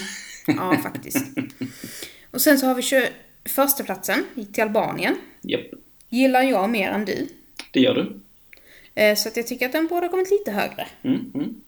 Ja, 0.47 0.77
faktiskt. 0.84 1.26
Och 2.31 2.41
sen 2.41 2.59
så 2.59 2.65
har 2.65 2.76
vi 2.76 2.81
21 2.81 3.85
platsen, 3.85 4.26
gick 4.35 4.53
till 4.53 4.63
Albanien. 4.63 5.15
Japp, 5.41 5.61
Gillar 6.09 6.41
jag 6.41 6.69
mer 6.69 6.89
än 6.89 7.05
du. 7.05 7.27
det 7.72 7.80
gör 7.80 7.93
du. 7.95 8.19
Eh, 9.01 9.15
Så 9.15 9.30
att 9.30 9.38
jag 9.38 9.47
tycker 9.47 9.65
att 9.65 9.72
den 9.72 9.88
borde 9.88 10.05
ha 10.05 10.11
kommit 10.11 10.31
lite 10.31 10.51
högre. 10.51 10.88
Mm, 11.03 11.31
mm. 11.35 11.61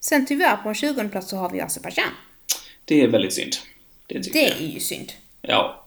Sen 0.00 0.26
tyvärr 0.26 0.56
på 0.56 0.68
en 0.68 0.74
20 0.74 1.08
plats 1.08 1.28
så 1.30 1.36
har 1.36 1.50
vi 1.50 1.60
Azerbajdzjan. 1.60 2.08
Det 2.84 3.00
är 3.02 3.08
väldigt 3.08 3.32
synd. 3.32 3.52
Det 4.06 4.32
Det 4.32 4.50
är 4.52 4.60
ju 4.66 4.80
synd. 4.80 5.12
Ja. 5.42 5.85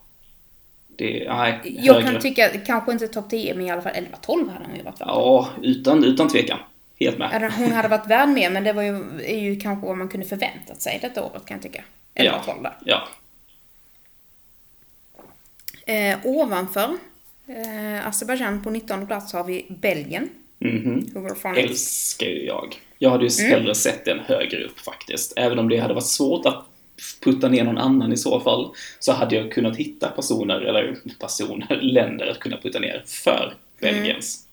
Det, 1.00 1.24
nej, 1.28 1.60
Jag 1.64 1.94
högre. 1.94 2.12
kan 2.12 2.20
tycka, 2.20 2.48
kanske 2.66 2.92
inte 2.92 3.08
topp 3.08 3.30
10, 3.30 3.54
men 3.54 3.66
i 3.66 3.70
alla 3.70 3.82
fall 3.82 3.92
11-12 3.92 4.50
hade 4.52 4.64
hon 4.66 4.76
ju 4.76 4.82
varit 4.82 5.00
värd. 5.00 5.08
Ja, 5.08 5.48
utan, 5.62 6.04
utan 6.04 6.28
tvekan. 6.28 6.58
Helt 7.00 7.18
med. 7.18 7.52
Hon 7.56 7.72
hade 7.72 7.88
varit 7.88 8.06
värd 8.06 8.28
mer, 8.28 8.50
men 8.50 8.64
det 8.64 8.72
var 8.72 8.82
ju, 8.82 8.96
är 9.24 9.38
ju 9.38 9.60
kanske 9.60 9.86
vad 9.86 9.96
man 9.96 10.08
kunde 10.08 10.26
förväntat 10.26 10.82
sig 10.82 10.98
detta 11.02 11.22
året 11.24 11.46
kan 11.46 11.54
jag 11.56 11.62
tycka. 11.62 11.84
11-12 12.14 12.62
där. 12.62 12.76
Ja. 12.84 13.08
Eh, 15.86 16.18
ovanför 16.24 16.88
eh, 17.46 18.06
Azerbajdzjan 18.08 18.62
på 18.62 18.70
19 18.70 19.06
plats 19.06 19.32
har 19.32 19.44
vi 19.44 19.66
Belgien. 19.68 20.28
Mhm. 20.58 21.10
Hooverphonics. 21.14 21.70
Älskar 21.70 22.26
ju 22.26 22.46
jag. 22.46 22.80
Jag 22.98 23.10
hade 23.10 23.26
ju 23.26 23.44
Mm. 23.44 23.52
hellre 23.52 23.74
sett 23.74 24.04
den 24.04 24.18
högre 24.18 24.64
upp 24.64 24.78
faktiskt. 24.78 25.32
Även 25.36 25.58
om 25.58 25.68
det 25.68 25.76
hade 25.78 25.94
varit 25.94 26.06
svårt 26.06 26.46
att 26.46 26.64
putta 27.20 27.48
ner 27.48 27.64
någon 27.64 27.78
annan 27.78 28.12
i 28.12 28.16
så 28.16 28.40
fall, 28.40 28.74
så 28.98 29.12
hade 29.12 29.36
jag 29.36 29.52
kunnat 29.52 29.76
hitta 29.76 30.08
personer, 30.10 30.60
eller 30.60 30.96
personer, 31.20 31.76
länder 31.82 32.26
att 32.26 32.38
kunna 32.38 32.56
putta 32.56 32.78
ner 32.78 33.02
för 33.06 33.54
Belgiens. 33.80 34.46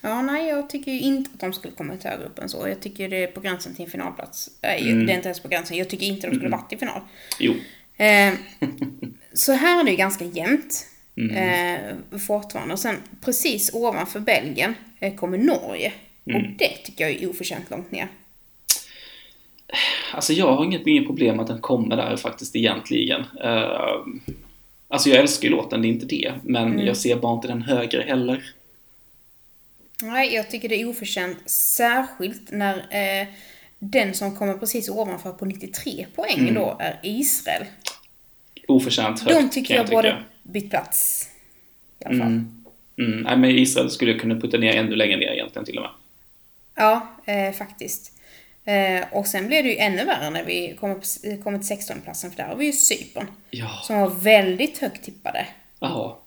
Ja, 0.00 0.22
nej, 0.22 0.48
jag 0.48 0.70
tycker 0.70 0.92
ju 0.92 1.00
inte 1.00 1.30
att 1.34 1.40
de 1.40 1.52
skulle 1.52 1.74
kommit 1.74 2.04
högre 2.04 2.24
upp 2.24 2.38
än 2.38 2.48
så. 2.48 2.68
Jag 2.68 2.80
tycker 2.80 3.08
det 3.08 3.16
är 3.22 3.26
på 3.26 3.40
gränsen 3.40 3.74
till 3.74 3.84
en 3.84 3.90
finalplats. 3.90 4.50
Nej, 4.62 4.90
Mm. 4.90 5.06
det 5.06 5.12
är 5.12 5.16
inte 5.16 5.28
ens 5.28 5.40
på 5.40 5.48
gränsen. 5.48 5.76
Jag 5.76 5.88
tycker 5.90 6.06
inte 6.06 6.26
de 6.26 6.30
skulle 6.34 6.46
Mm. 6.46 6.58
varit 6.60 6.72
i 6.72 6.76
final. 6.76 7.00
Jo. 7.38 7.54
Eh, 7.96 8.34
så 9.34 9.52
här 9.52 9.80
är 9.80 9.84
det 9.84 9.90
ju 9.90 9.96
ganska 9.96 10.24
jämnt. 10.24 10.86
Mm. 11.16 11.36
Eh, 12.10 12.18
fortfarande. 12.18 12.72
Och 12.74 12.80
sen 12.80 12.96
precis 13.24 13.70
ovanför 13.74 14.20
Belgien 14.20 14.74
eh, 15.00 15.14
kommer 15.14 15.38
Norge. 15.38 15.92
Mm. 16.30 16.42
Och 16.42 16.48
det 16.58 16.68
tycker 16.84 17.04
jag 17.08 17.22
är 17.22 17.30
oförtjänt 17.30 17.70
långt 17.70 17.90
ner. 17.90 18.08
Alltså 20.12 20.32
jag 20.32 20.56
har 20.56 20.64
inget, 20.64 20.86
inget 20.86 21.06
problem 21.06 21.40
att 21.40 21.46
den 21.46 21.60
kommer 21.60 21.96
där 21.96 22.16
faktiskt 22.16 22.56
egentligen. 22.56 23.20
Uh, 23.44 24.00
alltså 24.88 25.08
jag 25.10 25.18
älskar 25.18 25.48
ju 25.48 25.54
låten, 25.54 25.82
det 25.82 25.88
är 25.88 25.90
inte 25.90 26.06
det. 26.06 26.32
Men 26.42 26.72
Mm. 26.72 26.86
jag 26.86 26.96
ser 26.96 27.16
bara 27.16 27.34
inte 27.34 27.48
den 27.48 27.62
högre 27.62 28.02
heller. 28.02 28.44
Nej, 30.02 30.34
jag 30.34 30.50
tycker 30.50 30.68
det 30.68 30.80
är 30.82 30.88
oförtjänt. 30.88 31.38
Särskilt 31.50 32.50
när 32.50 32.76
eh, 32.76 33.26
den 33.78 34.14
som 34.14 34.36
kommer 34.36 34.54
precis 34.54 34.88
ovanför 34.88 35.32
på 35.32 35.44
93 35.44 36.06
poäng 36.14 36.38
Mm. 36.38 36.54
då 36.54 36.76
är 36.80 37.00
Israel. 37.02 37.64
Oförtjänt 38.68 39.20
högt 39.20 39.36
De 39.40 39.50
tycker 39.50 39.74
jag, 39.74 39.82
jag 39.84 39.90
borde 39.90 40.22
bytt 40.42 40.70
plats. 40.70 41.28
I 42.00 42.04
alla 42.04 42.18
fall. 42.18 42.26
Mm. 42.26 42.64
Mm. 42.98 43.20
Nej, 43.20 43.36
men 43.36 43.50
Israel 43.50 43.90
skulle 43.90 44.10
jag 44.10 44.20
kunna 44.20 44.40
putta 44.40 44.58
ner 44.58 44.76
ännu 44.76 44.96
längre 44.96 45.16
ner 45.16 45.32
egentligen 45.32 45.66
till 45.66 45.76
och 45.78 45.82
med. 45.82 45.90
Ja, 46.74 47.08
eh, 47.26 47.52
faktiskt. 47.52 48.12
Eh, 48.66 49.04
och 49.12 49.26
sen 49.26 49.46
blev 49.46 49.64
det 49.64 49.70
ju 49.70 49.76
ännu 49.76 50.04
värre 50.04 50.30
när 50.30 50.44
vi 50.44 50.76
kommer, 50.80 50.94
på, 50.94 51.42
kommer 51.42 51.58
till 51.58 51.66
16 51.66 52.00
platsen 52.00 52.30
för 52.30 52.36
där 52.36 52.44
har 52.44 52.56
vi 52.56 52.66
ju 52.66 52.72
Cypern. 52.72 53.26
Ja. 53.50 53.70
Som 53.82 54.00
var 54.00 54.08
väldigt 54.08 54.78
högt 54.78 55.04
tippade. 55.04 55.46
Ja. 55.80 56.20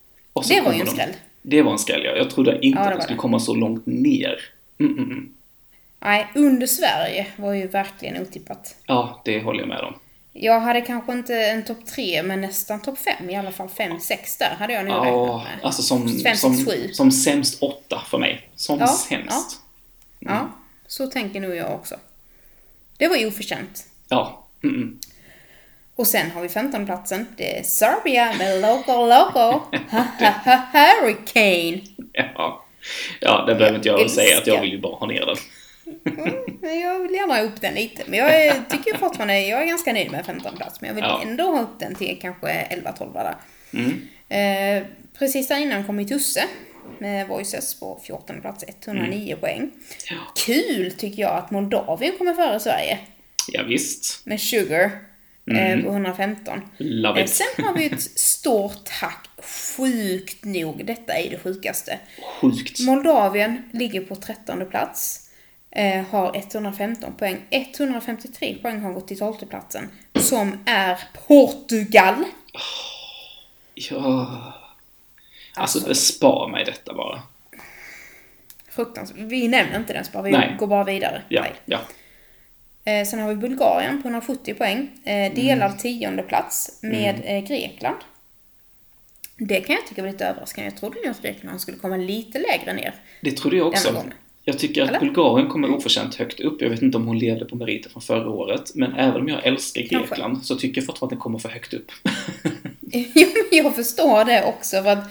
Det 0.49 0.61
var 0.61 0.73
ju 0.73 0.81
en 0.81 0.87
skräll. 0.87 1.13
Det 1.41 1.61
var 1.61 1.71
en 1.71 1.79
skräll, 1.79 2.01
ja. 2.05 2.11
Jag 2.15 2.29
trodde 2.29 2.59
inte 2.65 2.79
Ja, 2.79 2.83
det 2.83 2.87
att 2.87 2.91
de 2.91 2.95
var 2.95 3.01
skulle 3.03 3.15
det. 3.15 3.21
komma 3.21 3.39
så 3.39 3.55
långt 3.55 3.85
ner. 3.85 4.39
Mm, 4.79 4.91
mm, 4.97 5.03
mm. 5.11 5.33
Nej, 5.99 6.27
under 6.35 6.67
Sverige 6.67 7.27
var 7.35 7.53
ju 7.53 7.67
verkligen 7.67 8.21
otippat. 8.21 8.75
Ja, 8.85 9.21
det 9.25 9.41
håller 9.43 9.59
jag 9.59 9.67
med 9.67 9.79
om. 9.79 9.93
Jag 10.33 10.59
hade 10.59 10.81
kanske 10.81 11.11
inte 11.11 11.35
en 11.35 11.63
topp 11.65 11.85
3, 11.85 12.23
men 12.23 12.41
nästan 12.41 12.81
topp 12.81 12.97
5. 13.19 13.29
I 13.29 13.35
alla 13.35 13.51
fall 13.51 13.67
5-6 13.67 14.39
där 14.39 14.55
hade 14.59 14.73
jag 14.73 14.85
nog 14.85 14.93
räknat 14.93 15.07
Ja, 15.07 15.37
med. 15.37 15.65
alltså 15.65 15.81
som, 15.81 16.19
5, 16.19 16.35
som, 16.35 16.53
6, 16.55 16.71
7. 16.71 16.87
som 16.93 17.11
sämst 17.11 17.63
åtta 17.63 18.01
för 18.09 18.17
mig. 18.17 18.49
Som 18.55 18.79
Ja, 18.79 18.87
sämst. 18.87 19.59
Ja, 20.19 20.49
så 20.87 21.07
tänker 21.07 21.39
nog 21.39 21.55
jag 21.55 21.71
också. 21.73 21.95
Det 22.99 23.07
var 23.07 23.15
ju 23.15 23.27
oförtjänt. 23.27 23.83
Ja. 24.09 24.47
Mm, 24.63 24.75
mm. 24.75 24.99
Och 25.95 26.07
sen 26.07 26.31
har 26.31 26.41
vi 26.41 26.49
15 26.49 26.85
platsen. 26.85 27.25
Det 27.37 27.59
är 27.59 27.63
Serbia 27.63 28.33
med 28.37 28.61
Loco 28.61 29.05
Loco. 29.05 29.61
Hurricane. 30.73 31.81
Ja. 32.13 32.65
ja, 33.19 33.45
det 33.47 33.55
behöver 33.55 33.75
inte 33.77 33.87
jag 33.89 34.01
älskar. 34.01 34.23
säga 34.23 34.37
att 34.37 34.47
jag 34.47 34.61
vill 34.61 34.71
ju 34.71 34.79
bara 34.81 34.95
ha 34.95 35.07
ner 35.07 35.25
den. 35.25 35.35
Men 36.61 36.79
Jag 36.79 36.99
vill 36.99 37.11
gärna 37.15 37.33
ha 37.33 37.41
upp 37.41 37.61
den 37.61 37.73
lite. 37.73 38.03
Men 38.07 38.19
jag 38.19 38.45
är, 38.45 38.53
tycker 38.69 38.97
fortfarande, 38.97 39.39
jag 39.39 39.61
är 39.63 39.65
ganska 39.67 39.93
nöjd 39.93 40.11
med 40.11 40.25
15 40.25 40.55
plats. 40.57 40.81
Men 40.81 40.87
jag 40.87 40.95
vill 40.95 41.03
Ja. 41.03 41.21
ändå 41.23 41.43
ha 41.43 41.61
upp 41.61 41.79
den 41.79 41.95
till 41.95 42.19
kanske 42.21 42.47
11-12 42.47 43.13
där. 43.13 43.35
Mm. 43.73 44.01
Eh, 44.29 44.87
precis 45.19 45.47
där 45.47 45.57
innan 45.57 45.83
kom 45.83 45.99
ju 45.99 46.05
Tusse 46.05 46.43
med 46.99 47.27
Voices 47.27 47.79
på 47.79 48.01
14 48.05 48.41
plats, 48.41 48.63
109 48.67 49.27
Mm. 49.27 49.39
poäng. 49.39 49.71
Kul 50.45 50.91
tycker 50.91 51.21
jag 51.21 51.31
att 51.37 51.51
Moldavien 51.51 52.17
kommer 52.17 52.33
före 52.33 52.59
Sverige 52.59 52.99
Ja, 53.47 53.63
visst. 53.63 54.25
med 54.25 54.41
Sugar 54.41 54.83
eh, 55.51 55.71
Mm. 55.71 55.83
på 55.83 55.89
115. 55.91 56.61
Love 56.77 57.19
Eh, 57.19 57.25
it. 57.25 57.31
sen 57.31 57.65
har 57.65 57.73
vi 57.73 57.85
ett 57.85 58.01
stort 58.19 58.85
tack, 58.99 59.29
sjukt 59.77 60.45
nog, 60.45 60.85
detta 60.85 61.13
är 61.13 61.29
det 61.29 61.39
sjukaste. 61.39 61.99
Sjukt. 62.41 62.79
Moldavien 62.79 63.69
ligger 63.73 64.01
på 64.01 64.15
13 64.15 64.65
plats. 64.69 65.25
Eh, 65.71 66.03
har 66.05 66.35
115 66.37 67.13
poäng. 67.17 67.37
153 67.49 68.55
poäng 68.61 68.79
har 68.79 68.93
gått 68.93 69.07
till 69.07 69.19
12 69.19 69.33
platsen. 69.49 69.89
Som 70.19 70.59
är 70.65 70.99
Portugal. 71.27 72.15
Ja. 73.75 74.53
Alltså, 75.59 75.93
spara 75.95 76.47
mig 76.47 76.65
detta 76.65 76.93
bara. 76.93 77.21
Fruktansvärt. 78.69 79.17
Vi 79.19 79.47
nämner 79.47 79.77
inte 79.77 79.93
den 79.93 80.05
bara, 80.13 80.23
vi 80.23 80.31
Nej. 80.31 80.55
går 80.59 80.67
bara 80.67 80.83
vidare. 80.83 81.21
Ja, 81.29 81.41
Nej. 81.41 81.53
ja. 81.65 81.79
Eh, 82.91 83.05
sen 83.05 83.19
har 83.19 83.29
vi 83.29 83.35
Bulgarien 83.35 84.01
på 84.01 84.07
170 84.07 84.53
poäng. 84.53 84.89
Eh, 85.03 85.33
delad 85.33 85.79
tionde 85.79 86.23
plats 86.23 86.79
med 86.81 87.15
Mm. 87.15 87.43
eh, 87.43 87.43
Grekland. 87.49 87.97
Det 89.37 89.61
kan 89.61 89.75
jag 89.75 89.87
tycka 89.87 90.01
var 90.01 90.09
lite 90.09 90.25
överraskande. 90.25 90.69
Jag 90.71 90.79
trodde 90.79 90.95
nog 90.99 91.07
att 91.07 91.21
Grekland 91.21 91.61
skulle 91.61 91.77
komma 91.77 91.97
lite 91.97 92.39
lägre 92.39 92.73
ner. 92.73 92.93
Det 93.21 93.31
trodde 93.31 93.57
jag 93.57 93.67
också. 93.67 94.03
Jag 94.43 94.59
tycker 94.59 94.81
att 94.83 94.89
Eller? 94.89 94.99
Bulgarien 94.99 95.47
kommer 95.49 95.75
oförtjänt 95.75 96.15
högt 96.15 96.39
upp. 96.39 96.61
Jag 96.61 96.69
vet 96.69 96.81
inte 96.81 96.97
om 96.97 97.07
hon 97.07 97.19
levde 97.19 97.45
på 97.45 97.55
meriter 97.55 97.89
från 97.89 98.01
förra 98.01 98.29
året. 98.29 98.71
Men 98.75 98.93
även 98.93 99.21
om 99.21 99.27
jag 99.27 99.45
älskar 99.45 99.81
Kanske. 99.81 100.07
Grekland 100.09 100.45
så 100.45 100.55
tycker 100.55 100.81
jag 100.81 100.85
fortfarande 100.85 101.13
att 101.13 101.17
den 101.17 101.21
kommer 101.21 101.39
för 101.39 101.49
högt 101.49 101.73
upp. 101.73 101.91
Jo, 103.15 103.27
jag 103.51 103.75
förstår 103.75 104.25
det 104.25 104.43
också. 104.43 104.83
För 104.83 104.89
att, 104.89 105.03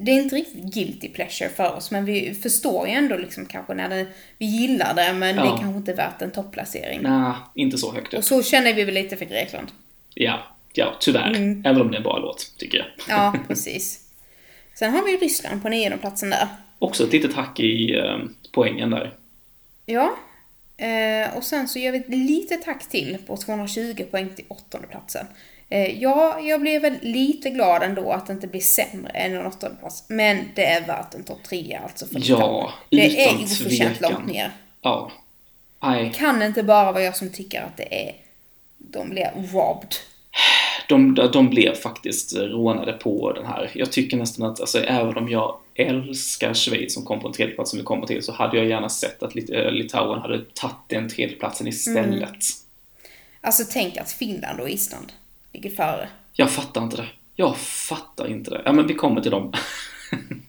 det 0.00 0.10
är 0.12 0.22
inte 0.22 0.36
riktigt 0.36 0.74
guilty 0.74 1.08
pleasure 1.08 1.48
för 1.50 1.76
oss, 1.76 1.90
men 1.90 2.04
vi 2.04 2.34
förstår 2.34 2.88
ju 2.88 2.94
ändå 2.94 3.16
liksom 3.16 3.46
kanske 3.46 3.74
när 3.74 3.88
det, 3.88 4.06
vi 4.38 4.46
gillar 4.46 4.94
det, 4.94 5.12
men 5.12 5.36
det 5.36 5.42
Ja. 5.42 5.54
är 5.54 5.60
kanske 5.60 5.78
inte 5.78 5.92
värt 5.92 6.22
en 6.22 6.30
topplacering. 6.30 7.00
Nej, 7.02 7.32
inte 7.54 7.78
så 7.78 7.92
högt 7.92 8.14
upp. 8.14 8.18
Och 8.18 8.24
så 8.24 8.42
känner 8.42 8.74
vi 8.74 8.84
väl 8.84 8.94
lite 8.94 9.16
för 9.16 9.24
Grekland. 9.24 9.68
Ja, 10.14 10.38
ja 10.72 10.96
tyvärr. 11.00 11.30
Mm. 11.36 11.62
Även 11.66 11.80
om 11.80 11.90
det 11.90 11.94
är 11.94 11.96
en 11.96 12.02
bra 12.02 12.18
låt, 12.18 12.54
tycker 12.58 12.78
jag. 12.78 12.86
Ja, 13.08 13.34
precis. 13.48 14.00
Sen 14.74 14.92
har 14.92 15.04
vi 15.04 15.16
Ryssland 15.16 15.62
på 15.62 15.68
nionde 15.68 15.98
platsen 15.98 16.30
där. 16.30 16.48
Också 16.78 17.04
ett 17.04 17.12
litet 17.12 17.34
hack 17.34 17.60
i 17.60 17.94
eh, 17.98 18.18
poängen 18.52 18.90
där. 18.90 19.14
Ja. 19.86 20.16
Eh, 20.76 21.36
och 21.36 21.44
sen 21.44 21.68
så 21.68 21.78
gör 21.78 21.92
vi 21.92 21.98
ett 21.98 22.08
litet 22.08 22.62
tack 22.64 22.88
till 22.88 23.18
på 23.26 23.36
220 23.36 24.04
poäng 24.10 24.28
till 24.36 24.44
åttonde 24.48 24.86
platsen. 24.86 25.26
Eh, 25.72 26.02
ja, 26.02 26.40
jag 26.40 26.60
blev 26.60 26.82
väl 26.82 26.94
lite 27.02 27.50
glad 27.50 27.82
ändå 27.82 28.12
att 28.12 28.26
det 28.26 28.32
inte 28.32 28.46
blir 28.46 28.60
sämre 28.60 29.10
än 29.10 29.34
en 29.34 29.46
åttonde 29.46 29.76
plats. 29.76 30.04
Men 30.08 30.48
det 30.54 30.64
är 30.64 30.86
värt 30.86 31.14
en 31.14 31.24
topp 31.24 31.38
3 31.48 31.78
alltså. 31.82 32.06
För 32.06 32.20
Ja, 32.24 32.72
det 32.90 33.24
är 33.24 33.32
utan 33.32 33.44
oförtjänt 33.44 34.00
långt 34.00 34.26
ner. 34.26 34.50
Ja. 34.82 35.12
Nej, 35.82 36.12
Kan 36.14 36.42
inte 36.42 36.62
bara 36.62 36.92
vara 36.92 37.02
jag 37.02 37.16
som 37.16 37.30
tycker 37.30 37.62
att 37.62 37.76
det 37.76 38.08
är... 38.08 38.14
De 38.78 39.10
blir 39.10 39.30
robbed. 39.52 39.94
de, 40.88 41.14
de 41.32 41.50
blev 41.50 41.74
faktiskt 41.74 42.36
rånade 42.36 42.92
på 42.92 43.32
den 43.32 43.46
här. 43.46 43.70
Jag 43.74 43.92
tycker 43.92 44.16
nästan 44.16 44.50
att, 44.50 44.60
alltså, 44.60 44.78
även 44.78 45.16
om 45.16 45.28
jag 45.28 45.58
älskar 45.74 46.54
Schweiz 46.54 46.94
som 46.94 47.04
kom 47.04 47.20
på 47.20 47.28
en 47.28 47.34
tredjeplats 47.34 47.70
som 47.70 47.78
vi 47.78 47.84
kommer 47.84 48.06
till, 48.06 48.22
så 48.22 48.32
hade 48.32 48.56
jag 48.56 48.66
gärna 48.66 48.88
sett 48.88 49.22
att 49.22 49.36
eh, 49.36 49.70
Litauen 49.70 50.20
hade 50.20 50.38
tagit 50.54 50.76
den 50.86 51.08
tredjeplatsen 51.08 51.66
istället. 51.66 52.44
Alltså 53.40 53.62
tänk 53.72 53.96
att 53.96 54.12
Finland 54.12 54.60
och 54.60 54.68
Island 54.68 55.12
ligger 55.52 55.70
före. 55.70 56.08
Jag 56.32 56.50
fattar 56.50 56.82
inte 56.82 56.96
det. 56.96 57.08
Jag 57.36 57.56
fattar 57.56 58.26
inte 58.30 58.50
det. 58.50 58.62
Ja, 58.64 58.72
men 58.72 58.86
vi 58.86 58.94
kommer 58.94 59.20
till 59.20 59.30
dem. 59.30 59.52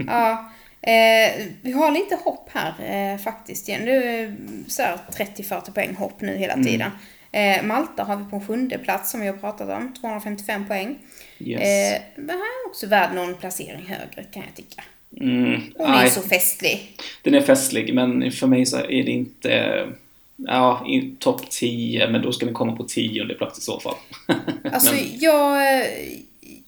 Ja, 0.07 0.51
eh, 0.81 1.45
vi 1.61 1.71
har 1.71 1.91
lite 1.91 2.15
hopp 2.23 2.49
här 2.53 2.73
eh, 3.13 3.17
faktiskt. 3.19 3.69
är 3.69 4.35
så 4.67 4.81
här 4.81 4.97
30-40 5.17 5.73
poäng 5.73 5.95
hopp 5.95 6.21
nu 6.21 6.38
hela 6.38 6.53
Mm. 6.53 6.65
tiden. 6.65 6.91
Eh, 7.31 7.63
Malta 7.63 8.03
har 8.03 8.15
vi 8.17 8.25
på 8.25 8.35
en 8.35 8.47
sjunde 8.47 8.77
plats 8.77 9.11
som 9.11 9.21
vi 9.21 9.27
har 9.27 9.34
pratat 9.38 9.69
om, 9.69 9.93
255 10.01 10.67
poäng. 10.67 10.97
Yes. 11.39 11.61
Eh, 11.61 12.01
men 12.15 12.30
här 12.30 12.35
är 12.65 12.69
också 12.69 12.88
värd 12.88 13.15
någon 13.15 13.35
placering 13.35 13.85
högre 13.85 14.23
kan 14.31 14.43
jag 14.47 14.55
tycka. 14.55 14.84
Mm, 15.21 15.61
Hon 15.77 15.91
är 15.91 16.07
så 16.07 16.21
festlig. 16.21 16.97
den 17.21 17.34
är 17.34 17.41
festlig, 17.41 17.93
men 17.93 18.31
för 18.31 18.47
mig 18.47 18.65
så 18.65 18.77
är 18.77 19.03
det 19.03 19.11
inte... 19.11 19.88
Ja, 20.35 20.85
topp 21.19 21.49
10, 21.49 22.10
men 22.10 22.22
då 22.22 22.31
ska 22.31 22.45
den 22.45 22.53
komma 22.55 22.76
på 22.76 22.84
tionde 22.84 23.34
plats 23.34 23.60
i 23.60 23.61
så 23.61 23.80
fall. 23.80 23.95
Alltså 24.73 24.93
men, 24.95 25.03
jag, 25.19 25.77
eh, 25.81 25.88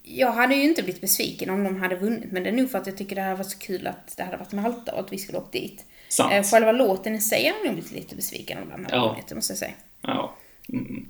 jag 0.04 0.32
hade 0.32 0.56
ju 0.56 0.64
inte 0.64 0.84
blivit 0.84 1.02
besviken 1.02 1.50
om 1.50 1.64
de 1.64 1.80
hade 1.82 1.96
vunnit, 1.96 2.32
men 2.32 2.44
det 2.44 2.50
är 2.50 2.54
nog 2.54 2.72
för 2.72 2.78
att 2.78 2.88
jag 2.88 2.98
tycker 2.98 3.16
det 3.16 3.22
hade 3.22 3.36
varit 3.36 3.50
så 3.52 3.58
kul 3.60 3.88
att 3.88 4.18
det 4.18 4.24
hade 4.24 4.38
varit 4.38 4.52
Malta 4.52 4.92
och 4.94 5.00
att 5.00 5.14
vi 5.14 5.18
skulle 5.18 5.38
åkt 5.38 5.54
dit. 5.54 5.86
Sant. 6.10 6.34
Eh, 6.34 6.44
Själva 6.44 6.72
låten 6.72 7.16
i 7.16 7.22
sig 7.22 7.44
har 7.44 7.56
jag 7.58 7.66
nog 7.66 7.74
blivit 7.74 7.92
lite 7.92 8.16
besviken 8.16 8.58
om 8.64 8.70
de 8.70 8.86
hade 8.86 8.96
Ja. 8.96 9.10
vunnit, 9.10 9.36
måste 9.36 9.52
jag 9.52 9.58
säga. 9.58 9.72
ja. 10.02 10.36
Mm. 10.70 11.06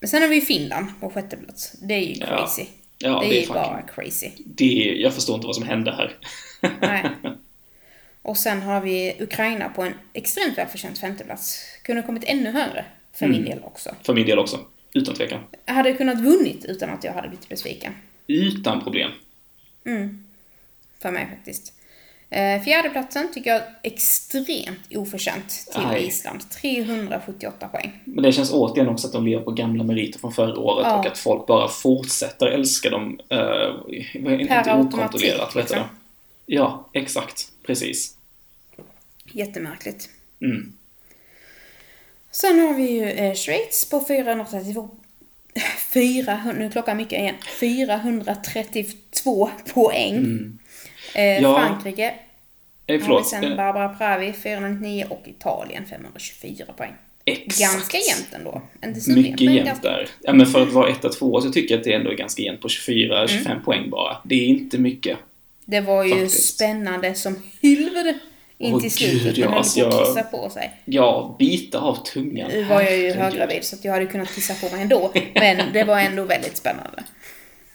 Men 0.00 0.08
sen 0.08 0.22
har 0.22 0.28
vi 0.28 0.40
Finland 0.40 0.86
på 1.00 1.10
sjätte 1.10 1.36
plats. 1.36 1.72
Det 1.82 1.94
är 1.94 1.98
ju 2.00 2.14
Ja. 2.14 2.26
crazy. 2.26 2.64
Ja, 2.98 3.20
det 3.20 3.26
är 3.26 3.30
det 3.30 3.36
är 3.36 3.40
ju 3.40 3.46
fucking- 3.46 3.54
bara 3.54 3.82
crazy. 3.94 4.30
Det, 4.46 4.94
jag 4.96 5.14
förstår 5.14 5.34
inte 5.34 5.46
vad 5.46 5.56
som 5.56 5.64
hände 5.66 5.92
här. 5.92 6.16
Nej. 6.80 7.04
Och 8.22 8.36
sen 8.36 8.62
har 8.62 8.80
vi 8.80 9.16
Ukraina 9.20 9.68
på 9.68 9.82
en 9.82 9.92
extremt 10.12 10.58
välförtjänt 10.58 10.98
femteplats. 10.98 11.60
Kunde 11.82 12.02
kommit 12.02 12.24
ännu 12.26 12.50
högre 12.50 12.84
för 13.12 13.26
min 13.26 13.40
Mm. 13.40 13.50
del 13.50 13.64
också. 13.64 13.94
För 14.02 14.14
min 14.14 14.26
del 14.26 14.38
också. 14.38 14.60
Utan 14.94 15.14
tvekan. 15.14 15.40
Jag 15.66 15.74
hade 15.74 15.92
kunnat 15.92 16.20
vunnit 16.20 16.64
utan 16.64 16.90
att 16.90 17.04
jag 17.04 17.12
hade 17.12 17.28
blivit 17.28 17.48
besviken. 17.48 17.92
Utan 18.26 18.82
problem. 18.82 19.10
Mm. 19.86 20.24
För 21.02 21.10
mig 21.10 21.26
faktiskt. 21.36 21.72
Eh, 22.30 22.62
fjärdeplatsen 22.62 23.32
tycker 23.34 23.50
jag 23.50 23.62
är 23.62 23.74
extremt 23.82 24.80
oförtjänt 24.96 25.48
till 25.72 25.82
Aj. 25.86 26.06
Island. 26.06 26.50
378 26.50 27.68
poäng. 27.68 28.00
Men 28.04 28.22
det 28.24 28.32
känns 28.32 28.52
återigen 28.52 28.88
också 28.88 29.06
att 29.06 29.12
de 29.12 29.26
lever 29.26 29.44
på 29.44 29.50
gamla 29.50 29.84
meriter 29.84 30.18
från 30.18 30.32
förra 30.32 30.58
året 30.58 30.86
Ja. 30.86 30.98
och 30.98 31.06
att 31.06 31.18
folk 31.18 31.46
bara 31.46 31.68
fortsätter 31.68 32.46
älska 32.46 32.90
dem. 32.90 33.10
Inte 33.10 34.46
Per 34.48 34.68
automatik, 34.68 34.94
okontrollerat, 34.94 35.54
liksom. 35.54 35.78
Ja, 36.46 36.88
exakt. 36.92 37.52
Precis. 37.66 38.16
Jättemärkligt. 39.24 40.08
Mm. 40.40 40.72
Sen 42.32 42.58
har 42.60 42.74
vi 42.74 42.90
ju 42.90 43.02
eh, 43.10 43.34
Schweiz 43.34 43.84
på 43.90 44.04
432 44.08 44.88
400, 45.92 46.52
nu 46.58 46.64
är 46.66 46.70
klockan 46.70 46.96
mycket 46.96 47.18
igen. 47.20 47.34
432 47.60 49.50
poäng. 49.74 50.16
Mm. 50.16 50.58
Eh, 51.14 51.42
Ja. 51.42 51.58
Frankrike 51.60 52.14
Eh, 52.86 52.92
har 52.94 52.98
vi 52.98 53.04
förlåt. 53.04 53.28
sen 53.28 53.44
eh, 53.44 53.56
Barbara 53.56 53.88
Pravi 53.88 54.32
499 54.32 55.06
och 55.10 55.22
Italien 55.28 55.84
524 55.86 56.66
poäng. 56.76 56.92
Exakt. 57.24 57.60
Ganska 57.72 57.98
jämnt 57.98 58.28
ändå. 58.32 58.62
Inte 58.84 59.00
så 59.00 59.10
Mycket 59.10 59.40
men 59.40 59.54
jämnt 59.54 59.66
ganska- 59.68 59.88
där. 59.90 60.08
Ja, 60.20 60.32
men 60.32 60.46
för 60.46 60.62
att 60.62 60.72
vara 60.72 60.88
etta, 60.90 61.08
tvåa 61.08 61.40
så 61.40 61.50
tycker 61.52 61.74
jag 61.74 61.78
att 61.78 61.84
det 61.84 61.92
ändå 61.92 62.10
är 62.10 62.14
ganska 62.14 62.42
jämnt 62.42 62.60
på 62.60 62.68
24-25 62.68 63.46
Mm. 63.50 63.62
poäng 63.64 63.90
bara. 63.90 64.16
Det 64.24 64.34
är 64.34 64.46
inte 64.46 64.78
mycket. 64.78 65.18
Det 65.64 65.80
var 65.80 66.04
ju 66.04 66.10
Faktiskt. 66.10 66.54
spännande 66.54 67.14
som 67.14 67.42
helvete 67.62 68.18
in 68.62 68.80
till 68.80 68.90
slutet. 68.92 69.22
gud, 69.22 69.38
ja, 69.38 69.44
Man 69.44 69.52
höll 69.52 69.58
alltså 69.58 69.80
jag- 69.80 70.06
kissa 70.06 70.22
på 70.22 70.50
sig. 70.50 70.80
Ja, 70.84 71.36
bita 71.38 71.78
av 71.80 71.94
tungan. 72.04 72.50
Nu 72.50 72.64
var 72.64 72.80
jag 72.82 72.98
ju 72.98 73.12
höggravid 73.12 73.64
så 73.64 73.76
att 73.76 73.84
jag 73.84 73.92
hade 73.92 74.06
kunnat 74.06 74.34
kissa 74.34 74.54
på 74.68 74.74
mig 74.74 74.82
ändå. 74.82 75.12
Men 75.34 75.72
det 75.72 75.84
var 75.84 75.98
ändå 76.00 76.24
väldigt 76.24 76.56
spännande. 76.56 77.04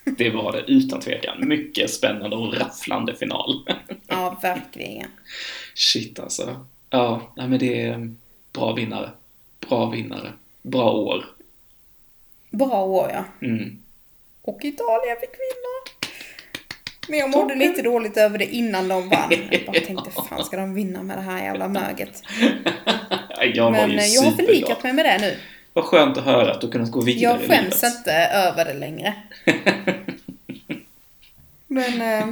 Det 0.18 0.30
var 0.30 0.52
det 0.52 0.60
utan 0.68 1.00
tvekan. 1.00 1.48
Mycket 1.48 1.90
spännande 1.92 2.36
och 2.36 2.58
rafflande 2.58 3.16
final. 3.16 3.64
Ja, 4.08 4.40
verkligen. 4.42 5.08
Shit 5.76 6.20
alltså. 6.20 6.66
Ja, 6.90 7.34
nej, 7.38 7.48
men 7.48 7.60
det 7.60 7.82
är 7.82 8.14
bra 8.54 8.74
vinnare. 8.74 9.10
Bra 9.70 9.90
vinnare. 9.90 10.32
Bra 10.62 10.92
år. 10.92 11.26
Bra 12.50 12.86
år 12.86 13.12
ja. 13.14 13.48
Mm. 13.48 13.84
Och 14.42 14.60
Italien 14.64 15.18
fick 15.22 15.30
vinna. 15.30 15.97
Men 17.08 17.20
jag 17.20 17.30
mådde 17.30 17.56
lite 17.56 17.82
dåligt 17.82 18.18
över 18.18 18.38
det 18.38 18.46
innan 18.46 18.88
de 18.88 19.10
vann. 19.10 19.32
Jag 19.52 19.66
bara 19.66 19.80
tänkte, 19.86 20.12
fan 20.30 20.44
ska 20.46 20.58
de 20.58 20.74
vinna 20.74 21.04
med 21.04 21.18
det 21.18 21.22
här 21.22 21.44
jävla 21.44 21.68
möget? 21.68 22.24
Jag 23.54 23.64
var 23.64 23.72
Men 23.72 23.92
eh, 24.00 24.06
jag 24.06 24.22
har 24.22 24.32
förlikat 24.32 24.84
mig 24.84 24.94
med 24.94 25.06
det 25.06 25.18
nu. 25.22 25.38
Vad 25.74 25.86
skönt 25.86 26.18
att 26.18 26.24
höra 26.26 26.52
att 26.52 26.62
du 26.62 26.72
kunnat 26.72 26.92
gå 26.92 27.02
vidare 27.02 27.24
Jag 27.34 27.44
i 27.44 27.48
skäms 27.48 27.82
livet. 27.84 27.98
inte 27.98 28.12
över 28.14 28.66
det 28.66 28.74
längre. 28.74 29.14
Men... 31.68 32.02
Eh, 32.02 32.28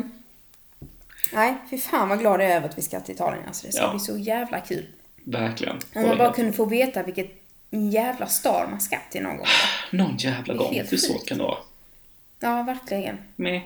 nej, 1.33 1.53
fy 1.69 1.77
fan 1.77 2.09
vad 2.09 2.19
glad 2.19 2.41
jag 2.41 2.51
är 2.51 2.55
över 2.55 2.69
att 2.69 2.77
vi 2.77 2.81
ska 2.81 2.99
till 2.99 3.15
Italien. 3.15 3.43
Alltså, 3.47 3.67
det 3.67 3.73
ska 3.73 3.81
Ja. 3.83 3.91
bli 3.91 3.99
så 3.99 4.17
jävla 4.17 4.59
kul. 4.59 4.85
Verkligen. 5.23 5.79
Om 5.95 6.07
man 6.07 6.17
bara 6.17 6.33
kunde 6.33 6.53
få 6.53 6.65
veta 6.65 7.03
vilket 7.03 7.31
jävla 7.69 8.27
stad 8.27 8.67
man 8.71 8.81
ska 8.81 8.97
till 9.11 9.23
någon 9.23 9.37
gång. 9.37 9.45
Någon 9.91 10.17
jävla 10.17 10.53
gång. 10.53 10.81
Hur 10.89 10.97
svårt 10.97 11.25
kan 11.27 11.37
det 11.37 11.43
vara? 11.43 11.57
Ja, 12.39 12.63
verkligen. 12.63 13.17
Med. 13.35 13.61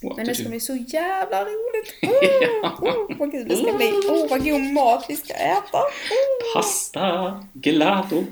Men 0.00 0.26
det 0.26 0.34
ska 0.34 0.48
bli 0.48 0.60
så 0.60 0.76
jävla 0.76 1.44
roligt. 1.44 1.94
Åh, 2.02 2.84
oh, 2.90 3.18
vad 3.18 3.30
kul 3.30 3.48
det 3.48 3.56
ska 3.56 3.72
bli. 3.72 3.92
Åh, 4.08 4.26
vad 4.30 4.44
god 4.44 4.60
mat 4.60 5.04
vi 5.08 5.16
ska 5.16 5.34
äta. 5.34 5.78
Åh, 5.78 6.54
Pasta, 6.54 7.44
gelato. 7.52 8.24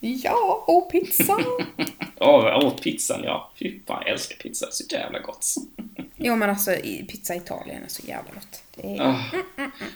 ja, 0.00 0.64
och 0.66 0.90
pizza. 0.90 1.38
Jag 2.20 2.64
åt 2.64 2.82
pizzan 2.82 3.20
ja. 3.24 3.50
Fy 3.58 3.80
fan, 3.86 4.02
jag 4.04 4.12
älskar 4.12 4.36
pizza. 4.36 4.66
Så 4.70 4.84
jävla 4.94 5.18
gott. 5.18 5.46
Jo, 6.22 6.36
men 6.36 6.50
alltså 6.50 6.70
pizza 7.08 7.34
Italien 7.34 7.84
är 7.84 7.88
så 7.88 8.06
jävla 8.06 8.30
gott. 8.34 8.62
Är... 8.84 9.00
Ah. 9.00 9.24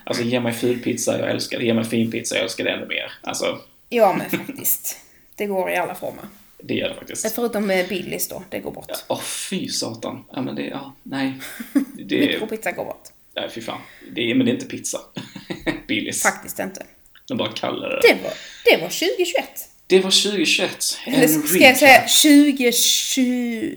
Alltså, 0.05 0.23
ge 0.23 0.41
mig 0.41 0.53
ful 0.53 0.79
pizza, 0.79 1.19
jag 1.19 1.31
älskar 1.31 1.59
det. 1.59 1.65
Ge 1.65 1.75
mig 1.75 1.85
fin 1.85 2.11
pizza, 2.11 2.35
jag 2.35 2.45
älskar 2.45 2.65
det 2.65 2.71
ännu 2.71 2.87
mer. 2.87 3.13
Alltså, 3.23 3.59
Ja, 3.89 4.17
men 4.19 4.31
faktiskt. 4.31 4.99
Det 5.35 5.47
går 5.47 5.71
i 5.71 5.77
alla 5.77 5.95
former. 5.95 6.25
Det 6.67 6.75
gör 6.75 6.89
det 6.89 6.95
faktiskt. 6.95 7.35
Förutom 7.35 7.67
med 7.67 7.89
Billys 7.89 8.29
då, 8.29 8.43
det 8.51 8.59
går 8.59 8.71
bort. 8.71 8.91
Åh, 9.09 9.21
fy 9.21 9.69
satan. 9.69 10.25
Ja, 10.33 10.43
men 10.43 10.55
det, 10.55 10.63
ja, 10.63 10.95
nej. 11.03 11.35
Det, 12.07 12.21
Mikropizza 12.21 12.73
går 12.73 12.85
bort. 12.85 13.03
nej, 13.37 13.51
fy 13.55 13.61
fan. 13.61 13.81
Det 14.13 14.31
är, 14.31 14.35
men 14.35 14.47
det 14.47 14.53
är 14.53 14.55
inte 14.55 14.67
pizza. 14.67 15.01
Billys. 15.89 16.23
Faktiskt 16.23 16.59
inte. 16.59 16.87
De 17.29 17.37
bara 17.39 17.53
kallar 17.53 17.89
det 17.89 18.01
Det 18.09 18.23
var, 18.23 18.33
det 18.65 18.77
var 18.83 18.89
2021. 18.89 19.69
Det 19.87 20.01
var 20.01 20.11
2021. 20.11 20.99
En 21.07 21.15
Eller 21.15 21.29
ska 21.29 21.59
jag 21.59 21.77
säga 21.77 22.01
2021? 22.01 23.75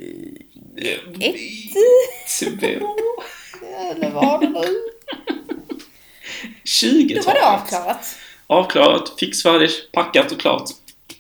Två. 2.40 2.46
Eller 3.92 4.12
var 4.12 4.42
det 4.42 4.50
nu? 4.50 4.84
20 6.64 7.16
Då 7.16 7.22
var 7.22 7.34
det 7.34 7.46
avklarat. 7.46 8.16
Avklarat, 8.48 9.14
fix 9.20 9.44
färdigt, 9.44 9.90
packat 9.92 10.32
och 10.32 10.40
klart. 10.40 10.70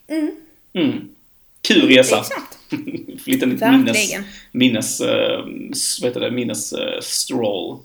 Mm. 0.07 0.35
Mm. 0.73 1.09
Kul 1.67 1.87
resa. 1.87 2.15
Det 2.15 2.21
gick 2.21 2.27
snabbt. 2.27 3.27
Lite 3.27 3.45
minnes, 3.45 4.15
minnes, 4.51 5.01
uh, 5.01 5.07
vad 6.01 6.09
heter 6.09 6.19
det, 6.19 6.31
minnes 6.31 6.73
stroll. 7.01 7.79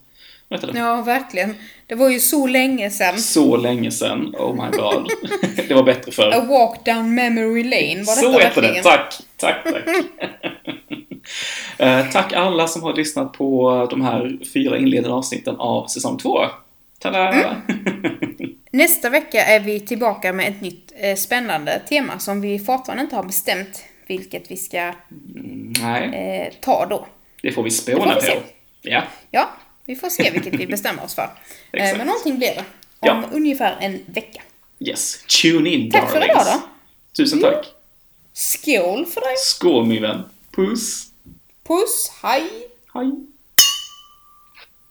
Vad 0.48 0.60
heter 0.60 0.72
det? 0.72 0.78
Ja, 0.78 1.02
verkligen. 1.02 1.54
Det 1.86 1.94
var 1.94 2.08
ju 2.08 2.20
så 2.20 2.46
länge 2.46 2.90
sedan. 2.90 3.18
Så 3.18 3.56
länge 3.56 3.90
sedan, 3.90 4.34
oh 4.38 4.64
my 4.64 4.76
god. 4.76 5.10
det 5.68 5.74
var 5.74 5.82
bättre 5.82 6.08
A 6.08 6.12
förr. 6.12 6.46
walk 6.46 6.84
down 6.84 7.14
memory 7.14 7.64
lane 7.64 8.02
var 8.02 8.14
Så 8.14 8.38
heter 8.38 8.62
det, 8.62 8.82
tack, 8.82 9.14
tack, 9.36 9.64
tack. 9.64 9.84
Eh, 11.78 12.10
tack 12.10 12.32
alla 12.32 12.68
som 12.68 12.82
har 12.82 12.94
lyssnat 12.94 13.32
på 13.32 13.86
de 13.90 14.00
här 14.00 14.38
fyra 14.54 14.78
inledande 14.78 15.10
avsnitten 15.10 15.56
av 15.56 15.86
säsong 15.86 16.18
två. 16.18 16.38
Tada! 17.02 17.28
Mm. 17.68 18.54
Nästa 18.70 19.10
vecka 19.10 19.44
är 19.44 19.60
vi 19.60 19.80
tillbaka 19.80 20.32
med 20.32 20.48
ett 20.48 20.60
nytt 20.60 20.92
eh, 20.96 21.16
spännande 21.16 21.78
tema 21.88 22.18
som 22.18 22.40
vi 22.40 22.58
fortfarande 22.58 23.02
inte 23.04 23.16
har 23.16 23.22
bestämt 23.24 23.84
vilket 24.06 24.50
vi 24.50 24.56
ska 24.56 24.78
eh, 24.78 26.52
ta 26.60 26.86
då. 26.86 27.06
det 27.42 27.52
får 27.52 27.62
vi 27.62 27.70
spåna 27.70 28.14
på. 28.14 28.42
Ja, 28.82 29.02
Ja, 29.30 29.50
vi 29.84 29.96
får 29.96 30.08
se 30.08 30.30
vilket 30.30 30.54
vi 30.54 30.66
bestämmer 30.66 31.04
oss 31.04 31.14
för. 31.14 31.22
Eh, 31.72 31.96
men 31.96 32.06
någonting 32.06 32.38
blir 32.38 32.48
det. 32.54 32.64
Om 32.98 33.08
Ja. 33.08 33.22
ungefär 33.32 33.76
en 33.80 34.00
vecka. 34.06 34.42
yes. 34.78 35.24
Tune 35.42 35.70
in 35.70 35.90
Tack 35.90 36.10
för 36.10 36.20
darlings. 36.20 36.40
idag 36.42 36.46
då. 36.46 36.60
Tusen 37.16 37.40
tack. 37.40 37.66
Skål 38.32 39.06
för 39.06 39.20
dig! 39.20 39.34
Skål 39.36 39.86
min 39.86 40.02
vän. 40.02 40.22
Puss. 40.56 41.06
Puss, 41.68 42.12
hej! 42.22 42.42
Hej. 42.94 43.10